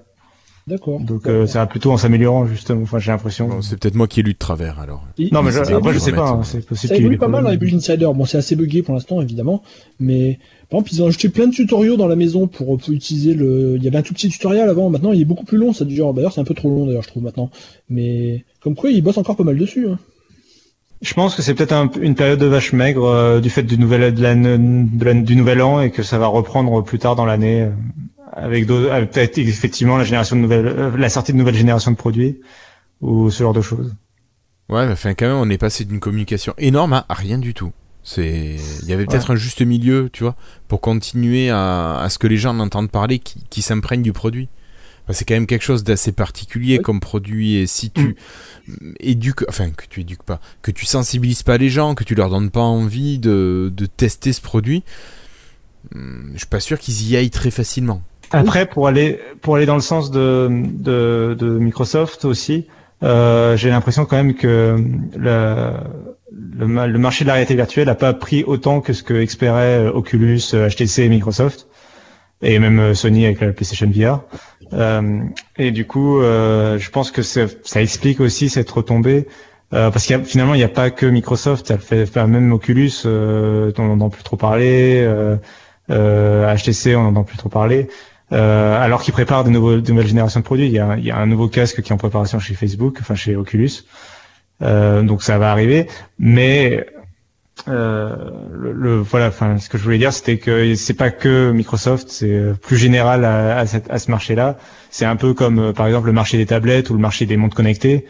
D'accord. 0.69 0.99
Donc 0.99 1.25
euh, 1.25 1.47
ça 1.47 1.59
va 1.59 1.65
plutôt 1.65 1.91
en 1.91 1.97
s'améliorant 1.97 2.45
justement. 2.45 2.83
Enfin, 2.83 2.99
j'ai 2.99 3.09
l'impression. 3.11 3.63
c'est 3.63 3.79
peut-être 3.79 3.95
moi 3.95 4.07
qui 4.07 4.19
ai 4.19 4.23
lu 4.23 4.33
de 4.33 4.37
travers 4.37 4.79
alors. 4.79 5.03
non, 5.31 5.41
mais 5.41 5.51
je, 5.51 5.59
après 5.59 5.93
je 5.93 5.99
sais 5.99 6.11
pas. 6.11 6.29
Hein, 6.29 6.41
c'est 6.43 6.63
possible. 6.63 6.93
Ça 6.93 6.99
évolue 6.99 7.17
pas 7.17 7.27
mal 7.27 7.43
dans 7.43 7.49
les 7.49 7.57
Build 7.57 7.75
Insider. 7.75 8.07
Bon, 8.13 8.25
c'est 8.25 8.37
assez 8.37 8.55
buggé 8.55 8.83
pour 8.83 8.93
l'instant 8.93 9.19
évidemment, 9.19 9.63
mais 9.99 10.37
par 10.69 10.77
exemple, 10.77 10.93
ils 10.93 11.01
ont 11.01 11.07
ajouté 11.07 11.29
plein 11.29 11.47
de 11.47 11.53
tutoriaux 11.53 11.97
dans 11.97 12.07
la 12.07 12.15
maison 12.15 12.45
pour, 12.45 12.77
pour, 12.77 12.93
utiliser 12.93 13.33
le. 13.33 13.77
Il 13.77 13.83
y 13.83 13.87
avait 13.87 13.97
un 13.97 14.03
tout 14.03 14.13
petit 14.13 14.29
tutoriel 14.29 14.69
avant. 14.69 14.91
Maintenant, 14.91 15.11
il 15.11 15.21
est 15.21 15.25
beaucoup 15.25 15.45
plus 15.45 15.57
long. 15.57 15.73
Ça 15.73 15.85
dure. 15.85 16.13
D'ailleurs, 16.13 16.33
c'est 16.33 16.41
un 16.41 16.45
peu 16.45 16.53
trop 16.53 16.69
long 16.69 16.85
d'ailleurs, 16.85 17.01
je 17.01 17.07
trouve 17.07 17.23
maintenant. 17.23 17.49
Mais 17.89 18.45
comme 18.61 18.75
quoi, 18.75 18.91
ils 18.91 19.01
bossent 19.01 19.17
encore 19.17 19.37
pas 19.37 19.43
mal 19.43 19.57
dessus. 19.57 19.87
Hein. 19.89 19.97
Je 21.01 21.13
pense 21.15 21.33
que 21.33 21.41
c'est 21.41 21.55
peut-être 21.55 21.97
une 21.99 22.13
période 22.13 22.39
de 22.39 22.45
vache 22.45 22.73
maigre 22.73 23.05
euh, 23.05 23.39
du 23.39 23.49
fait 23.49 23.63
du 23.63 23.79
nouvel, 23.79 24.13
du 24.13 25.35
nouvel 25.35 25.61
an 25.63 25.81
et 25.81 25.89
que 25.89 26.03
ça 26.03 26.19
va 26.19 26.27
reprendre 26.27 26.83
plus 26.83 26.99
tard 26.99 27.15
dans 27.15 27.25
l'année 27.25 27.61
euh, 27.61 27.69
avec, 28.31 28.67
peut-être 28.67 29.37
effectivement 29.37 29.97
la 29.97 30.03
génération 30.03 30.35
de 30.35 30.41
nouvelles, 30.41 30.67
euh, 30.67 30.97
la 30.97 31.09
sortie 31.09 31.33
de 31.33 31.37
nouvelles 31.37 31.55
générations 31.55 31.91
de 31.91 31.97
produits 31.97 32.39
ou 33.01 33.29
ce 33.29 33.43
genre 33.43 33.53
de 33.53 33.61
choses. 33.61 33.95
Ouais, 34.69 34.85
mais 34.85 34.93
enfin 34.93 35.13
quand 35.13 35.27
même, 35.27 35.37
on 35.37 35.49
est 35.49 35.57
passé 35.57 35.85
d'une 35.85 35.99
communication 35.99 36.53
énorme 36.57 36.93
à, 36.93 37.05
rien 37.09 37.37
du 37.37 37.53
tout. 37.53 37.71
C'est, 38.03 38.57
il 38.81 38.87
y 38.87 38.93
avait 38.93 39.05
peut-être 39.05 39.31
un 39.31 39.35
juste 39.35 39.61
milieu, 39.61 40.09
tu 40.11 40.23
vois, 40.23 40.35
pour 40.67 40.81
continuer 40.81 41.49
à, 41.49 41.99
à, 41.99 42.09
ce 42.09 42.17
que 42.17 42.27
les 42.27 42.37
gens 42.37 42.55
en 42.55 42.59
entendent 42.59 42.89
parler, 42.89 43.19
qui, 43.19 43.43
qui 43.49 43.61
s'imprègnent 43.61 44.01
du 44.01 44.13
produit 44.13 44.49
c'est 45.13 45.25
quand 45.25 45.33
même 45.33 45.47
quelque 45.47 45.63
chose 45.63 45.83
d'assez 45.83 46.11
particulier 46.11 46.79
comme 46.79 46.99
produit 46.99 47.55
et 47.55 47.67
si 47.67 47.91
tu 47.91 48.15
mm. 48.67 48.93
éduques, 48.99 49.43
enfin 49.49 49.71
que 49.71 49.85
tu 49.89 50.01
éduques 50.01 50.23
pas, 50.23 50.39
que 50.61 50.71
tu 50.71 50.85
sensibilises 50.85 51.43
pas 51.43 51.57
les 51.57 51.69
gens, 51.69 51.95
que 51.95 52.03
tu 52.03 52.15
leur 52.15 52.29
donnes 52.29 52.51
pas 52.51 52.61
envie 52.61 53.19
de, 53.19 53.71
de 53.75 53.85
tester 53.85 54.33
ce 54.33 54.41
produit, 54.41 54.83
hmm, 55.93 56.31
je 56.33 56.37
suis 56.39 56.47
pas 56.47 56.59
sûr 56.59 56.79
qu'ils 56.79 57.09
y 57.09 57.15
aillent 57.15 57.31
très 57.31 57.51
facilement. 57.51 58.03
Après, 58.31 58.65
pour 58.65 58.87
aller 58.87 59.19
pour 59.41 59.55
aller 59.55 59.65
dans 59.65 59.75
le 59.75 59.81
sens 59.81 60.11
de 60.11 60.49
de, 60.49 61.57
Microsoft 61.59 62.25
aussi, 62.25 62.67
euh, 63.03 63.57
j'ai 63.57 63.69
l'impression 63.69 64.05
quand 64.05 64.17
même 64.17 64.35
que 64.35 64.77
le, 65.15 65.73
le, 66.31 66.99
marché 66.99 67.23
de 67.23 67.27
la 67.27 67.33
réalité 67.33 67.55
virtuelle 67.55 67.87
n'a 67.87 67.95
pas 67.95 68.13
pris 68.13 68.43
autant 68.43 68.81
que 68.81 68.93
ce 68.93 69.03
que 69.03 69.13
espéraient 69.13 69.87
Oculus, 69.87 70.41
HTC 70.53 71.03
et 71.03 71.09
Microsoft, 71.09 71.67
et 72.41 72.59
même 72.59 72.93
Sony 72.93 73.25
avec 73.25 73.41
la 73.41 73.51
PlayStation 73.51 73.89
VR. 73.93 74.21
Euh, 74.73 75.21
et 75.57 75.71
du 75.71 75.85
coup, 75.85 76.21
euh, 76.21 76.77
je 76.77 76.89
pense 76.91 77.11
que 77.11 77.21
ça 77.21 77.47
explique 77.75 78.19
aussi 78.19 78.49
cette 78.49 78.69
retombée. 78.69 79.27
Euh, 79.71 79.91
parce 79.91 80.05
qu'il 80.07 80.23
finalement, 80.25 80.55
il 80.55 80.57
n'y 80.57 80.63
a 80.63 80.67
pas 80.69 80.89
que 80.89 81.05
Microsoft, 81.05 81.77
fait, 81.77 82.15
même 82.15 82.51
Oculus, 82.51 83.03
euh, 83.05 83.71
on 83.77 83.83
n'entend 83.83 84.09
plus 84.09 84.23
trop 84.23 84.35
parler, 84.35 85.05
euh, 85.91 86.55
HTC, 86.55 86.95
on 86.95 87.03
n'entend 87.03 87.23
plus 87.23 87.37
trop 87.37 87.49
parler. 87.49 87.87
Alors 88.31 89.01
qu'ils 89.01 89.13
préparent 89.13 89.43
de, 89.43 89.49
nouvelles 89.49 90.07
générations 90.07 90.39
de 90.39 90.45
produits, 90.45 90.67
il 90.67 90.71
y, 90.71 90.79
a, 90.79 91.17
un 91.17 91.25
nouveau 91.25 91.47
casque 91.47 91.81
qui 91.81 91.89
est 91.89 91.93
en 91.93 91.97
préparation 91.97 92.39
chez 92.39 92.53
Facebook, 92.53 92.97
enfin 92.99 93.15
chez 93.15 93.35
Oculus. 93.35 93.85
donc 94.61 95.23
ça 95.23 95.37
va 95.37 95.51
arriver, 95.51 95.87
mais 96.17 96.85
euh, 97.67 98.15
le, 98.51 98.99
voilà, 98.99 99.27
enfin, 99.27 99.57
ce 99.57 99.69
que 99.69 99.77
je 99.77 99.83
voulais 99.83 99.97
dire, 99.97 100.13
c'était 100.13 100.37
que 100.37 100.75
c'est 100.75 100.93
pas 100.93 101.11
que 101.11 101.51
Microsoft, 101.51 102.09
c'est 102.09 102.31
euh, 102.31 102.53
plus 102.53 102.77
général 102.77 103.25
à, 103.25 103.65
ce 103.65 104.11
marché-là. 104.11 104.57
C'est 104.89 105.05
un 105.05 105.15
peu 105.15 105.33
comme, 105.33 105.59
euh, 105.59 105.73
par 105.73 105.87
exemple, 105.87 106.07
le 106.07 106.13
marché 106.13 106.37
des 106.37 106.45
tablettes 106.45 106.89
ou 106.89 106.93
le 106.93 106.99
marché 106.99 107.25
des 107.25 107.37
montres 107.37 107.55
connectées, 107.55 108.05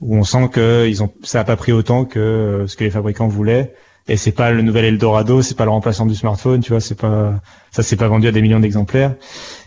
où 0.00 0.16
on 0.16 0.24
sent 0.24 0.48
que 0.52 0.86
ils 0.88 1.02
ont, 1.02 1.12
ça 1.22 1.40
a 1.40 1.44
pas 1.44 1.56
pris 1.56 1.72
autant 1.72 2.04
que 2.04 2.64
ce 2.66 2.76
que 2.76 2.84
les 2.84 2.90
fabricants 2.90 3.28
voulaient. 3.28 3.74
Et 4.08 4.16
c'est 4.16 4.32
pas 4.32 4.52
le 4.52 4.62
nouvel 4.62 4.84
Eldorado, 4.84 5.42
c'est 5.42 5.56
pas 5.56 5.64
le 5.64 5.70
remplaçant 5.70 6.06
du 6.06 6.14
smartphone, 6.14 6.60
tu 6.60 6.70
vois, 6.70 6.80
c'est 6.80 6.94
pas, 6.94 7.40
ça 7.72 7.82
s'est 7.82 7.96
pas 7.96 8.06
vendu 8.06 8.28
à 8.28 8.32
des 8.32 8.40
millions 8.40 8.60
d'exemplaires. 8.60 9.14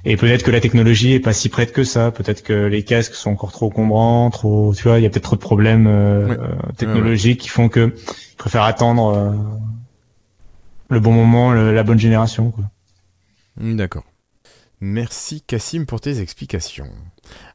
Et 0.06 0.16
peut-être 0.16 0.44
que 0.44 0.52
la 0.52 0.62
technologie 0.62 1.14
est 1.14 1.20
pas 1.20 1.34
si 1.34 1.50
prête 1.50 1.74
que 1.74 1.84
ça. 1.84 2.12
Peut-être 2.12 2.42
que 2.42 2.54
les 2.54 2.84
casques 2.84 3.16
sont 3.16 3.32
encore 3.32 3.52
trop 3.52 3.68
encombrants, 3.68 4.30
trop, 4.30 4.74
tu 4.74 4.84
vois, 4.84 4.98
il 4.98 5.04
y 5.04 5.06
a 5.06 5.10
peut-être 5.10 5.24
trop 5.24 5.36
de 5.36 5.42
problèmes 5.42 6.38
technologiques 6.78 7.42
qui 7.42 7.50
font 7.50 7.68
que 7.68 7.94
préfère 8.38 8.64
attendre 8.64 9.16
euh, 9.16 9.32
le 10.90 11.00
bon 11.00 11.12
moment, 11.12 11.52
la 11.52 11.84
bonne 11.84 12.00
génération. 12.00 12.54
Hmm, 13.58 13.76
d'accord. 13.76 14.06
Merci 14.82 15.42
Cassim 15.42 15.86
pour 15.86 16.00
tes 16.00 16.22
explications. 16.22 16.88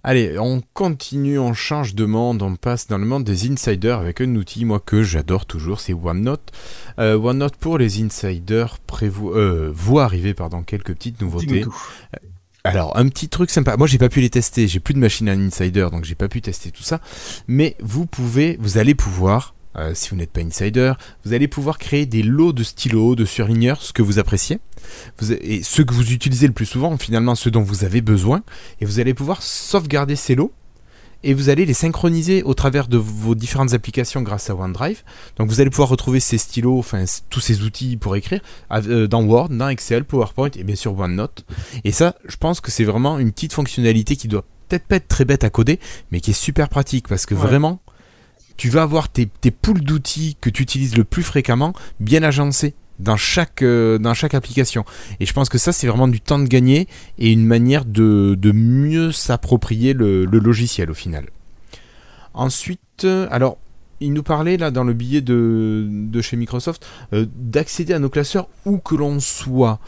Allez, 0.02 0.38
on 0.38 0.62
continue, 0.74 1.38
on 1.38 1.54
change 1.54 1.94
de 1.94 2.04
monde, 2.04 2.42
on 2.42 2.56
passe 2.56 2.86
dans 2.86 2.98
le 2.98 3.06
monde 3.06 3.24
des 3.24 3.50
insiders 3.50 3.98
avec 3.98 4.20
un 4.20 4.34
outil, 4.34 4.64
moi 4.64 4.80
que 4.80 5.02
j'adore 5.02 5.46
toujours, 5.46 5.80
c'est 5.80 5.94
OneNote. 5.94 6.52
Euh, 6.98 7.16
OneNote 7.16 7.56
pour 7.56 7.78
les 7.78 8.02
insiders 8.02 8.78
prévoit, 8.80 9.36
euh, 9.36 9.72
voit 9.74 10.04
arriver 10.04 10.34
pardon, 10.34 10.62
quelques 10.62 10.94
petites 10.94 11.20
nouveautés. 11.20 11.64
Alors, 12.66 12.96
un 12.96 13.08
petit 13.08 13.28
truc 13.28 13.50
sympa. 13.50 13.76
Moi, 13.76 13.86
j'ai 13.86 13.98
pas 13.98 14.08
pu 14.08 14.22
les 14.22 14.30
tester. 14.30 14.66
J'ai 14.68 14.80
plus 14.80 14.94
de 14.94 14.98
machine 14.98 15.28
à 15.28 15.32
insider, 15.32 15.88
donc 15.92 16.04
j'ai 16.04 16.14
pas 16.14 16.28
pu 16.28 16.40
tester 16.40 16.70
tout 16.70 16.82
ça. 16.82 16.98
Mais 17.46 17.76
vous 17.80 18.06
pouvez, 18.06 18.56
vous 18.58 18.78
allez 18.78 18.94
pouvoir 18.94 19.54
euh, 19.76 19.92
si 19.94 20.10
vous 20.10 20.16
n'êtes 20.16 20.30
pas 20.30 20.40
insider, 20.40 20.92
vous 21.24 21.32
allez 21.32 21.48
pouvoir 21.48 21.78
créer 21.78 22.06
des 22.06 22.22
lots 22.22 22.52
de 22.52 22.62
stylos, 22.62 23.16
de 23.16 23.24
surligneurs, 23.24 23.82
ce 23.82 23.92
que 23.92 24.02
vous 24.02 24.18
appréciez, 24.18 24.58
et 25.40 25.62
ceux 25.62 25.84
que 25.84 25.94
vous 25.94 26.12
utilisez 26.12 26.46
le 26.46 26.52
plus 26.52 26.66
souvent, 26.66 26.96
finalement 26.98 27.34
ceux 27.34 27.50
dont 27.50 27.62
vous 27.62 27.84
avez 27.84 28.00
besoin, 28.00 28.42
et 28.80 28.84
vous 28.84 29.00
allez 29.00 29.14
pouvoir 29.14 29.42
sauvegarder 29.42 30.16
ces 30.16 30.34
lots, 30.34 30.52
et 31.24 31.34
vous 31.34 31.48
allez 31.48 31.64
les 31.64 31.74
synchroniser 31.74 32.42
au 32.42 32.54
travers 32.54 32.86
de 32.86 32.98
vos 32.98 33.34
différentes 33.34 33.72
applications 33.72 34.22
grâce 34.22 34.50
à 34.50 34.54
OneDrive. 34.54 35.02
Donc 35.36 35.48
vous 35.48 35.60
allez 35.60 35.70
pouvoir 35.70 35.88
retrouver 35.88 36.20
ces 36.20 36.38
stylos, 36.38 36.78
enfin 36.78 37.04
tous 37.30 37.40
ces 37.40 37.62
outils 37.62 37.96
pour 37.96 38.14
écrire, 38.14 38.40
euh, 38.70 39.06
dans 39.06 39.22
Word, 39.24 39.48
dans 39.48 39.68
Excel, 39.68 40.04
PowerPoint 40.04 40.50
et 40.54 40.62
bien 40.64 40.76
sûr 40.76 40.96
OneNote. 40.96 41.46
Et 41.82 41.92
ça, 41.92 42.14
je 42.26 42.36
pense 42.36 42.60
que 42.60 42.70
c'est 42.70 42.84
vraiment 42.84 43.18
une 43.18 43.32
petite 43.32 43.54
fonctionnalité 43.54 44.16
qui 44.16 44.28
doit 44.28 44.44
peut-être 44.68 44.86
pas 44.86 44.96
être 44.96 45.08
très 45.08 45.24
bête 45.24 45.44
à 45.44 45.50
coder, 45.50 45.80
mais 46.10 46.20
qui 46.20 46.30
est 46.30 46.34
super 46.34 46.68
pratique 46.68 47.08
parce 47.08 47.26
que 47.26 47.34
vraiment, 47.34 47.80
tu 48.56 48.68
vas 48.68 48.82
avoir 48.82 49.08
tes, 49.08 49.26
poules 49.50 49.80
d'outils 49.80 50.36
que 50.40 50.50
tu 50.50 50.62
utilises 50.62 50.96
le 50.96 51.04
plus 51.04 51.22
fréquemment 51.22 51.72
bien 52.00 52.22
chaque, 53.16 53.62
euh, 53.62 53.98
dans 53.98 54.14
chaque 54.14 54.34
application. 54.34 54.84
Et 55.20 55.26
je 55.26 55.32
pense 55.32 55.48
que 55.48 55.58
ça, 55.58 55.72
c'est 55.72 55.86
vraiment 55.86 56.08
du 56.08 56.20
temps 56.20 56.38
de 56.38 56.46
gagner 56.46 56.88
et 57.18 57.32
une 57.32 57.44
manière 57.44 57.84
de, 57.84 58.36
mieux 58.52 59.12
s'approprier 59.12 59.92
le, 59.92 60.24
logiciel 60.24 60.90
au 60.90 60.94
final. 60.94 61.26
Ensuite, 62.34 62.80
euh, 63.04 63.26
alors, 63.30 63.58
il 64.00 64.12
nous 64.12 64.22
parlait 64.22 64.56
là 64.56 64.70
dans 64.70 64.84
le 64.84 64.92
billet 64.92 65.20
de, 65.20 65.86
de 65.88 66.20
chez 66.20 66.36
Microsoft 66.36 66.86
euh, 67.12 67.26
d'accéder 67.34 67.94
à 67.94 67.98
nos 67.98 68.10
classeurs 68.10 68.48
où 68.64 68.78
que 68.78 68.94
l'on 68.94 69.20
soit. 69.20 69.78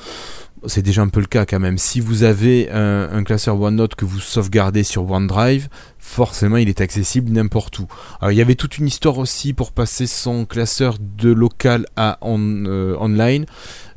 C'est 0.67 0.83
déjà 0.83 1.03
un 1.03 1.09
peu 1.09 1.21
le 1.21 1.27
cas 1.27 1.47
quand 1.47 1.61
même. 1.61 1.79
Si 1.79 2.01
vous 2.01 2.23
avez 2.23 2.71
un, 2.71 3.23
classeur 3.25 3.61
OneNote 3.61 3.95
que 3.95 4.05
vous 4.05 4.21
sauvegardez 4.21 4.83
sur 4.83 5.11
OneDrive, 5.11 5.69
forcément 5.99 6.57
il 6.57 6.69
est 6.69 6.81
accessible 6.81 7.31
n'importe 7.31 7.79
où. 7.79 7.87
Il 8.29 8.35
y 8.35 8.41
avait 8.41 8.55
toute 8.55 8.79
une 8.79 8.87
histoire 8.87 9.19
aussi 9.19 9.53
pour 9.53 9.73
passer 9.73 10.07
son 10.07 10.45
classeur 10.45 10.97
de 11.01 11.31
local 11.31 11.87
à 11.97 12.19
euh, 12.23 12.97
online. 12.99 13.47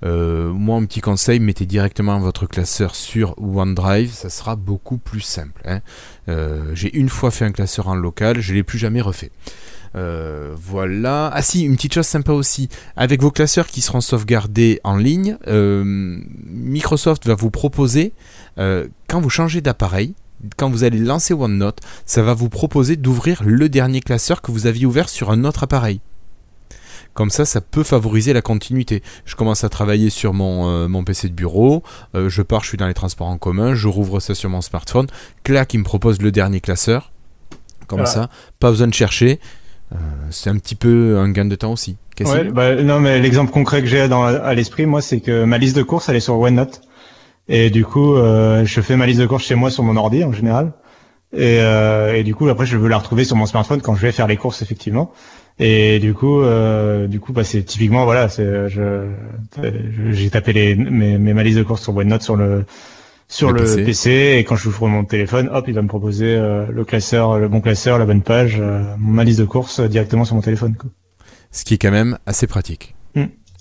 Euh, 0.06 0.52
moi, 0.52 0.78
un 0.78 0.86
petit 0.86 1.02
conseil, 1.02 1.40
mettez 1.40 1.66
directement 1.66 2.20
votre 2.20 2.46
classeur 2.46 2.96
sur 2.96 3.36
OneDrive, 3.42 4.12
ça 4.12 4.30
sera 4.30 4.56
beaucoup 4.56 4.98
plus 4.98 5.22
simple. 5.22 5.62
Hein. 5.66 5.82
Euh, 6.30 6.72
J'ai 6.74 6.96
une 6.96 7.10
fois 7.10 7.32
fait 7.32 7.46
un 7.46 7.52
classeur 7.52 7.88
en 7.88 7.96
local, 7.96 8.40
je 8.40 8.54
l'ai 8.54 8.64
plus 8.64 8.78
jamais 8.78 9.02
refait. 9.02 9.32
Euh, 9.96 10.54
voilà. 10.56 11.32
Ah 11.34 11.42
si, 11.42 11.64
une 11.64 11.76
petite 11.76 11.94
chose 11.94 12.06
sympa 12.06 12.32
aussi. 12.32 12.70
Avec 12.96 13.22
vos 13.22 13.32
classeurs 13.32 13.68
qui 13.68 13.82
seront 13.82 14.02
sauvegardés 14.02 14.80
en 14.84 14.98
ligne, 14.98 15.38
euh, 15.48 15.84
Microsoft 16.46 17.28
va 17.28 17.36
vous 17.36 17.52
proposer, 17.52 18.14
euh, 18.58 18.88
quand 19.08 19.22
vous 19.22 19.30
changez 19.30 19.62
d'appareil, 19.62 20.14
quand 20.58 20.70
vous 20.70 20.84
allez 20.84 21.00
lancer 21.00 21.34
OneNote, 21.34 21.80
ça 22.06 22.22
va 22.22 22.34
vous 22.34 22.50
proposer 22.50 22.96
d'ouvrir 22.96 23.42
le 23.44 23.68
dernier 23.70 24.00
classeur 24.02 24.42
que 24.42 24.52
vous 24.52 24.68
aviez 24.68 24.86
ouvert 24.86 25.10
sur 25.10 25.32
un 25.32 25.44
autre 25.44 25.64
appareil. 25.64 26.02
Comme 27.14 27.32
ça, 27.32 27.44
ça 27.44 27.60
peut 27.60 27.84
favoriser 27.84 28.32
la 28.34 28.42
continuité. 28.42 29.04
Je 29.26 29.36
commence 29.36 29.64
à 29.64 29.70
travailler 29.70 30.10
sur 30.10 30.34
mon, 30.34 30.70
euh, 30.70 30.88
mon 30.88 31.04
PC 31.04 31.28
de 31.28 31.34
bureau, 31.34 31.84
euh, 32.16 32.30
je 32.30 32.42
pars, 32.42 32.64
je 32.64 32.70
suis 32.70 32.78
dans 32.78 32.88
les 32.88 32.94
transports 32.94 33.28
en 33.28 33.38
commun, 33.38 33.74
je 33.74 33.88
rouvre 33.88 34.20
ça 34.20 34.36
sur 34.36 34.50
mon 34.50 34.62
smartphone, 34.62 35.08
clac, 35.44 35.74
il 35.74 35.80
me 35.80 35.84
propose 35.84 36.22
le 36.22 36.32
dernier 36.32 36.62
classeur. 36.62 37.12
Comme 37.88 38.00
Voilà. 38.00 38.12
ça, 38.12 38.30
pas 38.60 38.70
besoin 38.70 38.88
de 38.88 38.94
chercher. 38.94 39.40
Euh, 39.94 39.98
c'est 40.30 40.50
un 40.50 40.58
petit 40.58 40.76
peu 40.76 41.18
un 41.18 41.30
gain 41.32 41.46
de 41.46 41.56
temps 41.56 41.72
aussi. 41.72 41.98
Ouais, 42.22 42.44
bah, 42.46 42.76
non, 42.76 43.00
mais 43.00 43.20
l'exemple 43.20 43.52
concret 43.52 43.82
que 43.82 43.88
j'ai 43.88 44.02
à 44.02 44.54
l'esprit, 44.54 44.86
moi, 44.86 45.02
c'est 45.02 45.22
que 45.22 45.46
ma 45.46 45.58
liste 45.58 45.76
de 45.76 45.84
courses, 45.84 46.10
elle 46.10 46.16
est 46.16 46.22
sur 46.22 46.38
OneNote. 46.38 46.82
Et 47.48 47.70
du 47.70 47.86
coup, 47.86 48.16
euh, 48.16 48.64
je 48.66 48.82
fais 48.82 48.96
ma 48.96 49.06
liste 49.06 49.20
de 49.20 49.26
courses 49.26 49.46
chez 49.46 49.56
moi 49.56 49.72
sur 49.72 49.84
mon 49.84 49.96
ordi, 49.96 50.24
en 50.24 50.32
général. 50.32 50.74
Et, 51.34 51.60
euh, 51.60 52.16
et 52.16 52.24
du 52.24 52.36
coup, 52.36 52.48
après, 52.50 52.66
je 52.66 52.78
veux 52.78 52.90
la 52.90 52.98
retrouver 52.98 53.24
sur 53.24 53.36
mon 53.36 53.46
smartphone 53.46 53.82
quand 53.82 53.96
je 53.96 54.02
vais 54.02 54.12
faire 54.12 54.28
les 54.28 54.38
courses, 54.38 54.62
effectivement. 54.62 55.12
Et 55.60 56.00
du 56.00 56.14
coup, 56.14 56.42
euh, 56.42 57.08
du 57.08 57.20
coup, 57.20 57.34
bah, 57.34 57.44
c'est 57.44 57.64
typiquement, 57.64 58.06
voilà, 58.06 58.30
c'est, 58.30 58.70
je, 58.70 59.08
j'ai 60.12 60.30
tapé 60.30 60.54
les, 60.54 60.76
mes, 60.76 61.18
mes 61.18 61.34
ma 61.34 61.44
de 61.44 61.64
courses 61.64 61.84
sur 61.84 61.96
OneNote 61.96 62.22
sur 62.22 62.36
le, 62.36 62.66
sur 63.32 63.52
Le 63.52 63.60
le, 63.62 63.66
PC. 63.66 63.84
PC. 63.86 64.10
et 64.40 64.44
quand 64.44 64.56
je 64.56 64.68
ouvre 64.68 64.88
mon 64.88 65.06
téléphone, 65.06 65.50
hop, 65.54 65.66
il 65.68 65.74
va 65.76 65.82
me 65.84 65.88
proposer 65.88 66.36
euh, 66.36 66.66
le 66.72 66.84
classeur, 66.84 67.38
le 67.40 67.48
bon 67.48 67.62
classeur, 67.62 67.98
la 68.00 68.06
bonne 68.06 68.24
page, 68.24 68.58
euh, 68.60 68.84
ma 69.00 69.24
liste 69.24 69.40
de 69.40 69.46
courses 69.46 69.80
euh, 69.80 69.88
directement 69.88 70.26
sur 70.26 70.36
mon 70.36 70.42
téléphone. 70.42 70.76
Quoi. 70.76 70.90
Ce 71.52 71.64
qui 71.64 71.76
est 71.76 71.78
quand 71.78 71.92
même 71.92 72.18
assez 72.26 72.48
pratique. 72.48 72.96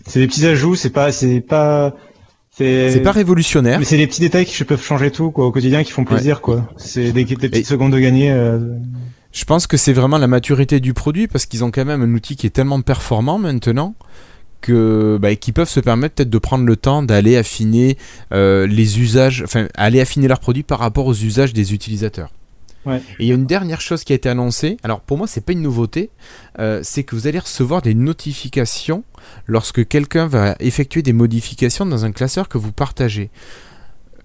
C'est 0.06 0.20
des 0.20 0.26
petits 0.26 0.46
ajouts, 0.46 0.74
c'est 0.74 0.88
pas, 0.90 1.12
c'est 1.12 1.40
pas, 1.42 1.94
c'est, 2.50 2.90
C'est 2.92 3.00
pas 3.02 3.12
révolutionnaire. 3.12 3.78
mais 3.78 3.84
c'est 3.84 3.98
des 3.98 4.06
petits 4.06 4.22
détails 4.22 4.46
qui 4.46 4.64
peuvent 4.64 4.82
changer 4.82 5.10
tout, 5.10 5.30
quoi, 5.30 5.44
au 5.44 5.52
quotidien, 5.52 5.84
qui 5.84 5.92
font 5.92 6.04
plaisir, 6.04 6.40
quoi. 6.40 6.66
C'est 6.78 7.12
des, 7.12 7.24
des 7.24 7.36
petites 7.36 7.56
Et- 7.56 7.64
secondes 7.64 7.92
de 7.92 7.98
gagner. 7.98 8.34
Je 9.32 9.44
pense 9.44 9.66
que 9.66 9.76
c'est 9.76 9.92
vraiment 9.92 10.16
la 10.16 10.26
maturité 10.28 10.80
du 10.80 10.94
produit 10.94 11.28
parce 11.28 11.44
qu'ils 11.44 11.62
ont 11.62 11.70
quand 11.70 11.84
même 11.84 12.00
un 12.00 12.14
outil 12.14 12.36
qui 12.36 12.46
est 12.46 12.50
tellement 12.50 12.80
performant 12.80 13.38
maintenant 13.38 13.94
que 14.60 15.18
bah, 15.20 15.34
qu'ils 15.36 15.54
peuvent 15.54 15.68
se 15.68 15.80
permettre 15.80 16.16
peut-être 16.16 16.30
de 16.30 16.38
prendre 16.38 16.64
le 16.64 16.76
temps 16.76 17.02
d'aller 17.02 17.36
affiner 17.36 17.96
euh, 18.32 18.66
les 18.66 19.00
usages, 19.00 19.42
enfin 19.42 19.68
aller 19.74 20.00
affiner 20.00 20.28
leurs 20.28 20.40
produits 20.40 20.62
par 20.62 20.78
rapport 20.78 21.06
aux 21.06 21.14
usages 21.14 21.52
des 21.52 21.74
utilisateurs. 21.74 22.30
Ouais. 22.86 23.02
Et 23.18 23.24
il 23.24 23.26
y 23.26 23.32
a 23.32 23.34
une 23.34 23.46
dernière 23.46 23.80
chose 23.80 24.04
qui 24.04 24.12
a 24.12 24.16
été 24.16 24.28
annoncée. 24.28 24.76
Alors 24.82 25.00
pour 25.00 25.18
moi 25.18 25.26
c'est 25.26 25.40
pas 25.40 25.52
une 25.52 25.62
nouveauté, 25.62 26.10
euh, 26.58 26.80
c'est 26.82 27.04
que 27.04 27.14
vous 27.16 27.26
allez 27.26 27.38
recevoir 27.38 27.82
des 27.82 27.94
notifications 27.94 29.04
lorsque 29.46 29.86
quelqu'un 29.86 30.26
va 30.26 30.56
effectuer 30.60 31.02
des 31.02 31.12
modifications 31.12 31.86
dans 31.86 32.04
un 32.04 32.12
classeur 32.12 32.48
que 32.48 32.58
vous 32.58 32.72
partagez. 32.72 33.30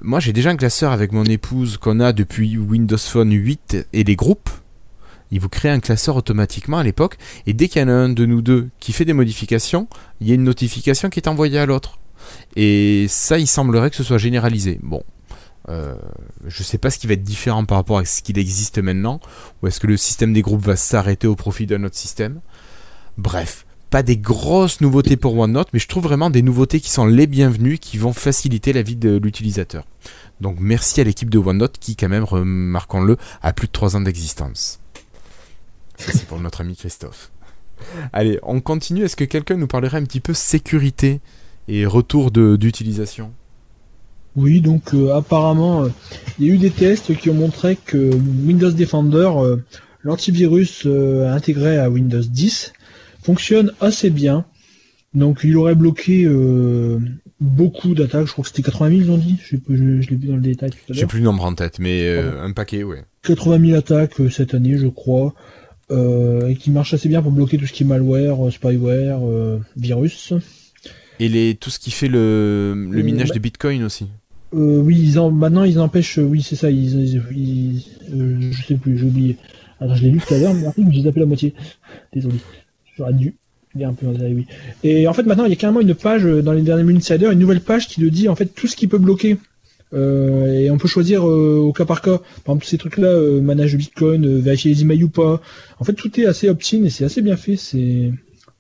Moi 0.02 0.20
j'ai 0.20 0.34
déjà 0.34 0.50
un 0.50 0.58
classeur 0.58 0.92
avec 0.92 1.12
mon 1.12 1.26
épouse 1.26 1.78
qu'on 1.78 2.00
a 2.00 2.14
depuis 2.14 2.58
Windows 2.58 2.98
Phone 2.98 3.32
8 3.32 3.88
et 3.94 4.04
les 4.04 4.16
groupes 4.16 4.50
il 5.34 5.40
vous 5.40 5.50
crée 5.50 5.70
un 5.70 5.80
classeur 5.80 6.16
automatiquement 6.16 6.78
à 6.78 6.84
l'époque, 6.84 7.18
et 7.48 7.54
dès 7.54 7.68
qu'il 7.68 7.82
y 7.82 7.86
en 7.86 7.90
a 7.90 7.94
un 7.94 8.10
de 8.10 8.26
nous 8.26 8.44
deux 8.44 8.70
qui 8.80 8.94
fait 8.94 9.04
des 9.04 9.14
modifications, 9.14 9.88
il 10.22 10.28
y 10.28 10.32
a 10.32 10.36
une 10.36 10.44
notification 10.44 11.10
qui 11.10 11.20
est 11.20 11.28
envoyée 11.28 11.58
à 11.58 11.66
l'autre. 11.66 11.98
Et 12.56 13.08
ça, 13.10 13.40
il 13.40 13.48
semblerait 13.48 13.90
que 13.90 13.96
ce 13.96 14.04
soit 14.04 14.20
généralisé. 14.20 14.80
Bon, 14.84 15.04
euh, 15.70 15.96
je 16.46 16.62
sais 16.62 16.78
pas 16.78 16.92
ce 16.92 17.00
qui 17.00 17.08
va 17.08 17.14
être 17.14 17.24
différent 17.24 17.66
par 17.66 17.78
rapport 17.78 17.98
à 17.98 18.06
ce 18.06 18.22
qu'il 18.22 18.38
existe 18.38 18.78
maintenant, 18.78 19.20
ou 19.62 19.68
est-ce 19.68 19.80
que 19.80 19.88
le 19.88 19.98
système 19.98 20.34
des 20.34 20.44
groupes 20.44 20.62
va 20.62 20.76
s'arrêter 20.76 21.26
au 21.26 21.36
profit 21.36 21.66
d'un 21.66 21.84
autre 21.84 21.98
système. 21.98 22.40
Bref, 23.18 23.66
pas 23.90 24.04
des 24.04 24.18
grosses 24.18 24.82
nouveautés 24.82 25.18
pour 25.18 25.36
OneNote, 25.36 25.70
mais 25.74 25.80
je 25.80 25.88
trouve 25.88 26.04
vraiment 26.04 26.30
des 26.30 26.44
nouveautés 26.44 26.80
qui 26.80 26.92
sont 26.92 27.08
les 27.08 27.26
bienvenues, 27.26 27.80
qui 27.80 27.98
vont 27.98 28.14
faciliter 28.14 28.72
la 28.72 28.84
vie 28.84 28.96
de 28.96 29.18
l'utilisateur. 29.18 29.86
Donc 30.42 30.58
merci 30.60 31.02
à 31.02 31.04
l'équipe 31.04 31.32
de 31.32 31.40
OneNote 31.40 31.80
qui, 31.80 31.96
quand 31.96 32.10
même, 32.10 32.24
remarquons-le, 32.24 33.18
a 33.42 33.52
plus 33.52 33.66
de 33.66 33.72
3 33.72 33.96
ans 33.96 34.02
d'existence. 34.02 34.80
C'est 36.12 36.26
pour 36.28 36.40
notre 36.40 36.62
ami 36.62 36.76
Christophe. 36.76 37.32
Allez, 38.12 38.40
on 38.44 38.62
continue. 38.62 39.04
Est-ce 39.04 39.16
que 39.16 39.24
quelqu'un 39.24 39.58
nous 39.58 39.68
parlerait 39.68 39.98
un 39.98 40.04
petit 40.04 40.20
peu 40.20 40.34
sécurité 40.34 41.22
et 41.68 41.86
retour 41.86 42.32
d'utilisation? 42.32 43.34
Oui, 44.36 44.62
donc 44.62 44.94
euh, 44.94 45.14
apparemment, 45.14 45.84
euh, 45.84 45.90
il 46.40 46.48
y 46.48 46.52
a 46.52 46.54
eu 46.56 46.58
des 46.58 46.72
tests 46.72 47.16
qui 47.16 47.30
ont 47.30 47.36
montré 47.36 47.76
que 47.76 47.98
Windows 48.46 48.72
Defender, 48.72 49.30
euh, 49.36 49.58
l'antivirus 50.04 50.88
intégré 50.88 51.78
à 51.78 51.90
Windows 51.90 52.22
10, 52.22 52.74
fonctionne 53.22 53.72
assez 53.80 54.10
bien. 54.10 54.46
Donc 55.14 55.42
il 55.44 55.56
aurait 55.58 55.76
bloqué 55.76 56.28
beaucoup 57.40 57.94
d'attaques, 57.94 58.26
je 58.26 58.32
crois 58.32 58.44
que 58.44 58.50
c'était 58.50 58.64
80 58.64 58.90
000 58.90 59.02
ils 59.02 59.12
ont 59.12 59.18
dit, 59.18 59.38
je, 59.46 59.58
je, 59.70 60.02
je 60.02 60.10
l'ai 60.10 60.16
vu 60.16 60.28
dans 60.28 60.36
le 60.36 60.42
détail 60.42 60.72
tout 60.72 60.78
à 60.90 60.94
J'ai 60.94 61.02
l'heure. 61.02 61.10
plus 61.10 61.20
le 61.20 61.26
nombre 61.26 61.44
en 61.44 61.54
tête, 61.54 61.78
mais 61.78 62.18
un 62.18 62.52
paquet, 62.52 62.84
ouais. 62.84 63.04
80 63.22 63.66
000 63.68 63.78
attaques 63.78 64.16
cette 64.32 64.56
année, 64.56 64.78
je 64.78 64.88
crois, 64.88 65.36
et 65.90 66.56
qui 66.56 66.72
marche 66.72 66.94
assez 66.94 67.10
bien 67.10 67.22
pour 67.22 67.32
bloquer 67.32 67.58
tout 67.58 67.66
ce 67.68 67.74
qui 67.74 67.84
est 67.84 67.86
malware, 67.86 68.46
euh, 68.48 68.52
spyware, 68.52 69.20
euh, 69.24 69.60
virus. 69.78 70.34
Et 71.20 71.30
les, 71.30 71.56
tout 71.56 71.70
ce 71.70 71.80
qui 71.80 71.92
fait 71.92 72.08
le, 72.08 72.74
le 72.90 73.00
Euh, 73.00 73.04
minage 73.04 73.30
bah- 73.30 73.36
de 73.36 73.40
Bitcoin 73.40 73.84
aussi. 73.84 74.08
Euh, 74.54 74.78
oui, 74.82 75.00
ils 75.02 75.20
en, 75.20 75.32
maintenant 75.32 75.64
ils 75.64 75.80
empêchent, 75.80 76.20
euh, 76.20 76.24
oui 76.24 76.42
c'est 76.42 76.56
ça, 76.56 76.70
ils, 76.70 77.00
ils, 77.00 77.22
ils- 77.36 77.86
euh, 78.14 78.52
je 78.52 78.64
sais 78.66 78.76
plus, 78.76 78.98
j'ai 78.98 79.06
oublié. 79.06 79.38
Attends, 79.80 79.96
je 79.96 80.04
l'ai 80.04 80.10
lu 80.12 80.20
tout 80.20 80.34
à 80.34 80.38
l'heure, 80.38 80.54
mais 80.54 80.92
j'ai 80.92 81.04
tapé 81.04 81.20
la 81.20 81.26
moitié. 81.26 81.54
Désolé, 82.14 82.36
j'aurais 82.98 83.14
dû 83.14 83.36
lire 83.76 83.90
un 83.90 83.94
peu 83.94 84.06
oui. 84.08 84.46
Et 84.84 85.08
en 85.08 85.14
fait 85.14 85.24
maintenant 85.24 85.46
il 85.46 85.50
y 85.50 85.54
a 85.54 85.56
carrément 85.56 85.82
une 85.82 85.96
page 85.96 86.26
euh, 86.26 86.44
dans 86.44 86.54
les 86.54 86.62
derniers 86.62 86.94
Insider, 86.96 87.30
une 87.32 87.40
nouvelle 87.40 87.62
page 87.62 87.88
qui 87.88 88.02
le 88.02 88.12
dit 88.12 88.30
en 88.30 88.36
fait 88.36 88.46
tout 88.46 88.68
ce 88.68 88.76
qui 88.76 88.88
peut 88.88 89.00
bloquer. 89.00 89.38
Euh, 89.94 90.48
et 90.48 90.72
on 90.72 90.78
peut 90.78 90.88
choisir 90.88 91.28
euh, 91.28 91.58
au 91.58 91.72
cas 91.72 91.86
par 91.86 92.02
cas. 92.02 92.18
Par 92.44 92.56
exemple 92.56 92.66
ces 92.66 92.78
trucs-là, 92.78 93.08
euh, 93.08 93.42
manage 93.42 93.74
de 93.74 93.78
Bitcoin, 93.78 94.40
vérifier 94.40 94.74
les 94.74 94.82
emails 94.82 95.04
ou 95.04 95.10
pas. 95.10 95.42
En 95.80 95.84
fait 95.84 95.94
tout 95.94 96.20
est 96.20 96.26
assez 96.26 96.50
opt-in 96.50 96.84
et 96.84 96.90
c'est 96.90 97.06
assez 97.06 97.22
bien 97.22 97.38
fait. 97.38 97.56
C'est, 97.56 98.12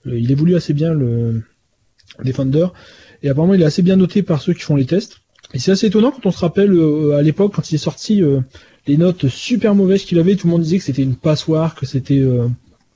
il 0.05 0.31
évolue 0.31 0.55
assez 0.55 0.73
bien 0.73 0.93
le 0.93 1.41
Defender. 2.23 2.67
Et 3.23 3.29
apparemment 3.29 3.53
il 3.53 3.61
est 3.61 3.65
assez 3.65 3.81
bien 3.81 3.95
noté 3.95 4.21
par 4.21 4.41
ceux 4.41 4.53
qui 4.53 4.61
font 4.61 4.75
les 4.75 4.85
tests. 4.85 5.17
Et 5.53 5.59
c'est 5.59 5.71
assez 5.71 5.87
étonnant 5.87 6.11
quand 6.11 6.25
on 6.25 6.31
se 6.31 6.39
rappelle 6.39 6.77
à 7.15 7.21
l'époque 7.21 7.53
quand 7.55 7.71
il 7.71 7.75
est 7.75 7.79
sorti 7.79 8.21
les 8.87 8.97
notes 8.97 9.27
super 9.27 9.75
mauvaises 9.75 10.03
qu'il 10.03 10.19
avait, 10.19 10.35
tout 10.35 10.47
le 10.47 10.51
monde 10.51 10.63
disait 10.63 10.79
que 10.79 10.83
c'était 10.83 11.03
une 11.03 11.15
passoire, 11.15 11.75
que 11.75 11.85
c'était 11.85 12.23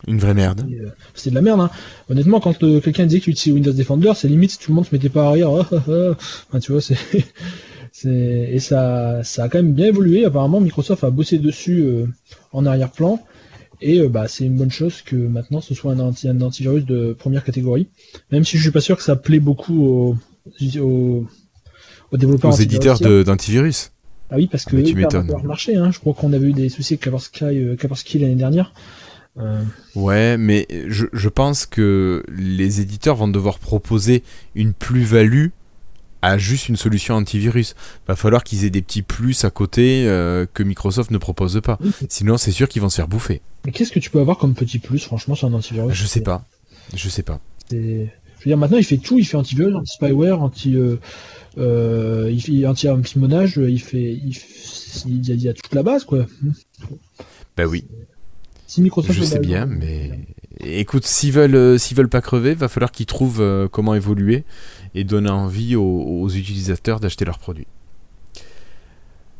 Une 0.05 0.19
vraie 0.19 0.33
merde. 0.33 0.67
c'était 1.15 1.31
de 1.31 1.35
la 1.35 1.41
merde. 1.41 1.61
Hein. 1.61 1.71
Honnêtement, 2.09 2.39
quand 2.39 2.63
euh, 2.63 2.79
quelqu'un 2.79 3.05
disait 3.05 3.19
qu'il 3.19 3.31
utilisait 3.31 3.53
Windows 3.53 3.73
Defender, 3.73 4.11
c'est 4.15 4.27
limite 4.27 4.51
si 4.51 4.59
tout 4.59 4.71
le 4.71 4.75
monde 4.75 4.85
se 4.85 4.93
mettait 4.93 5.09
pas 5.09 5.27
à 5.27 5.31
rire. 5.31 5.49
Ah, 5.57 5.65
ah, 5.71 5.83
ah. 5.88 6.17
Enfin, 6.49 6.59
tu 6.59 6.71
vois, 6.71 6.81
c'est 6.81 6.95
c'est 6.95 7.25
et 8.05 8.59
ça 8.59 9.21
ça 9.23 9.43
a 9.45 9.49
quand 9.49 9.59
même 9.59 9.73
bien 9.73 9.87
évolué. 9.87 10.25
Apparemment, 10.25 10.59
Microsoft 10.59 11.03
a 11.03 11.09
bossé 11.09 11.39
dessus 11.39 11.81
euh, 11.81 12.05
en 12.51 12.65
arrière-plan. 12.65 13.19
Et 13.79 13.99
euh, 13.99 14.09
bah, 14.09 14.27
c'est 14.27 14.45
une 14.45 14.57
bonne 14.57 14.71
chose 14.71 15.01
que 15.03 15.15
maintenant 15.15 15.61
ce 15.61 15.75
soit 15.75 15.91
un, 15.93 15.99
anti 15.99 16.27
un 16.27 16.41
antivirus 16.41 16.85
de 16.85 17.13
première 17.13 17.43
catégorie. 17.43 17.87
Même 18.31 18.43
si 18.43 18.57
je 18.57 18.63
suis 18.63 18.71
pas 18.71 18.81
sûr 18.81 18.97
que 18.97 19.03
ça 19.03 19.15
plaît 19.15 19.39
beaucoup 19.39 19.83
aux, 19.85 20.17
aux, 20.79 21.25
aux 22.11 22.17
développeurs 22.17 22.53
Aux 22.53 22.57
éditeurs 22.57 22.99
d'antivirus. 22.99 23.91
Ah 24.29 24.35
oui, 24.35 24.47
parce 24.47 24.65
que 24.65 24.75
Ah, 24.75 24.83
tu 24.83 24.97
eux, 24.97 25.23
leur 25.27 25.43
marché. 25.43 25.75
Hein. 25.75 25.91
Je 25.91 25.99
crois 25.99 26.13
qu'on 26.13 26.33
avait 26.33 26.47
eu 26.47 26.53
des 26.53 26.69
soucis 26.69 26.95
avec 26.95 27.01
Kaspersky, 27.79 28.17
euh, 28.17 28.21
l'année 28.21 28.35
dernière. 28.35 28.73
Euh, 29.39 29.61
Ouais, 29.95 30.37
mais 30.37 30.67
je, 30.87 31.05
je 31.13 31.29
pense 31.29 31.65
que 31.65 32.23
les 32.35 32.81
éditeurs 32.81 33.15
vont 33.15 33.27
devoir 33.27 33.59
proposer 33.59 34.23
une 34.55 34.73
plus-value 34.73 35.47
à 36.22 36.38
juste 36.38 36.70
une 36.70 36.76
solution 36.78 37.15
antivirus. 37.15 37.76
Va 38.07 38.15
falloir 38.15 38.43
qu'ils 38.43 38.65
aient 38.65 38.70
des 38.70 38.82
petits 38.82 39.01
plus 39.01 39.45
à 39.45 39.49
côté 39.49 40.07
euh, 40.07 40.45
que 40.53 40.63
Microsoft 40.63 41.11
ne 41.11 41.18
propose 41.18 41.59
pas. 41.63 41.78
Sinon, 42.09 42.38
c'est 42.38 42.51
sûr 42.51 42.68
qu'ils 42.70 42.82
vont 42.82 42.89
se 42.89 42.95
faire 42.97 43.07
bouffer. 43.07 43.41
Mais 43.65 43.72
qu'est-ce 43.72 43.91
que 43.91 43.99
tu 43.99 44.09
peux 44.09 44.20
avoir 44.20 44.38
comme 44.38 44.53
petit 44.53 44.80
plus, 44.80 44.99
franchement, 44.99 45.36
sur 45.36 45.47
un 45.47 45.53
antivirus 45.53 45.93
Je 45.93 46.05
sais 46.05 46.22
pas. 46.22 46.45
Je 46.95 47.09
sais 47.09 47.24
pas. 47.24 47.39
C'est- 47.70 48.11
Je 48.39 48.43
veux 48.45 48.49
dire, 48.51 48.57
maintenant, 48.57 48.78
il 48.78 48.84
fait 48.86 48.97
tout. 48.97 49.18
Il 49.18 49.26
fait 49.26 49.36
antivirus, 49.38 49.76
anti-spyware, 49.76 50.41
anti, 50.41 50.76
euh, 50.76 50.97
euh, 51.57 52.30
il 52.32 52.41
fait 52.41 52.65
anti-anti-monage. 52.68 53.57
Il 53.63 53.82
fait, 53.82 54.13
il, 54.13 54.32
f- 54.32 55.03
il 55.07 55.28
y 55.28 55.32
a, 55.32 55.36
il 55.36 55.41
y 55.41 55.49
a 55.49 55.53
toute 55.53 55.74
la 55.74 55.84
base, 55.84 56.03
quoi. 56.05 56.26
Bah 57.57 57.65
oui, 57.65 57.86
Si 58.68 58.82
Microsoft 58.82 59.18
je 59.18 59.24
sais 59.24 59.39
bien, 59.39 59.65
mais 59.65 60.11
écoute, 60.63 61.05
s'ils 61.05 61.32
veulent, 61.32 61.80
s'ils 61.80 61.97
veulent 61.97 62.09
pas 62.09 62.22
crever, 62.22 62.53
va 62.53 62.68
falloir 62.68 62.91
qu'ils 62.91 63.05
trouvent 63.07 63.68
comment 63.72 63.95
évoluer 63.95 64.43
et 64.97 65.03
donner 65.03 65.29
envie 65.29 65.75
aux, 65.75 66.29
utilisateurs 66.29 66.99
d'acheter 66.99 67.25
leurs 67.25 67.39
produits. 67.39 67.67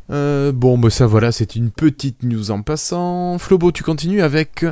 bon, 0.10 0.78
bah 0.78 0.90
ça 0.90 1.08
voilà, 1.08 1.32
c'est 1.32 1.56
une 1.56 1.72
petite 1.72 2.24
news 2.24 2.52
en 2.52 2.62
passant. 2.62 3.38
Flobo, 3.38 3.72
tu 3.72 3.84
continues 3.84 4.22
avec 4.22 4.66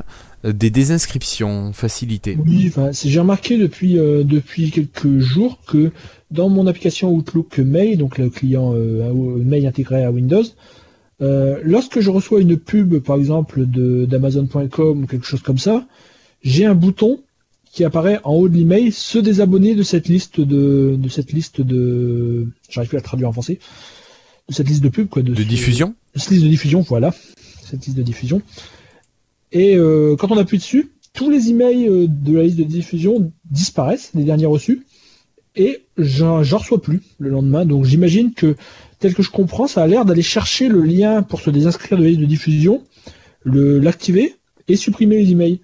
des 0.44 0.70
désinscriptions 0.70 1.74
facilitées. 1.74 2.38
Oui, 2.46 2.72
j'ai 3.04 3.20
remarqué 3.20 3.58
depuis, 3.58 3.96
depuis 3.96 4.72
quelques 4.72 5.20
jours 5.20 5.60
que 5.68 5.92
dans 6.32 6.50
mon 6.50 6.68
application 6.68 7.12
Outlook 7.12 7.58
Mail, 7.60 7.98
donc 7.98 8.18
le 8.18 8.30
client 8.30 8.74
Mail 8.74 9.68
intégré 9.68 10.04
à 10.04 10.12
Windows, 10.12 10.46
euh, 11.22 11.60
lorsque 11.64 12.00
je 12.00 12.10
reçois 12.10 12.42
une 12.42 12.58
pub, 12.58 13.00
par 13.00 13.18
exemple, 13.18 13.66
d'Amazon.com 13.66 15.04
ou 15.04 15.08
quelque 15.08 15.26
chose 15.26 15.42
comme 15.42 15.58
ça, 15.58 15.86
j'ai 16.44 16.66
un 16.66 16.76
bouton 16.76 17.22
qui 17.76 17.84
apparaît 17.84 18.22
en 18.24 18.36
haut 18.36 18.48
de 18.48 18.56
l'email, 18.56 18.94
se 18.94 19.20
désabonner 19.20 19.76
de 19.76 19.84
cette 19.84 20.08
liste 20.08 20.40
de, 20.40 20.96
de 20.98 21.10
cette 21.10 21.34
liste 21.34 21.60
de, 21.60 22.48
j'arrive 22.70 22.88
plus 22.88 22.96
à 22.96 23.00
la 23.00 23.04
traduire 23.04 23.28
en 23.28 23.34
français, 23.34 23.60
de 24.48 24.54
cette 24.54 24.70
liste 24.70 24.82
de 24.82 24.88
pub 24.88 25.10
quoi, 25.10 25.22
de, 25.22 25.34
diffusion. 25.44 25.94
Cette 26.16 26.30
liste 26.30 26.46
de 26.46 26.48
diffusion, 26.48 26.80
voilà, 26.80 27.14
cette 27.66 27.86
liste 27.86 27.98
de 27.98 28.02
diffusion. 28.02 28.42
Et 29.52 29.76
euh, 29.76 30.16
quand 30.16 30.32
on 30.32 30.38
appuie 30.38 30.58
dessus, 30.58 30.94
tous 31.12 31.30
les 31.30 31.50
emails 31.50 31.90
euh, 31.90 32.08
de 32.08 32.38
la 32.38 32.44
liste 32.44 32.56
de 32.56 32.64
diffusion 32.64 33.34
disparaissent, 33.52 34.12
les 34.16 34.24
derniers 34.24 34.46
reçus, 34.46 34.86
et 35.58 35.84
j'en 35.98 36.40
reçois 36.40 36.82
plus 36.82 37.02
le 37.20 37.30
lendemain. 37.30 37.66
Donc 37.66 37.84
j'imagine 37.84 38.34
que 38.34 38.56
tel 39.00 39.14
que 39.14 39.22
je 39.22 39.32
comprends, 39.32 39.68
ça 39.68 39.84
a 39.84 39.88
l'air 39.88 40.06
d'aller 40.06 40.22
chercher 40.22 40.70
le 40.70 40.82
lien 40.82 41.24
pour 41.24 41.42
se 41.42 41.50
désinscrire 41.50 41.98
de 41.98 42.04
la 42.04 42.10
liste 42.10 42.22
de 42.22 42.26
diffusion, 42.26 42.86
l'activer 43.44 44.34
et 44.70 44.78
supprimer 44.78 45.18
les 45.18 45.32
emails. 45.34 45.60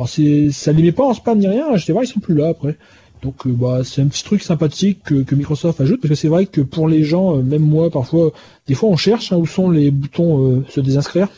Alors 0.00 0.08
c'est, 0.08 0.50
ça 0.50 0.72
les 0.72 0.82
met 0.82 0.92
pas 0.92 1.04
en 1.04 1.12
spam 1.12 1.38
ni 1.38 1.46
rien, 1.46 1.76
je 1.76 1.84
sais 1.84 1.92
voir, 1.92 2.02
ils 2.02 2.06
sont 2.06 2.20
plus 2.20 2.34
là 2.34 2.48
après. 2.48 2.78
Donc 3.20 3.46
euh, 3.46 3.52
bah, 3.52 3.82
c'est 3.84 4.00
un 4.00 4.06
petit 4.06 4.24
truc 4.24 4.42
sympathique 4.42 5.02
que, 5.04 5.34
Microsoft 5.34 5.78
ajoute, 5.78 6.00
parce 6.00 6.08
que 6.08 6.14
c'est 6.14 6.28
vrai 6.28 6.46
que 6.46 6.62
pour 6.62 6.88
les 6.88 7.04
gens, 7.04 7.36
euh, 7.36 7.42
même 7.42 7.60
moi 7.60 7.90
parfois, 7.90 8.32
des 8.66 8.72
fois 8.72 8.88
on 8.88 8.96
cherche 8.96 9.30
hein, 9.30 9.36
où 9.36 9.44
sont 9.44 9.70
les 9.70 9.90
boutons 9.90 10.52
euh, 10.52 10.64
se 10.70 10.80
désinscrire. 10.80 11.28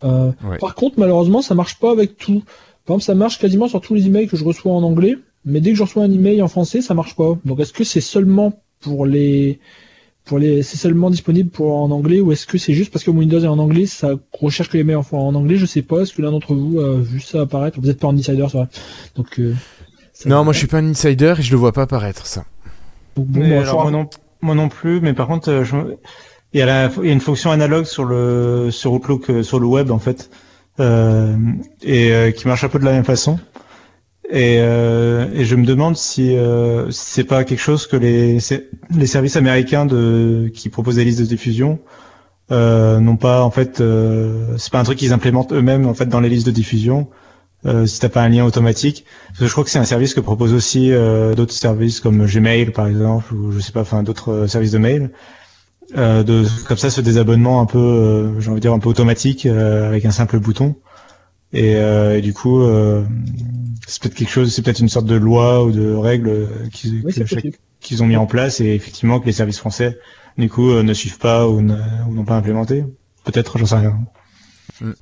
Par 0.00 0.76
contre, 0.76 1.00
malheureusement, 1.00 1.42
ça 1.42 1.56
marche 1.56 1.80
pas 1.80 1.90
avec 1.90 2.16
tout. 2.16 2.44
Par 2.86 2.94
exemple, 2.94 3.02
ça 3.02 3.14
marche 3.16 3.40
quasiment 3.40 3.66
sur 3.66 3.80
tous 3.80 3.96
les 3.96 4.06
emails 4.06 4.28
que 4.28 4.36
je 4.36 4.44
reçois 4.44 4.72
en 4.72 4.84
anglais, 4.84 5.16
mais 5.44 5.60
dès 5.60 5.72
que 5.72 5.76
je 5.78 5.82
reçois 5.82 6.04
un 6.04 6.12
email 6.12 6.40
en 6.42 6.48
français, 6.48 6.80
ça 6.80 6.94
marche 6.94 7.16
pas. 7.16 7.36
Donc 7.44 7.58
est-ce 7.58 7.72
que 7.72 7.82
c'est 7.82 8.00
seulement 8.00 8.52
pour 8.78 9.04
les 9.04 9.58
pour 10.30 10.38
les 10.38 10.62
c'est 10.62 10.76
seulement 10.76 11.10
disponible 11.10 11.50
pour 11.50 11.74
en 11.76 11.90
anglais 11.90 12.20
ou 12.20 12.30
est-ce 12.30 12.46
que 12.46 12.56
c'est 12.56 12.72
juste 12.72 12.92
parce 12.92 13.04
que 13.04 13.10
Windows 13.10 13.40
est 13.40 13.48
en 13.48 13.58
anglais 13.58 13.86
ça 13.86 14.10
recherche 14.32 14.68
que 14.68 14.76
les 14.76 14.84
mails 14.84 14.98
en, 14.98 15.18
en 15.18 15.34
anglais 15.34 15.56
je 15.56 15.66
sais 15.66 15.82
pas 15.82 16.02
est-ce 16.02 16.14
que 16.14 16.22
l'un 16.22 16.30
d'entre 16.30 16.54
vous 16.54 16.78
a 16.78 17.00
vu 17.00 17.18
ça 17.18 17.40
apparaître? 17.40 17.80
Vous 17.80 17.90
êtes 17.90 17.98
pas 17.98 18.06
un 18.06 18.16
insider 18.16 18.46
ça 18.48 18.68
donc 19.16 19.40
euh, 19.40 19.54
non 20.26 20.44
moi 20.44 20.52
je 20.52 20.58
suis 20.58 20.68
pas 20.68 20.78
un 20.78 20.88
insider 20.88 21.34
et 21.36 21.42
je 21.42 21.50
le 21.50 21.56
vois 21.56 21.72
pas 21.72 21.82
apparaître 21.82 22.26
ça. 22.26 22.44
Moi, 23.16 23.90
non, 23.90 24.08
moi 24.40 24.54
non 24.54 24.68
plus 24.68 25.00
mais 25.00 25.14
par 25.14 25.26
contre 25.26 25.50
euh, 25.50 25.64
il, 26.52 26.60
y 26.60 26.62
a 26.62 26.66
la... 26.66 26.90
il 26.98 27.06
y 27.06 27.10
a 27.10 27.12
une 27.12 27.20
fonction 27.20 27.50
analogue 27.50 27.86
sur 27.86 28.04
le 28.04 28.68
sur 28.70 28.92
Outlook 28.92 29.30
euh, 29.30 29.42
sur 29.42 29.58
le 29.58 29.66
web 29.66 29.90
en 29.90 29.98
fait 29.98 30.30
et 30.78 32.34
qui 32.36 32.46
marche 32.46 32.62
un 32.62 32.68
peu 32.68 32.78
de 32.78 32.84
la 32.84 32.92
même 32.92 33.04
façon 33.04 33.40
et, 34.32 34.58
euh, 34.60 35.26
et, 35.34 35.44
je 35.44 35.56
me 35.56 35.66
demande 35.66 35.96
si 35.96 36.36
euh, 36.36 36.90
c'est 36.90 37.24
pas 37.24 37.44
quelque 37.44 37.60
chose 37.60 37.86
que 37.86 37.96
les, 37.96 38.38
les 38.94 39.06
services 39.06 39.36
américains 39.36 39.86
de, 39.86 40.50
qui 40.54 40.68
proposent 40.68 40.96
des 40.96 41.04
listes 41.04 41.20
de 41.20 41.24
diffusion 41.26 41.80
euh, 42.52 43.00
n'ont 43.00 43.16
pas 43.16 43.42
en 43.42 43.50
fait. 43.50 43.80
Euh, 43.80 44.56
c'est 44.58 44.72
pas 44.72 44.80
un 44.80 44.84
truc 44.84 44.98
qu'ils 44.98 45.12
implémentent 45.12 45.52
eux-mêmes 45.52 45.86
en 45.86 45.94
fait 45.94 46.06
dans 46.06 46.20
les 46.20 46.28
listes 46.28 46.46
de 46.46 46.52
diffusion. 46.52 47.08
Euh, 47.66 47.84
si 47.86 48.00
t'as 48.00 48.08
pas 48.08 48.22
un 48.22 48.28
lien 48.30 48.44
automatique, 48.44 49.04
parce 49.28 49.40
que 49.40 49.46
je 49.46 49.52
crois 49.52 49.64
que 49.64 49.70
c'est 49.70 49.78
un 49.78 49.84
service 49.84 50.14
que 50.14 50.20
proposent 50.20 50.54
aussi 50.54 50.92
euh, 50.92 51.34
d'autres 51.34 51.52
services 51.52 52.00
comme 52.00 52.24
Gmail 52.24 52.70
par 52.70 52.86
exemple 52.86 53.34
ou 53.34 53.52
je 53.52 53.58
sais 53.60 53.72
pas, 53.72 53.82
enfin 53.82 54.02
d'autres 54.02 54.46
services 54.46 54.70
de 54.72 54.78
mail. 54.78 55.10
de 55.94 56.44
comme 56.66 56.78
ça 56.78 56.88
ce 56.88 57.00
désabonnement 57.02 57.60
un 57.60 57.66
peu, 57.66 58.32
j'ai 58.38 58.48
envie 58.48 58.60
de 58.60 58.62
dire 58.62 58.72
un 58.72 58.78
peu 58.78 58.88
automatique 58.88 59.44
avec 59.46 60.04
un 60.06 60.10
simple 60.10 60.38
bouton. 60.38 60.76
Et, 61.52 61.72
et 61.72 62.20
du 62.22 62.32
coup, 62.32 62.62
c'est 63.90 64.00
peut-être 64.02 64.14
quelque 64.14 64.30
chose, 64.30 64.54
c'est 64.54 64.62
peut-être 64.62 64.78
une 64.78 64.88
sorte 64.88 65.06
de 65.06 65.16
loi 65.16 65.64
ou 65.64 65.72
de 65.72 65.92
règle 65.92 66.48
qu'ils 66.70 68.02
ont 68.02 68.06
mis 68.06 68.16
en 68.16 68.26
place 68.26 68.60
et 68.60 68.74
effectivement 68.74 69.18
que 69.18 69.26
les 69.26 69.32
services 69.32 69.58
français 69.58 69.98
du 70.38 70.48
coup 70.48 70.70
euh, 70.70 70.84
ne 70.84 70.94
suivent 70.94 71.18
pas 71.18 71.48
ou 71.48 71.60
n'ont 71.60 72.24
pas 72.24 72.36
implémenté. 72.36 72.84
Peut-être, 73.24 73.58
j'en 73.58 73.66
sais 73.66 73.76
rien. 73.76 73.98
Mm. 74.80 74.92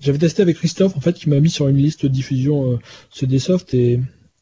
J'avais 0.00 0.18
testé 0.18 0.42
avec 0.42 0.56
Christophe 0.56 0.96
en 0.96 1.00
fait 1.00 1.12
qui 1.12 1.28
m'a 1.28 1.38
mis 1.38 1.50
sur 1.50 1.68
une 1.68 1.76
liste 1.76 2.02
de 2.02 2.08
diffusion 2.08 2.72
euh, 2.72 2.78
ce 3.10 3.26
Dsoft 3.26 3.72
et 3.74 4.00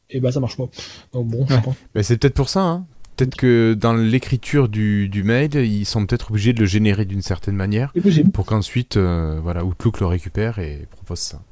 et 0.08 0.20
bah 0.20 0.32
ça 0.32 0.40
marche 0.40 0.56
pas. 0.56 0.68
Donc 1.12 1.28
bon, 1.28 1.46
Mais 1.94 2.02
c'est 2.02 2.16
peut-être 2.16 2.34
pour 2.34 2.48
ça. 2.48 2.62
Hein. 2.62 2.86
Peut-être 3.16 3.36
que 3.36 3.74
dans 3.74 3.92
l'écriture 3.92 4.68
du, 4.68 5.08
du 5.08 5.22
mail, 5.22 5.54
ils 5.54 5.84
sont 5.84 6.06
peut-être 6.06 6.30
obligés 6.30 6.54
de 6.54 6.60
le 6.60 6.66
générer 6.66 7.04
d'une 7.04 7.22
certaine 7.22 7.56
manière 7.56 7.92
pour 8.32 8.46
qu'ensuite, 8.46 8.96
euh, 8.96 9.38
voilà, 9.42 9.64
Outlook 9.64 10.00
le 10.00 10.06
récupère 10.06 10.58
et 10.58 10.86
propose 10.90 11.18
ça. 11.18 11.42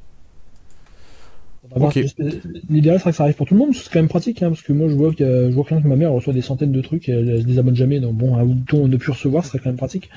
L'idéal 2.68 2.98
serait 2.98 3.10
que 3.10 3.16
ça 3.16 3.24
arrive 3.24 3.36
pour 3.36 3.46
tout 3.46 3.54
le 3.54 3.60
monde, 3.60 3.74
c'est 3.74 3.90
quand 3.92 4.00
même 4.00 4.08
pratique, 4.08 4.42
hein, 4.42 4.48
parce 4.48 4.62
que 4.62 4.72
moi 4.72 4.88
je 4.88 4.94
vois, 4.94 5.12
que 5.12 5.50
je 5.50 5.54
vois 5.54 5.64
que 5.64 5.74
ma 5.86 5.96
mère 5.96 6.12
reçoit 6.12 6.32
des 6.32 6.42
centaines 6.42 6.72
de 6.72 6.80
trucs 6.80 7.08
et 7.08 7.12
elle, 7.12 7.42
se 7.42 7.46
désabonne 7.46 7.76
jamais, 7.76 8.00
donc 8.00 8.14
bon, 8.14 8.36
un 8.36 8.44
bouton 8.44 8.88
de 8.88 8.96
plus 8.96 9.12
recevoir 9.12 9.44
serait 9.44 9.58
quand 9.58 9.70
même 9.70 9.76
pratique. 9.76 10.10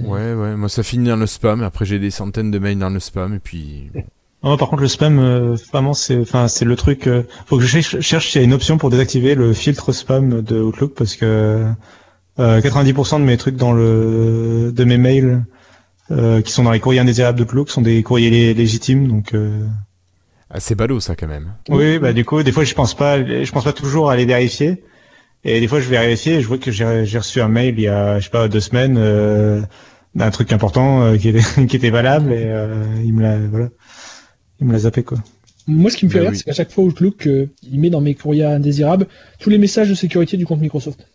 Ouais, 0.00 0.34
ouais, 0.34 0.56
moi 0.56 0.68
ça 0.68 0.82
finit 0.82 1.08
dans 1.08 1.16
le 1.16 1.26
spam, 1.26 1.62
après 1.62 1.84
j'ai 1.84 1.98
des 1.98 2.10
centaines 2.10 2.50
de 2.50 2.58
mails 2.58 2.78
dans 2.78 2.90
le 2.90 3.00
spam, 3.00 3.34
et 3.34 3.38
puis... 3.38 3.90
par 4.42 4.58
contre 4.58 4.82
le 4.82 4.88
spam, 4.88 5.18
euh, 5.18 5.56
vraiment 5.72 5.92
c'est, 5.92 6.18
enfin 6.18 6.46
c'est 6.48 6.64
le 6.64 6.76
truc, 6.76 7.06
euh, 7.06 7.22
faut 7.46 7.58
que 7.58 7.64
je 7.64 7.80
cherche 8.00 8.30
s'il 8.30 8.40
y 8.40 8.44
a 8.44 8.46
une 8.46 8.54
option 8.54 8.78
pour 8.78 8.90
désactiver 8.90 9.34
le 9.34 9.52
filtre 9.52 9.92
spam 9.92 10.42
de 10.42 10.60
Outlook, 10.60 10.94
parce 10.94 11.16
que 11.16 11.64
90% 12.38 12.38
euh, 12.38 13.18
de 13.18 13.24
mes 13.24 13.36
trucs 13.36 13.56
dans 13.56 13.72
le, 13.72 14.72
de 14.74 14.84
mes 14.84 14.98
mails 14.98 15.44
qui 16.44 16.52
sont 16.52 16.62
dans 16.62 16.70
les 16.70 16.78
courriers 16.78 17.00
indésirables 17.00 17.36
d'Outlook 17.36 17.68
sont 17.68 17.82
des 17.82 18.04
courriers 18.04 18.54
légitimes, 18.54 19.08
donc 19.08 19.34
assez 20.50 20.74
ballot 20.74 21.00
ça 21.00 21.16
quand 21.16 21.26
même. 21.26 21.54
Oui, 21.68 21.98
bah 21.98 22.12
du 22.12 22.24
coup, 22.24 22.42
des 22.42 22.52
fois 22.52 22.64
je 22.64 22.74
pense 22.74 22.94
pas, 22.94 23.18
je 23.18 23.50
pense 23.50 23.64
pas 23.64 23.72
toujours 23.72 24.10
à 24.10 24.16
les 24.16 24.26
vérifier. 24.26 24.82
Et 25.44 25.60
des 25.60 25.68
fois 25.68 25.80
je 25.80 25.88
vais 25.88 25.98
vérifier 25.98 26.34
et 26.34 26.40
je 26.40 26.48
vois 26.48 26.58
que 26.58 26.70
j'ai 26.70 27.18
reçu 27.18 27.40
un 27.40 27.48
mail 27.48 27.74
il 27.78 27.82
y 27.82 27.88
a, 27.88 28.18
je 28.18 28.24
sais 28.24 28.30
pas, 28.30 28.48
deux 28.48 28.60
semaines 28.60 28.96
euh, 28.98 29.62
d'un 30.16 30.30
truc 30.30 30.52
important 30.52 31.02
euh, 31.02 31.16
qui, 31.16 31.28
était, 31.28 31.42
qui 31.68 31.76
était 31.76 31.90
valable 31.90 32.32
et 32.32 32.46
euh, 32.46 32.84
il 33.04 33.14
me 33.14 33.22
l'a, 33.22 33.38
voilà, 33.38 33.68
il 34.60 34.66
me 34.66 34.72
l'a 34.72 34.80
zappé 34.80 35.04
quoi. 35.04 35.18
Moi, 35.68 35.90
ce 35.90 35.96
qui 35.96 36.06
me 36.06 36.10
fait 36.10 36.20
bah 36.20 36.30
rire, 36.30 36.36
c'est 36.38 36.44
qu'à 36.44 36.52
chaque 36.52 36.70
fois 36.70 36.84
Outlook, 36.84 37.26
euh, 37.26 37.46
il 37.62 37.80
met 37.80 37.90
dans 37.90 38.00
mes 38.00 38.14
courriers 38.14 38.44
indésirables 38.44 39.06
tous 39.40 39.50
les 39.50 39.58
messages 39.58 39.88
de 39.88 39.94
sécurité 39.94 40.36
du 40.36 40.46
compte 40.46 40.60
Microsoft 40.60 41.08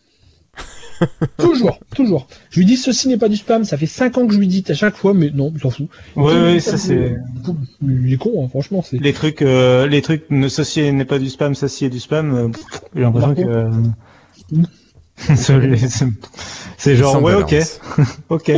toujours, 1.37 1.79
toujours. 1.95 2.27
Je 2.49 2.59
lui 2.59 2.65
dis 2.65 2.77
ceci 2.77 3.07
n'est 3.07 3.17
pas 3.17 3.29
du 3.29 3.37
spam, 3.37 3.63
ça 3.63 3.77
fait 3.77 3.85
5 3.85 4.17
ans 4.17 4.27
que 4.27 4.33
je 4.33 4.39
lui 4.39 4.47
dis 4.47 4.63
à 4.69 4.73
chaque 4.73 4.95
fois, 4.95 5.13
mais 5.13 5.29
non, 5.33 5.51
il 5.53 5.61
s'en 5.61 5.69
fout. 5.69 5.87
Oui, 6.15 6.33
oui, 6.43 6.61
ça 6.61 6.77
c'est. 6.77 7.15
Il 7.81 8.13
est 8.13 8.17
con, 8.17 8.43
hein, 8.43 8.49
franchement. 8.49 8.81
C'est... 8.81 8.97
Les 8.97 9.13
trucs, 9.13 9.41
euh, 9.41 9.87
les 9.87 10.01
trucs, 10.01 10.29
ne 10.29 10.47
ceci 10.47 10.91
n'est 10.91 11.05
pas 11.05 11.19
du 11.19 11.29
spam, 11.29 11.55
ceci 11.55 11.85
est 11.85 11.89
du 11.89 11.99
spam. 11.99 12.33
Euh, 12.33 12.49
j'ai 12.95 13.01
l'impression 13.01 13.35
que. 13.35 13.69
c'est 16.77 16.95
genre 16.95 17.21
ouais, 17.21 17.35
ok, 17.35 17.55
ok. 18.29 18.51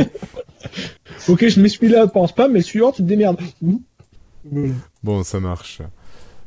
ok, 1.28 1.48
je 1.48 1.60
mets 1.60 1.68
celui-là 1.68 2.06
pas 2.06 2.20
en 2.20 2.26
spam, 2.26 2.52
mais 2.52 2.62
celui-là 2.62 2.92
tu 2.94 3.02
te 3.02 3.08
démerdes. 3.08 3.38
Bon, 5.02 5.22
ça 5.22 5.40
marche. 5.40 5.80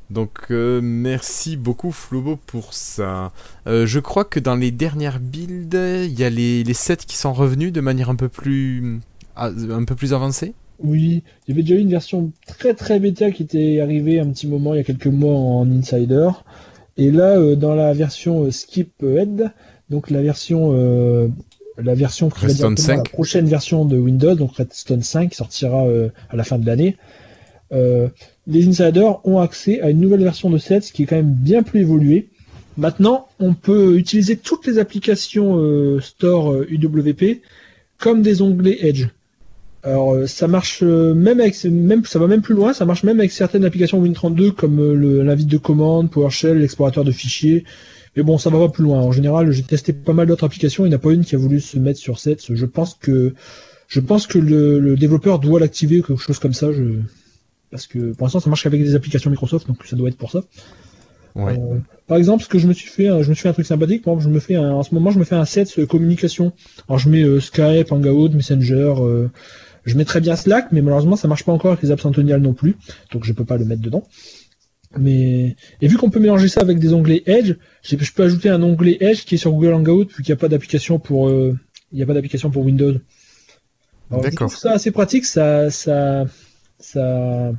Donc 0.09 0.51
euh, 0.51 0.79
merci 0.81 1.57
beaucoup 1.57 1.91
Flobo 1.91 2.38
pour 2.38 2.73
ça. 2.73 3.31
Euh, 3.67 3.85
je 3.85 3.99
crois 3.99 4.23
que 4.23 4.39
dans 4.39 4.55
les 4.55 4.71
dernières 4.71 5.19
builds, 5.19 6.05
il 6.05 6.17
y 6.17 6.23
a 6.23 6.29
les, 6.29 6.63
les 6.63 6.73
sets 6.73 6.97
qui 6.97 7.17
sont 7.17 7.34
revenus 7.34 7.73
de 7.73 7.81
manière 7.81 8.09
un 8.09 8.15
peu 8.15 8.29
plus, 8.29 8.99
ah, 9.35 9.49
un 9.69 9.84
peu 9.84 9.95
plus 9.95 10.13
avancée. 10.13 10.53
Oui, 10.79 11.23
il 11.47 11.51
y 11.51 11.53
avait 11.53 11.63
déjà 11.63 11.75
eu 11.75 11.79
une 11.79 11.89
version 11.89 12.31
très 12.45 12.73
très 12.73 12.99
bêta 12.99 13.31
qui 13.31 13.43
était 13.43 13.81
arrivée 13.81 14.19
un 14.19 14.29
petit 14.29 14.47
moment, 14.47 14.73
il 14.73 14.77
y 14.77 14.79
a 14.79 14.84
quelques 14.84 15.07
mois 15.07 15.34
en 15.34 15.69
Insider. 15.69 16.29
Et 16.97 17.11
là, 17.11 17.38
euh, 17.38 17.55
dans 17.55 17.75
la 17.75 17.93
version 17.93 18.49
Skip 18.51 19.03
Head, 19.03 19.51
donc 19.89 20.09
la 20.09 20.21
version, 20.21 20.71
la 21.77 21.95
version 21.95 22.29
qui 22.29 22.45
va 22.45 22.69
la 22.69 23.01
prochaine 23.03 23.47
version 23.47 23.85
de 23.85 23.97
Windows, 23.97 24.35
donc 24.35 24.55
Redstone 24.57 25.01
5, 25.01 25.31
qui 25.31 25.35
sortira 25.38 25.85
à 26.29 26.35
la 26.35 26.43
fin 26.43 26.59
de 26.59 26.65
l'année. 26.65 26.97
Euh, 27.73 28.07
les 28.48 28.68
insiders 28.68 29.26
ont 29.26 29.40
accès 29.40 29.82
à 29.82 29.90
une 29.90 29.99
nouvelle 29.99 30.24
version 30.24 30.49
de 30.49 30.57
Sets 30.57 30.91
qui 30.94 31.03
est 31.03 31.06
quand 31.06 31.15
même 31.18 31.34
bien 31.34 31.64
plus 31.64 31.82
évoluée. 31.82 32.30
Maintenant, 32.78 33.28
on 33.40 33.53
peut 33.53 33.98
utiliser 33.98 34.38
toutes 34.38 34.68
les 34.68 34.80
applications 34.80 35.57
euh, 35.57 35.99
Store 35.99 36.56
UWP 36.69 37.24
euh, 37.24 37.36
comme 37.98 38.22
des 38.22 38.41
onglets 38.41 38.78
Edge. 38.82 39.07
Alors 39.84 40.28
ça 40.28 40.48
marche 40.48 40.82
même 40.82 41.40
avec 41.40 41.56
ça 41.56 42.19
va 42.19 42.28
même 42.28 42.41
plus 42.41 42.56
loin, 42.56 42.74
ça 42.74 42.86
marche 42.86 43.03
même 43.03 43.19
avec 43.19 43.32
certaines 43.32 43.64
applications 43.64 44.03
Win32 44.03 44.52
comme 44.52 45.24
l'invite 45.24 45.48
de 45.48 45.57
commande, 45.57 46.11
PowerShell, 46.11 46.57
l'explorateur 46.57 47.06
de 47.06 47.11
fichiers. 47.11 47.64
Mais 48.18 48.24
bon, 48.24 48.40
ça 48.40 48.49
va 48.49 48.57
pas 48.57 48.69
plus 48.69 48.84
loin. 48.84 48.99
En 48.99 49.11
général, 49.11 49.52
j'ai 49.52 49.61
testé 49.61 49.94
pas 49.94 50.11
mal 50.11 50.26
d'autres 50.26 50.44
applications, 50.44 50.86
il 50.86 50.90
n'y 50.90 50.95
en 50.95 50.98
a 50.98 50.99
pas 50.99 51.11
une 51.11 51.24
qui 51.24 51.36
a 51.36 51.38
voulu 51.38 51.61
se 51.61 51.78
mettre 51.78 51.99
sur 51.99 52.19
Sets. 52.19 52.38
Je 52.49 52.65
pense 52.65 52.95
que 52.95 53.34
je 53.88 53.99
pense 53.99 54.28
que 54.28 54.40
le, 54.40 54.95
développeur 54.98 55.40
doit 55.40 55.60
l'activer 55.60 56.02
quelque 56.02 56.22
chose 56.22 56.40
comme 56.40 56.53
ça. 56.53 56.68
Parce 57.72 57.88
que 57.88 58.14
pour 58.14 58.26
l'instant 58.26 58.39
ça 58.39 58.49
marche 58.49 58.64
qu'avec 58.64 58.81
des 58.81 58.95
applications 58.95 59.30
Microsoft, 59.30 59.68
donc 59.68 59.85
ça 59.85 59.95
doit 59.95 60.10
être 60.10 60.18
pour 60.18 60.31
ça. 60.31 60.41
Ouais. 61.35 61.56
Euh, 61.60 61.77
par 62.07 62.18
exemple, 62.18 62.44
ce 62.44 62.49
que 62.49 62.57
je 62.57 62.68
me 62.68 62.73
suis 62.73 62.88
fait, 62.89 63.10
euh, 63.10 63.22
je 63.22 63.30
me 63.30 63.35
suis 63.35 63.44
fait 63.44 63.49
un 63.49 63.53
truc 63.53 63.68
sympathique. 63.68 64.03
Par 64.03 64.15
exemple, 64.15 64.27
je 64.30 64.34
me 64.34 64.39
fais 64.39 64.56
un- 64.56 64.72
en 64.72 64.81
ce 64.81 64.95
moment, 64.95 65.11
je 65.11 65.19
me 65.19 65.23
fais 65.23 65.35
un 65.35 65.45
set 65.45 65.77
euh, 65.77 65.85
communication. 65.85 66.52
Alors, 66.88 66.98
je 66.98 67.10
mets 67.10 67.22
euh, 67.22 67.39
Skype, 67.39 67.91
Hangout, 67.91 68.30
Messenger. 68.30 68.95
euh, 69.02 69.27
je 69.85 69.95
mets 69.95 70.03
très 70.06 70.19
bien 70.19 70.35
Slack, 70.35 70.72
mais 70.72 70.81
malheureusement, 70.81 71.15
ça 71.15 71.27
marche 71.27 71.44
pas 71.45 71.52
encore 71.52 71.72
avec 71.72 71.84
les 71.84 71.91
apps 71.91 72.02
Centennial 72.02 72.41
non 72.41 72.53
plus, 72.53 72.76
donc 73.11 73.23
je 73.23 73.31
peux 73.34 73.45
pas 73.45 73.57
le 73.57 73.65
mettre 73.65 73.81
dedans. 73.84 74.03
Mais 74.98 75.56
et 75.81 75.88
vu 75.88 75.98
qu'on 75.98 76.10
peut 76.10 76.19
mélanger 76.19 76.48
ça 76.48 76.61
avec 76.61 76.80
des 76.80 76.94
onglets 76.94 77.22
Edge, 77.27 77.53
je 77.84 77.95
peux 78.14 78.23
ajouter 78.23 78.49
un 78.49 78.64
onglet 78.64 78.98
Edge 78.99 79.23
qui 79.26 79.35
est 79.35 79.38
sur 79.38 79.52
Google 79.52 79.73
Hangout 79.73 80.07
vu 80.10 80.23
qu'il 80.23 80.34
n'y 80.34 80.38
a 80.38 80.41
pas 80.41 80.48
d'application 80.49 80.98
pour 80.98 81.30
il 81.30 81.57
y 81.99 82.02
a 82.03 82.06
pas 82.06 82.14
d'application 82.14 82.49
pour 82.49 82.65
Windows. 82.65 82.95
Alors, 84.10 84.23
je 84.23 84.30
D'accord. 84.30 84.48
trouve 84.49 84.60
ça 84.60 84.72
assez 84.72 84.91
pratique, 84.91 85.26
ça 85.26 85.69
ça 85.69 86.26
ça 86.80 87.52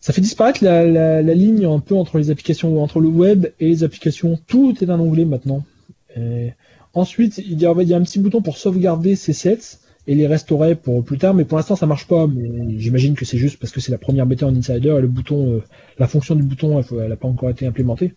ça 0.00 0.12
fait 0.12 0.20
disparaître 0.20 0.64
la, 0.64 0.86
la, 0.86 1.22
la 1.22 1.34
ligne 1.34 1.66
un 1.66 1.80
peu 1.80 1.94
entre 1.94 2.18
les 2.18 2.30
applications, 2.30 2.82
entre 2.82 3.00
le 3.00 3.08
web 3.08 3.48
et 3.60 3.68
les 3.68 3.84
applications. 3.84 4.38
Tout 4.46 4.74
est 4.82 4.88
un 4.88 4.98
onglet 4.98 5.24
maintenant. 5.24 5.64
Et 6.16 6.52
ensuite, 6.94 7.38
il 7.38 7.60
y, 7.60 7.66
a, 7.66 7.74
il 7.78 7.88
y 7.88 7.94
a 7.94 7.96
un 7.96 8.02
petit 8.02 8.18
bouton 8.18 8.40
pour 8.40 8.56
sauvegarder 8.56 9.16
ces 9.16 9.32
sets 9.32 9.78
et 10.06 10.14
les 10.14 10.26
restaurer 10.26 10.74
pour 10.74 11.04
plus 11.04 11.18
tard, 11.18 11.34
mais 11.34 11.44
pour 11.44 11.58
l'instant 11.58 11.76
ça 11.76 11.86
marche 11.86 12.06
pas. 12.06 12.26
Mais 12.26 12.78
j'imagine 12.78 13.14
que 13.14 13.24
c'est 13.26 13.36
juste 13.36 13.58
parce 13.58 13.72
que 13.72 13.80
c'est 13.80 13.92
la 13.92 13.98
première 13.98 14.24
bêta 14.24 14.46
en 14.46 14.54
Insider 14.56 14.94
et 14.96 15.00
le 15.00 15.08
bouton, 15.08 15.52
euh, 15.52 15.62
la 15.98 16.06
fonction 16.06 16.34
du 16.34 16.42
bouton, 16.42 16.82
elle 16.92 17.08
n'a 17.08 17.16
pas 17.16 17.28
encore 17.28 17.50
été 17.50 17.66
implémentée. 17.66 18.14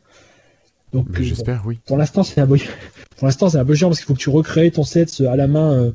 Donc 0.93 1.07
euh, 1.19 1.23
J'espère, 1.23 1.63
oui. 1.65 1.79
pour 1.85 1.97
l'instant, 1.97 2.23
c'est 2.23 2.39
un 2.41 2.47
peu, 2.47 2.57
pour 3.17 3.25
l'instant, 3.27 3.49
c'est 3.49 3.57
un 3.57 3.65
peu 3.65 3.75
chiant 3.75 3.89
parce 3.89 3.99
qu'il 3.99 4.07
faut 4.07 4.13
que 4.13 4.19
tu 4.19 4.29
recrées 4.29 4.71
ton 4.71 4.83
set 4.83 5.21
à 5.21 5.35
la 5.35 5.47
main 5.47 5.73
euh, 5.73 5.91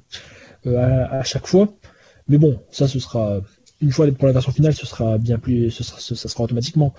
euh, 0.66 0.77
à, 0.78 1.20
à 1.20 1.23
chaque 1.23 1.47
fois. 1.47 1.73
Mais 2.28 2.39
bon, 2.39 2.59
ça, 2.70 2.89
ce 2.89 2.98
sera 2.98 3.40
une 3.80 3.92
fois 3.92 4.06
pour 4.12 4.26
la 4.26 4.32
version 4.32 4.52
finale, 4.52 4.74
ce 4.74 4.86
sera 4.86 5.18
bien 5.18 5.38
plus, 5.38 5.70
ce 5.70 5.82
sera, 5.84 5.98
ce- 6.00 6.14
ça 6.14 6.28
sera 6.28 6.44
automatiquement. 6.44 6.94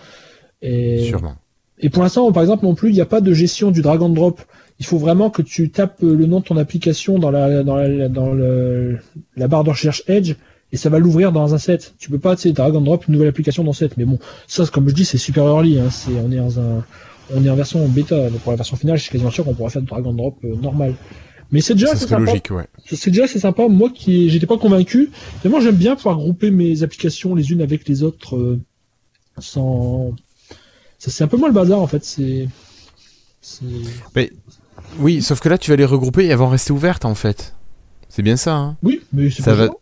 Et, 0.61 1.05
Sûrement. 1.07 1.35
et 1.79 1.89
pour 1.89 2.03
l'instant, 2.03 2.31
par 2.31 2.43
exemple, 2.43 2.65
non 2.65 2.75
plus, 2.75 2.89
il 2.89 2.93
n'y 2.93 3.01
a 3.01 3.05
pas 3.05 3.21
de 3.21 3.33
gestion 3.33 3.71
du 3.71 3.81
drag 3.81 4.01
and 4.01 4.09
drop. 4.09 4.41
Il 4.79 4.85
faut 4.85 4.97
vraiment 4.97 5.29
que 5.29 5.41
tu 5.41 5.69
tapes 5.71 6.01
le 6.01 6.25
nom 6.27 6.39
de 6.39 6.45
ton 6.45 6.57
application 6.57 7.17
dans 7.19 7.31
la, 7.31 7.63
dans 7.63 7.75
la, 7.77 8.09
dans 8.09 8.31
le, 8.31 8.99
la 9.35 9.47
barre 9.47 9.63
de 9.63 9.71
recherche 9.71 10.03
Edge 10.07 10.35
et 10.71 10.77
ça 10.77 10.89
va 10.89 10.99
l'ouvrir 10.99 11.31
dans 11.31 11.53
un 11.53 11.57
set. 11.57 11.95
Tu 11.97 12.09
peux 12.11 12.19
pas, 12.19 12.35
tu 12.35 12.43
sais, 12.43 12.51
drag 12.51 12.75
and 12.75 12.81
drop 12.81 13.07
une 13.07 13.13
nouvelle 13.13 13.29
application 13.29 13.63
dans 13.63 13.73
set. 13.73 13.97
Mais 13.97 14.05
bon, 14.05 14.19
ça, 14.47 14.65
comme 14.71 14.87
je 14.89 14.93
dis, 14.93 15.05
c'est 15.05 15.17
super 15.17 15.45
early. 15.45 15.79
Hein. 15.79 15.89
On 16.23 16.31
est 16.31 16.35
dans 16.37 16.59
un, 16.59 16.83
on 17.35 17.43
est 17.43 17.49
en 17.49 17.55
version 17.55 17.87
bêta. 17.87 18.29
Donc 18.29 18.39
pour 18.41 18.51
la 18.51 18.57
version 18.57 18.75
finale, 18.77 18.97
je 18.97 19.03
suis 19.03 19.11
quasiment 19.11 19.31
sûr 19.31 19.45
qu'on 19.45 19.55
pourra 19.55 19.69
faire 19.71 19.81
du 19.81 19.87
drag 19.87 20.05
and 20.05 20.13
drop 20.13 20.35
euh, 20.43 20.55
normal. 20.61 20.93
Mais 21.51 21.61
c'est 21.61 21.73
déjà 21.73 21.91
assez 21.91 22.07
sympa. 22.07 22.23
logique, 22.25 22.51
ouais. 22.51 22.67
C'est 22.85 23.09
déjà 23.09 23.23
assez 23.23 23.39
sympa. 23.39 23.67
Moi 23.67 23.89
qui 23.89 24.29
j'étais 24.29 24.47
pas 24.47 24.57
convaincu. 24.57 25.09
Vraiment, 25.41 25.61
j'aime 25.61 25.75
bien 25.75 25.95
pouvoir 25.95 26.17
grouper 26.17 26.51
mes 26.51 26.83
applications 26.83 27.35
les 27.35 27.51
unes 27.51 27.61
avec 27.61 27.87
les 27.87 28.03
autres 28.03 28.35
euh, 28.35 28.59
sans. 29.37 30.13
ça, 30.99 31.11
C'est 31.11 31.23
un 31.23 31.27
peu 31.27 31.37
moins 31.37 31.47
le 31.47 31.53
bazar 31.53 31.79
en 31.79 31.87
fait. 31.87 32.03
C'est. 32.03 32.47
Mais, 34.15 34.31
oui, 34.99 35.21
sauf 35.21 35.39
que 35.39 35.49
là, 35.49 35.57
tu 35.57 35.71
vas 35.71 35.77
les 35.77 35.85
regrouper 35.85 36.25
et 36.25 36.27
elles 36.27 36.37
vont 36.37 36.49
rester 36.49 36.71
ouvertes, 36.71 37.05
en 37.05 37.15
fait. 37.15 37.55
C'est 38.09 38.23
bien 38.23 38.37
ça, 38.37 38.55
hein 38.55 38.77
Oui, 38.83 39.01
mais 39.13 39.29
c'est 39.29 39.43
Ça 39.43 39.51
pas 39.51 39.67
va-. 39.67 39.73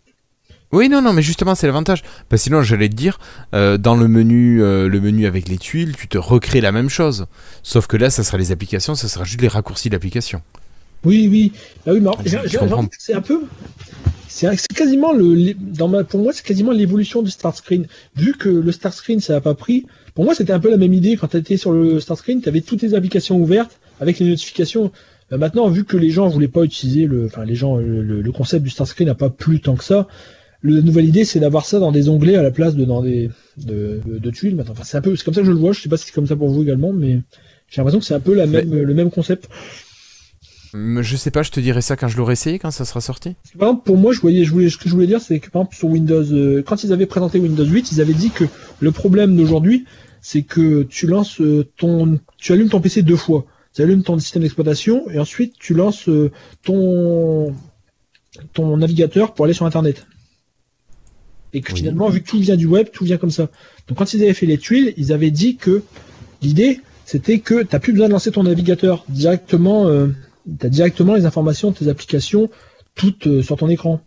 Oui, 0.71 0.89
non, 0.89 1.01
non, 1.01 1.13
mais 1.13 1.21
justement, 1.21 1.55
c'est 1.55 1.67
l'avantage. 1.67 2.01
Parce 2.27 2.41
que 2.41 2.43
sinon, 2.45 2.61
j'allais 2.61 2.89
te 2.89 2.95
dire, 2.95 3.19
euh, 3.53 3.77
dans 3.77 3.95
le 3.95 4.07
menu, 4.07 4.61
euh, 4.61 4.89
le 4.89 4.99
menu 4.99 5.25
avec 5.25 5.47
les 5.47 5.57
tuiles, 5.57 5.95
tu 5.95 6.07
te 6.07 6.17
recrées 6.17 6.59
la 6.59 6.71
même 6.71 6.89
chose. 6.89 7.27
Sauf 7.63 7.87
que 7.87 7.97
là, 7.97 8.09
ça 8.09 8.23
sera 8.23 8.37
les 8.37 8.51
applications, 8.51 8.95
ça 8.95 9.07
sera 9.07 9.23
juste 9.23 9.41
les 9.41 9.47
raccourcis 9.47 9.89
d'application. 9.89 10.41
Oui, 11.05 11.27
oui. 11.31 11.51
Ah 11.85 11.93
oui, 11.93 12.01
comprends. 12.57 12.87
c'est 12.97 13.13
un 13.13 13.21
peu. 13.21 13.41
C'est 14.27 14.49
quasiment 14.75 15.13
le, 15.13 15.33
l'é- 15.33 15.55
dans 15.57 15.87
ma, 15.87 16.03
pour 16.03 16.19
moi, 16.19 16.33
c'est 16.33 16.45
quasiment 16.45 16.71
l'évolution 16.71 17.21
du 17.21 17.31
start 17.31 17.55
screen. 17.55 17.87
Vu 18.17 18.33
que 18.33 18.49
le 18.49 18.71
start 18.73 18.93
screen, 18.93 19.21
ça 19.21 19.33
n'a 19.33 19.41
pas 19.41 19.53
pris. 19.53 19.85
Pour 20.13 20.25
moi, 20.25 20.35
c'était 20.35 20.51
un 20.51 20.59
peu 20.59 20.69
la 20.69 20.75
même 20.77 20.93
idée 20.93 21.15
quand 21.15 21.27
tu 21.29 21.37
étais 21.37 21.55
sur 21.55 21.71
le 21.71 22.01
start 22.01 22.19
screen, 22.19 22.41
tu 22.41 22.49
avais 22.49 22.59
toutes 22.61 22.81
les 22.81 22.95
applications 22.95 23.39
ouvertes 23.39 23.79
avec 24.01 24.19
les 24.19 24.27
notifications. 24.27 24.91
Euh, 25.31 25.37
maintenant, 25.37 25.69
vu 25.69 25.85
que 25.85 25.95
les 25.95 26.09
gens 26.09 26.27
voulaient 26.27 26.49
pas 26.49 26.63
utiliser 26.63 27.05
le, 27.05 27.25
enfin 27.27 27.45
les 27.45 27.55
gens, 27.55 27.77
le, 27.77 28.31
concept 28.33 28.63
du 28.63 28.69
start 28.69 28.89
screen 28.89 29.07
n'a 29.07 29.15
pas 29.15 29.29
plu 29.29 29.61
tant 29.61 29.75
que 29.75 29.83
ça. 29.85 30.07
La 30.63 30.81
nouvelle 30.81 31.05
idée, 31.05 31.23
c'est 31.25 31.39
d'avoir 31.39 31.65
ça 31.65 31.79
dans 31.79 31.91
des 31.91 32.09
onglets 32.09 32.35
à 32.35 32.41
la 32.41 32.51
place 32.51 32.75
de 32.75 32.83
dans 32.85 33.01
des 33.01 33.29
de, 33.57 34.01
de, 34.05 34.17
de 34.17 34.29
tuiles. 34.31 34.55
Maintenant, 34.55 34.73
enfin, 34.73 34.83
c'est 34.83 34.97
un 34.97 35.01
peu, 35.01 35.15
c'est 35.15 35.23
comme 35.23 35.33
ça 35.33 35.41
que 35.41 35.47
je 35.47 35.51
le 35.51 35.57
vois. 35.57 35.71
Je 35.71 35.79
sais 35.79 35.89
pas 35.89 35.97
si 35.97 36.07
c'est 36.07 36.11
comme 36.13 36.27
ça 36.27 36.35
pour 36.35 36.49
vous 36.49 36.61
également, 36.63 36.91
mais 36.91 37.19
j'ai 37.69 37.77
l'impression 37.77 37.99
que 37.99 38.05
c'est 38.05 38.15
un 38.15 38.19
peu 38.19 38.33
la 38.33 38.47
même, 38.47 38.73
le 38.73 38.93
même 38.93 39.11
concept. 39.11 39.47
Je 41.01 41.15
sais 41.15 41.31
pas, 41.31 41.43
je 41.43 41.51
te 41.51 41.59
dirai 41.59 41.81
ça 41.81 41.95
quand 41.95 42.07
je 42.07 42.17
l'aurai 42.17 42.33
essayé, 42.33 42.59
quand 42.59 42.71
ça 42.71 42.85
sera 42.85 43.01
sorti. 43.01 43.35
Par 43.57 43.69
exemple, 43.69 43.85
pour 43.85 43.97
moi, 43.97 44.11
je 44.13 44.19
voyais, 44.19 44.43
je 44.43 44.51
voulais, 44.51 44.69
ce 44.69 44.77
que 44.77 44.89
je 44.89 44.93
voulais 44.93 45.07
dire, 45.07 45.21
c'est 45.21 45.39
que 45.39 45.49
par 45.49 45.61
exemple 45.61 45.77
sur 45.77 45.87
Windows, 45.87 46.23
euh, 46.33 46.63
quand 46.65 46.83
ils 46.83 46.91
avaient 46.91 47.05
présenté 47.05 47.39
Windows 47.39 47.65
8, 47.65 47.91
ils 47.93 48.01
avaient 48.01 48.13
dit 48.13 48.29
que 48.31 48.45
le 48.79 48.91
problème 48.91 49.35
d'aujourd'hui, 49.35 49.85
c'est 50.21 50.41
que 50.41 50.83
tu 50.83 51.07
lances 51.07 51.39
euh, 51.39 51.65
ton, 51.77 52.19
tu 52.37 52.51
allumes 52.51 52.69
ton 52.69 52.81
PC 52.81 53.03
deux 53.03 53.15
fois. 53.15 53.45
Tu 53.73 53.81
allumes 53.81 54.03
ton 54.03 54.17
système 54.19 54.41
d'exploitation 54.41 55.09
et 55.11 55.19
ensuite 55.19 55.53
tu 55.59 55.73
lances 55.73 56.07
euh, 56.09 56.31
ton 56.63 57.53
ton 58.53 58.75
navigateur 58.77 59.33
pour 59.33 59.45
aller 59.45 59.53
sur 59.53 59.65
Internet. 59.65 60.05
Et 61.53 61.61
que 61.61 61.71
Oui. 61.71 61.79
finalement, 61.79 62.09
vu 62.09 62.21
que 62.21 62.27
tout 62.29 62.39
vient 62.39 62.57
du 62.57 62.65
web, 62.65 62.87
tout 62.91 63.05
vient 63.05 63.17
comme 63.17 63.31
ça. 63.31 63.49
Donc 63.87 63.97
quand 63.97 64.13
ils 64.13 64.21
avaient 64.23 64.33
fait 64.33 64.45
les 64.45 64.57
tuiles, 64.57 64.93
ils 64.97 65.13
avaient 65.13 65.31
dit 65.31 65.55
que 65.55 65.83
l'idée, 66.41 66.81
c'était 67.05 67.39
que 67.39 67.61
tu 67.63 67.67
n'as 67.71 67.79
plus 67.79 67.93
besoin 67.93 68.07
de 68.07 68.13
lancer 68.13 68.31
ton 68.31 68.43
navigateur 68.43 69.05
directement. 69.09 69.87
Euh, 69.87 70.07
tu 70.59 70.65
as 70.65 70.69
directement 70.69 71.15
les 71.15 71.25
informations 71.25 71.71
de 71.71 71.75
tes 71.75 71.87
applications 71.87 72.49
toutes 72.95 73.27
euh, 73.27 73.41
sur 73.41 73.57
ton 73.57 73.69
écran. 73.69 74.01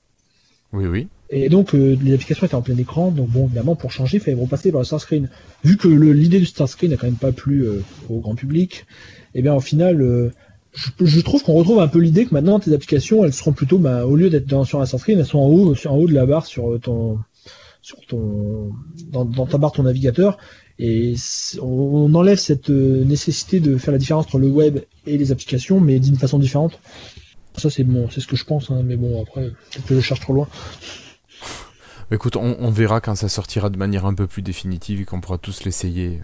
Oui, 0.73 0.87
oui. 0.87 1.09
Et 1.31 1.49
donc 1.49 1.75
euh, 1.75 1.97
les 2.03 2.15
applications 2.15 2.47
étaient 2.47 2.55
en 2.55 2.63
plein 2.63 2.77
écran, 2.77 3.11
donc 3.11 3.29
bon 3.29 3.47
évidemment 3.47 3.77
pour 3.77 3.93
changer, 3.93 4.17
il 4.17 4.21
fallait 4.21 4.41
repasser 4.41 4.73
par 4.73 4.81
le 4.81 4.85
start 4.87 5.03
screen. 5.03 5.29
Vu 5.63 5.77
que 5.77 5.89
l'idée 5.89 6.39
du 6.39 6.47
start 6.47 6.71
screen 6.71 6.91
n'a 6.91 6.97
quand 6.97 7.07
même 7.07 7.17
pas 7.17 7.33
plu 7.33 7.67
euh, 7.67 7.83
au 8.09 8.21
grand 8.21 8.35
public, 8.35 8.87
et 9.35 9.43
bien 9.43 9.55
au 9.55 9.61
final, 9.61 10.01
euh, 10.01 10.33
je, 10.73 10.89
je 11.05 11.21
trouve 11.21 11.43
qu'on 11.43 11.53
retrouve 11.53 11.81
un 11.81 11.89
peu 11.89 11.99
l'idée 11.99 12.25
que 12.25 12.33
maintenant 12.33 12.59
tes 12.61 12.73
applications, 12.73 13.25
elles 13.25 13.35
seront 13.35 13.53
plutôt, 13.53 13.79
bah, 13.79 14.07
au 14.07 14.17
lieu 14.17 14.31
d'être 14.31 14.65
sur 14.65 14.81
un 14.81 14.87
start 14.87 15.03
screen, 15.03 15.19
elles 15.19 15.27
sont 15.27 15.39
en 15.39 15.49
haut, 15.49 15.75
sur, 15.75 15.93
en 15.93 15.97
haut 15.97 16.09
de 16.09 16.15
la 16.15 16.25
barre 16.25 16.47
sur 16.47 16.81
ton, 16.81 17.19
sur 17.83 17.99
ton, 18.07 18.71
dans, 19.11 19.27
dans 19.27 19.47
ta 19.47 19.59
barre 19.59 19.73
ton 19.73 19.83
navigateur. 19.83 20.39
Et 20.79 21.15
on, 21.61 22.15
enlève 22.15 22.39
cette 22.39 22.71
euh, 22.71 23.05
nécessité 23.05 23.59
de 23.61 23.77
faire 23.77 23.93
la 23.93 23.99
différence 23.99 24.27
entre 24.27 24.39
le 24.39 24.49
web 24.49 24.79
et 25.07 25.19
les 25.19 25.33
applications, 25.33 25.81
mais 25.81 25.99
d'une 25.99 26.17
façon 26.17 26.39
différente. 26.39 26.79
Ça 27.57 27.71
c'est 27.71 27.83
bon, 27.85 28.09
c'est 28.11 28.21
ce 28.21 28.27
que 28.29 28.37
je 28.37 28.45
pense, 28.45 28.71
hein, 28.71 28.83
mais 28.85 28.97
bon 28.97 29.21
après, 29.21 29.51
peut-être 29.73 29.87
que 29.87 29.95
je 29.97 30.01
cherche 30.01 30.21
trop 30.21 30.33
loin. 30.35 30.49
Écoute, 32.11 32.37
on, 32.37 32.57
on 32.61 32.71
verra 32.71 33.01
quand 33.01 33.15
ça 33.17 33.29
sortira 33.29 33.69
de 33.71 33.77
manière 33.77 34.07
un 34.07 34.15
peu 34.15 34.27
plus 34.27 34.41
définitive 34.43 35.01
et 35.01 35.05
qu'on 35.05 35.21
pourra 35.21 35.37
tous 35.37 35.65
l'essayer 35.65 36.21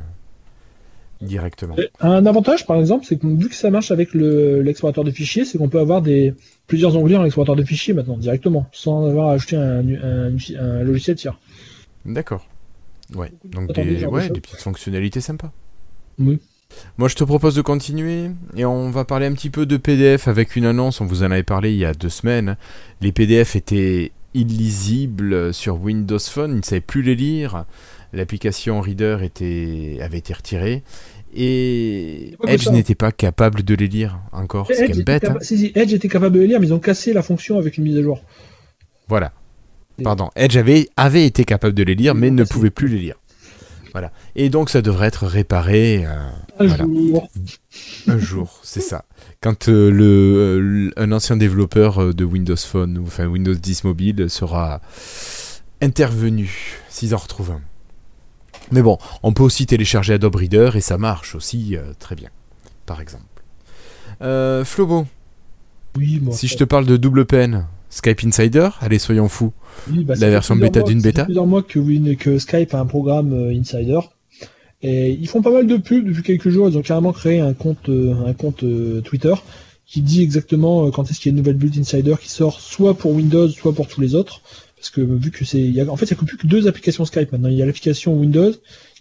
euh, 1.22 1.26
directement. 1.26 1.76
Un 2.00 2.24
avantage, 2.24 2.66
par 2.66 2.78
exemple, 2.78 3.04
c'est 3.06 3.16
que 3.18 3.26
vu 3.26 3.48
que 3.48 3.54
ça 3.54 3.70
marche 3.70 3.90
avec 3.90 4.14
le- 4.14 4.62
l'explorateur 4.62 5.04
de 5.04 5.10
fichiers, 5.10 5.44
c'est 5.44 5.58
qu'on 5.58 5.68
peut 5.68 5.80
avoir 5.80 6.00
des 6.00 6.34
plusieurs 6.68 6.96
onglets 6.96 7.16
dans 7.16 7.22
l'explorateur 7.22 7.56
de 7.56 7.64
fichiers 7.64 7.92
maintenant 7.94 8.16
directement, 8.16 8.66
sans 8.72 9.06
avoir 9.06 9.28
à 9.28 9.32
ajouter 9.32 9.56
un, 9.56 9.86
un- 9.88 10.36
un 10.58 10.82
logiciel 10.84 11.16
tiers. 11.16 11.38
D'accord. 12.06 12.46
Ouais, 13.14 13.32
donc 13.44 13.72
des, 13.72 13.96
de 14.02 14.06
ouais, 14.06 14.28
des 14.28 14.40
petites 14.40 14.60
fonctionnalités 14.60 15.20
sympas. 15.20 15.52
Oui. 16.18 16.38
Moi, 16.98 17.08
je 17.08 17.14
te 17.14 17.22
propose 17.24 17.54
de 17.54 17.62
continuer 17.62 18.30
et 18.56 18.64
on 18.64 18.90
va 18.90 19.04
parler 19.04 19.26
un 19.26 19.32
petit 19.32 19.50
peu 19.50 19.64
de 19.66 19.76
PDF 19.76 20.26
avec 20.28 20.56
une 20.56 20.64
annonce. 20.64 21.00
On 21.00 21.06
vous 21.06 21.22
en 21.22 21.30
avait 21.30 21.42
parlé 21.44 21.72
il 21.72 21.78
y 21.78 21.84
a 21.84 21.92
deux 21.94 22.08
semaines. 22.08 22.56
Les 23.00 23.12
PDF 23.12 23.54
étaient 23.54 24.10
illisibles 24.34 25.54
sur 25.54 25.80
Windows 25.80 26.18
Phone. 26.18 26.52
Ils 26.52 26.56
ne 26.58 26.62
savaient 26.62 26.80
plus 26.80 27.02
les 27.02 27.14
lire. 27.14 27.64
L'application 28.12 28.80
Reader 28.80 29.18
était, 29.22 29.98
avait 30.00 30.18
été 30.18 30.32
retirée. 30.34 30.82
Et 31.36 32.36
Edge 32.46 32.68
n'était 32.70 32.94
pas 32.94 33.10
capable 33.12 33.62
de 33.62 33.74
les 33.74 33.88
lire 33.88 34.18
encore. 34.32 34.70
Edge, 34.70 34.80
même 34.80 34.90
était 34.92 35.02
bête. 35.02 35.24
hein. 35.24 35.36
si, 35.40 35.58
si, 35.58 35.72
Edge 35.74 35.92
était 35.92 36.08
capable 36.08 36.34
de 36.36 36.40
les 36.40 36.46
lire, 36.46 36.60
mais 36.60 36.66
ils 36.68 36.74
ont 36.74 36.78
cassé 36.78 37.12
la 37.12 37.22
fonction 37.22 37.58
avec 37.58 37.76
une 37.76 37.84
mise 37.84 37.98
à 37.98 38.02
jour. 38.02 38.22
Voilà. 39.08 39.32
Pardon. 40.02 40.30
Edge 40.34 40.56
avait, 40.56 40.88
avait 40.96 41.24
été 41.26 41.44
capable 41.44 41.74
de 41.74 41.82
les 41.84 41.94
lire, 41.94 42.14
mais 42.14 42.30
ne 42.30 42.44
pouvait 42.44 42.70
plus 42.70 42.88
les 42.88 42.98
lire. 42.98 43.14
Voilà. 43.92 44.10
Et 44.34 44.48
donc, 44.48 44.70
ça 44.70 44.82
devrait 44.82 45.06
être 45.06 45.26
réparé. 45.26 46.04
euh, 46.04 46.28
Un 46.58 46.66
Voilà. 46.66 46.84
jour. 46.84 47.28
Un 48.08 48.18
jour, 48.18 48.58
c'est 48.64 48.80
ça. 48.80 49.04
Quand 49.40 49.68
euh, 49.68 49.90
le, 49.90 50.88
euh, 50.88 50.90
un 50.96 51.12
ancien 51.12 51.36
développeur 51.36 52.12
de 52.12 52.24
Windows 52.24 52.56
Phone, 52.56 52.98
ou 52.98 53.04
enfin 53.06 53.26
Windows 53.26 53.54
10 53.54 53.84
mobile, 53.84 54.28
sera 54.28 54.80
intervenu, 55.80 56.80
s'ils 56.88 57.14
en 57.14 57.18
retrouvent 57.18 57.52
un. 57.52 57.60
Mais 58.72 58.82
bon, 58.82 58.98
on 59.22 59.32
peut 59.32 59.42
aussi 59.44 59.66
télécharger 59.66 60.14
Adobe 60.14 60.36
Reader 60.36 60.70
et 60.74 60.80
ça 60.80 60.98
marche 60.98 61.34
aussi 61.36 61.76
très 62.00 62.16
bien, 62.16 62.30
par 62.86 63.00
exemple. 63.00 63.22
Flobo, 64.64 65.06
Oui, 65.96 66.22
si 66.32 66.48
je 66.48 66.56
te 66.56 66.64
parle 66.64 66.86
de 66.86 66.96
double 66.96 67.26
peine, 67.26 67.66
Skype 67.94 68.24
Insider, 68.24 68.70
allez, 68.80 68.98
soyons 68.98 69.28
fous. 69.28 69.52
Oui, 69.88 70.02
bah, 70.02 70.14
la 70.18 70.28
version 70.28 70.56
bêta 70.56 70.82
d'une 70.82 70.98
ça 70.98 71.04
fait 71.04 71.12
bêta 71.12 71.24
plusieurs 71.26 71.46
mois 71.46 71.62
que, 71.62 72.38
Skype 72.38 72.74
a 72.74 72.80
un 72.80 72.86
programme 72.86 73.32
euh, 73.32 73.56
Insider. 73.56 74.00
Et 74.82 75.12
ils 75.12 75.28
font 75.28 75.42
pas 75.42 75.52
mal 75.52 75.68
de 75.68 75.76
pubs 75.76 76.04
depuis 76.04 76.24
quelques 76.24 76.48
jours. 76.48 76.68
Ils 76.68 76.76
ont 76.76 76.82
carrément 76.82 77.12
créé 77.12 77.38
un 77.38 77.54
compte, 77.54 77.88
euh, 77.88 78.26
un 78.26 78.32
compte 78.32 78.64
euh, 78.64 79.00
Twitter 79.00 79.32
qui 79.86 80.02
dit 80.02 80.22
exactement 80.22 80.90
quand 80.90 81.08
est-ce 81.08 81.20
qu'il 81.20 81.30
y 81.30 81.30
a 81.30 81.34
une 81.34 81.36
nouvelle 81.36 81.56
build 81.56 81.78
Insider 81.78 82.16
qui 82.20 82.30
sort 82.30 82.60
soit 82.60 82.94
pour 82.94 83.12
Windows, 83.12 83.48
soit 83.48 83.72
pour 83.72 83.86
tous 83.86 84.00
les 84.00 84.16
autres. 84.16 84.40
parce 84.76 84.90
que 84.90 85.00
vu 85.00 85.30
que 85.30 85.44
c'est, 85.44 85.60
en 85.88 85.96
fait, 85.96 86.06
il 86.06 86.14
n'y 86.14 86.20
a 86.20 86.24
plus 86.24 86.36
que 86.36 86.48
deux 86.48 86.66
applications 86.66 87.04
Skype 87.04 87.30
maintenant. 87.30 87.48
Il 87.48 87.56
y 87.56 87.62
a 87.62 87.66
l'application 87.66 88.18
Windows 88.18 88.52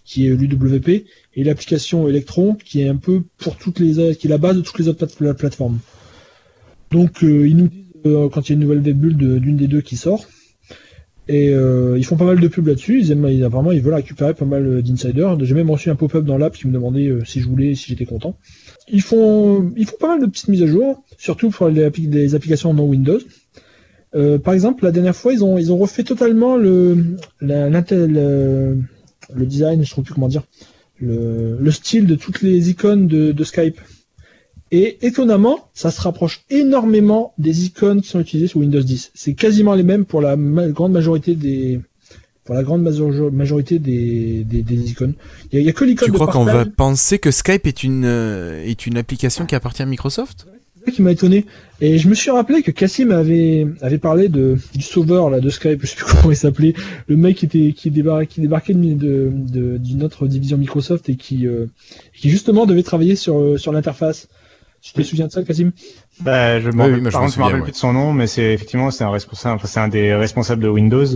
qui 0.04 0.26
est 0.26 0.30
l'UWP 0.30 0.88
et 1.34 1.42
l'application 1.42 2.06
Electron 2.06 2.54
qui 2.64 2.82
est 2.82 2.88
un 2.88 2.96
peu 2.96 3.22
pour 3.38 3.56
toutes 3.56 3.80
les, 3.80 4.14
qui 4.14 4.28
est 4.28 4.30
la 4.30 4.38
base 4.38 4.56
de 4.56 4.60
toutes 4.60 4.78
les 4.78 4.86
autres 4.86 5.32
plateformes. 5.32 5.80
Donc 6.94 7.24
euh, 7.24 7.48
ils 7.48 7.56
nous 7.56 7.66
disent 7.66 7.83
quand 8.04 8.48
il 8.48 8.52
y 8.52 8.52
a 8.52 8.54
une 8.54 8.60
nouvelle 8.60 8.80
build 8.80 9.16
d'une 9.40 9.56
des 9.56 9.66
deux 9.66 9.80
qui 9.80 9.96
sort. 9.96 10.26
Et 11.26 11.48
euh, 11.48 11.96
ils 11.96 12.04
font 12.04 12.16
pas 12.16 12.26
mal 12.26 12.38
de 12.38 12.48
pubs 12.48 12.66
là-dessus. 12.66 13.00
Ils 13.00 13.10
aiment, 13.10 13.26
vraiment, 13.48 13.72
ils 13.72 13.80
veulent 13.80 13.94
récupérer 13.94 14.34
pas 14.34 14.44
mal 14.44 14.82
d'insiders. 14.82 15.42
J'ai 15.42 15.54
même 15.54 15.70
reçu 15.70 15.88
un 15.88 15.96
pop-up 15.96 16.24
dans 16.24 16.36
l'app 16.36 16.54
qui 16.54 16.66
me 16.66 16.72
demandait 16.72 17.10
si 17.24 17.40
je 17.40 17.48
voulais, 17.48 17.74
si 17.74 17.88
j'étais 17.88 18.04
content. 18.04 18.36
Ils 18.88 19.00
font, 19.00 19.72
ils 19.76 19.86
font 19.86 19.96
pas 19.98 20.08
mal 20.08 20.20
de 20.20 20.26
petites 20.26 20.48
mises 20.48 20.62
à 20.62 20.66
jour, 20.66 21.02
surtout 21.16 21.50
pour 21.50 21.68
les, 21.68 21.84
applications 22.34 22.74
non 22.74 22.84
Windows. 22.84 23.20
Euh, 24.14 24.38
par 24.38 24.54
exemple, 24.54 24.84
la 24.84 24.92
dernière 24.92 25.16
fois, 25.16 25.32
ils 25.32 25.42
ont, 25.42 25.58
ils 25.58 25.72
ont 25.72 25.78
refait 25.78 26.04
totalement 26.04 26.56
le, 26.56 27.16
la, 27.40 27.68
le, 27.68 28.78
le 29.34 29.46
design, 29.46 29.76
je 29.76 29.90
ne 29.90 29.94
sais 29.96 30.02
plus 30.02 30.14
comment 30.14 30.28
dire, 30.28 30.44
le, 31.00 31.58
le, 31.58 31.70
style 31.72 32.06
de 32.06 32.14
toutes 32.14 32.42
les 32.42 32.70
icônes 32.70 33.08
de, 33.08 33.44
Skype. 33.44 33.80
Et 34.70 35.06
étonnamment, 35.06 35.68
ça 35.74 35.90
se 35.90 36.00
rapproche 36.00 36.42
énormément 36.50 37.32
des 37.38 37.66
icônes 37.66 38.00
qui 38.02 38.08
sont 38.08 38.20
utilisées 38.20 38.48
sur 38.48 38.60
Windows 38.60 38.82
10. 38.82 39.12
C'est 39.14 39.34
quasiment 39.34 39.74
les 39.74 39.82
mêmes 39.82 40.04
pour 40.04 40.20
la 40.20 40.36
grande 40.36 40.92
majorité 40.92 41.34
des, 41.34 41.80
pour 42.44 42.54
la 42.54 42.62
grande 42.62 42.82
majorité 42.82 43.78
des, 43.78 44.44
des, 44.44 44.62
des 44.62 44.90
icônes. 44.90 45.14
Il 45.52 45.62
y, 45.62 45.68
a, 45.68 45.72
que 45.72 45.84
l'icône. 45.84 46.06
Tu 46.06 46.12
crois 46.12 46.26
qu'on 46.26 46.44
va 46.44 46.66
penser 46.66 47.18
que 47.18 47.30
Skype 47.30 47.66
est 47.66 47.82
une, 47.82 48.04
euh, 48.04 48.62
est 48.64 48.86
une 48.86 48.98
application 48.98 49.46
qui 49.46 49.54
appartient 49.54 49.82
à 49.82 49.86
Microsoft? 49.86 50.46
Qui 50.92 51.00
m'a 51.00 51.12
étonné. 51.12 51.46
Et 51.80 51.96
je 51.96 52.08
me 52.08 52.14
suis 52.14 52.30
rappelé 52.30 52.62
que 52.62 52.70
Cassim 52.70 53.10
avait, 53.10 53.66
avait 53.80 53.96
parlé 53.96 54.28
de, 54.28 54.58
du 54.74 54.82
sauveur 54.82 55.30
là, 55.30 55.40
de 55.40 55.48
Skype, 55.48 55.80
je 55.80 55.86
sais 55.86 55.96
plus 55.96 56.04
comment 56.10 56.30
il 56.30 56.36
s'appelait, 56.36 56.74
le 57.06 57.16
mec 57.16 57.38
qui, 57.38 57.46
était, 57.46 57.72
qui, 57.72 57.90
débarquait, 57.90 58.26
qui 58.26 58.40
débarquait 58.42 58.74
de, 58.74 59.30
de, 59.32 59.78
d'une 59.78 60.02
autre 60.02 60.26
division 60.26 60.58
Microsoft 60.58 61.08
et 61.08 61.16
qui, 61.16 61.46
euh, 61.46 61.66
qui 62.14 62.28
justement 62.28 62.66
devait 62.66 62.82
travailler 62.82 63.16
sur, 63.16 63.40
euh, 63.40 63.56
sur 63.56 63.72
l'interface. 63.72 64.28
Tu 64.84 64.92
te 64.92 65.02
souviens 65.02 65.26
de 65.26 65.32
ça, 65.32 65.42
Cassim 65.42 65.72
bah, 66.20 66.60
je, 66.60 66.68
me 66.68 67.42
rappelle 67.42 67.62
plus 67.62 67.72
de 67.72 67.76
son 67.76 67.92
nom, 67.92 68.12
mais 68.12 68.26
c'est 68.26 68.52
effectivement 68.52 68.90
c'est 68.90 69.02
un 69.02 69.10
responsable, 69.10 69.56
enfin, 69.56 69.66
c'est 69.66 69.80
un 69.80 69.88
des 69.88 70.14
responsables 70.14 70.62
de 70.62 70.68
Windows, 70.68 71.06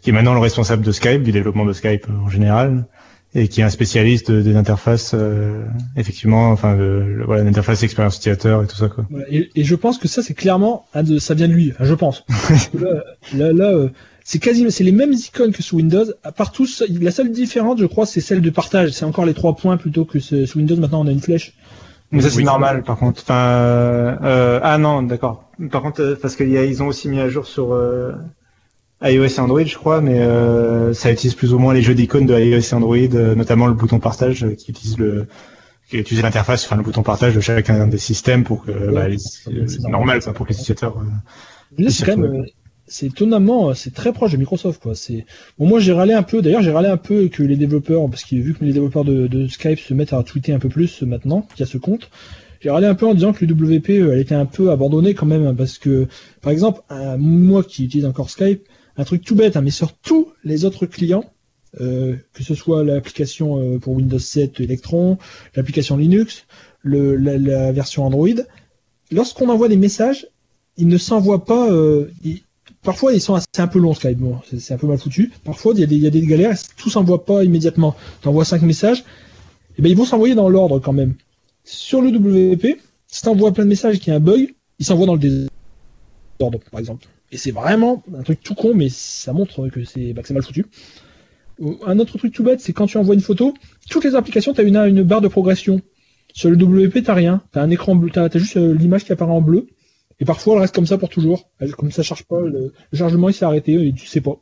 qui 0.00 0.10
est 0.10 0.12
maintenant 0.12 0.34
le 0.34 0.40
responsable 0.40 0.82
de 0.82 0.92
Skype, 0.92 1.22
du 1.22 1.30
développement 1.30 1.66
de 1.66 1.72
Skype 1.72 2.06
en 2.08 2.30
général 2.30 2.86
et 3.34 3.48
qui 3.48 3.60
est 3.60 3.64
un 3.64 3.70
spécialiste 3.70 4.30
des 4.30 4.56
interfaces, 4.56 5.12
euh, 5.14 5.64
effectivement, 5.96 6.50
enfin, 6.50 6.74
le, 6.74 7.24
voilà, 7.24 7.44
l'interface 7.44 7.82
expérience 7.82 8.18
utilisateur 8.18 8.62
et 8.62 8.66
tout 8.66 8.76
ça, 8.76 8.88
quoi. 8.88 9.06
et, 9.30 9.50
et, 9.54 9.64
je 9.64 9.74
pense 9.74 9.96
que 9.96 10.06
ça, 10.06 10.22
c'est 10.22 10.34
clairement, 10.34 10.86
ça 11.18 11.34
vient 11.34 11.48
de 11.48 11.52
lui, 11.54 11.72
enfin, 11.72 11.84
je 11.84 11.94
pense. 11.94 12.24
là, 13.32 13.52
là, 13.52 13.70
euh, 13.70 13.88
c'est 14.24 14.38
quasiment, 14.38 14.70
c'est 14.70 14.84
les 14.84 14.92
mêmes 14.92 15.14
icônes 15.14 15.52
que 15.52 15.62
sous 15.62 15.76
Windows. 15.76 16.04
Partout, 16.36 16.66
la 17.00 17.10
seule 17.10 17.32
différence, 17.32 17.80
je 17.80 17.86
crois, 17.86 18.06
c'est 18.06 18.20
celle 18.20 18.40
de 18.40 18.50
partage. 18.50 18.90
C'est 18.90 19.04
encore 19.04 19.24
les 19.24 19.34
trois 19.34 19.56
points 19.56 19.76
plutôt 19.76 20.04
que 20.04 20.20
sous 20.20 20.58
Windows. 20.58 20.76
Maintenant, 20.76 21.00
on 21.00 21.06
a 21.06 21.10
une 21.10 21.20
flèche. 21.20 21.54
Mais 22.12 22.20
ça, 22.20 22.30
c'est 22.30 22.42
normal, 22.42 22.82
par 22.82 22.98
contre. 22.98 23.22
Enfin, 23.22 23.34
euh, 23.34 24.60
ah 24.62 24.78
non, 24.78 25.02
d'accord. 25.02 25.50
Par 25.70 25.82
contre, 25.82 26.02
euh, 26.02 26.18
parce 26.20 26.36
qu'ils 26.36 26.82
ont 26.82 26.86
aussi 26.86 27.08
mis 27.08 27.20
à 27.20 27.28
jour 27.28 27.46
sur 27.46 27.74
iOS 29.02 29.26
et 29.26 29.40
Android, 29.40 29.64
je 29.64 29.76
crois, 29.76 30.00
mais 30.00 30.20
euh, 30.20 30.94
ça 30.94 31.10
utilise 31.10 31.34
plus 31.34 31.52
ou 31.52 31.58
moins 31.58 31.74
les 31.74 31.82
jeux 31.82 31.94
d'icônes 31.94 32.26
de 32.26 32.38
iOS 32.38 32.60
et 32.60 32.74
Android, 32.74 32.96
euh, 32.96 33.34
notamment 33.34 33.66
le 33.66 33.74
bouton 33.74 33.98
partage 33.98 34.44
euh, 34.44 34.54
qui 34.54 34.70
utilise 34.70 34.98
le 34.98 35.26
qui 35.88 35.98
utilise 35.98 36.22
l'interface, 36.22 36.64
enfin 36.64 36.76
le 36.76 36.82
bouton 36.82 37.02
partage 37.02 37.34
de 37.34 37.40
chacun 37.40 37.86
des 37.86 37.98
systèmes 37.98 38.44
pour 38.44 38.64
que 38.64 38.70
bah, 38.92 39.06
c'est 39.18 39.80
normal 39.88 40.22
ça 40.22 40.32
pour 40.32 40.46
que 40.46 40.52
les 40.52 40.58
utilisateurs. 40.58 40.96
c'est 41.88 42.06
quand 42.06 42.16
même 42.16 42.44
c'est 42.92 43.06
étonnamment 43.06 43.74
c'est 43.74 43.92
très 43.92 44.12
proche 44.12 44.32
de 44.32 44.36
Microsoft 44.36 44.82
quoi. 44.82 44.92
Moi 45.58 45.80
j'ai 45.80 45.92
râlé 45.92 46.12
un 46.12 46.22
peu. 46.22 46.42
D'ailleurs 46.42 46.62
j'ai 46.62 46.70
râlé 46.70 46.88
un 46.88 46.96
peu 46.96 47.28
que 47.28 47.42
les 47.42 47.56
développeurs 47.56 48.08
parce 48.08 48.24
que 48.24 48.36
vu 48.36 48.54
que 48.54 48.64
les 48.64 48.72
développeurs 48.72 49.04
de, 49.04 49.46
Skype 49.48 49.80
se 49.80 49.94
mettent 49.94 50.12
à 50.12 50.22
tweeter 50.22 50.52
un 50.52 50.58
peu 50.58 50.68
plus 50.68 51.02
maintenant 51.02 51.42
qu'il 51.54 51.60
y 51.60 51.68
a 51.68 51.70
ce 51.70 51.78
compte. 51.78 52.10
J'ai 52.60 52.70
râlé 52.70 52.86
un 52.86 52.94
peu 52.94 53.06
en 53.06 53.14
disant 53.14 53.32
que 53.32 53.44
le 53.44 53.52
WP 53.52 53.90
elle 53.90 54.18
était 54.18 54.34
un 54.34 54.46
peu 54.46 54.70
abandonnée 54.70 55.14
quand 55.14 55.26
même 55.26 55.56
parce 55.56 55.78
que 55.78 56.06
par 56.40 56.52
exemple 56.52 56.80
moi 57.18 57.64
qui 57.64 57.84
utilise 57.84 58.06
encore 58.06 58.30
Skype 58.30 58.62
un 58.96 59.04
truc 59.04 59.24
tout 59.24 59.34
bête, 59.34 59.56
hein, 59.56 59.62
mais 59.62 59.70
sur 59.70 59.94
tous 59.94 60.32
les 60.44 60.64
autres 60.64 60.86
clients, 60.86 61.24
euh, 61.80 62.16
que 62.34 62.42
ce 62.42 62.54
soit 62.54 62.84
l'application 62.84 63.58
euh, 63.58 63.78
pour 63.78 63.94
Windows 63.94 64.18
7 64.18 64.60
Electron, 64.60 65.18
l'application 65.54 65.96
Linux, 65.96 66.44
la, 66.84 67.72
version 67.72 68.04
Android, 68.04 68.28
lorsqu'on 69.10 69.48
envoie 69.48 69.68
des 69.68 69.76
messages, 69.76 70.26
ils 70.76 70.88
ne 70.88 70.98
s'envoient 70.98 71.44
pas. 71.44 71.70
Euh, 71.70 72.10
parfois, 72.82 73.12
ils 73.12 73.20
sont 73.20 73.34
assez 73.34 73.46
un 73.58 73.66
peu 73.66 73.78
longs 73.78 73.94
Skype, 73.94 74.18
c'est 74.58 74.74
un 74.74 74.78
peu 74.78 74.86
mal 74.86 74.98
foutu. 74.98 75.32
Parfois, 75.44 75.72
il 75.74 75.80
y 75.80 76.06
a 76.06 76.10
des, 76.10 76.26
galères, 76.26 76.56
tout 76.76 76.90
s'envoie 76.90 77.24
pas 77.24 77.44
immédiatement. 77.44 77.96
Tu 78.20 78.28
envoies 78.28 78.44
cinq 78.44 78.62
messages, 78.62 79.00
et 79.00 79.04
eh 79.78 79.82
ben 79.82 79.88
ils 79.90 79.96
vont 79.96 80.04
s'envoyer 80.04 80.34
dans 80.34 80.48
l'ordre 80.48 80.78
quand 80.78 80.92
même. 80.92 81.14
Sur 81.64 82.02
le 82.02 82.10
WP, 82.10 82.78
si 83.06 83.22
tu 83.22 83.28
envoies 83.28 83.52
plein 83.52 83.64
de 83.64 83.68
messages 83.68 83.98
y 84.06 84.10
a 84.10 84.14
un 84.14 84.20
bug, 84.20 84.54
il 84.78 84.84
s'envoie 84.84 85.06
dans 85.06 85.14
le 85.14 85.20
désordre, 85.20 86.58
par 86.70 86.80
exemple. 86.80 87.06
Et 87.30 87.38
c'est 87.38 87.50
vraiment 87.50 88.02
un 88.14 88.22
truc 88.22 88.42
tout 88.42 88.54
con, 88.54 88.72
mais 88.74 88.88
ça 88.90 89.32
montre 89.32 89.68
que 89.68 89.84
c'est 89.84 90.12
bah, 90.12 90.22
mal 90.30 90.42
foutu. 90.42 90.66
Un 91.86 91.98
autre 91.98 92.18
truc 92.18 92.32
tout 92.34 92.42
bête, 92.42 92.60
c'est 92.60 92.72
quand 92.72 92.86
tu 92.86 92.98
envoies 92.98 93.14
une 93.14 93.20
photo, 93.20 93.54
toutes 93.88 94.04
les 94.04 94.14
applications, 94.14 94.52
tu 94.52 94.60
as 94.60 94.64
une, 94.64 94.76
une, 94.76 95.02
barre 95.02 95.20
de 95.20 95.28
progression. 95.28 95.80
Sur 96.34 96.50
le 96.50 96.56
WP, 96.56 97.04
t'as 97.04 97.14
rien. 97.14 97.42
T'as 97.52 97.62
un 97.62 97.70
écran 97.70 97.94
bleu, 97.94 98.10
t'as 98.12 98.24
as 98.24 98.38
juste 98.38 98.56
euh, 98.56 98.74
l'image 98.74 99.04
qui 99.04 99.12
apparaît 99.12 99.32
en 99.32 99.40
bleu. 99.40 99.68
Et 100.22 100.24
parfois, 100.24 100.54
elle 100.54 100.60
reste 100.60 100.74
comme 100.76 100.86
ça 100.86 100.98
pour 100.98 101.08
toujours. 101.08 101.50
comme 101.76 101.90
ça 101.90 102.04
charge 102.04 102.22
pas, 102.22 102.40
le, 102.40 102.72
chargement 102.92 103.28
il 103.28 103.34
s'est 103.34 103.44
arrêté 103.44 103.72
et 103.72 103.92
tu 103.92 104.06
sais 104.06 104.20
pas. 104.20 104.40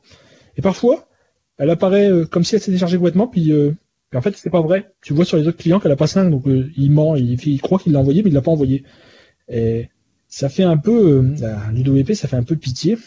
Et 0.58 0.60
parfois, 0.60 1.08
elle 1.56 1.70
apparaît 1.70 2.10
euh, 2.10 2.26
comme 2.26 2.44
si 2.44 2.54
elle 2.54 2.60
s'était 2.60 2.76
chargée 2.76 2.98
complètement, 2.98 3.26
puis, 3.28 3.50
euh, 3.50 3.72
en 4.14 4.20
fait, 4.20 4.36
c'est 4.36 4.50
pas 4.50 4.60
vrai. 4.60 4.92
Tu 5.00 5.14
vois 5.14 5.24
sur 5.24 5.38
les 5.38 5.48
autres 5.48 5.56
clients 5.56 5.80
qu'elle 5.80 5.92
a 5.92 5.96
pas 5.96 6.06
5, 6.06 6.28
donc 6.28 6.42
il 6.44 6.90
ment, 6.90 7.16
il, 7.16 7.32
il 7.32 7.62
croit 7.62 7.78
qu'il 7.78 7.94
l'a 7.94 7.98
envoyé, 7.98 8.22
mais 8.22 8.28
il 8.28 8.34
l'a 8.34 8.42
pas 8.42 8.50
envoyé. 8.50 8.84
Et 9.48 9.88
ça 10.28 10.50
fait 10.50 10.64
un 10.64 10.76
peu 10.76 11.22
l'UWP, 11.72 12.12
ça 12.12 12.28
fait 12.28 12.36
un 12.36 12.42
peu 12.42 12.56
pitié. 12.56 12.98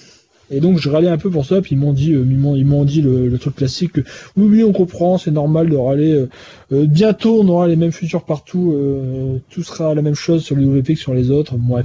Et 0.53 0.59
donc 0.59 0.77
je 0.77 0.89
râlais 0.89 1.09
un 1.09 1.17
peu 1.17 1.31
pour 1.31 1.45
ça, 1.45 1.61
puis 1.61 1.75
ils 1.75 1.77
m'ont 1.79 1.93
dit, 1.93 2.13
euh, 2.13 2.23
ils 2.29 2.65
m'ont 2.65 2.85
dit 2.85 3.01
le, 3.01 3.37
truc 3.39 3.55
classique 3.55 3.93
que 3.93 4.01
oui 4.37 4.45
oui 4.47 4.63
on 4.63 4.71
comprend, 4.71 5.17
c'est 5.17 5.31
normal 5.31 5.69
de 5.69 5.75
râler. 5.75 6.11
Euh, 6.13 6.29
euh, 6.71 6.85
bientôt 6.85 7.41
on 7.41 7.47
aura 7.47 7.67
les 7.67 7.75
mêmes 7.75 7.91
futurs 7.91 8.23
partout, 8.23 8.75
tout 9.49 9.63
sera 9.63 9.95
la 9.95 10.01
même 10.01 10.15
chose 10.15 10.43
sur 10.43 10.55
l'UWP 10.55 10.89
que 10.89 10.95
sur 10.95 11.13
les 11.13 11.31
autres. 11.31 11.55
Ouais. 11.55 11.81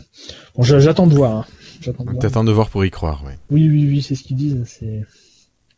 Bon, 0.54 0.62
j'attends 0.62 1.06
de 1.06 1.14
voir. 1.14 1.36
Hein. 1.38 1.44
T'attends 2.20 2.44
de 2.44 2.52
voir 2.52 2.68
pour 2.68 2.84
y 2.84 2.90
croire, 2.90 3.22
oui. 3.26 3.32
Oui 3.50 3.68
oui 3.68 3.88
oui, 3.88 4.02
c'est 4.02 4.14
ce 4.14 4.22
qu'ils 4.22 4.36
disent. 4.36 4.62
C'est 4.66 5.04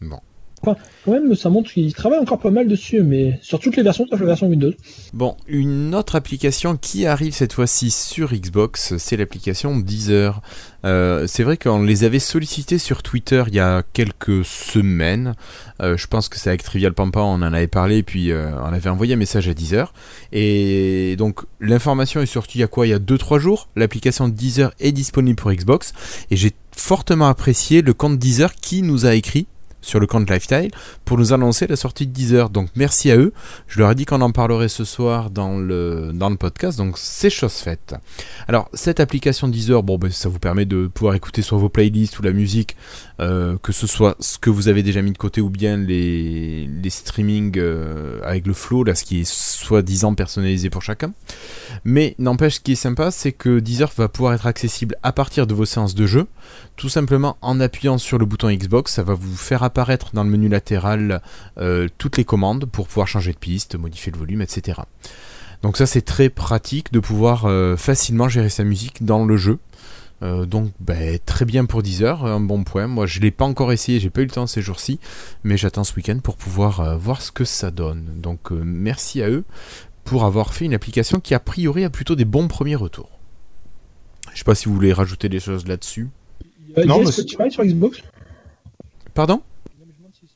bon. 0.01 0.19
Enfin, 0.63 0.77
quand 1.05 1.13
même, 1.13 1.35
ça 1.35 1.49
montre 1.49 1.73
qu'il 1.73 1.93
travaille 1.95 2.19
encore 2.19 2.39
pas 2.39 2.51
mal 2.51 2.69
dessus, 2.69 3.03
mais 3.03 3.39
sur 3.41 3.59
toutes 3.59 3.77
les 3.77 3.83
versions, 3.83 4.07
sauf 4.09 4.21
la 4.21 4.27
version 4.27 4.47
Windows. 4.47 4.73
Bon, 5.15 5.37
une 5.49 5.95
autre 5.95 6.17
application 6.17 6.77
qui 6.77 7.07
arrive 7.07 7.33
cette 7.33 7.55
fois-ci 7.55 7.91
sur 7.91 8.35
Xbox, 8.35 8.97
c'est 8.99 9.17
l'application 9.17 9.79
Deezer. 9.79 10.43
Euh, 10.85 11.27
c'est 11.27 11.45
vrai 11.45 11.57
qu'on 11.57 11.83
les 11.83 12.05
avait 12.05 12.19
sollicités 12.19 12.79
sur 12.79 13.03
Twitter 13.03 13.43
il 13.49 13.55
y 13.55 13.61
a 13.61 13.83
quelques 13.95 14.45
semaines. 14.45 15.35
Euh, 15.81 15.97
je 15.97 16.07
pense 16.07 16.29
que 16.29 16.39
c'est 16.39 16.51
avec 16.51 16.63
Trivial 16.63 16.93
Pampa, 16.93 17.21
on 17.21 17.35
en 17.35 17.53
avait 17.53 17.67
parlé, 17.67 18.03
puis 18.03 18.31
euh, 18.31 18.51
on 18.61 18.73
avait 18.73 18.91
envoyé 18.91 19.15
un 19.15 19.19
message 19.19 19.49
à 19.49 19.55
Deezer. 19.55 19.95
Et 20.33 21.17
donc, 21.17 21.41
l'information 21.61 22.21
est 22.21 22.27
sortie 22.27 22.59
il 22.59 22.61
y 22.61 22.65
a 22.65 22.69
quoi? 22.69 22.87
Il 22.87 22.91
y 22.91 22.95
a 22.95 22.99
2-3 22.99 23.39
jours? 23.39 23.69
L'application 23.77 24.29
Deezer 24.29 24.73
est 24.79 24.93
disponible 24.93 25.37
pour 25.37 25.53
Xbox. 25.53 25.95
Et 26.31 26.37
j'ai 26.37 26.53
fortement 26.77 27.29
apprécié 27.29 27.81
le 27.81 27.95
compte 27.95 28.19
Deezer 28.19 28.55
qui 28.55 28.83
nous 28.83 29.07
a 29.07 29.15
écrit 29.15 29.47
sur 29.81 30.01
le 30.01 30.07
compte 30.07 30.29
Lifestyle 30.31 30.71
pour 31.05 31.19
nous 31.19 31.33
annoncer 31.33 31.67
la 31.67 31.77
sortie 31.77 32.07
de 32.07 32.13
Deezer. 32.13 32.51
Donc 32.51 32.69
merci 32.77 33.11
à 33.11 33.17
eux. 33.17 33.33
Je 33.67 33.79
leur 33.79 33.91
ai 33.91 33.95
dit 33.95 34.05
qu'on 34.05 34.21
en 34.21 34.31
parlerait 34.31 34.69
ce 34.69 34.85
soir 34.85 35.31
dans 35.31 35.59
le, 35.59 36.13
dans 36.15 36.31
le 36.31 36.37
podcast, 36.37 36.79
donc 36.79 36.99
c'est 36.99 37.31
chose 37.31 37.53
faite. 37.55 37.95
Alors 38.49 38.69
cette 38.75 39.01
application 39.01 39.49
Deezer, 39.49 39.83
bon, 39.83 39.99
ben, 39.99 40.11
ça 40.11 40.29
vous 40.29 40.39
permet 40.39 40.65
de 40.65 40.87
pouvoir 40.87 41.15
écouter 41.15 41.43
soit 41.43 41.59
vos 41.59 41.69
playlists 41.69 42.19
ou 42.19 42.23
la 42.23 42.33
musique, 42.33 42.77
euh, 43.21 43.59
que 43.63 43.73
ce 43.73 43.87
soit 43.87 44.17
ce 44.19 44.39
que 44.39 44.49
vous 44.49 44.69
avez 44.69 44.83
déjà 44.83 45.03
mis 45.03 45.13
de 45.13 45.19
côté 45.19 45.43
ou 45.43 45.51
bien 45.51 45.77
les, 45.77 46.67
les 46.67 46.91
streamings 46.91 47.59
euh, 47.59 48.19
avec 48.25 48.47
le 48.47 48.55
flow, 48.55 48.83
là, 48.83 48.95
ce 48.95 49.05
qui 49.05 49.21
est 49.21 49.31
soi-disant 49.31 50.15
personnalisé 50.15 50.71
pour 50.71 50.81
chacun. 50.81 51.13
Mais 51.85 52.15
n'empêche, 52.19 52.55
ce 52.55 52.61
qui 52.61 52.73
est 52.73 52.77
sympa, 52.77 53.11
c'est 53.11 53.33
que 53.33 53.59
Deezer 53.59 53.91
va 53.95 54.09
pouvoir 54.09 54.33
être 54.33 54.47
accessible 54.47 54.97
à 55.03 55.13
partir 55.13 55.47
de 55.47 55.53
vos 55.53 55.67
séances 55.67 55.95
de 55.95 56.07
jeu, 56.07 56.29
tout 56.77 56.89
simplement 56.89 57.37
en 57.43 57.61
appuyant 57.61 57.99
sur 57.99 58.17
le 58.17 58.25
bouton 58.25 58.51
Xbox, 58.51 58.95
ça 58.95 59.03
va 59.03 59.13
vous 59.13 59.37
faire 59.37 59.63
apparaître 59.63 60.11
dans 60.15 60.25
le 60.25 60.31
menu 60.31 60.49
latéral 60.49 61.21
euh, 61.59 61.89
toutes 61.99 62.17
les 62.17 62.25
commandes 62.25 62.65
pour 62.65 62.89
pouvoir 62.89 63.07
changer 63.07 63.33
de 63.33 63.39
piste, 63.39 63.77
modifier 63.77 64.13
le 64.13 64.19
volume, 64.19 64.41
etc. 64.41 64.81
Donc 65.63 65.77
ça 65.77 65.85
c'est 65.85 66.01
très 66.01 66.31
pratique 66.31 66.91
de 66.91 67.01
pouvoir 67.01 67.47
facilement 67.77 68.31
gérer 68.31 68.49
sa 68.49 68.65
musique 68.65 69.05
dans 69.05 69.27
le 69.27 69.37
jeu. 69.37 69.59
Euh, 70.23 70.45
donc 70.45 70.73
ben, 70.81 71.19
très 71.25 71.45
bien 71.45 71.65
pour 71.65 71.83
10 71.83 72.03
heures, 72.03 72.25
un 72.27 72.41
bon 72.41 72.65
point. 72.65 72.87
Moi 72.87 73.07
je 73.07 73.21
l'ai 73.21 73.31
pas 73.31 73.45
encore 73.45 73.73
essayé, 73.73 74.01
j'ai 74.01 74.11
pas 74.11 74.21
eu 74.21 74.27
le 74.27 74.31
temps 74.31 74.47
ces 74.47 74.63
jours-ci, 74.63 74.99
mais 75.45 75.57
j'attends 75.57 75.85
ce 75.85 75.95
week-end 75.95 76.19
pour 76.23 76.37
pouvoir 76.37 76.99
voir 76.99 77.23
ce 77.23 77.33
que 77.33 77.45
ça 77.45 77.71
donne. 77.71 78.05
Donc 78.17 78.51
merci 78.51 79.23
à 79.23 79.31
eux 79.31 79.45
pour 80.05 80.25
avoir 80.25 80.53
fait 80.55 80.65
une 80.65 80.75
application 80.75 81.21
qui 81.21 81.35
a 81.35 81.41
priori 81.41 81.85
a 81.85 81.91
plutôt 81.91 82.17
des 82.17 82.25
bons 82.25 82.49
premiers 82.49 82.77
retours. 82.77 83.11
Je 84.33 84.39
sais 84.39 84.45
pas 84.45 84.55
si 84.55 84.69
vous 84.69 84.75
voulez 84.75 84.93
rajouter 84.93 85.29
des 85.29 85.41
choses 85.41 85.67
là-dessus. 85.67 86.09
non, 86.87 87.01
mais 87.01 87.07
Spotify 87.07 87.51
sur 87.51 87.65
Xbox? 87.65 88.03
Pardon? 89.15 89.43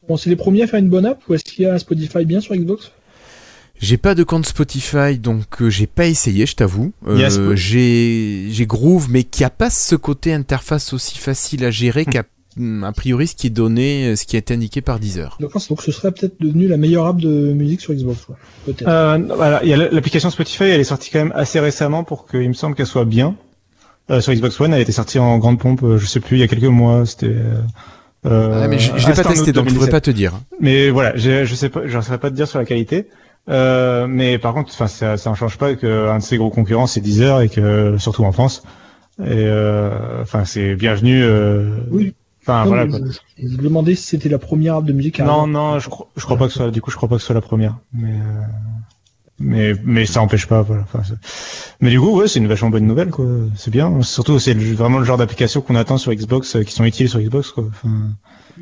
Bon, 0.09 0.16
c'est 0.16 0.31
les 0.31 0.36
premiers 0.36 0.62
à 0.62 0.66
faire 0.66 0.81
une 0.81 0.90
bonne 0.90 1.06
app 1.06 1.23
ou 1.28 1.35
est-ce 1.35 1.44
qu'il 1.44 1.65
y 1.65 1.66
a 1.66 1.74
un 1.74 1.78
Spotify 1.78 2.24
bien 2.24 2.40
sur 2.40 2.55
Xbox? 2.55 2.90
J'ai 3.80 3.96
pas 3.98 4.14
de 4.14 4.22
compte 4.22 4.46
Spotify, 4.46 5.18
donc 5.18 5.60
euh, 5.60 5.68
j'ai 5.68 5.86
pas 5.86 6.06
essayé, 6.06 6.46
je 6.46 6.55
t'avoue. 6.55 6.92
Il 7.10 7.18
y 7.18 7.24
a 7.24 7.30
Euh, 7.32 7.56
j'ai 7.56 8.46
j'ai 8.51 8.66
Groove, 8.66 9.09
mais 9.10 9.24
qui 9.24 9.44
a 9.44 9.51
pas 9.51 9.68
ce 9.70 9.94
côté 9.96 10.32
interface 10.32 10.92
aussi 10.92 11.18
facile 11.18 11.64
à 11.64 11.70
gérer 11.70 12.05
qu'a 12.05 12.22
a 12.84 12.92
priori 12.92 13.26
ce 13.26 13.34
qui 13.34 13.48
est 13.48 13.51
donné, 13.51 14.06
euh, 14.06 14.16
ce 14.16 14.26
qui 14.26 14.36
a 14.36 14.38
été 14.38 14.55
indiqué 14.55 14.80
par 14.80 15.01
Deezer. 15.01 15.36
donc, 15.40 15.51
donc 15.68 15.82
ce 15.82 15.90
serait 15.90 16.12
peut-être 16.12 16.36
devenu 16.40 16.68
la 16.68 16.76
meilleure 16.76 17.06
app 17.06 17.16
de 17.16 17.52
musique 17.52 17.80
sur 17.80 17.92
Xbox. 17.92 18.20
quoi. 18.26 18.36
Peut-être. 18.64 18.86
Euh, 18.88 19.18
voilà, 19.34 19.60
il 19.64 19.68
y 19.70 19.72
a 19.72 19.76
l- 19.76 19.88
l'application 19.90 20.30
Spotify, 20.30 20.64
elle 20.64 20.80
est 20.80 20.84
sortie 20.84 21.10
quand 21.10 21.18
même 21.18 21.32
assez 21.34 21.59
récemment 21.59 22.05
pour 22.05 22.28
qu'il 22.28 22.48
me 22.48 22.55
semble 22.55 22.76
qu'elle 22.76 22.86
soit 22.86 23.05
bien. 23.05 23.34
Euh, 24.10 24.20
sur 24.20 24.32
Xbox 24.32 24.60
One, 24.60 24.72
elle 24.72 24.82
était 24.82 24.92
sortie 24.92 25.18
en 25.18 25.36
grande 25.38 25.59
pompe, 25.59 25.82
euh, 25.82 25.98
je 25.98 26.06
sais 26.06 26.20
plus, 26.20 26.36
il 26.36 26.40
y 26.40 26.42
a 26.44 26.46
quelques 26.48 26.62
mois, 26.62 27.05
c'était... 27.06 27.26
Euh, 27.26 27.60
euh, 28.26 28.62
Ah, 28.64 28.68
mais 28.68 28.78
je, 28.78 28.92
je 28.96 29.09
l'ai 29.09 29.14
pas 29.14 29.24
testé, 29.24 29.51
donc 29.52 29.68
je 29.68 29.74
pourrais 29.74 29.88
2017. 29.88 29.90
pas 29.90 30.01
te 30.01 30.10
dire. 30.12 30.32
Mais 30.60 30.90
voilà, 30.90 31.16
je, 31.16 31.44
je 31.44 31.55
sais 31.56 31.70
pas, 31.70 31.80
je 31.86 32.01
saurais 32.01 32.18
pas 32.18 32.30
te 32.30 32.36
dire 32.36 32.46
sur 32.46 32.60
la 32.60 32.64
qualité. 32.64 33.09
Euh, 33.48 34.06
mais 34.06 34.38
par 34.38 34.54
contre, 34.54 34.70
enfin, 34.72 34.86
ça, 34.86 35.16
ça 35.16 35.30
ne 35.30 35.34
change 35.34 35.58
pas 35.58 35.74
qu'un 35.74 36.18
de 36.18 36.22
ses 36.22 36.38
gros 36.38 36.50
concurrents 36.50 36.86
c'est 36.86 37.00
Deezer 37.00 37.42
et 37.42 37.48
que 37.48 37.96
surtout 37.98 38.24
en 38.24 38.32
France. 38.32 38.62
Et 39.20 39.26
euh, 39.28 40.22
enfin, 40.22 40.44
c'est 40.44 40.74
bienvenu. 40.74 41.22
Euh, 41.22 41.76
Oui. 41.90 42.14
Enfin, 42.42 42.64
voilà. 42.66 42.86
quoi. 42.86 42.98
je, 43.38 43.44
me 43.44 43.62
demandais 43.62 43.94
si 43.94 44.04
c'était 44.04 44.28
la 44.28 44.38
première 44.38 44.76
app 44.76 44.84
de 44.84 44.92
musique 44.92 45.18
à 45.18 45.24
Non, 45.24 45.46
non, 45.46 45.78
je 45.78 45.88
crois, 45.88 46.08
je 46.14 46.24
crois 46.24 46.36
pas 46.36 46.46
que 46.46 46.52
ce 46.52 46.58
soit. 46.58 46.70
Du 46.70 46.82
coup, 46.82 46.90
je 46.90 46.96
crois 46.96 47.08
pas 47.08 47.14
que 47.14 47.20
ce 47.20 47.26
soit 47.26 47.34
la 47.34 47.40
première. 47.40 47.78
Mais 47.94 48.10
euh, 48.10 48.42
mais 49.38 49.72
mais 49.82 50.04
ça 50.04 50.20
empêche 50.20 50.46
pas. 50.46 50.60
Voilà. 50.60 50.82
Enfin, 50.82 51.00
mais 51.80 51.90
du 51.90 51.98
coup, 51.98 52.18
ouais, 52.18 52.28
c'est 52.28 52.40
une 52.40 52.46
vachement 52.46 52.68
bonne 52.68 52.86
nouvelle, 52.86 53.10
quoi. 53.10 53.24
C'est 53.56 53.70
bien. 53.70 54.02
Surtout, 54.02 54.38
c'est 54.38 54.54
vraiment 54.54 54.98
le 54.98 55.04
genre 55.04 55.16
d'application 55.16 55.62
qu'on 55.62 55.74
attend 55.74 55.96
sur 55.96 56.12
Xbox, 56.12 56.56
euh, 56.56 56.62
qui 56.64 56.72
sont 56.72 56.84
utiles 56.84 57.08
sur 57.08 57.20
Xbox, 57.20 57.50
quoi. 57.50 57.64
Enfin, 57.68 58.10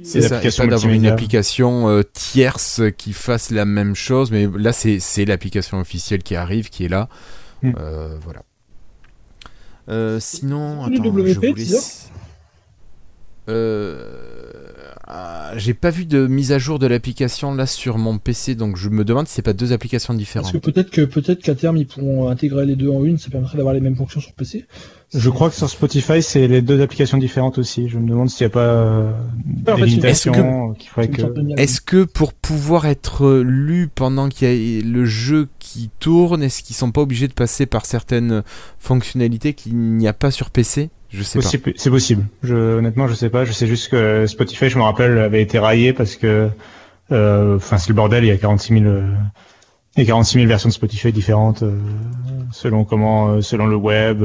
C'est 0.02 0.56
pas 0.56 0.66
d'avoir 0.66 0.92
une 0.92 1.06
application 1.06 1.88
euh, 1.88 2.02
tierce 2.02 2.82
qui 2.96 3.12
fasse 3.12 3.50
la 3.50 3.64
même 3.64 3.94
chose, 3.94 4.30
mais 4.30 4.48
là 4.56 4.72
c'est 4.72 4.98
c'est 4.98 5.24
l'application 5.24 5.78
officielle 5.78 6.22
qui 6.22 6.34
arrive, 6.36 6.70
qui 6.70 6.84
est 6.84 6.88
là. 6.88 7.08
Hmm. 7.62 7.72
Euh, 7.78 8.18
voilà. 8.22 8.42
Euh, 9.88 10.20
sinon, 10.20 10.84
attends, 10.84 11.02
WP, 11.02 11.26
je 11.26 11.34
voulais... 11.34 11.52
Deezer 11.52 11.80
Euh, 13.48 14.41
ah, 15.06 15.52
J'ai 15.56 15.74
pas 15.74 15.90
vu 15.90 16.04
de 16.04 16.26
mise 16.26 16.52
à 16.52 16.58
jour 16.58 16.78
de 16.78 16.86
l'application 16.86 17.54
là 17.54 17.66
sur 17.66 17.98
mon 17.98 18.18
PC, 18.18 18.54
donc 18.54 18.76
je 18.76 18.88
me 18.88 19.04
demande 19.04 19.26
si 19.26 19.34
c'est 19.34 19.42
pas 19.42 19.52
deux 19.52 19.72
applications 19.72 20.14
Parce 20.14 20.18
différentes. 20.18 20.52
que 20.52 20.58
peut-être 20.58 20.90
que 20.90 21.02
peut-être 21.02 21.42
qu'à 21.42 21.54
terme 21.54 21.76
ils 21.76 21.86
pourront 21.86 22.28
intégrer 22.28 22.66
les 22.66 22.76
deux 22.76 22.90
en 22.90 23.04
une, 23.04 23.18
ça 23.18 23.30
permettrait 23.30 23.56
d'avoir 23.56 23.74
les 23.74 23.80
mêmes 23.80 23.96
fonctions 23.96 24.20
sur 24.20 24.32
PC. 24.32 24.66
Je 25.14 25.28
crois 25.28 25.50
que 25.50 25.56
sur 25.56 25.68
Spotify, 25.68 26.22
c'est 26.22 26.48
les 26.48 26.62
deux 26.62 26.80
applications 26.80 27.18
différentes 27.18 27.58
aussi. 27.58 27.88
Je 27.88 27.98
me 27.98 28.08
demande 28.08 28.30
s'il 28.30 28.46
n'y 28.46 28.52
a 28.52 28.54
pas 28.54 28.60
euh, 28.60 29.12
en 29.68 29.76
fait, 29.76 29.84
des 29.84 30.12
qui 30.78 30.88
ferait 30.88 31.06
une 31.06 31.12
que. 31.12 31.60
Est-ce 31.60 31.82
que 31.82 32.04
pour 32.04 32.32
pouvoir 32.32 32.86
être 32.86 33.42
lu 33.44 33.88
pendant 33.94 34.30
qu'il 34.30 34.48
y 34.48 34.78
a 34.78 34.82
le 34.82 35.04
jeu 35.04 35.48
qui 35.58 35.90
tourne, 35.98 36.42
est-ce 36.42 36.62
qu'ils 36.62 36.76
sont 36.76 36.92
pas 36.92 37.02
obligés 37.02 37.28
de 37.28 37.34
passer 37.34 37.66
par 37.66 37.84
certaines 37.84 38.42
fonctionnalités 38.78 39.52
qu'il 39.52 39.76
n'y 39.76 40.08
a 40.08 40.14
pas 40.14 40.30
sur 40.30 40.48
PC 40.48 40.88
Je 41.12 41.22
sais 41.22 41.40
pas. 41.40 41.70
C'est 41.76 41.90
possible. 41.90 42.26
Je, 42.42 42.54
honnêtement, 42.54 43.06
je 43.06 43.14
sais 43.14 43.28
pas. 43.28 43.44
Je 43.44 43.52
sais 43.52 43.66
juste 43.66 43.90
que 43.90 44.26
Spotify, 44.26 44.70
je 44.70 44.78
me 44.78 44.82
rappelle, 44.82 45.18
avait 45.18 45.42
été 45.42 45.58
raillé 45.58 45.92
parce 45.92 46.16
que, 46.16 46.48
euh, 47.10 47.56
enfin, 47.56 47.78
c'est 47.78 47.90
le 47.90 47.94
bordel. 47.94 48.24
Il 48.24 48.28
y 48.28 48.30
a 48.30 48.36
46 48.36 48.80
000, 48.80 48.84
euh, 48.86 49.14
il 49.96 50.00
y 50.00 50.02
a 50.04 50.06
46 50.06 50.34
000 50.34 50.48
versions 50.48 50.68
de 50.68 50.74
Spotify 50.74 51.12
différentes 51.12 51.62
euh, 51.62 51.78
selon 52.50 52.84
comment, 52.84 53.42
selon 53.42 53.66
le 53.66 53.76
web, 53.76 54.22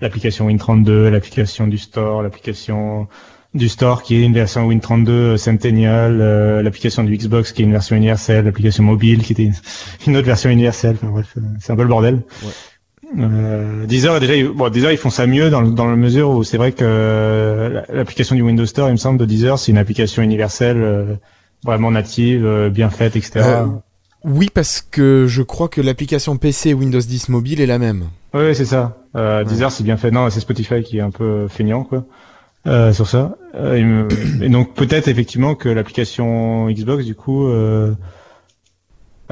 l'application 0.00 0.48
Win32, 0.48 1.08
l'application 1.08 1.68
du 1.68 1.78
store, 1.78 2.22
l'application 2.22 3.06
du 3.54 3.68
store 3.68 4.02
qui 4.02 4.16
est 4.16 4.24
une 4.24 4.32
version 4.32 4.68
Win32 4.68 5.36
Centennial, 5.36 6.18
l'application 6.62 7.04
du 7.04 7.16
Xbox 7.16 7.52
qui 7.52 7.62
est 7.62 7.64
une 7.64 7.72
version 7.72 7.94
universelle, 7.94 8.44
l'application 8.44 8.82
mobile 8.82 9.22
qui 9.22 9.32
était 9.32 9.44
une, 9.44 9.54
une 10.06 10.16
autre 10.16 10.26
version 10.26 10.50
universelle. 10.50 10.96
Enfin 11.00 11.12
bref, 11.12 11.36
c'est 11.60 11.72
un 11.72 11.76
peu 11.76 11.82
le 11.82 11.88
bordel. 11.88 12.22
Euh, 13.18 13.86
Deezer, 13.86 14.18
déjà, 14.20 14.34
ils- 14.36 14.48
bon, 14.48 14.68
Deezer, 14.70 14.92
ils 14.92 14.98
font 14.98 15.10
ça 15.10 15.26
mieux 15.26 15.50
dans, 15.50 15.62
dans 15.62 15.86
la 15.88 15.96
mesure 15.96 16.30
où 16.30 16.44
c'est 16.44 16.56
vrai 16.56 16.72
que 16.72 16.84
euh, 16.84 17.68
la- 17.68 17.94
l'application 17.96 18.34
du 18.36 18.42
Windows 18.42 18.66
Store, 18.66 18.88
il 18.88 18.92
me 18.92 18.96
semble, 18.96 19.18
de 19.18 19.24
Deezer, 19.24 19.58
c'est 19.58 19.70
une 19.72 19.78
application 19.78 20.22
universelle, 20.22 20.78
euh, 20.82 21.14
vraiment 21.64 21.90
native, 21.90 22.44
euh, 22.46 22.70
bien 22.70 22.90
faite, 22.90 23.16
etc. 23.16 23.32
Euh, 23.36 23.66
Oui, 24.24 24.50
parce 24.54 24.80
que 24.88 25.26
je 25.28 25.42
crois 25.42 25.68
que 25.68 25.80
l'application 25.80 26.36
PC 26.36 26.74
Windows 26.74 27.00
10 27.00 27.28
mobile 27.28 27.60
est 27.60 27.66
la 27.66 27.78
même. 27.78 28.04
Oui, 28.34 28.54
c'est 28.54 28.64
ça. 28.64 28.96
Euh, 29.16 29.40
Ouais. 29.40 29.44
Deezer, 29.44 29.70
c'est 29.72 29.82
bien 29.84 29.96
fait. 29.96 30.10
Non, 30.10 30.30
c'est 30.30 30.40
Spotify 30.40 30.82
qui 30.82 30.98
est 30.98 31.02
un 31.02 31.10
peu 31.10 31.48
feignant, 31.48 31.82
quoi, 31.84 32.04
euh, 32.66 32.92
sur 32.92 33.08
ça. 33.08 33.36
Me- 33.54 34.08
et 34.42 34.48
donc 34.48 34.74
peut-être 34.74 35.08
effectivement 35.08 35.54
que 35.54 35.68
l'application 35.68 36.68
Xbox, 36.70 37.04
du 37.04 37.14
coup, 37.14 37.46
euh, 37.48 37.92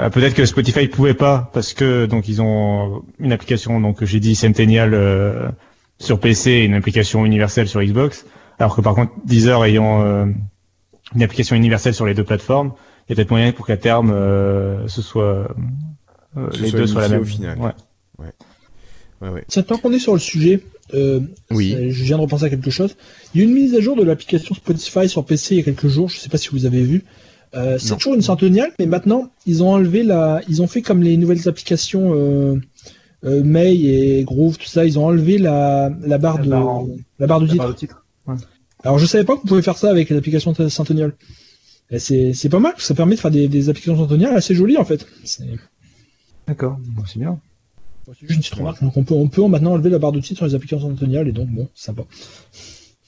euh, 0.01 0.11
peut-être 0.11 0.35
que 0.35 0.45
Spotify 0.45 0.89
pouvait 0.89 1.15
pas 1.15 1.51
parce 1.53 1.75
que 1.75 2.07
donc 2.07 2.29
ils 2.29 2.41
ont 2.43 3.03
une 3.19 3.33
application, 3.33 3.81
donc 3.81 4.05
j'ai 4.05 4.21
dit 4.21 4.35
Centennial 4.35 4.95
euh, 4.95 5.49
sur 5.99 6.19
PC 6.21 6.51
et 6.51 6.65
une 6.65 6.75
application 6.75 7.25
universelle 7.27 7.69
sur 7.69 7.83
Xbox, 7.83 8.25
alors 8.59 8.75
que 8.75 8.81
par 8.81 8.95
contre 8.95 9.13
Deezer 9.25 9.65
ayant 9.65 10.03
euh, 10.03 10.27
une 11.15 11.23
application 11.23 11.57
universelle 11.57 11.95
sur 11.95 12.07
les 12.07 12.15
deux 12.15 12.25
plateformes, 12.25 12.73
il 13.09 13.11
y 13.11 13.13
a 13.13 13.17
peut-être 13.17 13.31
moyen 13.31 13.53
pour 13.53 13.67
qu'à 13.67 13.77
terme 13.77 14.11
euh, 14.13 14.87
ce 14.89 15.03
soit 15.03 15.49
euh, 16.37 16.49
Ce 16.53 16.63
les 16.63 16.69
soit 16.71 16.79
deux 16.81 16.87
soient 16.87 17.03
la 17.03 17.09
même. 17.11 17.23
au 17.23 17.25
final. 17.25 17.59
Ouais. 17.59 17.73
Ouais, 19.21 19.29
ouais. 19.29 19.45
Tiens, 19.49 19.63
tant 19.63 19.77
qu'on 19.77 19.93
est 19.93 19.99
sur 19.99 20.15
le 20.15 20.19
sujet, 20.19 20.61
euh, 20.95 21.21
Oui. 21.51 21.77
je 21.91 22.05
viens 22.05 22.17
de 22.17 22.23
repenser 22.23 22.45
à 22.45 22.49
quelque 22.51 22.71
chose. 22.71 22.97
Il 23.35 23.41
y 23.41 23.45
a 23.45 23.47
une 23.47 23.53
mise 23.55 23.75
à 23.75 23.81
jour 23.81 23.95
de 23.97 24.03
l'application 24.03 24.55
Spotify 24.55 25.09
sur 25.11 25.25
PC 25.27 25.57
il 25.57 25.59
y 25.59 25.61
a 25.61 25.65
quelques 25.65 25.89
jours. 25.89 26.09
Je 26.09 26.17
sais 26.19 26.31
pas 26.31 26.39
si 26.39 26.49
vous 26.51 26.65
avez 26.65 26.83
vu. 26.83 27.05
Euh, 27.55 27.79
c'est 27.79 27.97
toujours 27.97 28.15
une 28.15 28.23
centenniale, 28.23 28.71
mais 28.79 28.87
maintenant 28.87 29.31
ils 29.47 29.63
ont 29.65 29.71
enlevé 29.73 30.03
la, 30.05 30.41
ils 30.49 30.63
ont 30.63 30.67
fait 30.69 30.83
comme 30.83 31.03
les 31.03 31.17
nouvelles 31.17 31.49
applications 31.49 32.13
euh, 32.15 32.61
euh, 33.25 33.43
May 33.43 33.77
et 33.77 34.23
Groove, 34.25 34.57
tout 34.57 34.67
ça. 34.69 34.85
Ils 34.85 34.99
ont 34.99 35.07
enlevé 35.07 35.37
la, 35.39 35.91
la 36.03 36.19
barre 36.19 36.39
La 36.39 36.45
de 36.45 36.49
barre 36.51 36.69
en- 36.69 36.89
la 37.19 37.27
barre 37.27 37.41
du 37.41 37.47
La 37.47 37.53
titre. 37.53 37.63
barre 37.65 37.73
de 37.75 37.79
titre. 37.79 38.05
Alors 38.85 38.99
je 38.99 39.07
savais 39.07 39.25
pas 39.25 39.35
que 39.35 39.41
vous 39.43 39.49
pouvez 39.49 39.63
faire 39.63 39.77
ça 39.77 39.91
avec 39.91 40.11
l'application 40.11 40.55
Centennial. 40.69 41.13
C'est 41.99 42.33
c'est 42.35 42.49
pas 42.49 42.61
mal, 42.61 42.75
ça 42.79 42.95
permet 42.95 43.17
de 43.17 43.21
faire 43.21 43.33
des, 43.33 43.49
des 43.49 43.69
applications 43.69 43.97
Centennial 43.97 44.35
assez 44.37 44.55
jolies 44.55 44.77
en 44.77 44.85
fait. 44.85 45.05
D'accord, 46.47 46.79
bon, 46.81 47.03
c'est 47.07 47.19
bien. 47.19 47.39
c'est 48.07 48.13
juste 48.21 48.31
une 48.33 48.39
petite 48.39 48.55
remarque. 48.55 48.81
Donc 48.83 48.97
on 48.97 49.03
peut, 49.05 49.15
on 49.15 49.29
peut 49.29 49.45
maintenant 49.49 49.73
enlever 49.73 49.91
la 49.91 49.99
barre 49.99 50.13
de 50.13 50.21
titre 50.21 50.39
sur 50.39 50.47
les 50.47 50.55
applications 50.55 50.89
Centennial 50.89 51.27
et 51.29 51.33
donc 51.33 51.49
bon, 51.49 51.69
c'est 51.75 51.87
sympa. 51.87 52.03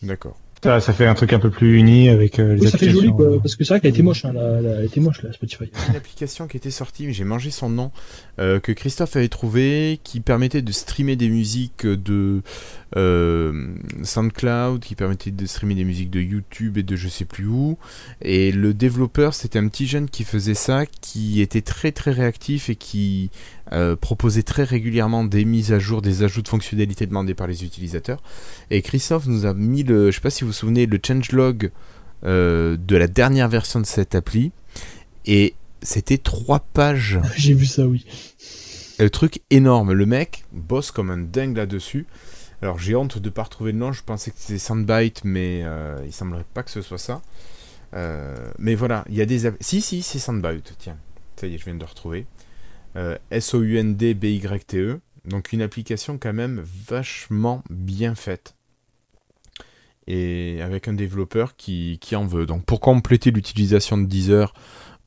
D'accord. 0.02 0.36
Ça, 0.62 0.78
ça 0.78 0.92
fait 0.92 1.06
un 1.06 1.14
truc 1.14 1.32
un 1.32 1.40
peu 1.40 1.50
plus 1.50 1.76
uni 1.78 2.08
avec 2.08 2.38
euh, 2.38 2.54
les 2.54 2.60
Oui, 2.60 2.70
ça 2.70 2.78
fait 2.78 2.88
joli 2.88 3.10
quoi, 3.10 3.40
parce 3.42 3.56
que 3.56 3.64
c'est 3.64 3.74
vrai 3.74 3.80
qu'elle 3.80 3.90
était 3.90 4.02
moche, 4.04 4.24
hein, 4.24 4.32
la, 4.32 4.60
la- 4.60 4.70
elle 4.78 4.84
était 4.84 5.00
moche 5.00 5.20
la 5.24 5.32
Spotify. 5.32 5.64
Une 5.88 5.96
application 5.96 6.46
qui 6.46 6.56
était 6.56 6.70
sortie, 6.70 7.04
mais 7.04 7.12
j'ai 7.12 7.24
mangé 7.24 7.50
son 7.50 7.68
nom, 7.68 7.90
euh, 8.38 8.60
que 8.60 8.70
Christophe 8.70 9.16
avait 9.16 9.28
trouvé, 9.28 9.98
qui 10.04 10.20
permettait 10.20 10.62
de 10.62 10.70
streamer 10.70 11.16
des 11.16 11.28
musiques 11.30 11.84
de 11.84 12.42
euh, 12.96 13.74
SoundCloud, 14.04 14.80
qui 14.84 14.94
permettait 14.94 15.32
de 15.32 15.46
streamer 15.46 15.74
des 15.74 15.84
musiques 15.84 16.10
de 16.10 16.20
YouTube 16.20 16.78
et 16.78 16.84
de 16.84 16.94
je 16.94 17.08
sais 17.08 17.24
plus 17.24 17.46
où. 17.46 17.76
Et 18.20 18.52
le 18.52 18.72
développeur, 18.72 19.34
c'était 19.34 19.58
un 19.58 19.66
petit 19.66 19.88
jeune 19.88 20.08
qui 20.08 20.22
faisait 20.22 20.54
ça, 20.54 20.86
qui 20.86 21.40
était 21.40 21.62
très 21.62 21.90
très 21.90 22.12
réactif 22.12 22.70
et 22.70 22.76
qui 22.76 23.30
euh, 23.72 23.96
proposait 23.96 24.42
très 24.42 24.64
régulièrement 24.64 25.24
des 25.24 25.44
mises 25.44 25.72
à 25.72 25.78
jour, 25.78 26.02
des 26.02 26.22
ajouts 26.22 26.42
de 26.42 26.48
fonctionnalités 26.48 27.06
demandés 27.06 27.34
par 27.34 27.46
les 27.46 27.64
utilisateurs. 27.64 28.22
Et 28.70 28.82
Christophe 28.82 29.26
nous 29.26 29.46
a 29.46 29.54
mis 29.54 29.82
le, 29.82 30.10
je 30.10 30.16
sais 30.16 30.20
pas 30.20 30.30
si 30.30 30.44
vous 30.44 30.48
vous 30.48 30.56
souvenez, 30.56 30.86
le 30.86 31.00
changelog 31.04 31.70
euh, 32.24 32.76
de 32.76 32.96
la 32.96 33.08
dernière 33.08 33.48
version 33.48 33.80
de 33.80 33.86
cette 33.86 34.14
appli. 34.14 34.52
Et 35.26 35.54
c'était 35.82 36.18
trois 36.18 36.60
pages. 36.60 37.18
J'ai 37.36 37.54
vu 37.54 37.66
ça, 37.66 37.86
oui. 37.86 38.06
Le 38.98 39.10
truc 39.10 39.40
énorme. 39.50 39.92
Le 39.92 40.06
mec 40.06 40.44
bosse 40.52 40.90
comme 40.90 41.10
un 41.10 41.18
dingue 41.18 41.56
là-dessus. 41.56 42.06
Alors 42.62 42.78
j'ai 42.78 42.94
honte 42.94 43.18
de 43.18 43.30
pas 43.30 43.42
retrouver 43.42 43.72
le 43.72 43.78
nom. 43.78 43.92
Je 43.92 44.04
pensais 44.04 44.30
que 44.30 44.36
c'était 44.38 44.58
Soundbite, 44.58 45.22
mais 45.24 45.62
euh, 45.64 46.00
il 46.06 46.12
semblerait 46.12 46.44
pas 46.54 46.62
que 46.62 46.70
ce 46.70 46.80
soit 46.80 46.98
ça. 46.98 47.20
Euh, 47.94 48.36
mais 48.58 48.76
voilà, 48.76 49.04
il 49.08 49.16
y 49.16 49.20
a 49.20 49.26
des. 49.26 49.50
Si, 49.60 49.80
si, 49.80 50.02
c'est 50.02 50.20
Soundbite. 50.20 50.74
Tiens, 50.78 50.96
ça 51.36 51.48
y 51.48 51.54
est, 51.54 51.58
je 51.58 51.64
viens 51.64 51.74
de 51.74 51.80
le 51.80 51.86
retrouver. 51.86 52.26
Euh, 52.96 53.16
S-O-U-N-D-B-Y-T-E. 53.30 55.00
Donc 55.24 55.52
une 55.52 55.62
application 55.62 56.18
quand 56.18 56.32
même 56.32 56.62
vachement 56.64 57.62
bien 57.70 58.14
faite. 58.14 58.56
Et 60.08 60.60
avec 60.62 60.88
un 60.88 60.94
développeur 60.94 61.56
qui, 61.56 61.98
en 62.14 62.26
veut. 62.26 62.44
Donc 62.44 62.64
pour 62.64 62.80
compléter 62.80 63.30
l'utilisation 63.30 63.98
de 63.98 64.06
Deezer 64.06 64.52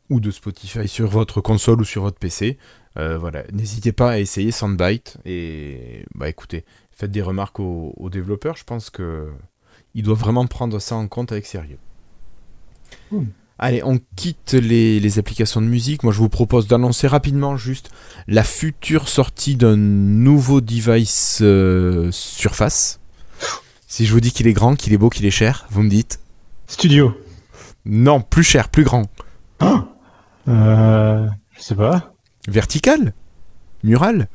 ou 0.10 0.20
de 0.20 0.32
Spotify 0.32 0.88
sur 0.88 1.08
votre 1.08 1.42
console 1.42 1.82
ou 1.82 1.84
sur 1.84 2.04
votre 2.04 2.18
PC, 2.18 2.58
euh, 2.98 3.18
voilà, 3.18 3.44
n'hésitez 3.52 3.92
pas 3.92 4.12
à 4.12 4.20
essayer 4.20 4.52
Soundbite 4.52 5.18
et 5.26 6.06
bah 6.16 6.30
écoutez, 6.30 6.64
faites 6.92 7.12
des 7.12 7.22
remarques 7.22 7.60
aux, 7.60 7.94
aux 7.98 8.10
développeurs. 8.10 8.56
Je 8.56 8.64
pense 8.64 8.90
que 8.90 9.30
ils 9.96 10.04
doivent 10.04 10.20
vraiment 10.20 10.48
prendre 10.48 10.80
ça 10.80 10.96
en 10.96 11.08
compte 11.10 11.34
avec 11.34 11.46
sérieux. 11.46 11.80
Allez, 13.58 13.82
on 13.84 14.00
quitte 14.16 14.54
les, 14.54 15.00
les 15.00 15.20
applications 15.20 15.62
de 15.62 15.68
musique. 15.68 16.04
Moi, 16.04 16.12
je 16.12 16.20
vous 16.20 16.30
propose 16.30 16.68
d'annoncer 16.68 17.08
rapidement 17.08 17.56
juste 17.56 17.90
la 18.28 18.44
future 18.44 19.08
sortie 19.08 19.56
d'un 19.56 19.78
nouveau 19.78 20.60
device 20.60 21.40
euh, 21.42 22.10
Surface. 22.12 23.00
Si 23.88 24.06
je 24.06 24.12
vous 24.12 24.20
dis 24.20 24.32
qu'il 24.32 24.48
est 24.48 24.54
grand, 24.54 24.76
qu'il 24.76 24.92
est 24.92 24.98
beau, 24.98 25.10
qu'il 25.10 25.26
est 25.26 25.32
cher, 25.32 25.68
vous 25.70 25.84
me 25.84 25.90
dites 25.90 26.20
Studio. 26.68 27.16
Non, 27.86 28.20
plus 28.20 28.44
cher, 28.44 28.68
plus 28.70 28.84
grand. 28.84 29.04
Euh, 30.48 31.28
je 31.56 31.62
sais 31.62 31.76
pas. 31.76 32.14
Vertical? 32.48 33.14
Mural? 33.84 34.28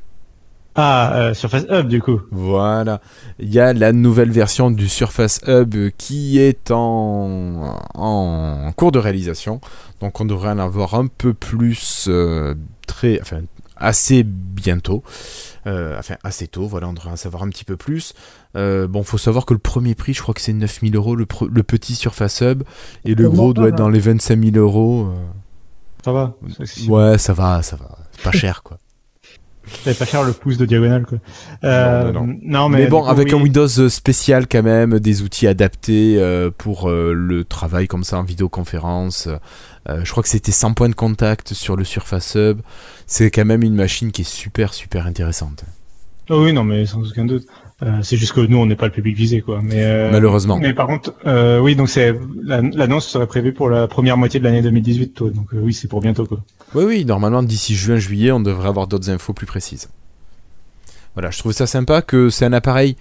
Ah, 0.77 1.13
euh, 1.17 1.35
Surface 1.35 1.67
Hub 1.69 1.89
du 1.89 2.01
coup. 2.01 2.21
Voilà. 2.31 3.01
Il 3.39 3.53
y 3.53 3.59
a 3.59 3.73
la 3.73 3.93
nouvelle 3.93 4.31
version 4.31 4.71
du 4.71 4.89
Surface 4.89 5.41
Hub 5.47 5.75
qui 5.99 6.39
est 6.39 6.71
en, 6.71 7.77
en 7.95 8.73
cours 8.77 8.93
de 8.93 8.99
réalisation. 8.99 9.61
Donc 10.01 10.21
on 10.21 10.25
devrait 10.25 10.51
en 10.51 10.59
avoir 10.59 10.95
un 10.95 11.07
peu 11.07 11.35
plus 11.35 12.07
euh, 12.09 12.55
très, 12.87 13.21
enfin, 13.21 13.41
assez 13.77 14.23
bientôt. 14.23 15.03
Euh, 15.67 15.99
enfin, 15.99 16.15
assez 16.23 16.47
tôt, 16.47 16.67
voilà, 16.67 16.89
on 16.89 16.93
devrait 16.93 17.11
en 17.11 17.17
savoir 17.17 17.43
un 17.43 17.49
petit 17.49 17.65
peu 17.65 17.77
plus. 17.77 18.15
Euh, 18.57 18.87
bon, 18.87 19.03
faut 19.03 19.19
savoir 19.19 19.47
que 19.47 19.53
le 19.53 19.59
premier 19.59 19.95
prix, 19.95 20.15
je 20.15 20.23
crois 20.23 20.35
que 20.35 20.41
c'est 20.41 20.53
9000 20.53 20.95
euros, 20.97 21.17
le, 21.17 21.27
le 21.51 21.63
petit 21.63 21.95
Surface 21.95 22.41
Hub, 22.43 22.63
et 23.05 23.15
le 23.15 23.29
gros 23.29 23.53
doit 23.53 23.69
être 23.69 23.77
dans 23.77 23.89
les 23.89 24.01
25 24.01 24.43
000 24.53 24.57
euros. 24.57 25.11
Ça 26.05 26.13
va. 26.13 26.35
Ouais, 26.89 27.19
ça 27.19 27.33
va, 27.35 27.63
ça 27.63 27.77
va. 27.77 27.99
C'est 28.13 28.23
pas 28.23 28.31
cher, 28.33 28.63
quoi. 28.63 28.79
C'est 29.85 29.99
pas 29.99 30.05
cher 30.05 30.23
le 30.23 30.33
pouce 30.33 30.57
de 30.57 30.67
diagonale 30.67 31.07
quoi. 31.07 31.19
Euh, 31.65 32.13
Non, 32.13 32.27
non, 32.27 32.37
non, 32.43 32.69
Mais, 32.69 32.79
mais, 32.81 32.87
bon, 32.87 33.03
coup, 33.03 33.09
avec 33.09 33.29
oui. 33.29 33.35
un 33.35 33.43
Windows 33.43 33.89
spécial 33.89 34.47
quand 34.47 34.63
même, 34.63 34.99
des 34.99 35.23
outils 35.23 35.47
adaptés 35.47 36.17
euh, 36.19 36.51
pour 36.57 36.89
euh, 36.89 37.13
le 37.13 37.45
travail 37.45 37.87
comme 37.89 38.05
ça 38.05 38.19
en 38.19 38.23
vidéoconférence. 38.23 39.29
Je 39.89 40.09
crois 40.11 40.23
que 40.23 40.29
c'était 40.29 40.53
100 40.53 40.75
points 40.75 40.89
de 40.89 40.95
contact 40.95 41.53
sur 41.53 41.75
le 41.75 41.85
Surface 41.85 42.37
Hub. 42.37 42.61
C'est 43.07 43.31
quand 43.31 43.45
même 43.45 43.63
une 43.63 43.75
machine 43.75 44.13
qui 44.13 44.21
est 44.23 44.31
super 44.31 44.73
super 44.73 45.07
intéressante. 45.07 45.65
Oh 46.29 46.45
oui, 46.45 46.53
non, 46.53 46.63
mais 46.63 46.87
sans 46.87 47.01
aucun 47.01 47.25
doute. 47.25 47.45
Euh, 47.83 48.01
c'est 48.03 48.17
juste 48.19 48.33
que 48.33 48.41
nous, 48.41 48.59
on 48.59 48.67
n'est 48.67 48.77
pas 48.77 48.87
le 48.87 48.93
public 48.93 49.17
visé, 49.17 49.41
quoi. 49.41 49.61
Mais 49.63 49.83
euh, 49.85 50.11
Malheureusement. 50.13 50.59
Mais 50.59 50.75
par 50.75 50.87
contre, 50.87 51.15
euh, 51.27 51.59
oui, 51.61 51.77
donc 51.77 51.89
c'est 51.89 52.15
la- 52.43 52.61
l'annonce 52.61 53.07
serait 53.09 53.27
prévue 53.27 53.55
pour 53.55 53.71
la 53.71 53.89
première 53.89 54.19
moitié 54.19 54.39
de 54.39 54.45
l'année 54.45 54.61
2018, 54.61 55.15
toi. 55.15 55.31
Donc 55.31 55.47
oui, 55.53 55.73
c'est 55.73 55.89
pour 55.89 56.01
bientôt, 56.03 56.27
quoi. 56.27 56.41
Oui, 56.75 56.85
oui, 56.85 57.05
normalement 57.07 57.43
d'ici 57.43 57.75
juin-juillet, 57.75 58.33
on 58.33 58.41
devrait 58.41 58.69
avoir 58.69 58.87
d'autres 58.87 59.09
infos 59.11 59.33
plus 59.33 59.47
précises. 59.47 59.89
Voilà, 61.15 61.31
je 61.31 61.39
trouve 61.39 61.53
ça 61.53 61.67
sympa 61.67 62.03
que 62.03 62.29
c'est 62.31 62.45
un 62.45 62.53
appareil 62.53 62.97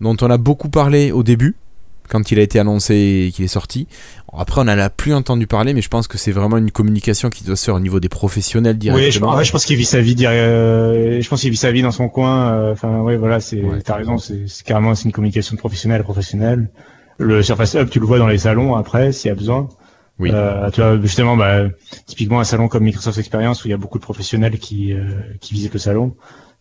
dont 0.00 0.16
on 0.20 0.30
a 0.30 0.36
beaucoup 0.36 0.68
parlé 0.68 1.10
au 1.10 1.22
début, 1.22 1.56
quand 2.08 2.30
il 2.30 2.38
a 2.38 2.42
été 2.42 2.58
annoncé 2.58 3.26
et 3.28 3.32
qu'il 3.32 3.44
est 3.44 3.48
sorti. 3.48 3.86
Après, 4.36 4.60
on 4.60 4.64
n'en 4.64 4.78
a 4.78 4.90
plus 4.90 5.14
entendu 5.14 5.46
parler, 5.46 5.72
mais 5.74 5.80
je 5.82 5.88
pense 5.88 6.06
que 6.08 6.18
c'est 6.18 6.32
vraiment 6.32 6.56
une 6.58 6.70
communication 6.70 7.30
qui 7.30 7.44
doit 7.44 7.56
se 7.56 7.64
faire 7.64 7.74
au 7.74 7.80
niveau 7.80 7.98
des 8.00 8.08
professionnels 8.08 8.76
Oui, 8.80 8.86
je, 8.88 8.92
directement. 8.92 9.28
en 9.28 9.32
vrai, 9.34 9.44
je 9.44 9.52
pense 9.52 9.64
qu'il 9.64 9.76
vit 9.76 9.84
sa 9.84 10.00
vie, 10.00 10.14
euh, 10.26 11.20
je 11.20 11.28
pense 11.28 11.40
qu'il 11.40 11.50
vit 11.50 11.56
sa 11.56 11.72
vie 11.72 11.82
dans 11.82 11.90
son 11.92 12.08
coin. 12.08 12.52
euh, 12.52 12.72
Enfin, 12.72 13.00
oui, 13.00 13.16
voilà, 13.16 13.40
c'est. 13.40 13.62
Ouais. 13.62 13.80
T'as 13.82 13.96
raison, 13.96 14.18
c'est 14.18 14.44
carrément 14.64 14.94
c'est 14.94 15.04
une 15.04 15.12
communication 15.12 15.54
de 15.54 15.58
professionnel 15.60 16.00
à 16.00 16.04
professionnel. 16.04 16.68
Le 17.18 17.42
Surface 17.42 17.74
Hub, 17.74 17.88
tu 17.88 17.98
le 18.00 18.06
vois 18.06 18.18
dans 18.18 18.28
les 18.28 18.38
salons 18.38 18.76
après, 18.76 19.12
s'il 19.12 19.28
y 19.28 19.32
a 19.32 19.34
besoin. 19.34 19.68
Oui. 20.20 20.30
Euh, 20.32 20.68
tu 20.70 20.80
vois, 20.80 21.00
justement, 21.00 21.36
bah, 21.36 21.62
typiquement 22.06 22.40
un 22.40 22.44
salon 22.44 22.68
comme 22.68 22.84
Microsoft 22.84 23.18
Experience 23.18 23.64
où 23.64 23.68
il 23.68 23.70
y 23.70 23.74
a 23.74 23.76
beaucoup 23.76 23.98
de 23.98 24.02
professionnels 24.04 24.58
qui 24.58 24.92
euh, 24.92 25.04
qui 25.40 25.54
visitent 25.54 25.72
le 25.74 25.78
salon, 25.78 26.14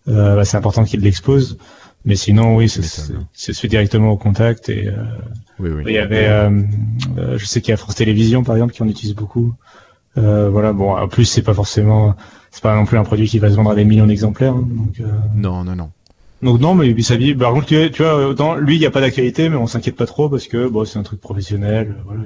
euh, 0.07 0.35
bah, 0.35 0.45
c'est 0.45 0.57
important 0.57 0.83
qu'ils 0.83 1.01
l'exposent. 1.01 1.57
Mais 2.07 2.15
sinon, 2.15 2.55
oui, 2.55 2.69
se 2.69 3.51
fait 3.51 3.67
directement 3.67 4.11
au 4.11 4.17
contact. 4.17 4.69
Et 4.69 4.87
euh, 4.87 4.93
Oui, 5.59 5.69
oui. 5.69 5.83
il 5.87 5.93
y 5.93 5.97
avait, 5.97 6.27
euh, 6.27 6.61
euh, 7.17 7.37
je 7.37 7.45
sais 7.45 7.59
qu'il 7.61 7.71
y 7.71 7.73
a 7.73 7.77
France 7.77 7.95
Télévisions 7.95 8.43
par 8.43 8.55
exemple 8.55 8.73
qui 8.73 8.81
en 8.81 8.87
utilise 8.87 9.13
beaucoup. 9.13 9.53
Euh, 10.17 10.49
voilà, 10.49 10.71
bon, 10.71 10.95
en 10.95 11.07
plus 11.09 11.25
c'est 11.25 11.41
pas 11.43 11.53
forcément, 11.53 12.15
c'est 12.49 12.63
pas 12.63 12.75
non 12.75 12.85
plus 12.85 12.97
un 12.97 13.03
produit 13.03 13.27
qui 13.27 13.39
va 13.39 13.49
se 13.51 13.55
vendre 13.55 13.71
à 13.71 13.75
des 13.75 13.83
millions 13.83 14.07
d'exemplaires. 14.07 14.53
hein, 14.53 14.65
donc, 14.67 15.01
Non, 15.35 15.63
non, 15.65 15.75
non. 15.75 15.91
donc 16.41 16.61
non, 16.61 16.75
mais. 16.75 16.95
Par 17.37 17.51
contre, 17.51 17.65
tu, 17.67 17.91
tu 17.91 18.01
vois, 18.03 18.25
autant 18.25 18.55
lui, 18.55 18.77
il 18.77 18.79
n'y 18.79 18.85
a 18.85 18.91
pas 18.91 19.01
d'actualité, 19.01 19.49
mais 19.49 19.57
on 19.57 19.67
s'inquiète 19.67 19.97
pas 19.97 20.05
trop 20.05 20.29
parce 20.29 20.47
que 20.47 20.67
bon, 20.69 20.85
c'est 20.85 20.97
un 20.97 21.03
truc 21.03 21.19
professionnel. 21.19 21.97
Voilà. 22.05 22.23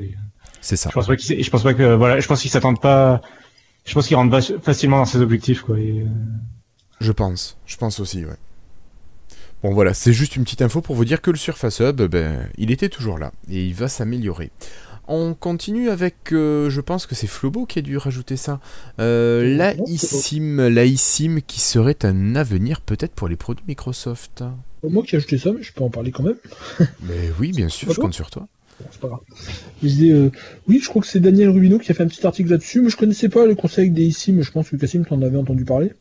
C'est 0.62 0.76
ça. 0.76 0.90
Je 0.90 0.94
pense 0.94 1.08
pas 1.08 1.16
qu'il, 1.16 1.44
je 1.44 1.50
pense 1.50 1.64
pas 1.64 1.74
que, 1.74 1.96
voilà, 1.96 2.20
je 2.20 2.28
pense 2.28 2.40
qu'ils 2.42 2.52
s'attendent 2.52 2.80
pas. 2.80 3.22
Je 3.86 3.96
pense 3.96 4.06
qu'ils 4.08 4.16
rentrent 4.16 4.40
facilement 4.62 4.98
dans 4.98 5.06
ses 5.06 5.22
objectifs, 5.22 5.64
quoi. 5.64 5.80
Et, 5.80 6.06
Je 7.00 7.12
pense. 7.12 7.58
Je 7.66 7.78
pense 7.78 8.00
aussi, 8.00 8.24
ouais. 8.26 8.38
Bon 9.64 9.74
voilà, 9.74 9.94
c'est 9.94 10.14
juste 10.14 10.36
une 10.36 10.44
petite 10.44 10.64
info 10.64 10.82
pour 10.82 10.96
vous 10.96 11.06
dire 11.06 11.22
que 11.22 11.30
le 11.30 11.38
Surface 11.38 11.82
Hub, 11.82 12.02
ben, 12.02 12.50
il 12.58 12.72
était 12.72 12.90
toujours 12.90 13.20
là 13.20 13.32
et 13.50 13.64
il 13.64 13.76
va 13.76 13.88
s'améliorer. 13.88 14.50
On 15.08 15.36
continue 15.36 15.90
avec, 15.90 16.32
euh, 16.32 16.70
je 16.70 16.82
pense 16.82 17.06
que 17.06 17.14
c'est 17.14 17.28
Flobo 17.28 17.66
qui 17.66 17.78
a 17.80 17.82
dû 17.84 17.98
rajouter 17.98 18.38
ça, 18.38 18.60
euh, 19.00 19.56
la 19.56 19.76
Non, 19.76 19.86
c'est 19.86 20.16
eSIM, 20.16 20.70
la 20.70 20.86
eSIM 20.86 21.42
qui 21.46 21.60
serait 21.60 21.98
un 22.04 22.36
avenir 22.36 22.82
peut-être 22.82 23.14
pour 23.14 23.28
les 23.28 23.36
produits 23.36 23.66
Microsoft. 23.68 24.44
Moi 24.84 25.04
qui 25.04 25.16
ai 25.16 25.18
ajouté 25.18 25.38
ça, 25.38 25.52
mais 25.52 25.62
je 25.62 25.74
peux 25.74 25.84
en 25.84 25.90
parler 25.90 26.12
quand 26.12 26.24
même. 26.24 26.38
Mais 27.04 27.32
oui, 27.40 27.52
bien 27.52 27.70
sûr, 27.70 27.94
je 27.94 28.00
compte 28.00 28.16
sur 28.16 28.32
toi. 28.32 28.48
C'est 28.90 29.00
pas 29.00 29.10
grave. 29.10 29.20
Disais, 29.84 30.12
euh, 30.12 30.32
oui, 30.68 30.80
je 30.82 30.90
crois 30.90 31.04
que 31.04 31.08
c'est 31.08 31.20
Daniel 31.20 31.50
Rubino 31.50 31.78
qui 31.78 31.92
a 31.92 31.94
fait 31.94 32.02
un 32.02 32.08
petit 32.08 32.26
article 32.26 32.50
là-dessus, 32.50 32.82
mais 32.82 32.90
je 32.90 32.98
connaissais 32.98 33.30
pas 33.30 33.46
le 33.46 33.54
conseil 33.54 33.92
des 33.92 34.12
mais 34.30 34.42
je 34.42 34.52
pense 34.52 34.70
que 34.72 34.76
Cassim 34.76 35.06
t'en 35.06 35.22
avait 35.22 35.38
entendu 35.38 35.66
parler. 35.66 35.92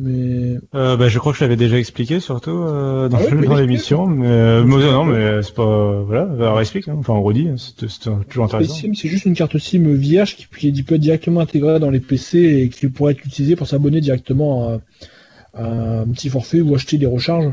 Mais 0.00 0.58
Euh, 0.74 0.96
bah, 0.96 1.08
je 1.08 1.18
crois 1.18 1.32
que 1.32 1.38
je 1.38 1.44
l'avais 1.44 1.56
déjà 1.56 1.76
expliqué, 1.78 2.20
surtout 2.20 2.50
euh, 2.50 3.08
dans, 3.08 3.18
Ah 3.18 3.22
ouais, 3.24 3.46
dans 3.46 3.54
oui, 3.54 3.60
l'émission. 3.62 4.06
Mais, 4.06 4.26
euh, 4.28 4.62
non, 4.64 5.04
mais 5.04 5.42
c'est 5.42 5.54
pas 5.54 6.02
voilà, 6.02 6.22
alors 6.22 6.60
explique. 6.60 6.88
Hein. 6.88 6.96
Enfin, 6.98 7.14
on 7.14 7.22
redit. 7.22 7.48
hein, 7.48 7.56
C'est 7.56 7.98
toujours 8.28 8.44
intéressant. 8.44 8.74
C'est 8.94 9.08
juste 9.08 9.24
une 9.24 9.34
carte 9.34 9.58
SIM 9.58 9.92
vierge 9.94 10.36
qui, 10.36 10.46
qui 10.72 10.82
peut 10.82 10.94
être 10.94 11.00
directement 11.00 11.40
intégrée 11.40 11.80
dans 11.80 11.90
les 11.90 12.00
PC 12.00 12.38
et 12.38 12.68
qui 12.68 12.86
pourrait 12.88 13.12
être 13.12 13.24
utilisée 13.24 13.56
pour 13.56 13.66
s'abonner 13.66 14.00
directement 14.00 14.68
à 14.68 14.80
un 15.54 16.06
petit 16.08 16.28
forfait 16.28 16.60
ou 16.60 16.74
acheter 16.74 16.98
des 16.98 17.06
recharges. 17.06 17.52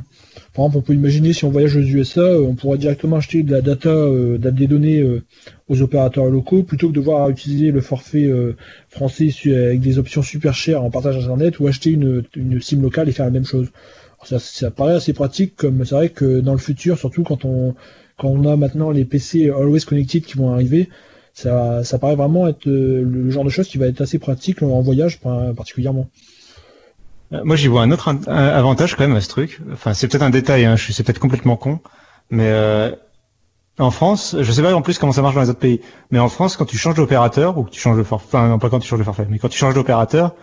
Par 0.53 0.65
exemple, 0.65 0.77
on 0.77 0.81
peut 0.81 0.93
imaginer 0.93 1.34
si 1.34 1.45
on 1.45 1.49
voyage 1.49 1.76
aux 1.76 1.81
USA, 1.81 2.22
euh, 2.22 2.41
on 2.41 2.55
pourrait 2.55 2.77
directement 2.77 3.17
acheter 3.17 3.43
de 3.43 3.51
la 3.51 3.61
data, 3.61 3.89
euh, 3.89 4.38
des 4.38 4.67
données 4.67 4.99
euh, 4.99 5.22
aux 5.69 5.81
opérateurs 5.81 6.26
locaux 6.26 6.63
plutôt 6.63 6.88
que 6.88 6.93
de 6.93 6.99
devoir 6.99 7.30
utiliser 7.30 7.72
le 7.72 7.81
forfait 7.81 8.30
français 8.89 9.30
avec 9.45 9.80
des 9.81 9.97
options 9.97 10.22
super 10.22 10.53
chères 10.53 10.84
en 10.84 10.89
partage 10.91 11.17
internet 11.17 11.59
ou 11.59 11.67
acheter 11.67 11.91
une, 11.91 12.23
une 12.35 12.61
SIM 12.61 12.81
locale 12.81 13.09
et 13.09 13.11
faire 13.11 13.26
la 13.26 13.31
même 13.31 13.45
chose. 13.45 13.67
Ça, 14.23 14.39
ça 14.39 14.72
paraît 14.72 14.95
assez 14.95 15.13
pratique, 15.13 15.55
comme 15.55 15.85
c'est 15.85 15.95
vrai 15.95 16.09
que 16.09 16.39
dans 16.39 16.53
le 16.53 16.57
futur, 16.59 16.97
surtout 16.97 17.23
quand 17.23 17.45
on 17.45 17.76
quand 18.17 18.30
on 18.30 18.47
a 18.47 18.55
maintenant 18.55 18.91
les 18.91 19.03
PC 19.05 19.49
Always 19.49 19.81
Connected 19.81 20.23
qui 20.23 20.38
vont 20.38 20.51
arriver, 20.53 20.89
ça, 21.34 21.84
ça 21.84 21.99
paraît 21.99 22.15
vraiment 22.15 22.47
être 22.47 22.65
le 22.65 23.30
genre 23.30 23.43
de 23.43 23.49
chose 23.49 23.67
qui 23.67 23.77
va 23.77 23.88
être 23.88 23.99
assez 24.01 24.19
pratique 24.19 24.61
en 24.63 24.81
voyage 24.81 25.19
par- 25.19 25.53
particulièrement. 25.53 26.07
Euh, 27.34 27.41
Moi, 27.43 27.56
j'y 27.56 27.68
vois 27.68 27.81
un 27.81 27.91
autre 27.91 28.10
avantage 28.27 28.95
quand 28.95 29.07
même 29.07 29.15
à 29.15 29.22
ce 29.22 29.30
truc. 29.30 29.61
Enfin, 29.73 29.93
c'est 29.93 30.07
peut-être 30.07 30.23
un 30.23 30.30
détail. 30.30 30.65
Hein, 30.65 30.76
je 30.76 30.84
suis 30.84 30.93
c'est 30.93 31.03
peut-être 31.03 31.19
complètement 31.19 31.57
con, 31.57 31.80
mais 32.30 32.47
euh, 32.49 32.91
en 33.80 33.91
France, 33.91 34.35
je 34.39 34.52
sais 34.52 34.61
pas 34.61 34.73
en 34.73 34.81
plus 34.81 34.97
comment 34.97 35.11
ça 35.11 35.22
marche 35.22 35.35
dans 35.35 35.41
les 35.41 35.49
autres 35.49 35.60
pays. 35.60 35.81
Mais 36.11 36.19
en 36.19 36.30
France, 36.30 36.56
quand 36.57 36.65
tu 36.65 36.77
changes 36.77 36.95
d'opérateur 36.95 37.57
ou 37.57 37.64
que 37.64 37.72
tu 37.72 37.80
changes 37.80 37.97
de 37.97 38.03
forfait, 38.03 38.27
enfin 38.27 38.47
non 38.47 38.60
pas 38.60 38.69
quand 38.69 38.80
tu 38.80 38.88
changes 38.88 38.99
de 38.99 39.03
forfait, 39.03 39.27
mais 39.30 39.39
quand 39.39 39.49
tu 39.49 39.57
changes 39.57 39.73
d'opérateur, 39.73 40.34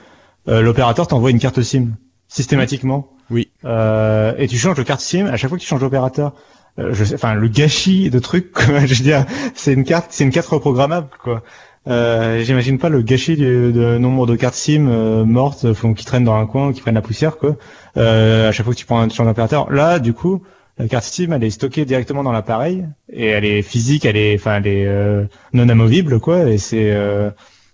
euh, 0.49 0.61
l'opérateur 0.61 1.07
t'envoie 1.07 1.31
une 1.31 1.39
carte 1.39 1.63
SIM 1.63 1.97
systématiquement. 2.29 3.11
Oui. 3.31 3.51
Euh, 3.65 4.35
et 4.37 4.49
tu 4.49 4.59
changes 4.59 4.77
de 4.77 4.83
carte 4.83 5.01
SIM 5.01 5.27
à 5.27 5.37
chaque 5.37 5.49
fois 5.49 5.57
que 5.59 5.63
tu 5.63 5.69
changes 5.69 5.81
d'opérateur. 5.81 6.35
Euh, 6.79 6.93
je 6.93 7.05
sais, 7.05 7.15
enfin 7.15 7.35
le 7.35 7.49
gâchis 7.49 8.11
de 8.11 8.19
trucs, 8.19 8.53
quoi, 8.53 8.85
je 8.85 8.95
veux 8.95 9.05
dire, 9.05 9.25
c'est 9.55 9.73
une 9.73 9.85
carte, 9.85 10.07
c'est 10.11 10.25
une 10.25 10.31
carte 10.31 10.49
reprogrammable, 10.49 11.09
quoi. 11.23 11.43
Euh, 11.89 12.43
J'imagine 12.45 12.79
pas 12.79 12.89
le 12.89 13.03
gâchis 13.03 13.37
du, 13.37 13.73
de 13.73 13.99
nombre 13.99 14.27
de 14.27 14.37
cartes 14.37 14.55
SIM 14.55 14.89
euh, 14.89 15.25
mortes 15.25 15.65
euh, 15.65 15.95
qui 15.95 16.05
traînent 16.05 16.25
dans 16.25 16.37
un 16.37 16.47
coin, 16.47 16.73
qui 16.73 16.81
prennent 16.81 16.95
la 16.95 17.03
poussière, 17.03 17.39
quoi. 17.39 17.57
Euh, 17.97 18.49
à 18.49 18.53
chaque 18.53 18.65
fois 18.65 18.75
que 18.75 18.79
tu 18.79 18.87
prends 18.87 19.01
un 19.01 19.09
change 19.09 19.27
d'opérateur. 19.27 19.71
Là, 19.71 19.99
du 19.99 20.13
coup, 20.13 20.43
la 20.79 20.87
carte 20.89 21.05
SIM, 21.05 21.33
elle 21.33 21.43
est 21.45 21.51
stockée 21.51 21.85
directement 21.85 22.23
dans 22.23 22.33
l'appareil 22.33 22.87
et 23.13 23.27
elle 23.27 23.45
est 23.45 23.63
physique, 23.63 24.05
elle 24.05 24.17
est, 24.17 24.37
enfin, 24.37 24.57
elle 24.59 24.67
est 24.69 24.87
euh, 24.87 25.25
non 25.53 25.69
amovible, 25.69 26.21
quoi. 26.21 26.49
Et 26.49 26.59
c'est 26.59 26.97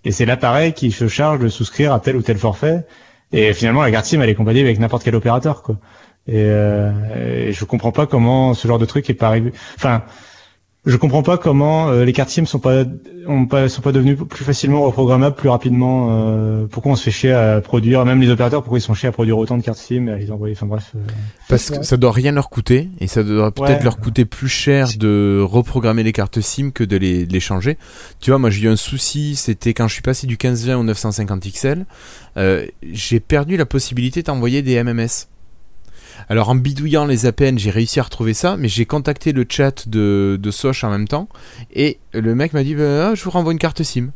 et 0.05 0.11
c'est 0.11 0.25
l'appareil 0.25 0.73
qui 0.73 0.91
se 0.91 1.07
charge 1.07 1.39
de 1.39 1.49
souscrire 1.49 1.93
à 1.93 1.99
tel 1.99 2.15
ou 2.15 2.21
tel 2.21 2.37
forfait. 2.37 2.85
Et 3.31 3.53
finalement, 3.53 3.81
la 3.83 3.91
carte 3.91 4.05
SIM, 4.05 4.21
elle 4.21 4.29
est 4.29 4.35
compatible 4.35 4.65
avec 4.65 4.79
n'importe 4.79 5.03
quel 5.03 5.15
opérateur, 5.15 5.61
quoi. 5.61 5.77
Et, 6.27 6.39
et 6.39 7.51
je 7.51 7.65
comprends 7.65 7.91
pas 7.91 8.07
comment 8.07 8.53
ce 8.53 8.67
genre 8.67 8.79
de 8.79 8.85
truc 8.85 9.09
est 9.09 9.13
pas 9.13 9.27
arrivé. 9.27 9.51
Enfin, 9.75 10.03
je 10.85 10.95
comprends 10.95 11.23
pas 11.23 11.37
comment 11.37 11.89
euh, 11.89 12.05
les 12.05 12.13
cartes 12.13 12.29
SIM 12.29 12.45
sont 12.45 12.59
pas, 12.59 12.83
ont 13.27 13.45
pas 13.45 13.67
sont 13.67 13.81
pas 13.81 13.91
devenues 13.91 14.15
plus 14.15 14.45
facilement 14.45 14.81
reprogrammables 14.81 15.35
plus 15.35 15.49
rapidement. 15.49 16.07
euh, 16.11 16.65
pourquoi 16.67 16.93
on 16.93 16.95
se 16.95 17.03
fait 17.03 17.11
chier 17.11 17.31
à 17.33 17.59
produire, 17.61 18.05
même 18.05 18.21
les 18.21 18.29
opérateurs, 18.29 18.61
pourquoi 18.63 18.79
ils 18.79 18.81
sont 18.81 18.93
chiés 18.93 19.09
à 19.09 19.11
produire 19.11 19.37
autant 19.37 19.57
de 19.57 19.61
cartes 19.61 19.77
SIM 19.77 20.07
et 20.07 20.11
à 20.11 20.15
les 20.17 20.31
envoyer. 20.31 20.55
Enfin 20.55 20.65
bref. 20.67 20.91
euh, 20.95 20.99
Parce 21.49 21.69
que 21.69 21.83
ça 21.83 21.97
doit 21.97 22.11
rien 22.13 22.31
leur 22.31 22.49
coûter 22.49 22.89
et 23.01 23.07
ça 23.07 23.23
doit 23.23 23.51
peut-être 23.51 23.79
Ouais. 23.79 23.83
leur 23.83 23.97
coûter 23.97 24.23
plus 24.25 24.47
cher 24.47 24.87
de 24.97 25.41
reprogrammer 25.45 26.03
les 26.03 26.13
cartes 26.13 26.39
SIM 26.39 26.71
que 26.71 26.83
de 26.85 26.95
les, 26.97 27.25
de 27.25 27.33
les 27.33 27.39
changer. 27.41 27.77
Tu 28.21 28.31
vois, 28.31 28.39
moi 28.39 28.49
j'ai 28.49 28.65
eu 28.65 28.69
un 28.69 28.75
souci, 28.77 29.35
c'était 29.35 29.73
quand 29.73 29.87
je 29.87 29.93
suis 29.93 30.01
passé 30.01 30.27
du 30.27 30.33
1520 30.41 30.77
au 30.77 30.83
950 30.83 31.41
XL, 31.51 31.85
euh, 32.37 32.65
j'ai 32.91 33.19
perdu 33.19 33.57
la 33.57 33.65
possibilité 33.65 34.23
d'envoyer 34.23 34.61
des 34.61 34.81
MMS. 34.81 35.27
Alors 36.31 36.49
en 36.49 36.55
bidouillant 36.55 37.05
les 37.05 37.25
APN, 37.25 37.57
j'ai 37.57 37.71
réussi 37.71 37.99
à 37.99 38.03
retrouver 38.03 38.33
ça, 38.35 38.55
mais 38.55 38.67
j'ai 38.67 38.85
contacté 38.85 39.31
le 39.31 39.45
chat 39.49 39.89
de, 39.89 40.37
de 40.39 40.51
Soch 40.51 40.83
en 40.83 40.91
même 40.91 41.07
temps 41.07 41.27
et 41.73 41.97
le 42.13 42.35
mec 42.35 42.53
m'a 42.53 42.63
dit 42.63 42.75
bah, 42.75 43.09
ah, 43.09 43.15
je 43.15 43.23
vous 43.23 43.31
renvoie 43.31 43.51
une 43.51 43.57
carte 43.59 43.81
SIM. 43.81 44.09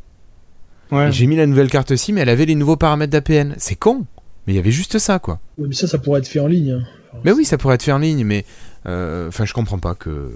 Ouais. 0.91 1.11
J'ai 1.11 1.26
mis 1.26 1.35
la 1.35 1.48
nouvelle 1.48 1.69
carte 1.72 1.95
SIM 1.95 2.18
et 2.18 2.22
elle 2.22 2.30
avait 2.30 2.45
les 2.45 2.53
nouveaux 2.56 2.76
paramètres 2.77 3.11
d'APN. 3.11 3.56
C'est 3.57 3.76
con, 3.76 4.06
mais 4.45 4.53
il 4.53 4.56
y 4.56 4.60
avait 4.60 4.69
juste 4.72 4.99
ça 4.99 5.18
quoi. 5.18 5.40
Oui, 5.57 5.68
mais 5.69 5.76
ça, 5.76 5.88
ça 5.88 5.98
pourrait 5.98 6.19
être 6.19 6.27
fait 6.27 6.40
en 6.40 6.48
ligne. 6.48 6.72
hein. 6.73 6.84
Enfin, 7.11 7.22
Mais 7.26 7.31
oui, 7.31 7.45
ça 7.45 7.57
pourrait 7.57 7.76
être 7.76 7.84
fait 7.84 7.91
en 7.91 7.98
ligne, 7.99 8.23
mais 8.23 8.45
euh, 8.85 9.27
enfin, 9.30 9.45
je 9.45 9.53
comprends 9.53 9.80
pas 9.80 9.95
que. 9.95 10.31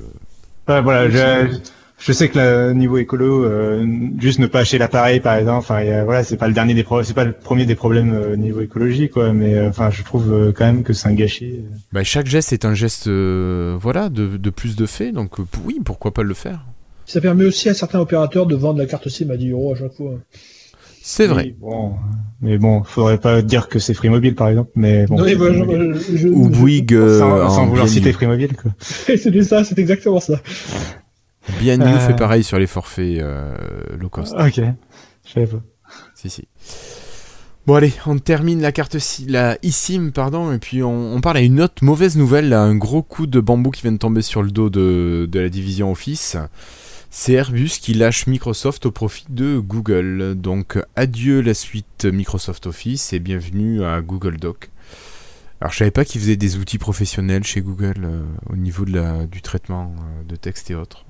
Ouais, 0.67 0.81
voilà. 0.81 1.09
je- 1.11 1.57
je 1.99 2.11
sais 2.11 2.29
que 2.29 2.37
le 2.37 2.73
niveau 2.73 2.97
écolo, 2.97 3.43
euh, 3.43 3.85
juste 4.19 4.39
ne 4.39 4.47
pas 4.47 4.59
acheter 4.59 4.77
l'appareil, 4.77 5.19
par 5.19 5.35
exemple, 5.35 5.57
enfin, 5.59 5.83
y 5.83 5.89
a- 5.89 6.03
voilà, 6.03 6.23
c'est 6.23 6.37
pas 6.37 6.47
le 6.47 6.53
dernier 6.53 6.73
des 6.73 6.83
pro- 6.83 7.01
c'est 7.03 7.13
pas 7.15 7.23
le 7.25 7.31
premier 7.33 7.65
des 7.65 7.75
problèmes 7.75 8.13
euh, 8.13 8.35
niveau 8.35 8.61
écologie, 8.61 9.09
quoi. 9.09 9.33
Mais 9.33 9.55
euh, 9.55 9.69
enfin, 9.69 9.89
je 9.89 10.03
trouve 10.03 10.31
euh, 10.31 10.51
quand 10.51 10.65
même 10.65 10.83
que 10.83 10.93
c'est 10.93 11.07
un 11.07 11.13
gâchis. 11.13 11.61
Bah, 11.91 12.03
chaque 12.03 12.27
geste 12.27 12.53
est 12.53 12.65
un 12.65 12.73
geste, 12.75 13.07
euh, 13.07 13.77
voilà, 13.81 14.09
de, 14.09 14.37
de 14.37 14.49
plus 14.49 14.75
de 14.75 14.85
fait, 14.85 15.11
donc 15.11 15.39
euh, 15.39 15.43
oui, 15.65 15.79
pourquoi 15.83 16.13
pas 16.13 16.23
le 16.23 16.33
faire 16.33 16.65
Ça 17.05 17.19
permet 17.19 17.45
aussi 17.45 17.67
à 17.69 17.73
certains 17.73 17.99
opérateurs 17.99 18.45
de 18.45 18.55
vendre 18.55 18.77
la 18.79 18.85
carte 18.85 19.09
SIM 19.09 19.29
à 19.31 19.37
10 19.37 19.51
euros 19.51 19.73
à 19.73 19.77
chaque 19.77 19.93
fois. 19.93 20.11
C'est 21.01 21.25
vrai. 21.27 21.43
Oui, 21.45 21.55
bon, 21.61 21.93
mais 22.41 22.57
bon, 22.57 22.83
faudrait 22.83 23.17
pas 23.17 23.41
dire 23.41 23.69
que 23.69 23.79
c'est 23.79 23.93
Free 23.93 24.09
Mobile, 24.09 24.35
par 24.35 24.49
exemple. 24.49 24.71
Mais 24.75 25.05
bon. 25.07 25.15
Oui, 25.21 25.29
c'est 25.29 25.35
bah, 25.37 25.45
Free 25.45 25.53
je- 25.57 25.59
Mobile. 25.63 25.95
je- 26.11 26.17
je- 26.17 26.27
Ou 26.27 26.49
Bouygues 26.49 26.99
sans, 27.19 27.49
sans 27.49 27.57
en 27.61 27.65
vouloir 27.67 27.87
citer. 27.87 28.11
Free 28.11 28.27
Mobile, 28.27 28.55
quoi. 28.61 28.71
C'était 28.81 29.41
ça, 29.43 29.63
c'est 29.63 29.79
exactement 29.79 30.19
ça. 30.19 30.41
Bien 31.59 31.77
New 31.77 31.85
Euh. 31.85 31.99
fait 31.99 32.15
pareil 32.15 32.43
sur 32.43 32.59
les 32.59 32.67
forfaits 32.67 33.19
euh, 33.21 33.55
low 33.99 34.09
cost. 34.09 34.33
Ok. 34.37 34.61
Je 35.25 35.31
savais 35.31 35.47
pas. 35.47 35.61
Si, 36.15 36.29
si. 36.29 36.47
Bon 37.65 37.75
allez, 37.75 37.93
on 38.05 38.17
termine 38.17 38.61
la 38.61 38.71
carte 38.71 38.95
la 39.27 39.57
eSIM 39.61 40.11
pardon 40.11 40.53
et 40.53 40.57
puis 40.59 40.83
on, 40.83 41.15
on 41.15 41.19
parle 41.21 41.37
à 41.37 41.41
une 41.41 41.59
autre 41.59 41.83
mauvaise 41.83 42.15
nouvelle, 42.15 42.49
là, 42.49 42.61
un 42.61 42.75
gros 42.75 43.03
coup 43.03 43.27
de 43.27 43.41
bambou 43.41 43.71
qui 43.71 43.81
vient 43.81 43.91
de 43.91 43.97
tomber 43.97 44.21
sur 44.21 44.41
le 44.41 44.51
dos 44.51 44.69
de, 44.69 45.27
de 45.29 45.39
la 45.39 45.49
division 45.49 45.91
Office. 45.91 46.37
C'est 47.09 47.33
Airbus 47.33 47.71
qui 47.81 47.93
lâche 47.93 48.27
Microsoft 48.27 48.85
au 48.85 48.91
profit 48.91 49.25
de 49.29 49.59
Google. 49.59 50.35
Donc 50.35 50.77
adieu 50.95 51.41
la 51.41 51.53
suite 51.53 52.05
Microsoft 52.05 52.67
Office 52.67 53.11
et 53.13 53.19
bienvenue 53.19 53.83
à 53.83 54.01
Google 54.01 54.37
Doc. 54.37 54.69
Alors 55.59 55.73
je 55.73 55.79
savais 55.79 55.91
pas 55.91 56.05
qu'ils 56.05 56.21
faisaient 56.21 56.35
des 56.35 56.57
outils 56.57 56.77
professionnels 56.77 57.43
chez 57.43 57.61
Google 57.61 58.03
euh, 58.03 58.21
au 58.49 58.55
niveau 58.55 58.85
de 58.85 58.93
la, 58.93 59.25
du 59.25 59.41
traitement 59.41 59.93
euh, 59.97 60.23
de 60.23 60.35
texte 60.35 60.69
et 60.69 60.75
autres. 60.75 61.05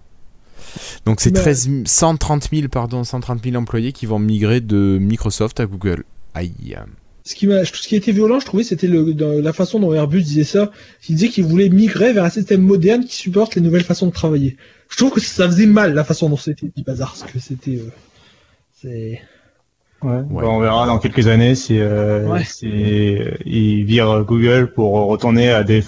Donc 1.05 1.21
c'est 1.21 1.31
Mais- 1.31 1.39
13 1.39 1.69
000 1.69 1.75
130 1.85 2.49
000 2.53 2.67
pardon 2.69 3.03
130 3.03 3.43
000 3.43 3.55
employés 3.55 3.91
qui 3.91 4.05
vont 4.05 4.19
migrer 4.19 4.61
de 4.61 4.97
Microsoft 4.99 5.59
à 5.59 5.65
Google. 5.65 6.03
Aïe. 6.33 6.75
Ce 7.23 7.35
qui, 7.35 7.45
m'a, 7.45 7.65
ce 7.65 7.71
qui 7.73 7.95
était 7.97 8.13
violent, 8.13 8.39
je 8.39 8.45
trouvais, 8.45 8.63
c'était 8.63 8.87
le, 8.87 9.13
la 9.41 9.51
façon 9.51 9.79
dont 9.81 9.93
Airbus 9.93 10.21
disait 10.23 10.45
ça. 10.45 10.71
Il 11.09 11.15
disait 11.15 11.27
qu'il 11.27 11.43
voulait 11.43 11.67
migrer 11.67 12.13
vers 12.13 12.23
un 12.23 12.29
système 12.29 12.61
moderne 12.61 13.03
qui 13.03 13.15
supporte 13.17 13.55
les 13.55 13.61
nouvelles 13.61 13.83
façons 13.83 14.05
de 14.07 14.11
travailler. 14.13 14.55
Je 14.89 14.95
trouve 14.95 15.11
que 15.11 15.19
ça 15.19 15.45
faisait 15.45 15.65
mal 15.65 15.93
la 15.93 16.05
façon 16.05 16.29
dont 16.29 16.37
c'était 16.37 16.67
dit 16.73 16.83
bazar, 16.83 17.15
parce 17.19 17.29
que 17.31 17.39
c'était. 17.39 17.75
euh, 17.77 17.91
c'est... 18.81 19.21
Ouais. 20.03 20.21
On 20.31 20.59
verra 20.59 20.85
dans 20.85 20.99
quelques 20.99 21.25
années 21.27 21.55
si, 21.55 21.79
euh, 21.79 22.27
Ouais. 22.27 22.43
si 22.45 22.67
euh, 22.67 23.31
ils 23.45 23.83
virent 23.83 24.23
Google 24.23 24.71
pour 24.73 24.93
retourner 25.07 25.49
à 25.49 25.63
des 25.63 25.83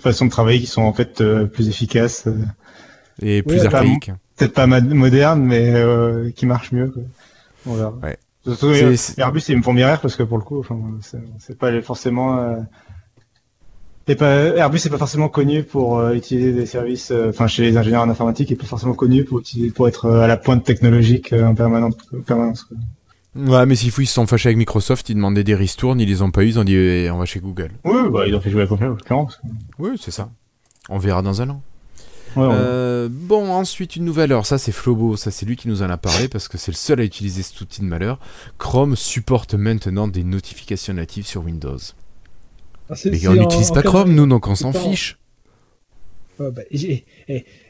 façons 0.00 0.24
de 0.26 0.30
travailler 0.30 0.58
qui 0.60 0.66
sont 0.66 0.82
en 0.82 0.92
fait 0.92 1.20
euh, 1.20 1.46
plus 1.46 1.68
efficaces, 1.68 2.24
euh, 2.26 2.34
Et 3.22 3.42
plus 3.42 3.60
Ouais, 3.60 3.66
archaïque. 3.66 4.10
peut-être 4.36 4.54
pas 4.54 4.66
modernes, 4.66 5.42
mais 5.42 5.70
euh, 5.74 6.30
qui 6.30 6.46
marchent 6.46 6.72
mieux. 6.72 6.88
Quoi. 6.88 7.02
On 7.66 7.74
verra. 7.74 7.94
Ouais. 8.02 8.18
Surtout, 8.44 8.72
Airbus, 9.16 9.42
ils 9.48 9.56
me 9.56 9.62
font 9.62 9.72
bien 9.72 9.86
rire 9.88 10.00
parce 10.00 10.16
que 10.16 10.22
pour 10.22 10.36
le 10.36 10.44
coup, 10.44 10.58
enfin, 10.58 10.78
c'est 11.38 11.58
pas 11.58 11.80
forcément. 11.80 12.38
euh, 12.38 12.56
pas, 14.18 14.56
Airbus 14.56 14.80
n'est 14.84 14.90
pas 14.90 14.98
forcément 14.98 15.28
connu 15.30 15.62
pour 15.62 15.98
euh, 15.98 16.12
utiliser 16.14 16.52
des 16.52 16.66
services, 16.66 17.10
euh, 17.10 17.30
enfin 17.30 17.46
chez 17.46 17.62
les 17.62 17.76
ingénieurs 17.78 18.02
en 18.02 18.10
informatique, 18.10 18.50
il 18.50 18.52
est 18.52 18.56
pas 18.56 18.66
forcément 18.66 18.92
connu 18.92 19.24
pour 19.24 19.38
utiliser, 19.40 19.70
pour 19.70 19.88
être 19.88 20.04
euh, 20.04 20.20
à 20.20 20.26
la 20.26 20.36
pointe 20.36 20.62
technologique 20.62 21.32
en 21.32 21.54
permanence. 21.54 21.94
permanence 22.26 22.64
quoi. 22.64 22.76
Ouais, 23.36 23.64
mais 23.66 23.74
s'il 23.76 23.90
faut, 23.90 24.02
ils 24.02 24.06
se 24.06 24.12
sont 24.12 24.26
fâchés 24.26 24.48
avec 24.50 24.58
Microsoft, 24.58 25.08
ils 25.08 25.14
demandaient 25.14 25.42
des 25.42 25.54
ristournes, 25.54 26.00
ils 26.00 26.08
les 26.08 26.20
ont 26.20 26.30
pas 26.30 26.44
eu, 26.44 26.48
ils 26.48 26.58
ont 26.58 26.64
dit 26.64 26.76
eh, 26.76 27.10
on 27.10 27.18
va 27.18 27.24
chez 27.24 27.40
Google. 27.40 27.70
Oui, 27.84 28.10
bah, 28.12 28.26
ils 28.28 28.34
ont 28.34 28.40
fait 28.40 28.50
jouer 28.50 28.60
la 28.60 28.66
concurrence. 28.66 29.40
Oui, 29.78 29.92
c'est 29.98 30.10
ça. 30.10 30.28
On 30.90 30.98
verra 30.98 31.22
dans 31.22 31.40
un 31.40 31.48
an. 31.48 31.62
Ouais, 32.36 32.46
ouais. 32.46 32.52
Euh, 32.52 33.08
bon, 33.10 33.50
ensuite 33.52 33.96
une 33.96 34.04
nouvelle. 34.04 34.32
Alors 34.32 34.46
ça, 34.46 34.58
c'est 34.58 34.72
Flobo. 34.72 35.16
Ça, 35.16 35.30
c'est 35.30 35.46
lui 35.46 35.56
qui 35.56 35.68
nous 35.68 35.82
en 35.82 35.90
a 35.90 35.96
parlé 35.96 36.28
parce 36.28 36.48
que 36.48 36.58
c'est 36.58 36.72
le 36.72 36.76
seul 36.76 37.00
à 37.00 37.04
utiliser 37.04 37.42
cet 37.42 37.60
outil 37.60 37.80
de 37.80 37.86
malheur. 37.86 38.18
Chrome 38.58 38.96
supporte 38.96 39.54
maintenant 39.54 40.08
des 40.08 40.24
notifications 40.24 40.94
natives 40.94 41.26
sur 41.26 41.44
Windows. 41.44 41.78
Ah, 42.90 42.96
c'est- 42.96 43.10
Mais 43.10 43.28
on 43.28 43.34
n'utilise 43.34 43.70
pas 43.70 43.82
de- 43.82 43.88
Chrome, 43.88 44.12
nous, 44.14 44.26
donc 44.26 44.46
on 44.48 44.54
s'en 44.54 44.72
fiche. 44.72 45.18
Bah, 46.38 46.50
eh, 46.72 47.04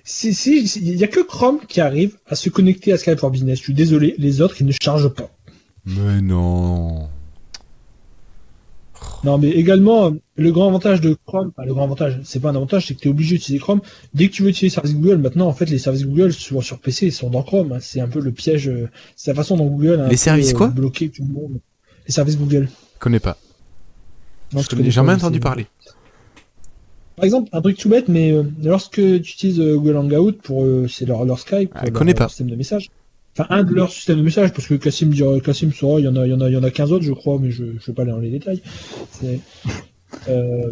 si, 0.04 0.32
si, 0.32 0.66
si- 0.66 0.80
il 0.80 0.96
y 0.96 1.04
a 1.04 1.06
que 1.08 1.20
Chrome 1.20 1.60
qui 1.68 1.82
arrive 1.82 2.16
à 2.26 2.34
se 2.34 2.48
connecter 2.48 2.92
à 2.94 2.96
Skype 2.96 3.18
for 3.20 3.30
Business. 3.30 3.58
Je 3.58 3.64
suis 3.64 3.74
désolé, 3.74 4.14
les 4.16 4.40
autres, 4.40 4.56
ils 4.60 4.66
ne 4.66 4.72
chargent 4.82 5.10
pas. 5.12 5.30
Mais 5.84 6.22
non. 6.22 7.10
Non, 9.24 9.38
mais 9.38 9.48
également, 9.50 10.12
le 10.36 10.52
grand 10.52 10.68
avantage 10.68 11.00
de 11.00 11.16
Chrome, 11.26 11.50
enfin, 11.56 11.66
le 11.66 11.72
grand 11.72 11.84
avantage, 11.84 12.20
c'est 12.24 12.40
pas 12.40 12.50
un 12.50 12.56
avantage, 12.56 12.86
c'est 12.86 12.94
que 12.94 13.00
tu 13.00 13.08
es 13.08 13.10
obligé 13.10 13.36
d'utiliser 13.36 13.60
Chrome. 13.60 13.80
Dès 14.12 14.28
que 14.28 14.32
tu 14.34 14.42
veux 14.42 14.50
utiliser 14.50 14.66
les 14.66 14.82
services 14.82 14.94
Google, 14.96 15.16
maintenant, 15.18 15.46
en 15.46 15.52
fait, 15.54 15.66
les 15.70 15.78
services 15.78 16.04
Google, 16.04 16.32
souvent 16.32 16.60
sur 16.60 16.78
PC, 16.78 17.06
ils 17.06 17.12
sont 17.12 17.30
dans 17.30 17.42
Chrome. 17.42 17.72
hein. 17.72 17.78
C'est 17.80 18.00
un 18.00 18.08
peu 18.08 18.20
le 18.20 18.32
piège, 18.32 18.68
euh, 18.68 18.88
c'est 19.16 19.30
la 19.30 19.34
façon 19.36 19.56
dont 19.56 19.66
Google 19.66 20.00
a 20.00 20.08
Les 20.08 20.16
services 20.16 20.52
euh, 20.52 20.56
quoi 20.56 20.66
bloqué 20.68 21.08
tout 21.08 21.22
le 21.26 21.32
monde. 21.32 21.58
Les 22.06 22.12
services 22.12 22.36
Google. 22.38 22.68
Je 22.94 22.98
connais 23.00 23.20
pas. 23.20 23.38
Non, 24.52 24.60
Je 24.60 24.68
n'ai 24.74 24.78
connais 24.78 24.90
jamais 24.90 25.12
entendu 25.14 25.40
parler. 25.40 25.66
Par 27.16 27.24
exemple, 27.24 27.48
un 27.52 27.60
truc 27.62 27.78
tout 27.78 27.88
bête, 27.88 28.08
mais 28.08 28.32
euh, 28.32 28.42
lorsque 28.62 28.96
tu 28.96 29.14
utilises 29.16 29.60
euh, 29.60 29.76
Google 29.76 29.96
Hangout 29.96 30.32
pour, 30.42 30.64
euh, 30.64 30.86
c'est 30.88 31.06
leur, 31.06 31.24
leur 31.24 31.38
Skype, 31.38 31.70
Ah, 31.74 31.88
connais 31.90 32.12
leur 32.12 32.18
pas. 32.18 32.28
système 32.28 32.50
de 32.50 32.56
message. 32.56 32.90
Enfin, 33.36 33.46
un 33.50 33.64
de 33.64 33.74
leurs 33.74 33.90
systèmes 33.90 34.18
de 34.18 34.22
message, 34.22 34.52
parce 34.52 34.66
que 34.68 34.74
Cassim 34.74 35.06
dira, 35.10 35.40
Cassim 35.40 35.72
saura, 35.72 35.98
il 36.00 36.04
y 36.04 36.08
en 36.08 36.16
a, 36.16 36.26
il 36.26 36.30
y 36.30 36.34
en 36.34 36.40
a, 36.40 36.48
il 36.48 36.54
y 36.54 36.56
en 36.56 36.62
a 36.62 36.70
15 36.70 36.92
autres, 36.92 37.04
je 37.04 37.12
crois, 37.12 37.38
mais 37.40 37.50
je, 37.50 37.64
je 37.80 37.86
vais 37.86 37.92
pas 37.92 38.02
aller 38.02 38.12
dans 38.12 38.18
les 38.18 38.30
détails. 38.30 38.60
Euh, 40.28 40.70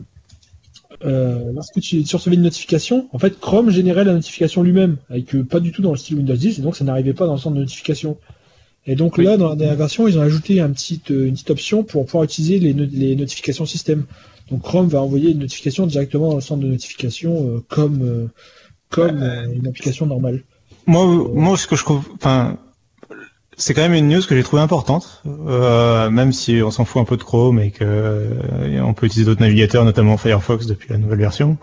euh, 1.05 1.53
lorsque 1.55 1.81
tu, 1.81 2.03
tu 2.05 2.17
recevais 2.17 2.37
une 2.37 2.43
notification, 2.43 3.09
en 3.13 3.19
fait, 3.19 3.39
Chrome 3.41 3.71
générait 3.71 4.05
la 4.05 4.13
notification 4.15 4.63
lui-même, 4.63 4.97
avec 5.11 5.35
euh, 5.35 5.43
pas 5.43 5.61
du 5.61 5.73
tout 5.73 5.83
dans 5.83 5.91
le 5.91 5.97
style 5.97 6.17
Windows 6.17 6.37
10, 6.37 6.59
et 6.59 6.63
donc 6.63 6.77
ça 6.77 6.85
n'arrivait 6.85 7.15
pas 7.15 7.27
dans 7.27 7.35
le 7.35 7.41
centre 7.41 7.57
de 7.57 7.61
notification. 7.61 8.19
Et 8.87 8.97
donc 8.97 9.19
Oui. 9.19 9.25
là, 9.25 9.37
dans 9.37 9.49
la 9.51 9.57
dernière 9.57 9.77
version, 9.77 10.09
ils 10.09 10.19
ont 10.19 10.23
ajouté 10.23 10.61
un 10.61 10.71
petit, 10.71 11.01
une 11.11 11.33
petite 11.33 11.51
option 11.51 11.85
pour 11.85 12.05
pouvoir 12.07 12.25
utiliser 12.25 12.59
les, 12.59 12.75
no- 12.75 12.87
les 12.93 13.17
notifications 13.17 13.67
système. 13.67 14.05
Donc 14.51 14.63
Chrome 14.63 14.89
va 14.89 15.03
envoyer 15.03 15.31
une 15.31 15.39
notification 15.39 15.87
directement 15.87 16.31
dans 16.31 16.37
le 16.37 16.41
centre 16.43 16.63
de 16.63 16.69
notification 16.69 17.63
comme 17.69 18.29
comme 18.91 19.23
une 19.55 19.67
application 19.69 20.07
normale. 20.07 20.43
Moi, 20.87 21.07
moi, 21.33 21.57
ce 21.57 21.67
que 21.67 21.77
je 21.77 21.85
trouve, 21.85 22.09
enfin, 22.15 22.57
c'est 23.57 23.75
quand 23.75 23.83
même 23.83 23.95
une 23.95 24.09
news 24.09 24.23
que 24.23 24.35
j'ai 24.35 24.43
trouvée 24.43 24.63
importante, 24.63 25.23
euh, 25.27 26.11
même 26.11 26.33
si 26.33 26.61
on 26.63 26.71
s'en 26.71 26.85
fout 26.85 27.01
un 27.01 27.05
peu 27.05 27.17
de 27.17 27.23
Chrome 27.23 27.61
et 27.61 27.71
que 27.71 27.85
euh, 27.85 28.81
on 28.83 28.95
peut 28.95 29.07
utiliser 29.07 29.27
d'autres 29.27 29.43
navigateurs, 29.43 29.85
notamment 29.85 30.17
Firefox 30.17 30.67
depuis 30.67 30.89
la 30.91 30.99
nouvelle 30.99 31.21
version. 31.21 31.59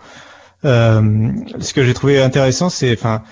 Euh, 0.64 1.30
ce 1.58 1.74
que 1.74 1.84
j'ai 1.84 1.94
trouvé 1.94 2.22
intéressant, 2.22 2.70
c'est, 2.70 2.92
enfin, 2.92 3.22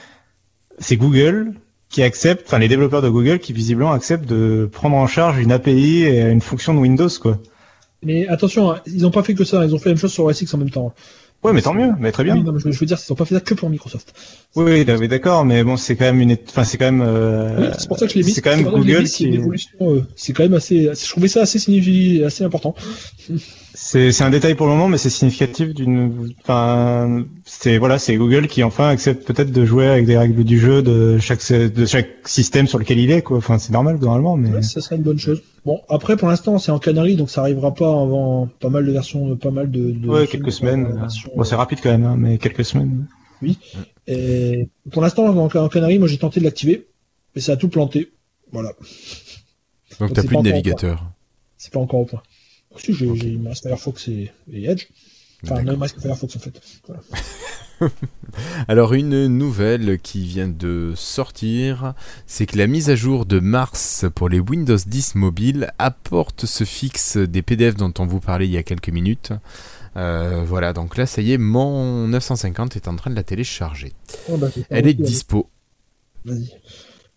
c'est 0.79 0.97
Google 0.97 1.53
qui 1.89 2.03
accepte, 2.03 2.47
enfin, 2.47 2.59
les 2.59 2.69
développeurs 2.69 3.01
de 3.01 3.09
Google 3.09 3.39
qui 3.39 3.53
visiblement 3.53 3.93
acceptent 3.93 4.29
de 4.29 4.69
prendre 4.71 4.97
en 4.97 5.07
charge 5.07 5.39
une 5.39 5.53
API 5.53 6.05
et 6.05 6.21
une 6.21 6.43
fonction 6.43 6.75
de 6.75 6.79
Windows, 6.79 7.09
quoi. 7.21 7.39
Mais 8.03 8.29
attention, 8.29 8.71
hein, 8.71 8.81
ils 8.87 9.03
n'ont 9.03 9.11
pas 9.11 9.23
fait 9.23 9.35
que 9.35 9.45
ça, 9.45 9.65
ils 9.65 9.75
ont 9.75 9.79
fait 9.79 9.89
la 9.89 9.95
même 9.95 10.01
chose 10.01 10.13
sur 10.13 10.25
OS 10.25 10.41
X 10.41 10.55
en 10.55 10.59
même 10.59 10.71
temps. 10.71 10.95
Ouais, 11.45 11.53
mais 11.53 11.63
tant 11.63 11.73
mieux, 11.73 11.93
mais 12.01 12.11
très 12.11 12.25
bien. 12.25 12.35
Oui, 12.35 12.43
non, 12.43 12.53
mais 12.53 12.59
je, 12.59 12.67
veux 12.79 12.87
dire, 12.87 12.99
ils 12.99 13.13
n'ont 13.13 13.17
pas 13.17 13.25
fait 13.25 13.37
ça 13.37 13.41
que 13.41 13.55
pour 13.55 13.71
Microsoft. 13.71 14.13
Oui, 14.57 14.85
d'accord, 14.85 15.45
mais 15.45 15.63
bon, 15.63 15.77
c'est 15.77 15.95
quand 15.95 16.07
même 16.07 16.21
une, 16.21 16.37
enfin, 16.49 16.65
c'est 16.65 16.79
quand 16.79 16.87
même. 16.87 17.01
euh, 17.01 17.61
Oui, 17.61 17.67
c'est 17.79 17.87
pour 17.87 17.97
ça 17.99 18.07
que 18.07 18.13
je 18.13 18.19
l'ai 18.19 18.25
mis. 18.25 18.33
C'est 18.33 18.41
quand 18.43 18.57
même 18.57 18.65
Google 18.65 19.03
une 19.03 19.09
qui. 19.09 19.27
évolution, 19.27 19.71
euh, 19.83 20.05
c'est 20.17 20.33
quand 20.33 20.43
même 20.43 20.55
assez. 20.55 20.91
Je 20.93 21.09
trouvais 21.09 21.29
ça 21.29 21.43
assez 21.43 21.61
significatif, 21.61 22.25
assez 22.25 22.43
important. 22.45 22.75
C'est 23.91 24.13
c'est 24.13 24.23
un 24.23 24.29
détail 24.29 24.55
pour 24.55 24.67
le 24.67 24.73
moment, 24.73 24.87
mais 24.87 24.99
c'est 24.99 25.09
significatif 25.09 25.73
d'une. 25.73 26.35
Enfin, 26.43 27.25
c'est 27.47 27.79
voilà, 27.79 27.99
c'est 27.99 28.15
Google 28.17 28.47
qui 28.47 28.63
enfin 28.63 28.87
accepte 28.91 29.27
peut-être 29.27 29.51
de 29.51 29.65
jouer 29.65 29.87
avec 29.87 30.05
des 30.05 30.19
règles 30.19 30.45
du 30.45 30.61
jeu 30.61 30.83
de 30.83 31.17
chaque 31.19 31.51
de 31.51 31.87
chaque 31.87 32.29
système 32.29 32.67
sur 32.67 32.79
lequel 32.79 32.99
il 32.99 33.11
est, 33.11 33.23
quoi. 33.23 33.39
Enfin, 33.39 33.59
c'est 33.59 33.73
normal 33.73 33.97
normalement, 33.99 34.37
mais. 34.37 34.51
Ouais, 34.51 34.61
ça 34.61 34.83
serait 34.83 34.97
une 34.97 35.05
bonne 35.05 35.19
chose. 35.19 35.43
Bon, 35.65 35.81
après, 35.89 36.19
pour 36.19 36.29
l'instant, 36.29 36.59
c'est 36.59 36.71
en 36.71 36.79
Canary, 36.79 37.17
donc 37.17 37.31
ça 37.31 37.41
arrivera 37.41 37.73
pas 37.73 37.89
avant 37.89 38.51
pas 38.61 38.69
mal 38.69 38.85
de 38.85 38.93
versions, 38.93 39.35
pas 39.37 39.51
mal 39.51 39.71
de. 39.71 39.93
de 39.93 40.07
Ouais, 40.07 40.27
quelques 40.27 40.53
semaines. 40.53 40.85
euh, 40.85 41.01
versions, 41.01 41.31
Bon, 41.35 41.45
c'est 41.45 41.57
rapide 41.57 41.79
quand 41.83 41.91
même, 41.91 42.05
hein, 42.05 42.17
mais 42.19 42.37
quelques 42.37 42.67
semaines. 42.67 43.07
Et 44.07 44.69
pour 44.91 45.01
l'instant, 45.01 45.25
en, 45.29 45.69
Canary, 45.71 45.99
moi 45.99 46.09
j'ai 46.09 46.19
tenté 46.19 46.41
de 46.41 46.45
l'activer, 46.45 46.89
mais 47.35 47.41
ça 47.41 47.53
a 47.53 47.57
tout 47.57 47.71
planté. 47.71 48.13
Voilà, 48.53 48.69
Donc 49.99 50.11
Donc 50.11 50.13
t'as 50.13 50.23
plus 50.25 50.37
pas 50.37 50.43
de 50.43 50.51
navigateur. 50.51 51.11
c'est 51.57 51.73
pas 51.73 51.81
encore 51.81 52.01
au 52.01 52.05
point. 52.05 52.23
Si, 52.79 52.93
j'ai 52.95 53.15
j'ai- 53.17 53.29
il 53.29 53.39
me 53.41 53.49
reste 53.51 53.63
Firefox 53.65 54.09
et, 54.09 54.31
et 54.53 54.65
Edge. 54.71 54.87
Enfin, 55.45 55.63
non, 55.63 55.73
il 55.73 55.77
me 55.79 55.83
reste 55.83 55.95
que 55.97 56.01
Firefox 56.01 56.37
en 56.37 56.39
fait. 56.41 56.61
Voilà. 56.87 57.03
Alors 58.69 58.93
une 58.95 59.29
nouvelle 59.29 59.99
qui 60.01 60.27
vient 60.27 60.49
de 60.49 60.93
sortir, 60.97 61.95
c'est 62.27 62.45
que 62.47 62.59
la 62.59 62.67
mise 62.67 62.91
à 62.91 62.97
jour 62.97 63.25
de 63.25 63.39
mars 63.39 64.05
pour 64.15 64.29
les 64.29 64.41
Windows 64.41 64.77
10 64.85 65.15
mobiles 65.15 65.71
apporte 65.79 66.45
ce 66.47 66.65
fixe 66.65 67.17
des 67.17 67.43
PDF 67.43 67.77
dont 67.77 67.93
on 67.99 68.07
vous 68.07 68.19
parlait 68.21 68.47
il 68.47 68.51
y 68.53 68.57
a 68.57 68.63
quelques 68.65 68.89
minutes. 68.89 69.33
Euh, 69.97 70.45
voilà, 70.45 70.73
donc 70.73 70.97
là 70.97 71.07
ça 71.07 71.23
y 71.23 71.33
est, 71.33 71.39
mon 71.39 72.09
950 72.09 72.77
est 72.77 72.89
en 72.89 72.97
train 72.97 73.11
de 73.11 73.17
la 73.17 73.23
télécharger. 73.23 73.93
Oh, 74.29 74.37
bah, 74.37 74.49
Elle 74.71 74.87
est 74.89 74.95
dispo. 74.95 75.49
Vas-y, 76.25 76.51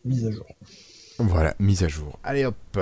mise 0.05 0.25
à 0.27 0.31
jour. 0.31 0.45
Voilà, 1.27 1.55
mise 1.59 1.83
à 1.83 1.87
jour. 1.87 2.19
Allez 2.23 2.45
hop. 2.45 2.79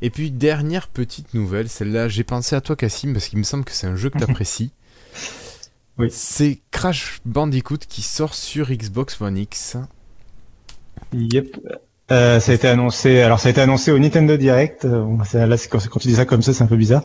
Et 0.00 0.10
puis 0.10 0.30
dernière 0.30 0.88
petite 0.88 1.34
nouvelle, 1.34 1.68
celle-là, 1.68 2.08
j'ai 2.08 2.24
pensé 2.24 2.56
à 2.56 2.60
toi 2.60 2.76
Cassim 2.76 3.12
parce 3.12 3.28
qu'il 3.28 3.38
me 3.38 3.44
semble 3.44 3.64
que 3.64 3.72
c'est 3.72 3.86
un 3.86 3.96
jeu 3.96 4.10
que 4.10 4.18
t'apprécies. 4.24 4.72
Oui. 5.98 6.08
C'est 6.10 6.60
Crash 6.70 7.20
Bandicoot 7.26 7.78
qui 7.88 8.02
sort 8.02 8.34
sur 8.34 8.70
Xbox 8.70 9.20
One 9.20 9.36
X. 9.36 9.76
Yep. 11.12 11.58
Euh, 12.10 12.40
ça 12.40 12.52
a 12.52 12.54
été 12.54 12.68
annoncé. 12.68 13.20
Alors 13.20 13.40
ça 13.40 13.48
a 13.48 13.50
été 13.50 13.60
annoncé 13.60 13.92
au 13.92 13.98
Nintendo 13.98 14.36
Direct. 14.36 14.84
Euh, 14.84 15.02
bon, 15.02 15.18
là, 15.34 15.56
quand, 15.70 15.78
quand 15.88 16.00
tu 16.00 16.08
dis 16.08 16.14
ça 16.14 16.24
comme 16.24 16.42
ça, 16.42 16.52
c'est 16.52 16.64
un 16.64 16.66
peu 16.66 16.76
bizarre. 16.76 17.02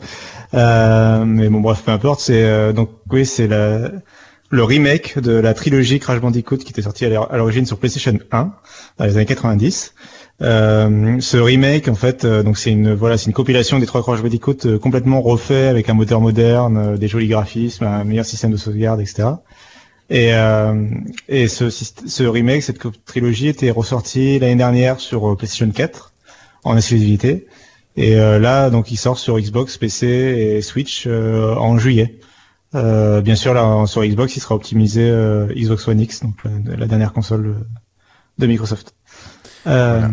Euh, 0.54 1.24
mais 1.24 1.48
bon, 1.48 1.60
bref, 1.60 1.82
peu 1.84 1.92
importe. 1.92 2.20
C'est 2.20 2.42
euh, 2.44 2.72
donc 2.72 2.90
oui, 3.10 3.24
c'est 3.26 3.46
la 3.46 3.90
le 4.50 4.64
remake 4.64 5.18
de 5.18 5.32
la 5.32 5.52
trilogie 5.52 6.00
Crash 6.00 6.20
Bandicoot 6.20 6.56
qui 6.56 6.72
était 6.72 7.10
l'or- 7.10 7.30
à 7.30 7.36
l'origine 7.36 7.66
sur 7.66 7.78
PlayStation 7.78 8.18
1 8.32 8.52
dans 8.96 9.04
les 9.04 9.16
années 9.16 9.26
90. 9.26 9.92
Euh, 10.40 11.20
ce 11.20 11.36
remake, 11.36 11.88
en 11.88 11.96
fait, 11.96 12.24
euh, 12.24 12.42
donc 12.44 12.58
c'est 12.58 12.70
une 12.70 12.94
voilà, 12.94 13.18
c'est 13.18 13.26
une 13.26 13.32
compilation 13.32 13.78
des 13.80 13.86
trois 13.86 14.02
Crash 14.02 14.22
Bandicoot 14.22 14.66
euh, 14.66 14.78
complètement 14.78 15.20
refait 15.20 15.66
avec 15.66 15.88
un 15.90 15.94
moteur 15.94 16.20
moderne, 16.20 16.76
euh, 16.78 16.96
des 16.96 17.08
jolis 17.08 17.26
graphismes, 17.26 17.84
un 17.84 18.04
meilleur 18.04 18.24
système 18.24 18.52
de 18.52 18.56
sauvegarde, 18.56 19.00
etc. 19.00 19.30
Et, 20.10 20.34
euh, 20.34 20.88
et 21.28 21.48
ce, 21.48 21.70
ce 21.70 22.22
remake, 22.22 22.62
cette 22.62 22.78
trilogie 23.04 23.48
était 23.48 23.70
ressortie 23.70 24.38
l'année 24.38 24.54
dernière 24.56 25.00
sur 25.00 25.36
PlayStation 25.36 25.70
4 25.70 26.12
en 26.64 26.76
exclusivité. 26.76 27.46
Et 27.96 28.14
là, 28.14 28.70
donc, 28.70 28.92
il 28.92 28.96
sort 28.96 29.18
sur 29.18 29.40
Xbox, 29.40 29.76
PC 29.76 30.06
et 30.06 30.62
Switch 30.62 31.06
en 31.08 31.78
juillet. 31.78 32.20
Bien 32.72 33.34
sûr, 33.34 33.54
là, 33.54 33.86
sur 33.86 34.04
Xbox, 34.04 34.36
il 34.36 34.40
sera 34.40 34.54
optimisé 34.54 35.10
Xbox 35.54 35.88
One 35.88 36.00
X, 36.00 36.22
donc 36.22 36.36
la, 36.64 36.86
dernière 36.86 37.12
console 37.12 37.56
de 38.38 38.46
Microsoft. 38.46 38.94
Euh, 39.66 39.98
Voilà. 40.00 40.08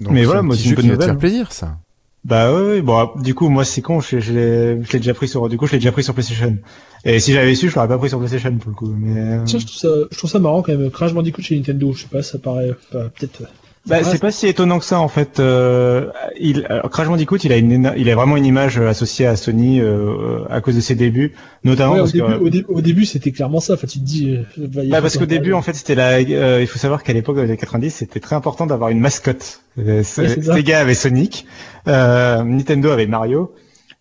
Donc, 0.00 0.12
Mais 0.12 0.20
c'est 0.20 0.24
voilà, 0.26 0.40
un 0.40 0.42
moi, 0.42 0.56
c'est 0.56 0.68
une 0.68 0.74
bonne 0.74 0.86
nouvelle, 0.86 1.06
faire 1.06 1.18
plaisir, 1.18 1.52
ça. 1.52 1.78
Bah 2.24 2.52
ouais, 2.52 2.66
ouais, 2.68 2.80
bon, 2.80 3.10
du 3.16 3.34
coup, 3.34 3.48
moi, 3.48 3.64
c'est 3.64 3.82
con, 3.82 4.00
je, 4.00 4.18
je 4.18 4.32
l'ai 4.32 4.82
je 4.82 4.92
l'ai 4.92 4.98
déjà 4.98 5.12
pris 5.14 5.28
sur, 5.28 5.48
du 5.48 5.56
coup, 5.58 5.66
je 5.66 5.72
l'ai 5.72 5.78
déjà 5.78 5.92
pris 5.92 6.02
sur 6.02 6.14
PlayStation. 6.14 6.56
Et 7.04 7.20
si 7.20 7.32
j'avais 7.32 7.54
su, 7.54 7.68
je 7.68 7.74
l'aurais 7.74 7.86
pas 7.88 7.98
pris 7.98 8.08
sur 8.08 8.18
PlayStation, 8.18 8.56
pour 8.56 8.70
le 8.70 8.74
coup. 8.74 8.94
Mais, 8.98 9.20
euh, 9.20 9.42
Tiens, 9.44 9.58
je 9.58 9.66
trouve 9.66 9.78
ça, 9.78 9.88
je 10.10 10.16
trouve 10.18 10.30
ça 10.30 10.38
marrant 10.38 10.62
quand 10.62 10.76
même. 10.76 10.90
Crash 10.90 11.12
Bandicoot 11.12 11.42
chez 11.42 11.54
Nintendo, 11.56 11.92
je 11.92 12.02
sais 12.02 12.08
pas, 12.08 12.22
ça 12.22 12.38
paraît 12.38 12.70
pas- 12.90 13.08
peut-être. 13.10 13.42
Euh, 13.86 13.90
Bah, 13.90 14.04
c'est 14.04 14.18
pas 14.18 14.30
si 14.30 14.46
étonnant 14.46 14.78
que 14.78 14.84
ça 14.84 14.98
en 15.00 15.08
fait. 15.08 15.40
Euh, 15.40 16.10
il, 16.40 16.64
alors, 16.70 16.90
Crash 16.90 17.06
Bandicoot, 17.08 17.36
il 17.44 17.52
a 17.52 17.56
une, 17.56 17.92
il 17.96 18.08
a 18.10 18.14
vraiment 18.14 18.36
une 18.36 18.46
image 18.46 18.78
euh, 18.78 18.88
associée 18.88 19.26
à 19.26 19.36
Sony 19.36 19.80
euh, 19.80 20.44
à 20.48 20.60
cause 20.60 20.74
de 20.76 20.80
ses 20.80 20.94
débuts, 20.94 21.34
notamment 21.64 21.92
Ouais, 21.94 21.98
au 22.00 22.02
parce 22.02 22.12
début, 22.12 22.26
que. 22.26 22.32
au, 22.44 22.48
dé- 22.50 22.64
au 22.68 22.80
début, 22.80 23.04
c'était 23.04 23.30
clairement 23.32 23.60
ça. 23.60 23.74
Enfin, 23.74 23.86
tu 23.86 23.98
te 23.98 24.04
dis. 24.04 24.30
euh, 24.30 24.42
bah, 24.68 24.82
Bah, 24.88 25.02
parce 25.02 25.18
qu'au 25.18 25.26
début, 25.26 25.52
en 25.52 25.62
fait, 25.62 25.74
c'était 25.74 25.94
la. 25.94 26.12
euh, 26.18 26.58
il 26.60 26.66
faut 26.66 26.78
savoir 26.78 27.02
qu'à 27.02 27.12
l'époque, 27.12 27.36
dans 27.36 27.42
les 27.42 27.48
années 27.48 27.56
90, 27.58 27.90
c'était 27.90 28.20
très 28.20 28.36
important 28.36 28.66
d'avoir 28.66 28.90
une 28.90 29.00
mascotte. 29.00 29.60
Euh. 29.78 30.02
Sega 30.02 30.80
avait 30.80 30.94
Sonic, 30.94 31.46
euh, 31.88 32.42
Nintendo 32.42 32.90
avait 32.90 33.06
Mario, 33.06 33.52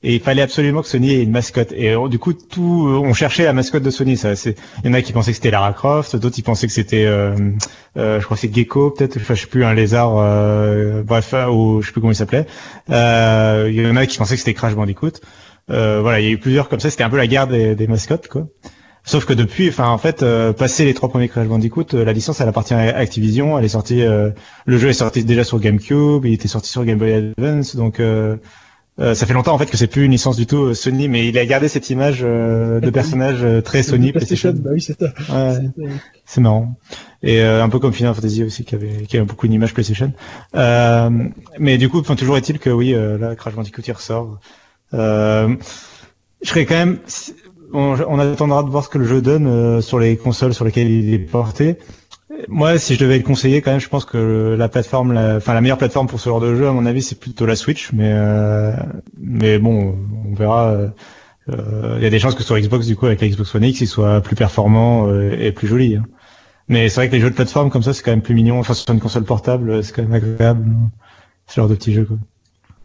et 0.03 0.15
il 0.15 0.19
fallait 0.19 0.41
absolument 0.41 0.81
que 0.81 0.87
Sony 0.87 1.11
ait 1.11 1.23
une 1.23 1.31
mascotte. 1.31 1.71
Et 1.71 1.91
euh, 1.91 2.07
du 2.09 2.19
coup, 2.19 2.33
tout, 2.33 2.87
euh, 2.87 2.97
on 2.97 3.13
cherchait 3.13 3.45
la 3.45 3.53
mascotte 3.53 3.83
de 3.83 3.89
Sony. 3.89 4.17
Ça, 4.17 4.35
c'est. 4.35 4.55
Il 4.83 4.87
y 4.87 4.89
en 4.89 4.93
a 4.93 5.01
qui 5.01 5.13
pensaient 5.13 5.31
que 5.31 5.37
c'était 5.37 5.51
Lara 5.51 5.71
Croft, 5.71 6.15
d'autres 6.17 6.37
ils 6.37 6.43
pensaient 6.43 6.67
que 6.67 6.73
c'était, 6.73 7.05
euh, 7.05 7.35
euh, 7.97 8.19
je 8.19 8.25
crois 8.25 8.35
que 8.35 8.41
c'est 8.41 8.53
Gecko, 8.53 8.91
peut-être. 8.91 9.17
Enfin, 9.17 9.33
je 9.33 9.41
sais 9.41 9.47
plus, 9.47 9.63
un 9.63 9.73
lézard. 9.73 10.17
Euh, 10.17 11.03
bref, 11.03 11.33
ou 11.51 11.81
je 11.81 11.87
sais 11.87 11.93
plus 11.93 12.01
comment 12.01 12.11
il 12.11 12.15
s'appelait. 12.15 12.45
Il 12.89 13.73
y 13.73 13.87
en 13.87 13.95
a 13.95 14.05
qui 14.05 14.17
pensaient 14.17 14.35
que 14.35 14.39
c'était 14.39 14.53
Crash 14.53 14.75
Bandicoot. 14.75 15.13
Voilà, 15.67 16.19
il 16.19 16.25
y 16.25 16.29
a 16.29 16.31
eu 16.31 16.37
plusieurs 16.37 16.67
comme 16.67 16.81
ça. 16.81 16.89
C'était 16.89 17.03
un 17.03 17.09
peu 17.09 17.17
la 17.17 17.27
guerre 17.27 17.47
des, 17.47 17.75
des 17.75 17.87
mascottes, 17.87 18.27
quoi. 18.27 18.47
Sauf 19.05 19.25
que 19.25 19.33
depuis, 19.33 19.67
enfin 19.67 19.89
en 19.89 19.97
fait, 19.97 20.23
euh, 20.23 20.53
passé 20.53 20.85
les 20.85 20.93
trois 20.93 21.09
premiers 21.09 21.27
Crash 21.27 21.47
Bandicoot, 21.47 21.87
la 21.91 22.13
licence 22.13 22.39
elle 22.39 22.47
appartient 22.47 22.73
à 22.73 22.95
Activision. 22.95 23.59
Elle 23.59 23.65
est 23.65 23.69
sortie, 23.69 24.01
euh, 24.01 24.29
le 24.65 24.77
jeu 24.77 24.89
est 24.89 24.93
sorti 24.93 25.25
déjà 25.25 25.43
sur 25.43 25.59
GameCube, 25.59 26.25
il 26.25 26.33
était 26.33 26.47
sorti 26.47 26.69
sur 26.69 26.85
Game 26.85 26.97
Boy 26.97 27.11
Advance, 27.11 27.75
donc 27.75 27.99
euh, 28.99 29.15
ça 29.15 29.25
fait 29.25 29.33
longtemps 29.33 29.53
en 29.53 29.57
fait 29.57 29.65
que 29.71 29.77
c'est 29.77 29.87
plus 29.87 30.05
une 30.05 30.11
licence 30.11 30.35
du 30.35 30.45
tout 30.45 30.65
euh, 30.65 30.73
Sony, 30.73 31.07
mais 31.07 31.27
il 31.27 31.37
a 31.37 31.45
gardé 31.45 31.67
cette 31.67 31.89
image 31.89 32.19
euh, 32.23 32.79
de 32.79 32.89
personnage 32.91 33.43
euh, 33.43 33.61
très 33.61 33.81
Sony 33.83 34.11
PlayStation. 34.11 34.53
Bah 34.55 34.69
oui, 34.73 34.81
c'est 34.81 34.99
ça. 34.99 35.07
Ouais, 35.33 35.57
C'est- 36.25 36.41
marrant. 36.41 36.75
Et 37.23 37.41
euh, 37.41 37.63
un 37.63 37.69
peu 37.69 37.79
comme 37.79 37.93
Final 37.93 38.13
Fantasy 38.13 38.43
aussi, 38.43 38.65
qui 38.65 38.75
avait, 38.75 39.03
qui 39.07 39.17
avait 39.17 39.25
beaucoup 39.25 39.45
une 39.47 39.53
image 39.53 39.73
PlayStation. 39.73 40.11
Euh, 40.55 41.09
mais 41.59 41.77
du 41.77 41.89
coup, 41.89 41.99
enfin 41.99 42.15
toujours 42.15 42.37
est-il 42.37 42.59
que 42.59 42.69
oui, 42.69 42.93
euh, 42.93 43.17
là 43.17 43.35
Crash 43.35 43.55
Bandicoot 43.55 43.81
il 43.87 43.91
ressort. 43.93 44.39
Euh, 44.93 45.55
je 46.43 46.49
serais 46.49 46.65
quand 46.65 46.75
même 46.75 46.99
on, 47.73 47.95
on 48.07 48.19
attendra 48.19 48.61
de 48.63 48.69
voir 48.69 48.83
ce 48.83 48.89
que 48.89 48.99
le 48.99 49.05
jeu 49.05 49.21
donne 49.21 49.47
euh, 49.47 49.81
sur 49.81 49.97
les 49.99 50.15
consoles 50.17 50.53
sur 50.53 50.65
lesquelles 50.65 50.89
il 50.91 51.13
est 51.13 51.19
porté. 51.19 51.77
Moi, 52.47 52.77
si 52.79 52.95
je 52.95 52.99
devais 52.99 53.17
le 53.17 53.23
conseiller, 53.23 53.61
quand 53.61 53.71
même, 53.71 53.79
je 53.79 53.89
pense 53.89 54.05
que 54.05 54.55
la 54.57 54.67
plateforme, 54.69 55.13
la, 55.13 55.37
enfin 55.37 55.53
la 55.53 55.61
meilleure 55.61 55.77
plateforme 55.77 56.07
pour 56.07 56.19
ce 56.19 56.29
genre 56.29 56.39
de 56.41 56.55
jeu, 56.55 56.67
à 56.67 56.71
mon 56.71 56.85
avis, 56.85 57.01
c'est 57.01 57.19
plutôt 57.19 57.45
la 57.45 57.55
Switch. 57.55 57.91
Mais 57.93 58.11
euh, 58.11 58.73
mais 59.19 59.59
bon, 59.59 59.95
on 60.25 60.33
verra. 60.33 60.71
euh, 61.49 61.95
Il 61.97 62.03
y 62.03 62.05
a 62.05 62.09
des 62.09 62.19
chances 62.19 62.35
que 62.35 62.43
sur 62.43 62.57
Xbox, 62.57 62.85
du 62.87 62.95
coup, 62.95 63.05
avec 63.05 63.21
la 63.21 63.27
Xbox 63.27 63.53
One 63.55 63.63
X, 63.63 63.81
il 63.81 63.87
soit 63.87 64.21
plus 64.21 64.35
performant 64.35 65.07
euh, 65.07 65.31
et 65.39 65.51
plus 65.51 65.67
joli. 65.67 65.95
hein. 65.95 66.05
Mais 66.69 66.89
c'est 66.89 66.95
vrai 66.95 67.09
que 67.09 67.13
les 67.15 67.21
jeux 67.21 67.29
de 67.29 67.35
plateforme 67.35 67.69
comme 67.69 67.83
ça, 67.83 67.93
c'est 67.93 68.03
quand 68.03 68.11
même 68.11 68.21
plus 68.21 68.35
mignon. 68.35 68.59
Enfin, 68.59 68.73
sur 68.73 68.93
une 68.93 68.99
console 69.01 69.25
portable, 69.25 69.83
c'est 69.83 69.93
quand 69.93 70.03
même 70.03 70.13
agréable. 70.13 70.65
Ce 71.47 71.55
genre 71.55 71.67
de 71.69 71.75
petits 71.75 71.93
jeux. 71.93 72.05
Quoi. 72.05 72.17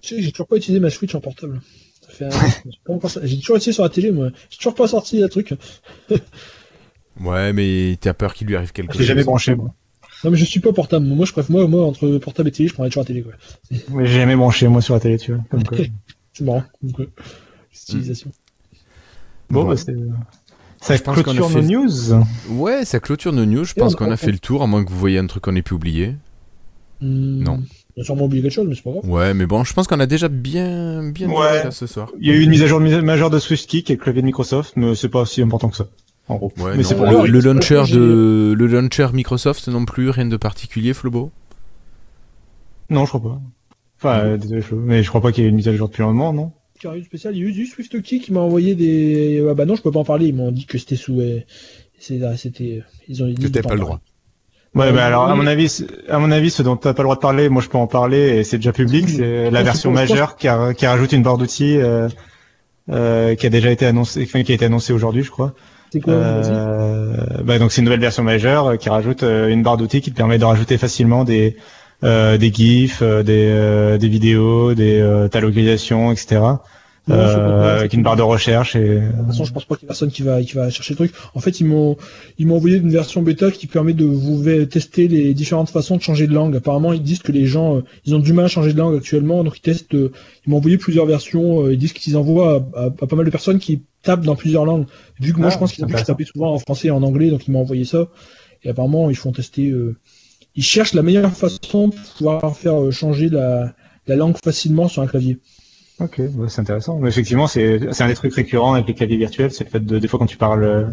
J'ai 0.02 0.32
toujours 0.32 0.48
pas 0.48 0.56
utilisé 0.56 0.80
ma 0.80 0.90
Switch 0.90 1.14
en 1.14 1.20
portable. 1.20 1.60
Un- 2.20 2.28
j'ai 3.24 3.38
toujours 3.38 3.56
utilisé 3.56 3.72
sur 3.72 3.84
la 3.84 3.88
télé, 3.88 4.10
moi. 4.10 4.30
J'ai 4.50 4.56
toujours 4.58 4.74
pas 4.74 4.88
sorti 4.88 5.20
le 5.20 5.28
truc. 5.28 5.54
Ouais, 7.20 7.52
mais 7.52 7.96
t'as 8.00 8.12
peur 8.14 8.34
qu'il 8.34 8.46
lui 8.46 8.56
arrive 8.56 8.72
quelque 8.72 8.94
chose. 8.96 9.02
jamais 9.06 9.24
branché, 9.24 9.54
moi. 9.54 9.74
Non, 10.24 10.30
mais 10.32 10.36
je 10.36 10.44
suis 10.44 10.60
pas 10.60 10.72
portable. 10.72 11.06
Moi, 11.06 11.26
je 11.26 11.32
préfère, 11.32 11.50
moi, 11.56 11.66
moi, 11.68 11.86
entre 11.86 12.18
portable 12.18 12.48
et 12.48 12.52
télé, 12.52 12.68
je 12.68 12.74
prendrais 12.74 12.90
toujours 12.90 13.02
la 13.02 13.06
télé, 13.06 13.22
quoi. 13.22 13.32
Mais 13.90 14.06
j'ai 14.06 14.14
jamais 14.20 14.34
branché, 14.36 14.66
moi, 14.68 14.82
sur 14.82 14.94
la 14.94 15.00
télé, 15.00 15.16
tu 15.18 15.32
vois. 15.32 15.42
Comme 15.50 15.62
quoi. 15.64 15.78
C'est 16.32 16.44
marrant. 16.44 16.64
Donc, 16.82 17.00
euh, 17.00 17.06
utilisation. 17.72 18.30
Bon, 19.50 19.62
Bon. 19.62 19.68
bah, 19.70 19.76
c'est... 19.76 19.94
Ça 20.80 20.94
Je 20.94 21.02
pense 21.02 21.14
qu'on 21.16 21.20
a 21.20 21.24
clôture 21.24 21.50
fait- 21.50 21.62
nos 21.62 21.82
news. 21.84 22.24
Ouais, 22.50 22.84
ça 22.84 23.00
clôture 23.00 23.32
nos 23.32 23.44
news. 23.46 23.64
Je 23.64 23.72
Et 23.76 23.80
pense 23.80 23.94
on- 23.94 23.96
qu'on 23.96 24.08
on- 24.08 24.12
a 24.12 24.16
fait 24.16 24.30
le 24.30 24.38
tour, 24.38 24.62
à 24.62 24.66
moins 24.68 24.84
que 24.84 24.90
vous 24.90 24.98
voyez 24.98 25.18
un 25.18 25.26
truc 25.26 25.42
qu'on 25.44 25.56
ait 25.56 25.62
pu 25.62 25.74
oublier. 25.74 26.14
Hmm, 27.00 27.42
Non. 27.42 27.62
On 27.96 28.00
a 28.00 28.04
sûrement 28.04 28.26
oublié 28.26 28.42
quelque 28.42 28.52
chose, 28.52 28.66
mais 28.68 28.76
c'est 28.76 28.82
pas 28.84 28.90
grave. 28.92 29.08
Ouais, 29.10 29.34
mais 29.34 29.46
bon, 29.46 29.64
je 29.64 29.72
pense 29.74 29.88
qu'on 29.88 29.98
a 29.98 30.06
déjà 30.06 30.28
bien, 30.28 31.10
bien 31.10 31.28
Ouais. 31.28 31.64
là 31.64 31.70
ce 31.72 31.86
soir. 31.88 32.10
Il 32.20 32.28
y 32.28 32.30
a 32.30 32.34
eu 32.34 32.42
une 32.42 32.50
mise 32.50 32.62
à 32.62 32.66
jour 32.68 32.78
majeure 32.80 33.30
de 33.30 33.38
SwiftKey 33.40 33.82
et 33.88 33.96
le 33.96 34.02
clavier 34.02 34.22
de 34.22 34.26
Microsoft, 34.26 34.74
mais 34.76 34.94
c'est 34.94 35.08
pas 35.08 35.26
si 35.26 35.42
important 35.42 35.68
que 35.68 35.76
ça. 35.76 35.88
En 36.28 36.36
gros. 36.36 36.52
Ouais, 36.58 36.72
mais 36.72 36.82
non, 36.82 36.88
c'est 36.88 36.94
pour 36.94 37.06
le, 37.06 37.40
launcher 37.40 37.82
j'ai- 37.86 37.96
de 37.96 38.54
le 38.56 38.66
launcher 38.66 39.08
Microsoft 39.14 39.68
non 39.68 39.84
plus, 39.84 40.10
rien 40.10 40.26
de 40.26 40.36
particulier, 40.36 40.92
Flobo? 40.94 41.30
Non, 42.90 43.04
je 43.04 43.10
crois 43.10 43.22
pas. 43.32 43.40
Enfin, 43.98 44.18
euh, 44.24 44.36
désolé, 44.36 44.60
je- 44.62 44.74
mais 44.74 45.02
je 45.02 45.08
crois 45.08 45.20
pas 45.20 45.32
qu'il 45.32 45.44
y 45.44 45.46
ait 45.46 45.50
une 45.50 45.56
mise 45.56 45.68
à 45.68 45.74
jour 45.74 45.88
depuis 45.88 46.02
un 46.02 46.06
moment, 46.06 46.32
non? 46.32 46.52
Carré 46.80 47.02
spécial, 47.02 47.34
il 47.34 47.42
y 47.42 47.44
a 47.44 47.48
eu 47.48 47.52
du 47.52 47.66
SwiftKey 47.66 48.20
qui 48.20 48.32
m'a 48.32 48.40
envoyé 48.40 48.74
des. 48.76 49.44
Ah 49.50 49.54
bah 49.54 49.64
non, 49.64 49.74
je 49.74 49.82
peux 49.82 49.90
pas 49.90 49.98
en 50.00 50.04
parler. 50.04 50.26
Ils 50.26 50.34
m'ont 50.34 50.52
dit 50.52 50.64
que 50.66 50.78
c'était 50.78 50.94
sous. 50.96 51.20
euh, 51.20 51.40
ah, 52.22 52.36
C'était. 52.36 52.82
Ils 53.08 53.22
ont 53.24 53.26
dit. 53.26 53.34
Que 53.34 53.48
t'as 53.48 53.62
pas 53.62 53.74
le 53.74 53.80
droit. 53.80 54.00
Ouais, 54.74 54.86
Euh, 54.88 54.92
bah 54.92 55.06
alors 55.06 55.24
à 55.24 55.34
mon 55.34 55.46
avis, 55.46 55.84
à 56.08 56.18
mon 56.20 56.30
avis, 56.30 56.50
ce 56.50 56.62
dont 56.62 56.76
t'as 56.76 56.92
pas 56.94 57.02
le 57.02 57.06
droit 57.06 57.16
de 57.16 57.20
parler, 57.20 57.48
moi 57.48 57.62
je 57.62 57.68
peux 57.68 57.78
en 57.78 57.86
parler 57.88 58.36
et 58.36 58.44
c'est 58.44 58.58
déjà 58.58 58.72
public. 58.72 59.08
C'est 59.08 59.50
la 59.50 59.62
version 59.64 59.90
majeure 59.90 60.36
qui 60.36 60.46
a, 60.46 60.72
qui 60.74 60.86
rajoute 60.86 61.10
une 61.12 61.22
barre 61.24 61.38
d'outils 61.38 61.78
euh, 61.78 62.08
euh, 62.90 63.34
qui 63.34 63.46
a 63.46 63.50
déjà 63.50 63.72
été 63.72 63.84
annoncée, 63.86 64.22
enfin, 64.22 64.42
qui 64.44 64.52
a 64.52 64.54
été 64.54 64.66
annoncée 64.66 64.92
aujourd'hui, 64.92 65.24
je 65.24 65.30
crois. 65.32 65.54
C'est. 65.90 66.06
Euh, 66.08 67.14
bah, 67.44 67.58
donc 67.58 67.72
c'est 67.72 67.80
une 67.80 67.86
nouvelle 67.86 68.00
version 68.00 68.22
majeure 68.22 68.66
euh, 68.66 68.76
qui 68.76 68.88
rajoute 68.88 69.22
euh, 69.22 69.48
une 69.48 69.62
barre 69.62 69.76
d'outils 69.76 70.00
qui 70.00 70.10
te 70.10 70.16
permet 70.16 70.38
de 70.38 70.44
rajouter 70.44 70.78
facilement 70.78 71.24
des 71.24 71.56
euh, 72.04 72.36
des 72.36 72.52
gifs, 72.52 73.02
des 73.02 73.98
des 73.98 74.08
vidéos, 74.08 74.74
des 74.74 75.00
euh, 75.00 75.28
ta 75.28 75.40
localisation, 75.40 76.12
etc. 76.12 76.40
Non, 77.08 77.14
Euh, 77.16 77.78
avec 77.78 77.92
une 77.94 78.02
barre 78.02 78.16
de 78.16 78.22
recherche 78.22 78.76
et 78.76 79.00
De 79.00 79.10
toute 79.16 79.26
façon, 79.28 79.44
je 79.44 79.52
pense 79.52 79.64
pas 79.64 79.76
qu'il 79.76 79.84
y 79.84 79.86
ait 79.86 79.88
personne 79.88 80.10
qui 80.10 80.22
va, 80.22 80.42
qui 80.42 80.54
va 80.54 80.68
chercher 80.70 80.92
le 80.94 80.96
truc. 80.96 81.12
En 81.34 81.40
fait, 81.40 81.58
ils 81.60 81.66
m'ont, 81.66 81.96
ils 82.38 82.46
m'ont 82.46 82.56
envoyé 82.56 82.76
une 82.76 82.90
version 82.90 83.22
bêta 83.22 83.50
qui 83.50 83.66
permet 83.66 83.94
de 83.94 84.04
vous 84.04 84.44
tester 84.66 85.08
les 85.08 85.32
différentes 85.34 85.70
façons 85.70 85.96
de 85.96 86.02
changer 86.02 86.26
de 86.26 86.34
langue. 86.34 86.56
Apparemment, 86.56 86.92
ils 86.92 87.02
disent 87.02 87.20
que 87.20 87.32
les 87.32 87.46
gens, 87.46 87.76
euh, 87.78 87.84
ils 88.04 88.14
ont 88.14 88.18
du 88.18 88.32
mal 88.32 88.44
à 88.44 88.48
changer 88.48 88.72
de 88.72 88.78
langue 88.78 88.96
actuellement, 88.96 89.42
donc 89.44 89.56
ils 89.58 89.62
testent. 89.62 89.94
euh, 89.94 90.12
ils 90.46 90.50
m'ont 90.50 90.58
envoyé 90.58 90.76
plusieurs 90.78 91.06
versions. 91.06 91.64
euh, 91.64 91.72
ils 91.72 91.78
disent 91.78 91.92
qu'ils 91.94 92.16
envoient 92.16 92.66
à, 92.74 92.80
à- 92.80 92.86
à 92.86 93.06
pas 93.06 93.16
mal 93.16 93.24
de 93.24 93.30
personnes 93.30 93.58
qui 93.58 93.82
tapent 94.02 94.24
dans 94.24 94.36
plusieurs 94.36 94.64
langues. 94.64 94.86
Vu 95.20 95.32
que 95.32 95.38
moi, 95.38 95.48
Ah, 95.48 95.50
je 95.54 95.58
pense 95.58 95.72
qu'ils 95.72 95.84
ont 95.84 95.88
souvent 96.32 96.54
en 96.54 96.58
français 96.58 96.88
et 96.88 96.90
en 96.90 97.02
anglais, 97.02 97.30
donc 97.30 97.46
ils 97.48 97.52
m'ont 97.52 97.60
envoyé 97.60 97.84
ça. 97.84 98.08
Et 98.64 98.68
apparemment, 98.70 99.08
ils 99.10 99.16
font 99.16 99.32
tester. 99.32 99.70
euh, 99.70 99.96
ils 100.56 100.64
cherchent 100.64 100.94
la 100.94 101.02
meilleure 101.02 101.32
façon 101.32 101.88
de 101.88 101.94
pouvoir 102.16 102.56
faire 102.56 102.90
changer 102.92 103.28
la, 103.28 103.74
la 104.08 104.16
langue 104.16 104.36
facilement 104.42 104.88
sur 104.88 105.02
un 105.02 105.06
clavier. 105.06 105.38
Ok, 106.00 106.18
ouais, 106.18 106.48
c'est 106.48 106.60
intéressant. 106.60 107.04
Effectivement, 107.04 107.48
c'est 107.48 108.00
un 108.00 108.06
des 108.06 108.14
trucs 108.14 108.34
récurrents 108.34 108.74
avec 108.74 108.86
les 108.86 108.94
claviers 108.94 109.16
virtuels, 109.16 109.50
c'est 109.50 109.64
le 109.64 109.70
fait 109.70 109.80
de 109.80 109.98
des 109.98 110.06
fois 110.06 110.18
quand 110.20 110.26
tu 110.26 110.36
parles, 110.36 110.62
euh, 110.64 110.84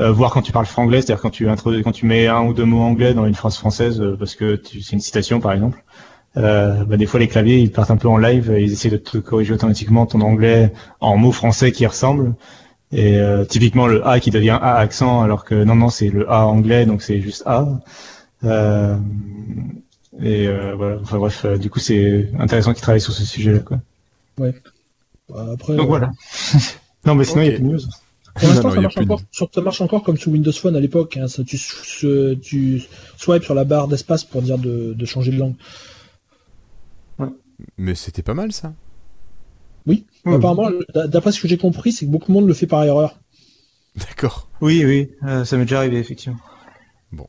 euh, 0.00 0.12
voir 0.12 0.32
quand 0.32 0.42
tu 0.42 0.52
parles 0.52 0.66
franglais, 0.66 1.00
c'est-à-dire 1.00 1.22
quand 1.22 1.30
tu 1.30 1.48
introduis, 1.48 1.82
quand 1.82 1.92
tu 1.92 2.06
mets 2.06 2.26
un 2.26 2.42
ou 2.42 2.54
deux 2.54 2.64
mots 2.64 2.80
anglais 2.82 3.14
dans 3.14 3.26
une 3.26 3.34
phrase 3.34 3.56
française 3.56 4.00
euh, 4.00 4.16
parce 4.18 4.34
que 4.34 4.60
c'est 4.64 4.92
une 4.92 5.00
citation 5.00 5.40
par 5.40 5.52
exemple. 5.52 5.84
Euh, 6.38 6.84
bah, 6.84 6.96
des 6.96 7.06
fois 7.06 7.20
les 7.20 7.28
claviers 7.28 7.58
ils 7.58 7.70
partent 7.70 7.90
un 7.92 7.96
peu 7.96 8.08
en 8.08 8.16
live, 8.16 8.54
ils 8.58 8.72
essaient 8.72 8.90
de 8.90 8.96
te 8.96 9.18
corriger 9.18 9.54
automatiquement 9.54 10.06
ton 10.06 10.20
anglais 10.22 10.72
en 11.00 11.16
mots 11.16 11.32
français 11.32 11.72
qui 11.72 11.86
ressemblent. 11.86 12.34
Et 12.92 13.18
typiquement 13.48 13.86
le 13.86 14.06
A 14.06 14.20
qui 14.20 14.30
devient 14.30 14.58
A 14.60 14.76
accent 14.76 15.22
alors 15.22 15.44
que 15.44 15.54
non 15.64 15.76
non 15.76 15.88
c'est 15.88 16.10
le 16.10 16.30
A 16.30 16.46
anglais 16.46 16.84
donc 16.86 17.02
c'est 17.02 17.20
juste 17.20 17.42
A. 17.46 17.66
Et 20.22 20.46
voilà. 20.76 20.98
Enfin 21.02 21.18
bref, 21.18 21.46
du 21.58 21.70
coup 21.70 21.78
c'est 21.78 22.28
intéressant 22.38 22.72
qu'ils 22.72 22.82
travaillent 22.82 23.00
sur 23.00 23.14
ce 23.14 23.24
sujet-là 23.24 23.60
quoi. 23.60 23.78
Bah, 24.36 24.48
après, 25.52 25.76
Donc 25.76 25.84
euh, 25.84 25.88
voilà. 25.88 26.10
non, 27.06 27.14
mais 27.14 27.24
sinon, 27.24 27.42
il 27.42 27.48
Ok. 27.48 27.52
y 27.52 27.54
a 27.54 27.58
plus 27.58 27.64
de 27.64 27.72
news. 27.72 27.80
Pour 28.34 28.48
l'instant, 28.48 28.70
ça, 28.70 28.80
marche 28.80 28.96
encore, 28.96 29.20
ça 29.52 29.60
marche 29.60 29.80
encore 29.82 30.02
comme 30.02 30.16
sous 30.16 30.30
Windows 30.30 30.52
Phone 30.52 30.74
à 30.74 30.80
l'époque. 30.80 31.18
Hein, 31.18 31.26
tu, 31.46 31.58
tu 32.40 32.82
swipes 33.18 33.44
sur 33.44 33.54
la 33.54 33.64
barre 33.64 33.88
d'espace 33.88 34.24
pour 34.24 34.40
dire 34.40 34.58
de, 34.58 35.04
changer 35.04 35.32
de 35.32 35.38
langue. 35.38 35.54
Mais 37.76 37.94
c'était 37.94 38.22
pas 38.22 38.34
mal 38.34 38.52
ça. 38.52 38.72
Oui, 39.86 40.06
apparemment, 40.24 40.70
d'après 40.94 41.32
ce 41.32 41.40
que 41.40 41.48
j'ai 41.48 41.58
compris, 41.58 41.92
c'est 41.92 42.06
que 42.06 42.10
beaucoup 42.10 42.28
de 42.28 42.32
monde 42.32 42.48
le 42.48 42.54
fait 42.54 42.66
par 42.66 42.82
erreur. 42.84 43.18
D'accord. 43.96 44.48
Oui, 44.60 44.84
oui, 44.84 45.10
euh, 45.24 45.44
ça 45.44 45.56
m'est 45.56 45.64
déjà 45.64 45.78
arrivé, 45.78 45.98
effectivement. 45.98 46.38
Bon. 47.12 47.28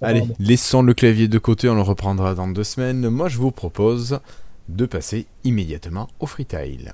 Allez, 0.00 0.22
laissons 0.38 0.82
le 0.82 0.94
clavier 0.94 1.28
de 1.28 1.38
côté, 1.38 1.68
on 1.68 1.74
le 1.74 1.82
reprendra 1.82 2.34
dans 2.34 2.46
deux 2.46 2.64
semaines. 2.64 3.08
Moi, 3.08 3.28
je 3.28 3.38
vous 3.38 3.50
propose 3.50 4.20
de 4.68 4.86
passer 4.86 5.26
immédiatement 5.44 6.08
au 6.20 6.26
freetail. 6.26 6.92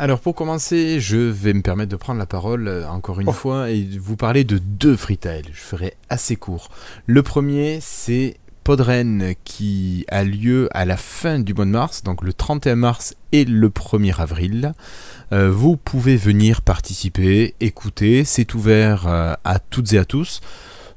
Alors 0.00 0.20
pour 0.20 0.36
commencer, 0.36 1.00
je 1.00 1.16
vais 1.16 1.52
me 1.52 1.60
permettre 1.60 1.90
de 1.90 1.96
prendre 1.96 2.20
la 2.20 2.26
parole 2.26 2.68
euh, 2.68 2.88
encore 2.88 3.18
une 3.18 3.28
oh. 3.28 3.32
fois 3.32 3.70
et 3.70 3.82
vous 3.98 4.16
parler 4.16 4.44
de 4.44 4.58
deux 4.58 4.96
freetiles. 4.96 5.48
Je 5.52 5.60
ferai 5.60 5.94
assez 6.08 6.36
court. 6.36 6.68
Le 7.06 7.24
premier, 7.24 7.80
c'est 7.80 8.36
Podren 8.68 9.32
qui 9.44 10.04
a 10.08 10.24
lieu 10.24 10.68
à 10.72 10.84
la 10.84 10.98
fin 10.98 11.38
du 11.38 11.54
mois 11.54 11.64
de 11.64 11.70
mars, 11.70 12.02
donc 12.02 12.20
le 12.20 12.34
31 12.34 12.76
mars 12.76 13.14
et 13.32 13.46
le 13.46 13.70
1er 13.70 14.20
avril. 14.20 14.74
Euh, 15.32 15.50
vous 15.50 15.78
pouvez 15.78 16.18
venir 16.18 16.60
participer, 16.60 17.54
écouter, 17.60 18.24
c'est 18.24 18.52
ouvert 18.52 19.06
euh, 19.06 19.32
à 19.42 19.58
toutes 19.58 19.94
et 19.94 19.98
à 19.98 20.04
tous. 20.04 20.42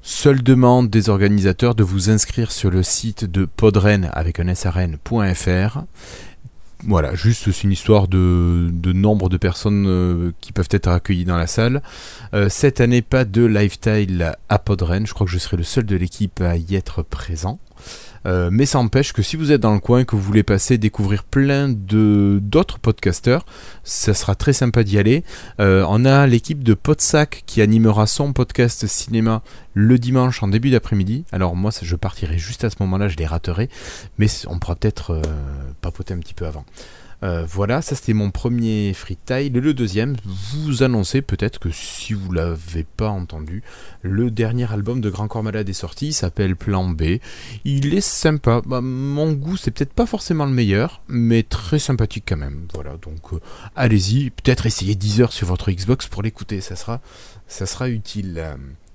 Seule 0.01 0.43
demande 0.43 0.89
des 0.89 1.07
organisateurs 1.07 1.73
de 1.73 1.83
vous 1.83 2.09
inscrire 2.09 2.51
sur 2.51 2.71
le 2.71 2.83
site 2.83 3.23
de 3.23 3.45
podren 3.45 4.09
avec 4.11 4.41
un 4.41 4.53
srn.fr 4.53 5.83
voilà, 6.83 7.13
juste 7.15 7.51
c'est 7.51 7.63
une 7.63 7.71
histoire 7.71 8.07
de, 8.07 8.71
nombre 8.93 9.29
de 9.29 9.37
personnes 9.37 9.85
euh, 9.87 10.31
qui 10.41 10.51
peuvent 10.51 10.69
être 10.71 10.87
accueillies 10.87 11.25
dans 11.25 11.37
la 11.37 11.47
salle. 11.47 11.81
Euh, 12.33 12.49
cette 12.49 12.81
année, 12.81 13.01
pas 13.01 13.25
de 13.25 13.45
lifestyle 13.45 14.33
à 14.49 14.59
Podren. 14.59 15.05
Je 15.05 15.13
crois 15.13 15.25
que 15.25 15.31
je 15.31 15.37
serai 15.37 15.57
le 15.57 15.63
seul 15.63 15.85
de 15.85 15.95
l'équipe 15.95 16.41
à 16.41 16.57
y 16.57 16.75
être 16.75 17.03
présent. 17.03 17.59
Euh, 18.25 18.49
mais 18.51 18.65
ça 18.65 18.79
empêche 18.79 19.13
que 19.13 19.21
si 19.21 19.35
vous 19.35 19.51
êtes 19.51 19.61
dans 19.61 19.73
le 19.73 19.79
coin, 19.79 20.03
que 20.03 20.15
vous 20.15 20.21
voulez 20.21 20.43
passer, 20.43 20.77
découvrir 20.77 21.23
plein 21.23 21.69
de 21.69 22.39
d'autres 22.41 22.79
podcasteurs, 22.79 23.45
ça 23.83 24.13
sera 24.13 24.35
très 24.35 24.53
sympa 24.53 24.83
d'y 24.83 24.97
aller. 24.97 25.23
Euh, 25.59 25.85
on 25.87 26.05
a 26.05 26.27
l'équipe 26.27 26.63
de 26.63 26.73
Podsac 26.73 27.43
qui 27.45 27.61
animera 27.61 28.07
son 28.07 28.33
podcast 28.33 28.85
cinéma 28.87 29.41
le 29.73 29.97
dimanche 29.97 30.43
en 30.43 30.47
début 30.47 30.69
d'après-midi. 30.69 31.23
Alors 31.31 31.55
moi, 31.55 31.71
je 31.81 31.95
partirai 31.95 32.37
juste 32.37 32.63
à 32.63 32.69
ce 32.69 32.75
moment-là, 32.81 33.07
je 33.07 33.17
les 33.17 33.25
raterai, 33.25 33.69
mais 34.17 34.27
on 34.47 34.59
pourra 34.59 34.75
peut-être 34.75 35.11
euh, 35.11 35.21
papoter 35.81 36.13
un 36.13 36.19
petit 36.19 36.33
peu 36.33 36.45
avant. 36.45 36.65
Euh, 37.23 37.45
voilà, 37.47 37.81
ça 37.81 37.95
c'était 37.95 38.13
mon 38.13 38.31
premier 38.31 38.93
freestyle. 38.93 39.53
Le 39.53 39.73
deuxième, 39.73 40.15
vous 40.25 40.81
annoncez 40.81 41.21
peut-être 41.21 41.59
que 41.59 41.69
si 41.71 42.13
vous 42.13 42.31
l'avez 42.31 42.83
pas 42.83 43.09
entendu, 43.09 43.61
le 44.01 44.31
dernier 44.31 44.71
album 44.71 45.01
de 45.01 45.09
Grand 45.09 45.27
Corps 45.27 45.43
Malade 45.43 45.69
est 45.69 45.73
sorti, 45.73 46.07
il 46.07 46.13
s'appelle 46.13 46.55
Plan 46.55 46.87
B. 46.89 47.19
Il 47.63 47.93
est 47.93 48.01
sympa. 48.01 48.61
Bah, 48.65 48.81
mon 48.81 49.33
goût, 49.33 49.55
c'est 49.55 49.71
peut-être 49.71 49.93
pas 49.93 50.07
forcément 50.07 50.45
le 50.45 50.51
meilleur, 50.51 51.01
mais 51.07 51.43
très 51.43 51.77
sympathique 51.79 52.25
quand 52.27 52.37
même. 52.37 52.65
Voilà, 52.73 52.97
donc 52.97 53.33
euh, 53.33 53.39
allez-y, 53.75 54.31
peut-être 54.31 54.65
essayez 54.65 54.95
10 54.95 55.21
heures 55.21 55.33
sur 55.33 55.47
votre 55.47 55.71
Xbox 55.71 56.07
pour 56.07 56.23
l'écouter, 56.23 56.59
ça 56.61 56.75
sera, 56.75 57.01
ça 57.47 57.65
sera 57.65 57.89
utile. 57.89 58.43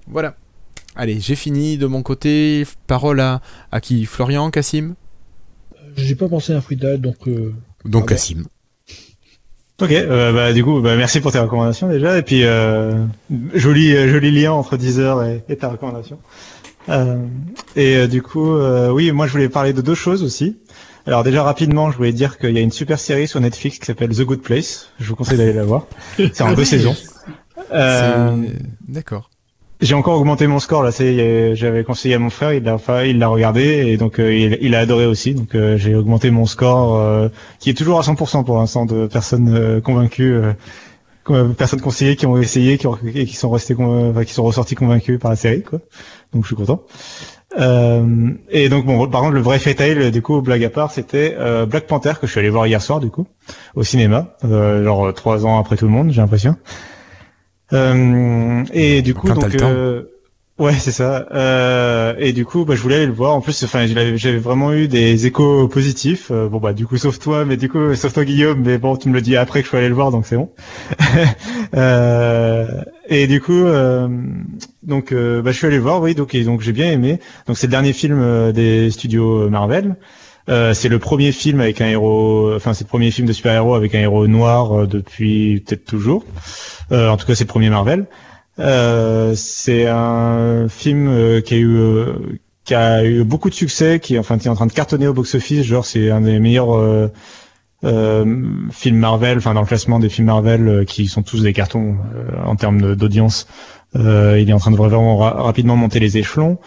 voilà. 0.08 0.36
Allez, 0.98 1.20
j'ai 1.20 1.36
fini 1.36 1.76
de 1.76 1.86
mon 1.86 2.02
côté. 2.02 2.66
Parole 2.86 3.20
à, 3.20 3.42
à 3.70 3.82
qui? 3.82 4.06
Florian, 4.06 4.50
Cassim 4.50 4.94
J'ai 5.94 6.14
pas 6.14 6.26
pensé 6.26 6.54
à 6.54 6.56
un 6.56 6.60
freestyle, 6.62 6.98
donc. 6.98 7.28
Donc 7.86 8.08
Cassim. 8.08 8.44
Ok, 9.80 9.92
euh, 9.92 10.32
bah, 10.32 10.52
du 10.54 10.64
coup, 10.64 10.80
bah, 10.80 10.96
merci 10.96 11.20
pour 11.20 11.32
tes 11.32 11.38
recommandations 11.38 11.88
déjà, 11.88 12.16
et 12.16 12.22
puis 12.22 12.44
euh, 12.44 13.04
joli, 13.52 13.94
euh, 13.94 14.08
joli 14.08 14.30
lien 14.30 14.52
entre 14.52 14.78
Deezer 14.78 15.22
et, 15.22 15.44
et 15.50 15.56
ta 15.56 15.68
recommandation. 15.68 16.18
Euh, 16.88 17.26
et 17.74 17.96
euh, 17.96 18.06
du 18.06 18.22
coup, 18.22 18.54
euh, 18.54 18.90
oui, 18.90 19.12
moi 19.12 19.26
je 19.26 19.32
voulais 19.32 19.50
parler 19.50 19.74
de 19.74 19.82
deux 19.82 19.94
choses 19.94 20.22
aussi. 20.22 20.56
Alors 21.06 21.24
déjà 21.24 21.42
rapidement, 21.42 21.90
je 21.90 21.96
voulais 21.98 22.12
dire 22.12 22.38
qu'il 22.38 22.52
y 22.52 22.58
a 22.58 22.62
une 22.62 22.72
super 22.72 22.98
série 22.98 23.28
sur 23.28 23.38
Netflix 23.40 23.78
qui 23.78 23.84
s'appelle 23.84 24.16
The 24.16 24.22
Good 24.22 24.40
Place. 24.40 24.88
Je 24.98 25.08
vous 25.08 25.16
conseille 25.16 25.36
d'aller 25.36 25.52
la 25.52 25.64
voir. 25.64 25.86
C'est 26.16 26.40
en 26.40 26.54
deux 26.54 26.64
saisons. 26.64 26.96
D'accord. 28.88 29.30
J'ai 29.80 29.94
encore 29.94 30.18
augmenté 30.18 30.46
mon 30.46 30.58
score 30.58 30.82
là. 30.82 30.90
C'est 30.90 31.54
j'avais 31.54 31.84
conseillé 31.84 32.14
à 32.14 32.18
mon 32.18 32.30
frère, 32.30 32.54
il 32.54 32.62
l'a 32.62 32.78
il 33.04 33.18
l'a 33.18 33.28
regardé 33.28 33.62
et 33.86 33.96
donc 33.98 34.18
euh, 34.18 34.34
il, 34.34 34.74
a 34.74 34.78
adoré 34.78 35.04
aussi. 35.06 35.34
Donc 35.34 35.54
euh, 35.54 35.76
j'ai 35.76 35.94
augmenté 35.94 36.30
mon 36.30 36.46
score 36.46 36.96
euh, 36.96 37.28
qui 37.58 37.68
est 37.68 37.74
toujours 37.74 37.98
à 37.98 38.02
100% 38.02 38.44
pour 38.44 38.56
l'instant 38.56 38.86
de 38.86 39.06
personnes 39.06 39.82
convaincues, 39.82 40.40
personnes 41.58 41.82
conseillées 41.82 42.16
qui 42.16 42.26
ont 42.26 42.38
essayé, 42.38 42.78
qui 42.78 42.86
et 43.14 43.26
qui 43.26 43.36
sont 43.36 43.54
qui 43.54 44.32
sont 44.32 44.44
ressortis 44.44 44.76
convaincus 44.76 45.18
par 45.20 45.30
la 45.30 45.36
série 45.36 45.62
quoi. 45.62 45.80
Donc 46.32 46.44
je 46.44 46.46
suis 46.48 46.56
content. 46.56 46.82
et 47.58 48.68
donc 48.70 48.86
bon, 48.86 49.06
par 49.08 49.20
contre 49.20 49.34
le 49.34 49.42
vrai 49.42 49.58
fatal 49.58 50.10
du 50.10 50.22
coup 50.22 50.40
blague 50.40 50.64
à 50.64 50.70
part, 50.70 50.90
c'était 50.90 51.36
Black 51.68 51.86
Panther 51.86 52.14
que 52.18 52.26
je 52.26 52.30
suis 52.30 52.40
allé 52.40 52.48
voir 52.48 52.66
hier 52.66 52.80
soir 52.80 53.00
du 53.00 53.10
coup 53.10 53.26
au 53.74 53.82
cinéma, 53.82 54.36
genre 54.42 55.12
trois 55.12 55.44
ans 55.44 55.58
après 55.58 55.76
tout 55.76 55.84
le 55.84 55.92
monde, 55.92 56.12
j'ai 56.12 56.22
l'impression. 56.22 56.56
Euh, 57.72 58.64
et 58.72 59.02
du 59.02 59.14
coup, 59.14 59.28
donc, 59.28 59.54
euh, 59.60 60.02
ouais, 60.58 60.74
c'est 60.74 60.92
ça. 60.92 61.26
Euh, 61.32 62.14
et 62.18 62.32
du 62.32 62.44
coup, 62.44 62.64
bah, 62.64 62.74
je 62.76 62.82
voulais 62.82 62.96
aller 62.96 63.06
le 63.06 63.12
voir. 63.12 63.32
En 63.32 63.40
plus, 63.40 63.62
enfin, 63.64 63.86
j'avais 63.86 64.38
vraiment 64.38 64.72
eu 64.72 64.88
des 64.88 65.26
échos 65.26 65.68
positifs. 65.68 66.30
Euh, 66.30 66.48
bon, 66.48 66.58
bah, 66.58 66.72
du 66.72 66.86
coup, 66.86 66.96
sauf 66.96 67.18
toi, 67.18 67.44
mais 67.44 67.56
du 67.56 67.68
coup, 67.68 67.94
sauf 67.94 68.12
toi, 68.12 68.24
Guillaume. 68.24 68.62
Mais 68.64 68.78
bon, 68.78 68.96
tu 68.96 69.08
me 69.08 69.14
le 69.14 69.20
dis 69.20 69.36
après 69.36 69.60
que 69.60 69.66
je 69.66 69.70
faut 69.70 69.76
aller 69.76 69.88
le 69.88 69.94
voir, 69.94 70.10
donc 70.10 70.26
c'est 70.26 70.36
bon. 70.36 70.50
euh, 71.74 72.66
et 73.08 73.26
du 73.26 73.40
coup, 73.40 73.52
euh, 73.52 74.08
donc, 74.82 75.12
bah, 75.12 75.50
je 75.50 75.56
suis 75.56 75.66
allé 75.66 75.76
le 75.76 75.82
voir, 75.82 76.00
oui. 76.00 76.14
Donc, 76.14 76.34
et 76.34 76.44
donc, 76.44 76.60
j'ai 76.60 76.72
bien 76.72 76.90
aimé. 76.90 77.20
Donc, 77.46 77.58
c'est 77.58 77.66
le 77.66 77.72
dernier 77.72 77.92
film 77.92 78.52
des 78.52 78.90
studios 78.90 79.50
Marvel. 79.50 79.96
Euh, 80.48 80.74
c'est 80.74 80.88
le 80.88 80.98
premier 80.98 81.32
film 81.32 81.60
avec 81.60 81.80
un 81.80 81.86
héros, 81.86 82.54
enfin 82.54 82.72
c'est 82.72 82.84
le 82.84 82.88
premier 82.88 83.10
film 83.10 83.26
de 83.26 83.32
super-héros 83.32 83.74
avec 83.74 83.94
un 83.94 84.00
héros 84.00 84.28
noir 84.28 84.72
euh, 84.72 84.86
depuis 84.86 85.60
peut-être 85.66 85.84
toujours. 85.84 86.24
Euh, 86.92 87.08
en 87.08 87.16
tout 87.16 87.26
cas, 87.26 87.34
c'est 87.34 87.44
le 87.44 87.48
premier 87.48 87.70
Marvel. 87.70 88.06
c'est 89.34 89.86
un 89.88 90.68
film 90.68 91.42
qui 91.42 91.54
a 91.54 91.58
eu 91.58 92.04
qui 92.64 92.74
a 92.74 93.04
eu 93.04 93.24
beaucoup 93.24 93.48
de 93.48 93.54
succès, 93.54 94.00
qui 94.00 94.18
enfin 94.18 94.38
qui 94.38 94.48
est 94.48 94.50
en 94.50 94.54
train 94.54 94.66
de 94.66 94.72
cartonner 94.72 95.06
au 95.08 95.12
box-office. 95.14 95.64
Genre, 95.64 95.84
c'est 95.84 96.10
un 96.10 96.20
des 96.20 96.38
meilleurs 96.38 97.10
films 97.82 98.98
Marvel, 98.98 99.38
enfin 99.38 99.54
dans 99.54 99.60
le 99.60 99.66
classement 99.66 99.98
des 99.98 100.08
films 100.08 100.28
Marvel 100.28 100.84
qui 100.86 101.06
sont 101.06 101.22
tous 101.22 101.42
des 101.42 101.52
cartons 101.52 101.96
en 102.44 102.56
termes 102.56 102.94
d'audience. 102.94 103.48
il 103.94 104.48
est 104.48 104.52
en 104.52 104.58
train 104.58 104.70
de 104.70 104.76
vraiment 104.76 105.16
rapidement 105.16 105.76
monter 105.76 105.98
les 105.98 106.18
échelons. 106.18 106.58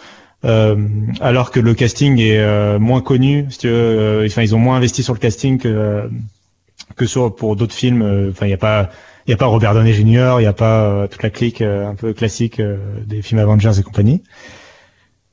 Euh, 0.46 0.78
alors 1.20 1.52
que 1.52 1.60
le 1.60 1.74
casting 1.74 2.20
est 2.20 2.40
euh, 2.40 2.80
moins 2.80 3.02
connu, 3.02 3.46
si 3.50 3.58
tu 3.60 3.68
veux, 3.68 3.74
euh, 3.74 4.26
enfin 4.26 4.42
ils 4.42 4.56
ont 4.56 4.60
moins 4.60 4.78
investi 4.78 5.04
sur 5.04 5.14
le 5.14 5.20
casting 5.20 5.58
que 5.58 6.10
que 6.96 7.06
sur 7.06 7.36
pour 7.36 7.56
d'autres 7.56 7.74
films. 7.74 8.30
Enfin 8.32 8.46
il 8.46 8.50
y 8.50 8.54
a 8.54 8.58
pas 8.58 8.90
il 9.28 9.32
y 9.32 9.34
a 9.34 9.38
pas 9.38 9.48
Robert 9.48 9.74
Downey 9.74 9.94
Jr. 9.94 10.36
Il 10.40 10.44
y 10.44 10.48
a 10.48 10.54
pas 10.54 11.08
toute 11.10 11.24
la 11.24 11.30
clique 11.30 11.62
un 11.62 11.96
peu 11.96 12.14
classique 12.14 12.62
des 13.06 13.22
films 13.22 13.42
Avengers 13.42 13.80
et 13.80 13.84
compagnie. 13.84 14.24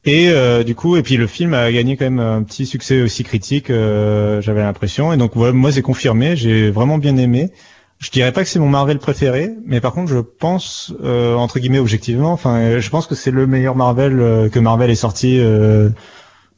Et 0.05 0.33
du 0.65 0.75
coup, 0.75 0.97
et 0.97 1.03
puis 1.03 1.17
le 1.17 1.27
film 1.27 1.55
a 1.55 1.73
gagné 1.73 1.97
quand 1.97 2.05
même 2.05 2.21
un 2.21 2.43
petit 2.43 2.67
succès 2.67 3.01
aussi 3.01 3.25
critique, 3.25 3.69
j'avais 3.69 4.63
l'impression. 4.63 5.13
Et 5.13 5.17
donc 5.17 5.35
moi 5.37 5.73
c'est 5.73 5.83
confirmé, 5.83 6.37
j'ai 6.37 6.71
vraiment 6.71 6.99
bien 6.99 7.17
aimé. 7.17 7.51
Je 7.99 8.11
dirais 8.11 8.31
pas 8.33 8.43
que 8.43 8.49
c'est 8.49 8.59
mon 8.59 8.69
Marvel 8.69 8.99
préféré, 8.99 9.55
mais 9.65 9.81
par 9.81 9.95
contre, 9.95 10.13
je 10.13 10.19
pense 10.19 10.93
euh, 11.03 11.35
entre 11.35 11.59
guillemets 11.59 11.79
objectivement, 11.79 12.33
enfin, 12.33 12.79
je 12.79 12.91
pense 12.91 13.07
que 13.07 13.15
c'est 13.15 13.31
le 13.31 13.47
meilleur 13.47 13.75
Marvel 13.75 14.21
euh, 14.21 14.49
que 14.51 14.59
Marvel 14.59 14.91
est 14.91 14.95
sorti 14.95 15.39
euh, 15.41 15.89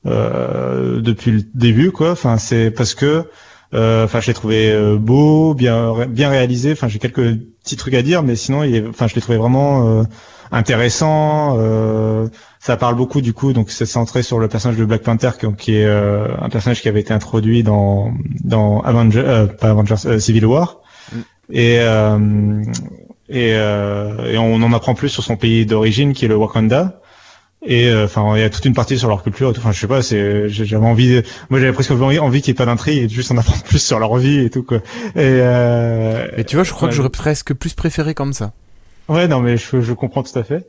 euh, 0.06 1.01
depuis 1.01 1.31
le 1.31 1.43
début, 1.55 1.93
quoi. 1.93 2.10
Enfin, 2.10 2.39
c'est 2.39 2.73
parce 2.73 2.94
que, 2.94 3.24
euh, 3.73 4.05
enfin, 4.05 4.19
je 4.20 4.27
l'ai 4.27 4.35
trouvé 4.35 4.97
beau, 4.98 5.55
bien, 5.55 6.06
bien 6.06 6.28
réalisé. 6.28 6.73
Enfin, 6.73 6.89
j'ai 6.89 6.98
quelques 6.98 7.36
petits 7.62 7.77
trucs 7.77 7.94
à 7.94 8.02
dire, 8.02 8.24
mais 8.24 8.35
sinon, 8.35 8.65
il 8.65 8.74
est, 8.74 8.89
enfin, 8.89 9.06
je 9.06 9.15
l'ai 9.15 9.20
trouvé 9.20 9.39
vraiment 9.39 10.05
intéressant. 10.51 11.56
ça 12.59 12.77
parle 12.77 12.97
beaucoup 12.97 13.20
du 13.20 13.32
coup, 13.32 13.52
donc 13.52 13.70
c'est 13.70 13.86
centré 13.86 14.24
sur 14.24 14.40
le 14.40 14.48
personnage 14.48 14.78
de 14.78 14.85
Black 14.85 15.02
Panther, 15.02 15.31
qui, 15.56 15.77
est 15.77 15.86
un 15.86 16.48
personnage 16.51 16.82
qui 16.82 16.89
avait 16.89 17.01
été 17.01 17.15
introduit 17.15 17.62
dans 17.62 18.12
dans 18.43 18.81
Avengers, 18.81 19.47
pas 19.60 19.70
Avengers, 19.70 20.19
Civil 20.19 20.44
War. 20.47 20.81
Et, 21.51 21.79
euh, 21.81 22.62
et, 23.29 23.53
euh, 23.55 24.33
et, 24.33 24.39
on 24.39 24.55
en 24.57 24.73
apprend 24.73 24.95
plus 24.95 25.09
sur 25.09 25.23
son 25.23 25.37
pays 25.37 25.66
d'origine 25.66 26.12
qui 26.12 26.25
est 26.25 26.29
le 26.29 26.37
Wakanda. 26.37 27.01
Et 27.66 27.89
euh, 27.89 28.05
enfin, 28.05 28.37
il 28.37 28.41
y 28.41 28.45
a 28.45 28.51
toute 28.51 28.65
une 28.65 28.75
partie 28.75 28.99
sur 28.99 29.09
leur 29.09 29.23
culture. 29.23 29.51
Enfin, 29.51 29.73
je 29.73 29.81
sais 29.81 29.89
pas, 29.89 30.03
c'est 30.03 30.49
j'avais 30.49 30.87
envie. 30.87 31.23
Moi, 31.51 31.59
j'avais 31.59 31.73
presque 31.73 31.91
envie, 31.91 32.19
envie 32.19 32.41
qu'il 32.41 32.53
n'y 32.53 32.57
ait 32.57 32.65
pas 32.65 32.66
d'intrigue 32.66 33.03
et 33.03 33.09
juste 33.09 33.33
en 33.33 33.37
apprendre 33.37 33.62
plus 33.65 33.83
sur 33.83 33.99
leur 33.99 34.16
vie 34.16 34.39
et 34.39 34.51
tout 34.51 34.62
quoi. 34.62 34.79
Et, 35.16 35.41
et 36.37 36.45
tu 36.45 36.57
vois, 36.57 36.65
je 36.65 36.73
crois 36.73 36.89
que 36.89 36.95
j'aurais 36.95 37.09
presque 37.11 37.55
plus 37.55 37.75
préféré 37.75 38.15
comme 38.15 38.33
ça. 38.33 38.53
Ouais, 39.09 39.27
non, 39.27 39.41
mais 39.41 39.57
je, 39.57 39.81
je 39.81 39.93
comprends 39.93 40.23
tout 40.23 40.39
à 40.39 40.45
fait. 40.45 40.66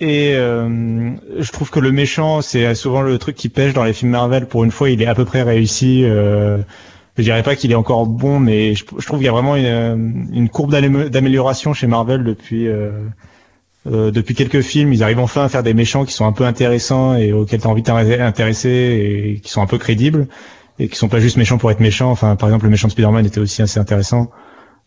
et 0.00 0.32
euh, 0.34 1.10
je 1.38 1.52
trouve 1.52 1.70
que 1.70 1.78
le 1.78 1.92
méchant, 1.92 2.40
c'est 2.40 2.74
souvent 2.74 3.02
le 3.02 3.18
truc 3.18 3.36
qui 3.36 3.48
pêche 3.48 3.74
dans 3.74 3.84
les 3.84 3.92
films 3.92 4.12
Marvel. 4.12 4.46
Pour 4.46 4.64
une 4.64 4.70
fois, 4.70 4.90
il 4.90 5.02
est 5.02 5.06
à 5.06 5.14
peu 5.14 5.24
près 5.24 5.42
réussi. 5.42 6.02
Euh, 6.04 6.58
je 7.16 7.22
dirais 7.22 7.42
pas 7.42 7.56
qu'il 7.56 7.72
est 7.72 7.76
encore 7.76 8.06
bon, 8.06 8.38
mais 8.38 8.74
je, 8.74 8.84
trouve 8.84 9.18
qu'il 9.18 9.26
y 9.26 9.28
a 9.28 9.32
vraiment 9.32 9.56
une, 9.56 10.28
une 10.32 10.48
courbe 10.48 10.72
d'amélioration 10.72 11.72
chez 11.74 11.86
Marvel 11.86 12.24
depuis 12.24 12.68
euh, 12.68 12.90
euh, 13.86 14.10
depuis 14.10 14.34
quelques 14.34 14.60
films. 14.62 14.92
Ils 14.92 15.02
arrivent 15.02 15.20
enfin 15.20 15.44
à 15.44 15.48
faire 15.48 15.62
des 15.62 15.74
méchants 15.74 16.04
qui 16.04 16.12
sont 16.12 16.26
un 16.26 16.32
peu 16.32 16.44
intéressants 16.44 17.14
et 17.14 17.32
auxquels 17.32 17.60
tu 17.60 17.66
as 17.66 17.70
envie 17.70 17.82
de 17.82 17.86
t'intéresser 17.86 18.68
et 18.70 19.40
qui 19.40 19.50
sont 19.50 19.62
un 19.62 19.66
peu 19.66 19.78
crédibles 19.78 20.28
et 20.78 20.88
qui 20.88 20.96
sont 20.96 21.08
pas 21.08 21.20
juste 21.20 21.36
méchants 21.36 21.58
pour 21.58 21.70
être 21.70 21.80
méchants. 21.80 22.10
Enfin, 22.10 22.36
par 22.36 22.48
exemple, 22.48 22.64
le 22.64 22.70
méchant 22.70 22.88
de 22.88 22.92
Spider-Man 22.92 23.26
était 23.26 23.40
aussi 23.40 23.62
assez 23.62 23.78
intéressant. 23.78 24.30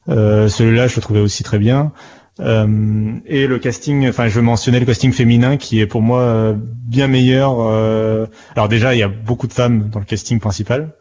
Euh, 0.10 0.48
Celui-là, 0.48 0.88
je 0.88 0.96
le 0.96 1.02
trouvais 1.02 1.20
aussi 1.20 1.44
très 1.44 1.60
bien. 1.60 1.92
Euh, 2.40 3.14
et 3.28 3.46
le 3.46 3.60
casting, 3.60 4.10
enfin 4.10 4.28
je 4.28 4.36
veux 4.36 4.42
mentionner 4.42 4.80
le 4.80 4.86
casting 4.88 5.14
féminin 5.14 5.58
qui 5.58 5.80
est 5.80 5.86
pour 5.86 6.02
moi 6.02 6.22
euh, 6.22 6.56
bien 6.58 7.08
meilleur. 7.08 7.58
Euh, 7.60 8.26
alors 8.56 8.70
déjà 8.70 8.96
il 8.96 9.00
y 9.00 9.04
a 9.04 9.08
beaucoup 9.08 9.48
de 9.48 9.54
femmes 9.54 9.90
dans 9.90 10.00
le 10.00 10.06
casting 10.06 10.40
principal. 10.40 10.96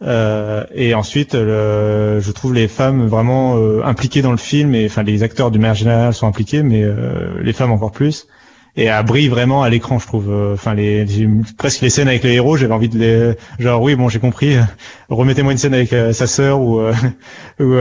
Euh, 0.00 0.64
et 0.74 0.94
ensuite, 0.94 1.34
je 1.34 2.30
trouve 2.30 2.54
les 2.54 2.68
femmes 2.68 3.06
vraiment 3.06 3.56
impliquées 3.84 4.22
dans 4.22 4.30
le 4.30 4.36
film 4.36 4.74
et 4.74 4.86
enfin 4.86 5.02
les 5.02 5.22
acteurs 5.22 5.50
du 5.50 5.58
manière 5.58 5.74
générale 5.74 6.14
sont 6.14 6.26
impliqués, 6.26 6.62
mais 6.62 6.84
les 7.40 7.52
femmes 7.52 7.72
encore 7.72 7.92
plus 7.92 8.26
et 8.78 8.84
elle 8.84 9.04
brille 9.04 9.28
vraiment 9.28 9.64
à 9.64 9.68
l'écran, 9.68 9.98
je 9.98 10.06
trouve. 10.06 10.30
Euh, 10.30 10.54
enfin, 10.54 10.74
les, 10.74 11.04
presque 11.56 11.80
les 11.80 11.90
scènes 11.90 12.06
avec 12.06 12.22
les 12.22 12.34
héros, 12.34 12.56
j'avais 12.56 12.72
envie 12.72 12.88
de 12.88 12.98
les, 12.98 13.32
genre 13.58 13.82
oui, 13.82 13.96
bon, 13.96 14.08
j'ai 14.08 14.20
compris. 14.20 14.56
Remettez-moi 15.08 15.52
une 15.52 15.58
scène 15.58 15.74
avec 15.74 15.92
euh, 15.92 16.12
sa 16.12 16.28
sœur 16.28 16.60
ou 16.60 16.78
euh, 16.78 16.94
ou, 17.60 17.74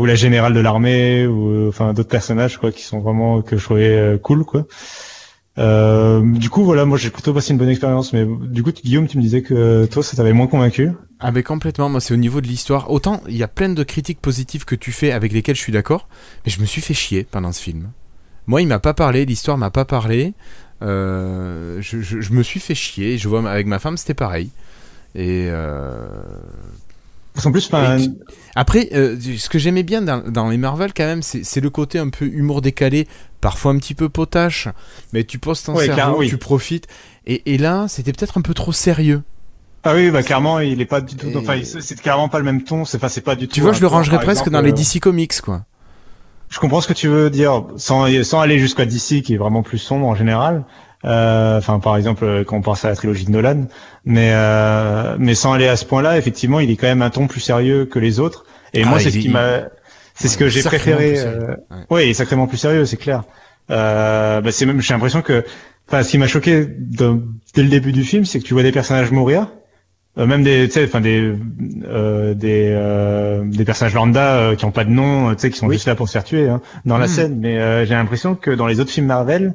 ou, 0.00 0.06
la 0.06 0.14
générale 0.14 0.54
de 0.54 0.60
l'armée 0.60 1.26
ou 1.26 1.68
enfin 1.68 1.92
d'autres 1.92 2.08
personnages 2.08 2.58
quoi 2.58 2.70
qui 2.70 2.82
sont 2.82 3.00
vraiment 3.00 3.42
que 3.42 3.56
je 3.56 3.64
trouvais 3.64 4.18
cool 4.22 4.44
quoi. 4.44 4.64
Euh, 5.56 6.20
du 6.36 6.50
coup, 6.50 6.64
voilà, 6.64 6.84
moi 6.84 6.98
j'ai 6.98 7.10
plutôt 7.10 7.32
passé 7.32 7.52
une 7.52 7.58
bonne 7.58 7.68
expérience, 7.68 8.12
mais 8.12 8.26
du 8.26 8.62
coup, 8.62 8.72
Guillaume, 8.72 9.06
tu 9.06 9.18
me 9.18 9.22
disais 9.22 9.42
que 9.42 9.86
toi, 9.86 10.02
ça 10.02 10.16
t'avait 10.16 10.32
moins 10.32 10.46
convaincu. 10.46 10.90
Ah, 11.20 11.30
mais 11.30 11.42
complètement, 11.42 11.88
moi 11.88 12.00
c'est 12.00 12.12
au 12.12 12.18
niveau 12.18 12.40
de 12.40 12.46
l'histoire. 12.46 12.90
Autant 12.90 13.22
il 13.28 13.36
y 13.36 13.42
a 13.42 13.48
plein 13.48 13.68
de 13.68 13.82
critiques 13.82 14.20
positives 14.20 14.64
que 14.64 14.74
tu 14.74 14.92
fais 14.92 15.12
avec 15.12 15.32
lesquelles 15.32 15.56
je 15.56 15.60
suis 15.60 15.72
d'accord, 15.72 16.08
mais 16.44 16.50
je 16.50 16.60
me 16.60 16.66
suis 16.66 16.82
fait 16.82 16.94
chier 16.94 17.26
pendant 17.30 17.52
ce 17.52 17.62
film. 17.62 17.90
Moi, 18.46 18.60
il 18.62 18.68
m'a 18.68 18.78
pas 18.78 18.94
parlé, 18.94 19.24
l'histoire 19.24 19.56
m'a 19.56 19.70
pas 19.70 19.84
parlé. 19.84 20.34
Euh, 20.82 21.80
je, 21.80 22.32
me 22.32 22.42
suis 22.42 22.60
fait 22.60 22.74
chier. 22.74 23.16
Je 23.16 23.28
vois 23.28 23.48
avec 23.50 23.66
ma 23.66 23.78
femme, 23.78 23.96
c'était 23.96 24.14
pareil. 24.14 24.50
Et 25.14 25.46
euh... 25.48 26.06
En 27.44 27.50
plus, 27.50 27.68
après, 28.54 28.90
euh, 28.92 29.16
ce 29.36 29.48
que 29.48 29.58
j'aimais 29.58 29.82
bien 29.82 30.02
dans, 30.02 30.48
les 30.48 30.56
Marvel 30.56 30.92
quand 30.94 31.04
même, 31.04 31.22
c'est 31.22 31.60
le 31.60 31.70
côté 31.70 31.98
un 31.98 32.08
peu 32.08 32.26
humour 32.26 32.60
décalé, 32.62 33.08
parfois 33.40 33.72
un 33.72 33.78
petit 33.78 33.94
peu 33.94 34.08
potache, 34.08 34.68
mais 35.12 35.24
tu 35.24 35.38
poses 35.38 35.62
ton 35.64 35.76
cerveau, 35.76 36.24
tu 36.24 36.38
profites. 36.38 36.86
Et, 37.26 37.58
là, 37.58 37.86
c'était 37.88 38.12
peut-être 38.12 38.38
un 38.38 38.42
peu 38.42 38.54
trop 38.54 38.72
sérieux. 38.72 39.22
Ah 39.82 39.94
oui, 39.94 40.10
bah 40.10 40.22
clairement, 40.22 40.60
il 40.60 40.80
est 40.80 40.86
pas 40.86 41.02
du 41.02 41.14
tout. 41.14 41.26
Enfin, 41.36 41.60
c'est 41.62 42.00
clairement 42.00 42.28
pas 42.28 42.38
le 42.38 42.44
même 42.44 42.62
ton. 42.62 42.86
C'est, 42.86 43.06
c'est 43.08 43.20
pas 43.20 43.34
du 43.34 43.48
tout. 43.48 43.54
Tu 43.54 43.60
vois, 43.60 43.72
je 43.72 43.80
le 43.80 43.86
rangerais 43.86 44.18
presque 44.20 44.48
dans 44.48 44.62
les 44.62 44.70
euh, 44.70 44.74
DC 44.74 45.00
Comics, 45.00 45.40
quoi. 45.42 45.64
Je 46.48 46.58
comprends 46.58 46.80
ce 46.80 46.88
que 46.88 46.94
tu 46.94 47.08
veux 47.08 47.30
dire, 47.30 47.64
sans, 47.76 48.06
sans 48.22 48.40
aller 48.40 48.58
jusqu'à 48.58 48.86
DC 48.86 49.22
qui 49.22 49.34
est 49.34 49.36
vraiment 49.36 49.62
plus 49.62 49.78
sombre 49.78 50.06
en 50.06 50.14
général. 50.14 50.64
Euh, 51.04 51.58
enfin, 51.58 51.78
par 51.80 51.96
exemple, 51.96 52.44
quand 52.46 52.56
on 52.56 52.62
pense 52.62 52.84
à 52.84 52.88
la 52.88 52.96
trilogie 52.96 53.24
de 53.24 53.30
Nolan, 53.30 53.66
mais 54.04 54.30
euh, 54.32 55.16
mais 55.18 55.34
sans 55.34 55.52
aller 55.52 55.68
à 55.68 55.76
ce 55.76 55.84
point-là, 55.84 56.16
effectivement, 56.18 56.60
il 56.60 56.70
est 56.70 56.76
quand 56.76 56.86
même 56.86 57.02
un 57.02 57.10
ton 57.10 57.26
plus 57.26 57.40
sérieux 57.40 57.84
que 57.84 57.98
les 57.98 58.20
autres. 58.20 58.46
Et 58.72 58.84
moi, 58.84 58.94
ah, 58.96 59.00
c'est 59.00 59.10
ce 59.10 59.18
qui 59.18 59.28
m'a, 59.28 59.60
c'est 60.14 60.28
ce 60.28 60.38
que 60.38 60.48
j'ai 60.48 60.62
préféré. 60.62 61.14
Euh... 61.18 61.56
Ouais. 61.90 62.06
il 62.06 62.10
est 62.10 62.14
sacrément 62.14 62.46
plus 62.46 62.58
sérieux, 62.58 62.86
c'est 62.86 62.96
clair. 62.96 63.24
Euh, 63.70 64.40
bah, 64.40 64.50
c'est 64.52 64.66
même, 64.66 64.80
j'ai 64.80 64.94
l'impression 64.94 65.22
que, 65.22 65.44
enfin, 65.88 66.02
ce 66.02 66.10
qui 66.10 66.18
m'a 66.18 66.26
choqué 66.26 66.66
dès 66.66 67.62
le 67.62 67.68
début 67.68 67.92
du 67.92 68.04
film, 68.04 68.24
c'est 68.24 68.40
que 68.40 68.44
tu 68.44 68.54
vois 68.54 68.62
des 68.62 68.72
personnages 68.72 69.10
mourir 69.10 69.48
euh, 70.16 70.26
même 70.26 70.44
des 70.44 70.66
tu 70.68 70.74
sais 70.74 70.84
enfin 70.84 71.00
des 71.00 71.34
euh, 71.84 72.34
des 72.34 72.68
euh, 72.70 73.42
des 73.44 73.64
personnages 73.64 73.94
lambda 73.94 74.36
euh, 74.36 74.54
qui 74.54 74.64
ont 74.64 74.70
pas 74.70 74.84
de 74.84 74.90
nom 74.90 75.34
tu 75.34 75.40
sais 75.40 75.50
qui 75.50 75.58
sont 75.58 75.68
juste 75.68 75.86
là 75.86 75.96
pour 75.96 76.06
se 76.06 76.12
faire 76.12 76.22
tuer 76.22 76.48
hein, 76.48 76.60
dans 76.84 76.98
la 76.98 77.06
hmm. 77.06 77.08
scène 77.08 77.38
mais 77.40 77.84
j'ai 77.84 77.94
l'impression 77.94 78.36
que 78.36 78.52
dans 78.52 78.68
les 78.68 78.78
autres 78.78 78.92
films 78.92 79.06
Marvel 79.06 79.54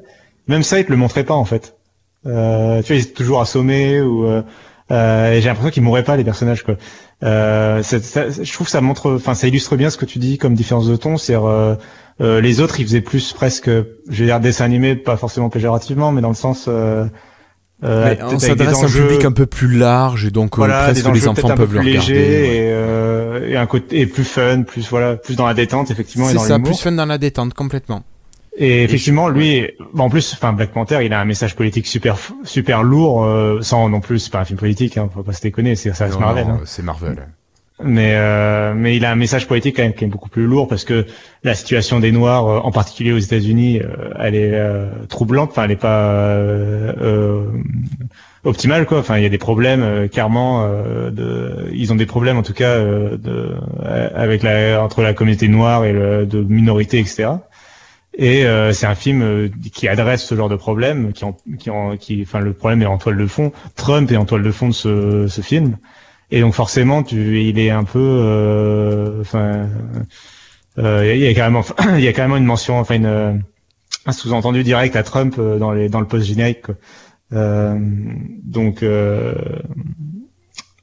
même 0.49 0.63
ça 0.63 0.79
ils 0.79 0.85
te 0.85 0.91
le 0.91 0.97
montraient 0.97 1.23
pas 1.23 1.35
en 1.35 1.45
fait 1.45 1.75
tu 2.23 2.29
vois 2.29 2.81
ils 2.89 3.01
étaient 3.01 3.13
toujours 3.13 3.41
assommés 3.41 4.01
ou 4.01 4.27
et 4.27 5.39
j'ai 5.39 5.47
l'impression 5.47 5.69
qu'ils 5.69 5.83
mourraient 5.83 6.03
pas 6.03 6.17
les 6.17 6.23
personnages 6.25 6.63
quoi 6.63 6.75
je 7.21 8.53
trouve 8.53 8.67
que 8.67 8.71
ça 8.71 8.81
montre 8.81 9.13
enfin 9.15 9.35
ça 9.35 9.47
illustre 9.47 9.77
bien 9.77 9.89
ce 9.89 9.97
que 9.97 10.05
tu 10.05 10.19
dis 10.19 10.37
comme 10.37 10.55
différence 10.55 10.87
de 10.87 10.95
ton 10.97 11.17
c'est 11.17 11.37
les 12.19 12.59
autres 12.59 12.79
ils 12.79 12.85
faisaient 12.85 13.01
plus 13.01 13.31
presque 13.31 13.69
je 13.69 14.19
vais 14.19 14.25
dire 14.25 14.39
dessin 14.41 14.65
animé 14.65 14.95
pas 14.95 15.15
forcément 15.15 15.49
péjorativement 15.49 16.11
mais 16.11 16.21
dans 16.21 16.29
le 16.29 16.35
sens 16.35 16.67
euh, 17.81 18.15
on 18.21 18.39
s'adresse 18.39 18.83
à 18.83 18.87
un 18.87 18.89
public 18.89 19.23
un 19.23 19.31
peu 19.31 19.45
plus 19.45 19.77
large 19.77 20.25
et 20.25 20.31
donc 20.31 20.59
euh, 20.59 20.67
presque 20.67 21.07
les 21.13 21.27
enfants 21.29 21.55
peuvent 21.55 21.73
le 21.73 21.79
regarder. 21.79 22.13
Et, 22.13 22.71
euh, 22.73 23.47
et, 23.47 23.55
un 23.55 23.65
côté 23.67 24.01
et 24.01 24.05
plus 24.05 24.25
fun, 24.25 24.63
plus 24.63 24.89
voilà, 24.89 25.15
plus 25.15 25.37
dans 25.37 25.47
la 25.47 25.53
détente 25.53 25.89
effectivement. 25.89 26.27
C'est 26.27 26.39
ça, 26.39 26.59
plus 26.59 26.77
fun 26.77 26.91
dans 26.91 27.05
la 27.05 27.17
détente 27.17 27.53
complètement. 27.53 28.03
Et 28.61 28.83
effectivement, 28.83 29.29
lui, 29.29 29.67
en 29.97 30.09
plus, 30.09 30.33
enfin 30.33 30.53
Black 30.53 30.71
Panther, 30.71 30.99
il 31.03 31.13
a 31.13 31.19
un 31.19 31.25
message 31.25 31.55
politique 31.55 31.87
super 31.87 32.17
super 32.43 32.83
lourd, 32.83 33.23
euh, 33.23 33.61
sans 33.61 33.87
non 33.87 34.01
plus, 34.01 34.19
c'est 34.19 34.31
pas 34.31 34.41
un 34.41 34.45
film 34.45 34.59
politique, 34.59 34.97
hein, 34.97 35.09
faut 35.13 35.23
pas 35.23 35.33
se 35.33 35.41
déconner, 35.41 35.75
c'est 35.75 35.93
ça 35.93 36.07
Marvel. 36.19 36.45
Hein. 36.45 36.59
C'est 36.65 36.83
Marvel 36.83 37.25
mais 37.83 38.13
euh, 38.15 38.73
mais 38.75 38.95
il 38.97 39.05
a 39.05 39.11
un 39.11 39.15
message 39.15 39.47
politique 39.47 39.77
quand 39.77 39.83
même 39.83 39.93
qui 39.93 40.03
est 40.03 40.07
beaucoup 40.07 40.29
plus 40.29 40.45
lourd 40.45 40.67
parce 40.67 40.83
que 40.83 41.05
la 41.43 41.55
situation 41.55 41.99
des 41.99 42.11
Noirs, 42.11 42.47
euh, 42.47 42.59
en 42.59 42.71
particulier 42.71 43.13
aux 43.13 43.19
États-Unis, 43.19 43.79
euh, 43.79 44.11
elle 44.19 44.35
est 44.35 44.53
euh, 44.53 44.89
troublante. 45.07 45.51
Enfin, 45.51 45.63
elle 45.63 45.71
est 45.71 45.75
pas 45.75 46.37
optimale 48.43 48.85
quoi. 48.85 48.99
Enfin, 48.99 49.17
il 49.17 49.23
y 49.23 49.25
a 49.25 49.29
des 49.29 49.37
problèmes 49.37 50.09
clairement. 50.09 50.67
de, 51.11 51.69
ils 51.73 51.91
ont 51.91 51.95
des 51.95 52.05
problèmes 52.05 52.37
en 52.37 52.43
tout 52.43 52.53
cas 52.53 52.77
de, 52.77 53.55
avec 54.15 54.43
la 54.43 54.83
entre 54.83 55.01
la 55.01 55.13
communauté 55.13 55.47
noire 55.47 55.85
et 55.85 55.93
le, 55.93 56.25
de 56.25 56.41
minorité, 56.41 56.99
etc. 56.99 57.29
Et 58.17 58.43
c'est 58.73 58.85
un 58.85 58.95
film 58.95 59.49
qui 59.73 59.87
adresse 59.87 60.25
ce 60.25 60.35
genre 60.35 60.49
de 60.49 60.55
problème, 60.55 61.13
qui, 61.13 61.23
en, 61.23 61.37
qui, 61.57 61.69
en, 61.69 61.95
qui, 61.95 62.21
enfin, 62.23 62.39
le 62.39 62.53
problème 62.53 62.81
est 62.81 62.85
en 62.85 62.97
toile 62.97 63.17
de 63.17 63.27
fond. 63.27 63.53
Trump 63.75 64.11
est 64.11 64.17
en 64.17 64.25
toile 64.25 64.43
de 64.43 64.51
fond 64.51 64.67
de 64.67 64.73
ce, 64.73 65.27
ce 65.27 65.41
film. 65.41 65.77
Et 66.31 66.41
donc 66.41 66.53
forcément, 66.53 67.03
tu, 67.03 67.41
il 67.41 67.57
est 67.59 67.71
un 67.71 67.83
peu, 67.83 67.99
euh, 67.99 69.23
euh, 70.77 71.15
il 71.15 71.21
y 71.21 71.27
a 71.27 71.33
carrément, 71.33 71.63
il 71.97 72.01
y 72.01 72.07
a 72.07 72.13
carrément 72.13 72.37
une 72.37 72.45
mention, 72.45 72.79
enfin 72.79 72.95
une, 72.95 73.41
un 74.05 74.11
sous-entendu 74.11 74.63
direct 74.63 74.95
à 74.95 75.03
Trump 75.03 75.35
euh, 75.39 75.57
dans 75.57 75.71
les 75.71 75.89
dans 75.89 75.99
le 75.99 76.07
post 76.07 76.25
générique. 76.25 76.67
donc 77.31 78.83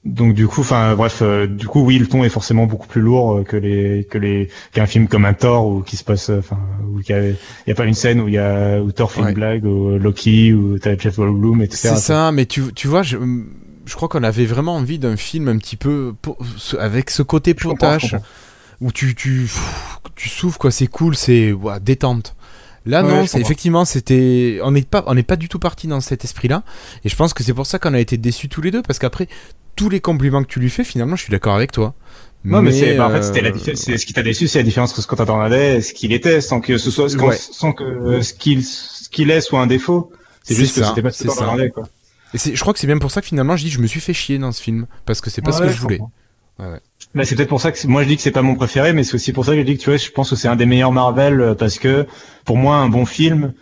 donc 0.06 0.34
du 0.34 0.46
coup, 0.46 0.62
enfin 0.62 0.94
bref, 0.94 1.22
du 1.48 1.66
coup 1.66 1.80
oui, 1.84 1.98
le 1.98 2.06
ton 2.06 2.24
est 2.24 2.28
forcément 2.28 2.66
beaucoup 2.66 2.86
plus 2.86 3.00
lourd 3.00 3.44
que 3.44 3.56
les 3.56 4.06
que 4.08 4.18
les 4.18 4.48
qu'un 4.72 4.86
film 4.86 5.08
comme 5.08 5.24
un 5.24 5.34
Thor 5.34 5.66
ou 5.66 5.82
qui 5.82 5.96
se 5.96 6.04
passe, 6.04 6.30
enfin 6.30 6.58
où 6.88 7.00
il 7.00 7.08
y, 7.08 7.12
a, 7.12 7.22
y 7.66 7.70
a 7.70 7.74
pas 7.74 7.84
une 7.84 7.94
scène 7.94 8.20
où 8.20 8.28
il 8.28 8.34
y 8.34 8.38
a 8.38 8.80
où 8.80 8.92
Thor 8.92 9.12
fait 9.12 9.20
une 9.20 9.34
blague 9.34 9.64
ou 9.64 9.98
Loki 9.98 10.52
ou 10.52 10.78
t'as 10.78 10.96
Jeff 10.96 11.16
Goldblum 11.16 11.62
etc. 11.62 11.90
C'est 11.94 12.00
ça, 12.00 12.32
mais 12.32 12.46
tu 12.46 12.62
tu 12.74 12.88
vois, 12.88 13.02
je, 13.02 13.18
je 13.84 13.94
crois 13.94 14.08
qu'on 14.08 14.22
avait 14.22 14.46
vraiment 14.46 14.76
envie 14.76 14.98
d'un 14.98 15.16
film 15.16 15.48
un 15.48 15.58
petit 15.58 15.76
peu 15.76 16.14
avec 16.78 17.10
ce 17.10 17.22
côté 17.22 17.54
potage 17.54 18.16
où 18.80 18.92
tu, 18.92 19.14
tu, 19.14 19.48
tu 20.14 20.28
souffles, 20.28 20.58
quoi. 20.58 20.70
C'est 20.70 20.86
cool, 20.86 21.16
c'est 21.16 21.54
détente. 21.82 22.34
Là, 22.84 23.02
non, 23.02 23.26
c'est, 23.26 23.40
effectivement, 23.40 23.84
c'était. 23.84 24.60
On 24.62 24.70
n'est 24.70 24.82
pas, 24.82 25.02
on 25.06 25.14
n'est 25.14 25.24
pas 25.24 25.36
du 25.36 25.48
tout 25.48 25.58
parti 25.58 25.88
dans 25.88 26.00
cet 26.00 26.24
esprit-là. 26.24 26.62
Et 27.04 27.08
je 27.08 27.16
pense 27.16 27.34
que 27.34 27.42
c'est 27.42 27.54
pour 27.54 27.66
ça 27.66 27.78
qu'on 27.78 27.94
a 27.94 27.98
été 27.98 28.16
déçus 28.16 28.48
tous 28.48 28.62
les 28.62 28.70
deux, 28.70 28.82
parce 28.82 29.00
qu'après, 29.00 29.28
tous 29.76 29.88
les 29.88 30.00
compliments 30.00 30.42
que 30.42 30.48
tu 30.48 30.58
lui 30.58 30.70
fais, 30.70 30.84
finalement, 30.84 31.16
je 31.16 31.22
suis 31.22 31.30
d'accord 31.30 31.54
avec 31.54 31.70
toi. 31.70 31.94
Non, 32.44 32.62
mais, 32.62 32.72
c'est, 32.72 32.96
bah, 32.96 33.08
en 33.08 33.10
fait, 33.10 33.22
c'était 33.22 33.40
la 33.40 33.50
euh, 33.50 33.74
ce 33.98 34.06
qui 34.06 34.12
t'a 34.12 34.22
déçu, 34.22 34.46
c'est 34.46 34.58
la 34.58 34.64
différence 34.64 34.92
entre 34.92 35.02
ce 35.02 35.06
qu'on 35.06 35.16
t'attendait 35.16 35.76
et 35.76 35.80
ce 35.80 35.92
qu'il 35.92 36.12
était, 36.12 36.40
sans 36.40 36.60
que 36.60 36.78
ce 36.78 36.90
soit, 36.90 37.08
sans 37.08 37.72
que 37.72 38.22
ce 38.22 38.32
qu'il, 38.32 38.64
ce 38.64 39.08
qu'il 39.08 39.30
est 39.30 39.40
soit 39.40 39.60
un 39.60 39.66
défaut. 39.66 40.12
C'est, 40.44 40.54
juste 40.54 40.78
que 40.78 40.84
c'était 40.84 41.02
pas 41.02 41.10
ce 41.10 41.24
que 41.24 41.28
t'attendais, 41.28 41.70
quoi. 41.70 41.88
Et 42.34 42.38
je 42.38 42.60
crois 42.60 42.72
que 42.72 42.78
c'est 42.78 42.86
bien 42.86 42.98
pour 42.98 43.10
ça 43.10 43.20
que 43.20 43.26
finalement 43.26 43.56
je 43.56 43.64
dis 43.64 43.70
je 43.70 43.80
me 43.80 43.86
suis 43.86 44.00
fait 44.00 44.12
chier 44.12 44.38
dans 44.38 44.52
ce 44.52 44.60
film 44.60 44.86
parce 45.04 45.20
que 45.20 45.30
c'est 45.30 45.42
pas 45.42 45.52
ce 45.52 45.62
que 45.62 45.68
je 45.68 45.80
voulais. 45.80 46.00
Ouais, 46.58 46.66
ouais. 47.14 47.24
c'est 47.24 47.36
peut-être 47.36 47.48
pour 47.48 47.60
ça 47.60 47.70
que 47.70 47.86
moi 47.86 48.02
je 48.02 48.08
dis 48.08 48.16
que 48.16 48.22
c'est 48.22 48.30
pas 48.30 48.42
mon 48.42 48.54
préféré, 48.54 48.92
mais 48.92 49.04
c'est 49.04 49.14
aussi 49.14 49.32
pour 49.32 49.44
ça 49.44 49.52
que 49.52 49.58
je 49.58 49.62
dis 49.64 49.76
que 49.76 49.82
tu 49.82 49.90
vois, 49.90 49.96
je 49.96 50.10
pense 50.10 50.30
que 50.30 50.36
c'est 50.36 50.48
un 50.48 50.56
des 50.56 50.66
meilleurs 50.66 50.92
Marvel 50.92 51.40
euh, 51.40 51.54
parce 51.54 51.78
que 51.78 52.06
pour 52.44 52.56
moi 52.56 52.76
un 52.76 52.88
bon 52.88 53.04
film, 53.04 53.52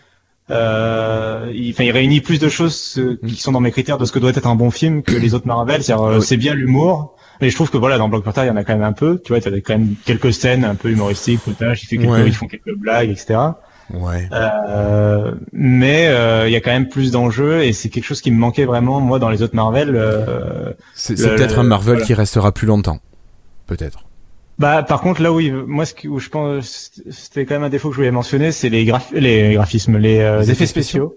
euh, 0.51 1.51
il, 1.55 1.71
enfin, 1.71 1.85
il 1.85 1.91
réunit 1.91 2.21
plus 2.21 2.39
de 2.39 2.49
choses 2.49 3.01
qui 3.27 3.37
sont 3.37 3.53
dans 3.53 3.61
mes 3.61 3.71
critères 3.71 3.99
de 3.99 4.05
ce 4.05 4.13
que 4.13 4.19
doit 4.19 4.31
être 4.31 4.47
un 4.47 4.57
bon 4.57 4.71
film 4.71 5.03
que 5.03 5.17
les 5.17 5.35
autres 5.35 5.47
Marvel. 5.47 5.83
C'est 5.83 5.95
euh, 5.95 6.21
c'est 6.21 6.37
bien 6.37 6.55
l'humour, 6.55 7.17
mais 7.41 7.51
je 7.51 7.55
trouve 7.55 7.71
que 7.71 7.79
voilà 7.79 7.99
dans 7.99 8.09
Black 8.09 8.25
Panther 8.25 8.43
il 8.45 8.49
y 8.49 8.51
en 8.51 8.57
a 8.57 8.65
quand 8.65 8.75
même 8.75 8.83
un 8.83 8.93
peu. 8.93 9.21
Tu 9.25 9.33
vois, 9.33 9.41
tu 9.41 9.49
as 9.49 9.53
quand 9.61 9.79
même 9.79 9.95
quelques 10.05 10.33
scènes 10.33 10.65
un 10.65 10.75
peu 10.75 10.91
humoristiques, 10.91 11.41
footage, 11.41 11.85
il 11.85 11.87
fait 11.87 11.99
quelques, 11.99 12.27
ils 12.27 12.35
font 12.35 12.47
quelques 12.47 12.75
blagues, 12.77 13.11
etc. 13.11 13.39
Ouais. 13.93 14.29
Euh, 14.33 15.35
mais 15.53 16.09
euh, 16.09 16.49
il 16.49 16.53
y 16.53 16.57
a 16.57 16.61
quand 16.61 16.73
même 16.73 16.89
plus 16.89 17.11
d'enjeux 17.11 17.63
et 17.63 17.73
c'est 17.73 17.89
quelque 17.91 18.05
chose 18.05 18.21
qui 18.21 18.31
me 18.31 18.39
manquait 18.39 18.65
vraiment 18.65 19.01
moi 19.01 19.19
dans 19.19 19.29
les 19.29 19.43
autres 19.43 19.55
Marvel. 19.55 19.95
Euh, 19.95 20.73
c'est 20.95 21.15
peut-être 21.15 21.59
un 21.59 21.65
Marvel 21.65 22.03
qui 22.03 22.15
restera 22.15 22.53
plus 22.53 22.67
longtemps, 22.67 23.01
peut-être. 23.67 24.05
Bah, 24.59 24.83
par 24.83 25.01
contre, 25.01 25.21
là 25.21 25.33
oui, 25.33 25.51
moi, 25.51 25.85
ce 25.85 25.95
où 26.07 26.19
je 26.19 26.29
pense, 26.29 26.93
c'était 27.11 27.45
quand 27.45 27.55
même 27.55 27.65
un 27.65 27.69
défaut 27.69 27.89
que 27.89 27.95
je 27.95 28.01
voulais 28.01 28.11
mentionner, 28.11 28.53
c'est 28.53 28.69
les, 28.69 28.85
les 29.13 29.55
graphismes, 29.55 29.99
les, 29.99 30.21
euh, 30.21 30.43
effets, 30.43 30.67
spéciaux. 30.67 31.17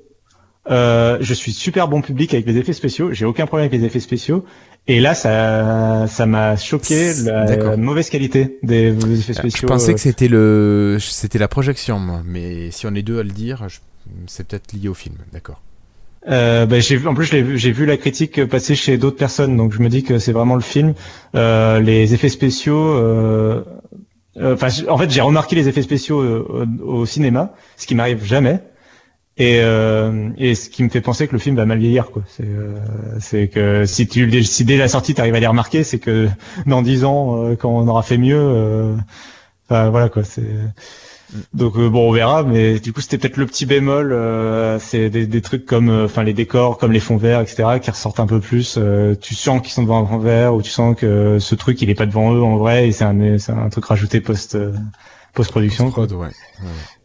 Euh, 0.69 1.17
je 1.21 1.33
suis 1.33 1.53
super 1.53 1.87
bon 1.87 2.01
public 2.01 2.33
avec 2.33 2.45
les 2.45 2.57
effets 2.57 2.73
spéciaux. 2.73 3.13
J'ai 3.13 3.25
aucun 3.25 3.45
problème 3.45 3.67
avec 3.67 3.79
les 3.79 3.85
effets 3.85 3.99
spéciaux. 3.99 4.43
Et 4.87 4.99
là, 4.99 5.13
ça, 5.13 6.07
ça 6.07 6.25
m'a 6.25 6.55
choqué 6.55 7.13
la 7.23 7.77
mauvaise 7.77 8.09
qualité 8.09 8.57
des, 8.63 8.87
effets 8.87 9.31
euh, 9.31 9.33
spéciaux. 9.33 9.61
Je 9.61 9.67
pensais 9.67 9.93
que 9.93 9.99
c'était 9.99 10.27
le, 10.27 10.97
c'était 10.99 11.39
la 11.39 11.47
projection, 11.47 11.99
moi. 11.99 12.21
Mais 12.25 12.71
si 12.71 12.87
on 12.87 12.95
est 12.95 13.03
deux 13.03 13.19
à 13.19 13.23
le 13.23 13.31
dire, 13.31 13.67
c'est 14.25 14.47
peut-être 14.47 14.73
lié 14.73 14.87
au 14.89 14.93
film. 14.93 15.15
D'accord. 15.31 15.61
Euh, 16.27 16.65
bah, 16.65 16.79
j'ai 16.79 17.05
en 17.07 17.13
plus 17.13 17.25
j'ai 17.25 17.71
vu 17.71 17.85
la 17.85 17.97
critique 17.97 18.45
passer 18.45 18.75
chez 18.75 18.97
d'autres 18.97 19.17
personnes, 19.17 19.55
donc 19.55 19.71
je 19.73 19.79
me 19.79 19.89
dis 19.89 20.03
que 20.03 20.19
c'est 20.19 20.33
vraiment 20.33 20.55
le 20.55 20.61
film. 20.61 20.93
Euh, 21.35 21.79
les 21.79 22.13
effets 22.13 22.29
spéciaux, 22.29 22.95
euh, 22.95 23.63
euh 24.37 24.55
enfin 24.55 24.67
en 24.89 24.97
fait 24.97 25.09
j'ai 25.09 25.21
remarqué 25.21 25.55
les 25.55 25.69
effets 25.69 25.81
spéciaux 25.81 26.21
euh, 26.21 26.65
au, 26.83 27.05
cinéma, 27.05 27.53
ce 27.77 27.87
qui 27.87 27.95
m'arrive 27.95 28.25
jamais, 28.25 28.59
et, 29.37 29.57
et 30.37 30.55
ce 30.55 30.69
qui 30.69 30.83
me 30.83 30.89
fait 30.89 31.01
penser 31.01 31.27
que 31.27 31.33
le 31.33 31.39
film 31.39 31.55
va 31.55 31.65
mal 31.65 31.77
vieillir 31.77 32.11
quoi. 32.11 32.23
C'est 33.19 33.47
que 33.47 33.85
si 33.85 34.07
tu 34.07 34.43
si 34.43 34.65
dès 34.65 34.77
la 34.77 34.87
sortie 34.89 35.13
tu 35.13 35.21
arrives 35.21 35.35
à 35.35 35.39
les 35.39 35.47
remarquer, 35.47 35.83
c'est 35.83 35.99
que 35.99 36.27
dans 36.65 36.81
dix 36.81 37.05
ans 37.05 37.55
quand 37.55 37.69
on 37.69 37.87
aura 37.87 38.03
fait 38.03 38.17
mieux, 38.17 38.95
voilà 39.69 40.09
quoi. 40.09 40.23
C'est 40.23 40.43
donc 41.53 41.75
euh, 41.77 41.89
bon, 41.89 42.09
on 42.09 42.11
verra, 42.11 42.43
mais 42.43 42.79
du 42.79 42.93
coup 42.93 43.01
c'était 43.01 43.17
peut-être 43.17 43.37
le 43.37 43.45
petit 43.45 43.65
bémol. 43.65 44.13
Euh, 44.13 44.79
c'est 44.79 45.09
des, 45.09 45.41
trucs 45.41 45.65
comme, 45.65 45.89
euh, 45.89 46.05
enfin 46.05 46.23
les 46.23 46.33
décors, 46.33 46.77
comme 46.77 46.91
les 46.91 46.99
fonds 46.99 47.17
verts, 47.17 47.41
etc., 47.41 47.79
qui 47.81 47.91
ressortent 47.91 48.19
un 48.19 48.27
peu 48.27 48.39
plus. 48.39 48.79
tu 49.21 49.35
sens 49.35 49.61
qu'ils 49.61 49.71
sont 49.71 49.83
devant 49.83 50.03
un 50.03 50.05
fond 50.07 50.19
vert, 50.19 50.55
ou 50.55 50.61
tu 50.61 50.71
sens 50.71 50.95
que 50.95 51.39
ce 51.39 51.55
truc 51.55 51.81
il 51.81 51.89
est 51.89 51.95
pas 51.95 52.05
devant 52.05 52.33
eux 52.33 52.41
en 52.41 52.57
vrai, 52.57 52.87
et 52.87 52.91
c'est 52.91 53.03
un, 53.03 53.37
c'est 53.37 53.51
un 53.51 53.69
truc 53.69 53.85
rajouté 53.85 54.21
post 54.21 54.57
post 55.37 55.51
production. 55.51 55.91
Post 55.91 56.13
ouais. 56.13 56.29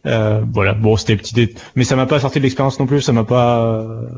Euh, 0.05 0.43
voilà, 0.51 0.73
bon, 0.73 0.97
c'était 0.97 1.15
petit, 1.15 1.55
mais 1.75 1.83
ça 1.83 1.95
m'a 1.95 2.07
pas 2.07 2.19
sorti 2.19 2.39
de 2.39 2.43
l'expérience 2.43 2.79
non 2.79 2.87
plus. 2.87 3.01
Ça 3.01 3.13
m'a 3.13 3.23
pas, 3.23 3.63
euh, 3.63 4.09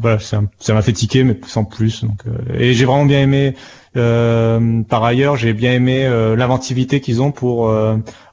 voilà, 0.00 0.18
ça 0.18 0.74
m'a 0.74 0.82
fait 0.82 0.92
tiquer, 0.92 1.22
mais 1.22 1.38
sans 1.46 1.64
plus. 1.64 2.02
Donc, 2.02 2.18
euh, 2.26 2.58
et 2.58 2.74
j'ai 2.74 2.84
vraiment 2.84 3.06
bien 3.06 3.20
aimé. 3.20 3.54
par 3.94 5.04
ailleurs, 5.04 5.36
j'ai 5.36 5.52
bien 5.52 5.72
aimé 5.72 5.98
l'inventivité 6.36 7.00
qu'ils 7.00 7.22
ont 7.22 7.30
pour 7.30 7.72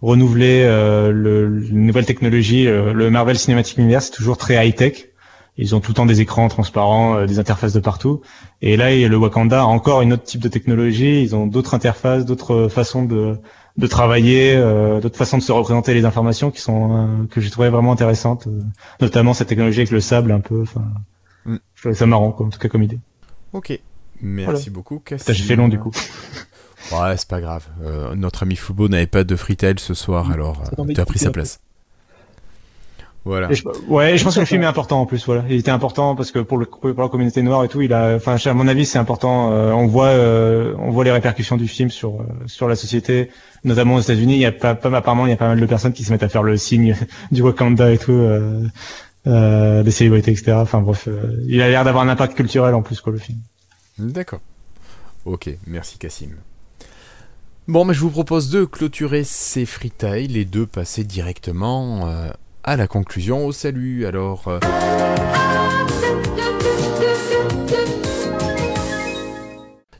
renouveler 0.01 0.63
le, 0.63 1.63
une 1.69 1.85
nouvelle 1.85 2.07
technologie. 2.07 2.65
le 2.65 3.09
Marvel 3.11 3.37
Cinematic 3.37 3.77
Universe, 3.77 4.05
c'est 4.05 4.17
toujours 4.17 4.37
très 4.37 4.55
high 4.67 4.75
tech. 4.75 5.05
Ils 5.57 5.75
ont 5.75 5.81
tout 5.81 5.91
le 5.91 5.95
temps 5.95 6.07
des 6.07 6.21
écrans 6.21 6.47
transparents, 6.47 7.25
des 7.25 7.37
interfaces 7.37 7.73
de 7.73 7.79
partout. 7.79 8.21
Et 8.63 8.75
là, 8.75 8.95
le 8.95 9.17
Wakanda 9.17 9.61
a 9.61 9.65
encore 9.65 10.01
une 10.01 10.13
autre 10.13 10.23
type 10.23 10.41
de 10.41 10.47
technologie. 10.49 11.21
Ils 11.21 11.35
ont 11.35 11.45
d'autres 11.45 11.75
interfaces, 11.75 12.25
d'autres 12.25 12.67
façons 12.67 13.05
de 13.05 13.37
de 13.77 13.87
travailler, 13.87 14.55
euh, 14.55 14.99
d'autres 14.99 15.17
façons 15.17 15.37
de 15.37 15.43
se 15.43 15.51
représenter 15.51 15.93
les 15.93 16.05
informations 16.05 16.51
qui 16.51 16.61
sont 16.61 16.97
euh, 17.23 17.25
que 17.27 17.41
j'ai 17.41 17.49
trouvé 17.49 17.69
vraiment 17.69 17.91
intéressantes, 17.91 18.47
euh, 18.47 18.61
notamment 18.99 19.33
cette 19.33 19.47
technologie 19.47 19.79
avec 19.79 19.91
le 19.91 20.01
sable 20.01 20.31
un 20.31 20.39
peu. 20.39 20.61
Enfin, 20.61 20.83
mm. 21.45 21.57
je 21.75 21.81
trouvais 21.81 21.95
ça 21.95 22.05
marrant, 22.05 22.31
quoi, 22.31 22.47
en 22.47 22.49
tout 22.49 22.59
cas 22.59 22.67
comme 22.67 22.83
idée. 22.83 22.99
Ok, 23.53 23.79
merci 24.21 24.69
beaucoup. 24.69 25.01
J'ai 25.09 25.33
fait 25.33 25.55
long 25.55 25.67
du 25.67 25.79
coup. 25.79 25.91
ouais, 26.91 27.17
c'est 27.17 27.27
pas 27.27 27.41
grave. 27.41 27.67
notre 28.15 28.43
ami 28.43 28.55
Fubo 28.55 28.87
n'avait 28.87 29.07
pas 29.07 29.23
de 29.23 29.35
freetail 29.35 29.75
ce 29.79 29.93
soir, 29.93 30.27
mm. 30.27 30.31
alors 30.33 30.63
tu 30.93 30.99
as 30.99 31.05
pris 31.05 31.19
sa 31.19 31.31
place. 31.31 31.59
Voilà. 33.23 33.49
ouais, 33.87 34.17
je 34.17 34.23
pense 34.23 34.33
que 34.33 34.39
le 34.39 34.47
film 34.47 34.63
est 34.63 34.67
important 34.67 35.01
en 35.01 35.05
plus. 35.05 35.25
Voilà, 35.25 35.43
il 35.47 35.57
était 35.57 35.69
important 35.69 36.15
parce 36.15 36.31
que 36.31 36.39
pour, 36.39 36.57
le, 36.57 36.65
pour 36.65 37.03
la 37.03 37.07
communauté 37.07 37.43
noire 37.43 37.63
et 37.63 37.67
tout, 37.67 37.81
il 37.81 37.93
a, 37.93 38.15
enfin, 38.15 38.37
à 38.43 38.53
mon 38.53 38.67
avis, 38.67 38.85
c'est 38.85 38.97
important. 38.97 39.49
on 39.49 39.85
voit, 39.85 40.09
on 40.09 40.89
voit 40.89 41.03
les 41.03 41.11
répercussions 41.11 41.55
du 41.55 41.67
film 41.67 41.91
sur 41.91 42.25
sur 42.47 42.67
la 42.67 42.75
société 42.75 43.29
notamment 43.63 43.95
aux 43.95 43.99
États-Unis, 43.99 44.35
il 44.35 44.39
y 44.39 44.45
a 44.45 44.51
pas, 44.51 44.75
pas 44.75 44.95
apparemment 44.95 45.27
il 45.27 45.29
y 45.29 45.33
a 45.33 45.37
pas 45.37 45.47
mal 45.47 45.59
de 45.59 45.65
personnes 45.65 45.93
qui 45.93 46.03
se 46.03 46.11
mettent 46.11 46.23
à 46.23 46.29
faire 46.29 46.43
le 46.43 46.57
signe 46.57 46.95
du 47.31 47.41
Wakanda 47.41 47.91
et 47.91 47.97
tout, 47.97 48.11
euh, 48.11 48.67
euh, 49.27 49.83
des 49.83 49.91
célébrités, 49.91 50.31
etc. 50.31 50.53
Enfin 50.53 50.81
bref, 50.81 51.07
euh, 51.07 51.43
il 51.47 51.61
a 51.61 51.69
l'air 51.69 51.83
d'avoir 51.83 52.03
un 52.03 52.09
impact 52.09 52.35
culturel 52.35 52.73
en 52.73 52.81
plus 52.81 53.01
quoi 53.01 53.13
le 53.13 53.19
film. 53.19 53.39
D'accord. 53.97 54.41
Ok, 55.25 55.49
merci 55.67 55.97
Cassim. 55.97 56.31
Bon, 57.67 57.85
mais 57.85 57.93
je 57.93 57.99
vous 57.99 58.09
propose 58.09 58.49
de 58.49 58.65
clôturer 58.65 59.23
ces 59.23 59.65
freetiles 59.65 60.35
et 60.35 60.45
de 60.45 60.65
passer 60.65 61.03
directement 61.03 62.07
euh, 62.09 62.29
à 62.63 62.75
la 62.75 62.87
conclusion. 62.87 63.45
Au 63.45 63.51
salut. 63.51 64.05
Alors. 64.05 64.59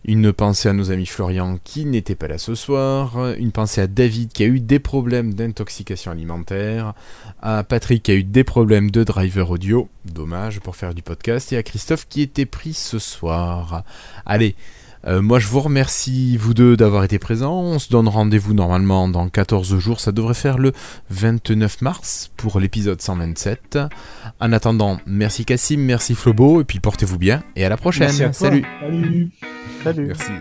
Une 0.04 0.34
pensée 0.34 0.68
à 0.68 0.74
nos 0.74 0.92
amis 0.92 1.06
Florian 1.06 1.58
qui 1.64 1.86
n'était 1.86 2.16
pas 2.16 2.28
là 2.28 2.38
ce 2.38 2.56
soir, 2.56 3.34
une 3.38 3.52
pensée 3.52 3.82
à 3.82 3.88
David 3.88 4.34
qui 4.34 4.44
a 4.44 4.48
eu 4.48 4.60
des 4.60 4.80
problèmes 4.80 5.34
d'intoxication 5.34 6.12
alimentaire, 6.12 6.94
à 7.42 7.64
Patrick 7.64 8.04
qui 8.04 8.12
a 8.12 8.16
eu 8.16 8.24
des 8.24 8.44
problèmes 8.44 8.90
de 8.90 9.04
driver 9.04 9.52
audio, 9.52 9.88
dommage 10.04 10.60
pour 10.60 10.76
faire 10.76 10.96
du 10.96 11.04
podcast, 11.04 11.54
et 11.54 11.58
à 11.58 11.64
Christophe 11.64 12.08
qui 12.10 12.22
était 12.22 12.48
pris 12.48 12.74
ce 12.74 13.00
soir. 13.00 13.84
Allez, 14.26 14.56
euh, 15.08 15.22
moi 15.22 15.40
je 15.40 15.48
vous 15.48 15.60
remercie 15.60 16.38
vous 16.38 16.54
deux 16.54 16.78
d'avoir 16.78 17.04
été 17.04 17.20
présents, 17.20 17.60
on 17.60 17.80
se 17.80 17.90
donne 17.90 18.08
rendez-vous 18.08 18.54
normalement 18.54 19.08
dans 19.08 19.30
14 19.30 19.78
jours, 19.78 20.00
ça 20.00 20.12
devrait 20.12 20.34
faire 20.34 20.58
le 20.58 20.72
29 21.10 21.82
mars 21.82 22.32
pour 22.38 22.60
l'épisode 22.60 23.02
127. 23.02 23.80
En 24.40 24.54
attendant, 24.54 25.00
merci 25.06 25.46
Cassim, 25.46 25.78
merci 25.78 26.16
Flobo, 26.16 26.62
et 26.62 26.64
puis 26.64 26.80
portez-vous 26.80 27.18
bien, 27.18 27.44
et 27.56 27.66
à 27.66 27.70
la 27.70 27.78
prochaine. 27.78 28.34
Salut. 28.34 28.66
Salut. 29.84 30.08
Merci. 30.08 30.32